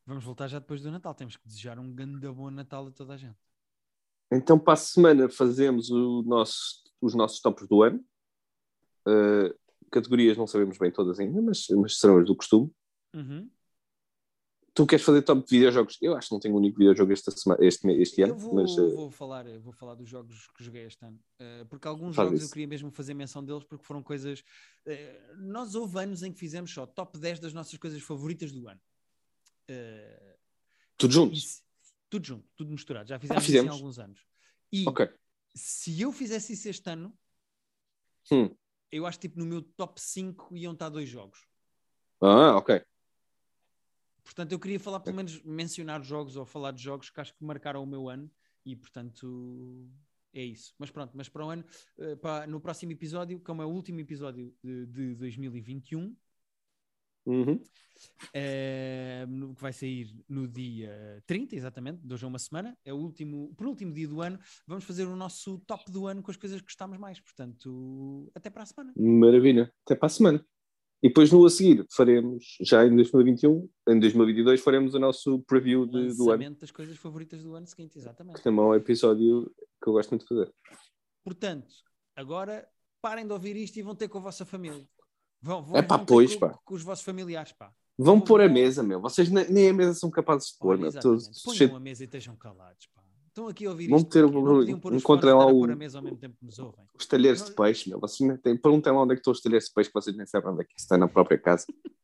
Vamos 0.05 0.25
voltar 0.25 0.49
já 0.49 0.59
depois 0.59 0.83
do 0.83 0.91
Natal. 0.91 1.14
Temos 1.14 1.37
que 1.37 1.47
desejar 1.47 1.79
um 1.79 1.95
grande 1.95 2.29
bom 2.33 2.51
Natal 2.51 2.85
a 2.85 2.91
toda 2.91 3.14
a 3.14 3.16
gente. 3.16 3.39
Então 4.33 4.59
para 4.59 4.73
a 4.73 4.77
semana 4.77 5.29
fazemos 5.29 5.89
o 5.89 6.25
nosso, 6.25 6.83
os 7.01 7.14
nossos 7.14 7.41
tops 7.41 7.68
do 7.68 7.85
ano. 7.85 8.05
Uh, 9.07 9.57
categorias 9.89 10.37
não 10.37 10.49
sabemos 10.49 10.77
bem 10.77 10.91
todas 10.91 11.20
ainda, 11.20 11.41
mas, 11.41 11.68
mas 11.68 12.01
serão 12.01 12.18
as 12.18 12.27
do 12.27 12.35
costume. 12.35 12.73
Uhum. 13.14 13.49
Tu 14.75 14.87
queres 14.87 15.05
fazer 15.05 15.20
top 15.20 15.43
de 15.45 15.51
videojogos? 15.51 15.99
Eu 16.01 16.16
acho 16.16 16.29
que 16.29 16.35
não 16.35 16.41
tenho 16.41 16.55
um 16.55 16.59
único 16.59 16.79
videojogo 16.79 17.12
esta 17.12 17.31
semana, 17.31 17.62
este, 17.62 17.87
este 17.91 18.23
ano, 18.23 18.33
Eu 18.33 18.39
vou, 18.39 18.55
mas 18.55 18.70
uh, 18.79 18.97
vou, 18.97 19.11
falar, 19.11 19.45
vou 19.61 19.73
falar 19.73 19.95
dos 19.95 20.09
jogos 20.09 20.49
que 20.57 20.64
joguei 20.64 20.87
este 20.87 21.05
ano, 21.05 21.20
eh, 21.39 21.64
porque 21.68 21.87
alguns 21.87 22.16
jogos 22.16 22.41
isso. 22.41 22.47
eu 22.47 22.51
queria 22.53 22.66
mesmo 22.66 22.91
fazer 22.91 23.12
menção 23.12 23.45
deles, 23.45 23.64
porque 23.64 23.85
foram 23.85 24.03
coisas. 24.03 24.43
eh, 24.87 25.35
nós 25.37 25.75
houve 25.75 25.99
anos 25.99 26.23
em 26.23 26.33
que 26.33 26.39
fizemos 26.39 26.73
só 26.73 26.87
top 26.87 27.18
10 27.18 27.39
das 27.39 27.53
nossas 27.53 27.79
coisas 27.79 28.01
favoritas 28.03 28.51
do 28.51 28.66
ano. 28.66 28.81
Eh, 29.68 30.37
tudo 30.97 31.12
junto. 31.12 31.37
se- 31.37 31.61
tudo 32.09 32.27
junto, 32.27 32.49
tudo 32.57 32.70
misturado. 32.70 33.07
Já 33.09 33.18
fizemos, 33.18 33.45
fizemos? 33.45 33.66
isso 33.66 33.75
em 33.75 33.79
alguns 33.79 33.99
anos. 33.99 34.20
E 34.73 34.89
Ok. 34.89 35.07
se 35.55 36.01
eu 36.01 36.11
fizesse 36.12 36.55
isso 36.55 36.68
este 36.70 36.89
ano, 36.89 37.12
Hum. 38.31 38.55
eu 38.91 39.05
acho 39.05 39.18
que 39.18 39.29
tipo, 39.29 39.39
no 39.39 39.45
meu 39.45 39.61
top 39.61 40.01
5 40.01 40.57
iam 40.57 40.73
estar 40.73 40.89
dois 40.89 41.11
jogos. 41.11 41.47
Ah, 42.23 42.57
ok. 42.57 42.83
Portanto, 44.25 44.53
eu 44.53 44.59
queria 44.59 44.79
falar, 44.81 45.01
pelo 45.01 45.16
menos, 45.16 45.43
mencionar 45.43 46.03
jogos 46.03 46.37
ou 46.37 46.45
falar 46.45 46.70
de 46.73 46.83
jogos 46.83 47.11
que 47.11 47.20
acho 47.20 47.35
que 47.35 47.45
marcaram 47.45 47.83
o 47.83 47.87
meu 47.87 48.09
ano 48.09 48.31
e, 48.64 48.77
portanto, 48.77 49.89
é 50.33 50.43
isso. 50.45 50.75
Mas 50.79 50.91
pronto, 50.91 51.12
mas 51.14 51.29
para 51.29 51.45
o 51.45 51.51
ano, 51.51 51.64
eh, 51.99 52.16
para- 52.16 52.47
no 52.47 52.61
próximo 52.61 52.93
episódio, 52.93 53.41
como 53.41 53.61
é 53.62 53.66
o 53.66 53.68
último 53.70 54.01
episódio 54.01 54.55
de, 54.62 54.87
de 54.87 55.14
2021, 55.16 56.16
Uhum. 57.25 57.62
eh, 58.35 59.25
no- 59.29 59.55
que 59.55 59.62
vai 59.62 59.73
sair 59.73 60.12
no 60.29 60.49
dia 60.49 61.23
30, 61.27 61.55
exatamente, 61.55 62.01
de 62.05 62.12
hoje 62.14 62.25
a 62.25 62.29
uma 62.29 62.39
semana, 62.39 62.77
é 62.85 62.93
o 62.93 62.97
último, 62.97 63.45
o 63.51 63.55
penúltimo 63.55 63.93
dia 63.93 64.09
do 64.09 64.20
ano, 64.20 64.39
vamos 64.66 64.85
fazer 64.85 65.05
o 65.07 65.14
nosso 65.16 65.59
top 65.61 65.91
do 65.91 66.07
ano 66.07 66.23
com 66.23 66.31
as 66.31 66.37
coisas 66.37 66.61
que 66.61 66.66
gostamos 66.66 66.99
mais. 66.99 67.20
Portanto, 67.20 68.31
até 68.35 68.51
para 68.51 68.62
a 68.62 68.66
semana. 68.66 68.93
Maravilha. 68.97 69.73
Até 69.85 69.95
para 69.95 70.07
a 70.07 70.11
semana. 70.11 70.47
E 71.03 71.09
depois 71.09 71.32
no 71.32 71.44
a 71.44 71.50
seguir 71.50 71.84
faremos, 71.90 72.57
já 72.61 72.86
em 72.86 72.94
2021, 72.94 73.68
em 73.88 73.98
2022, 73.98 74.61
faremos 74.61 74.94
o 74.94 75.00
nosso 75.00 75.40
preview 75.40 75.84
de- 75.84 76.14
do 76.16 76.30
ano. 76.30 76.55
Das 76.61 76.70
coisas 76.70 76.96
favoritas 76.96 77.42
do 77.42 77.55
ano 77.57 77.66
seguinte, 77.66 77.98
exatamente. 77.98 78.36
Que 78.36 78.42
também 78.44 78.61
é 78.61 78.68
um 78.68 78.74
episódio 78.74 79.53
que 79.82 79.88
eu 79.88 79.94
gosto 79.94 80.11
muito 80.11 80.22
de 80.22 80.28
fazer. 80.28 80.53
Portanto, 81.24 81.74
agora 82.14 82.68
parem 83.00 83.26
de 83.26 83.32
ouvir 83.32 83.57
isto 83.57 83.76
e 83.78 83.82
vão 83.82 83.96
ter 83.96 84.09
com 84.09 84.18
a 84.18 84.22
vossa 84.22 84.44
família. 84.44 84.86
Vão, 85.40 85.62
vão, 85.64 85.76
É 85.76 85.82
pá, 85.82 85.96
vão 85.96 86.07
pois, 86.07 86.34
com, 86.34 86.40
pá. 86.40 86.59
com 86.64 86.74
os 86.74 86.82
vossos 86.84 87.05
familiares, 87.05 87.50
pá. 87.53 87.72
Vão 87.98 88.20
pôr 88.20 88.40
a 88.40 88.48
mesa, 88.48 88.80
meu. 88.82 89.00
Vocês 89.00 89.28
ne- 89.28 89.48
nem 89.48 89.70
a 89.70 89.72
mesa 89.72 89.94
são 89.94 90.09
capazes 90.09 90.53
de 90.53 90.59
pôr, 90.59 90.78
Olha, 90.78 90.90
meu. 90.90 91.00
Todos- 91.00 91.42
Ponham 91.42 91.74
a 91.76 91.80
mesa 91.80 92.05
e 92.05 92.07
estejam 92.07 92.36
calados, 92.36 92.86
pá. 92.94 93.01
Estão 93.33 93.49
aqui 93.49 93.64
a 93.64 93.70
ouvir 93.70 93.91
isto. 93.91 94.11
ter- 94.11 94.30
não 94.30 94.95
encontrem 94.95 95.33
lá 95.33 95.47
o-. 95.47 95.64
Os 96.99 97.07
talheres 97.07 97.43
de 97.43 97.53
peixe, 97.53 97.89
meu. 97.89 97.99
Vocês 97.99 98.28
nem 98.28 98.37
têm. 98.37 98.57
Perguntem 98.59 98.93
lá 98.93 99.03
onde 99.03 99.12
é 99.14 99.16
que 99.16 99.20
estão 99.20 99.33
os 99.33 99.41
talheres 99.41 99.64
de 99.68 99.72
peixe, 99.74 99.89
que 99.89 99.95
vocês 99.95 100.14
nem 100.14 100.26
sabem 100.26 100.51
onde 100.51 100.61
é 100.61 100.64
que 100.64 100.74
está 100.76 100.99
na 100.99 101.09
própria 101.09 101.39
casa. 101.39 101.64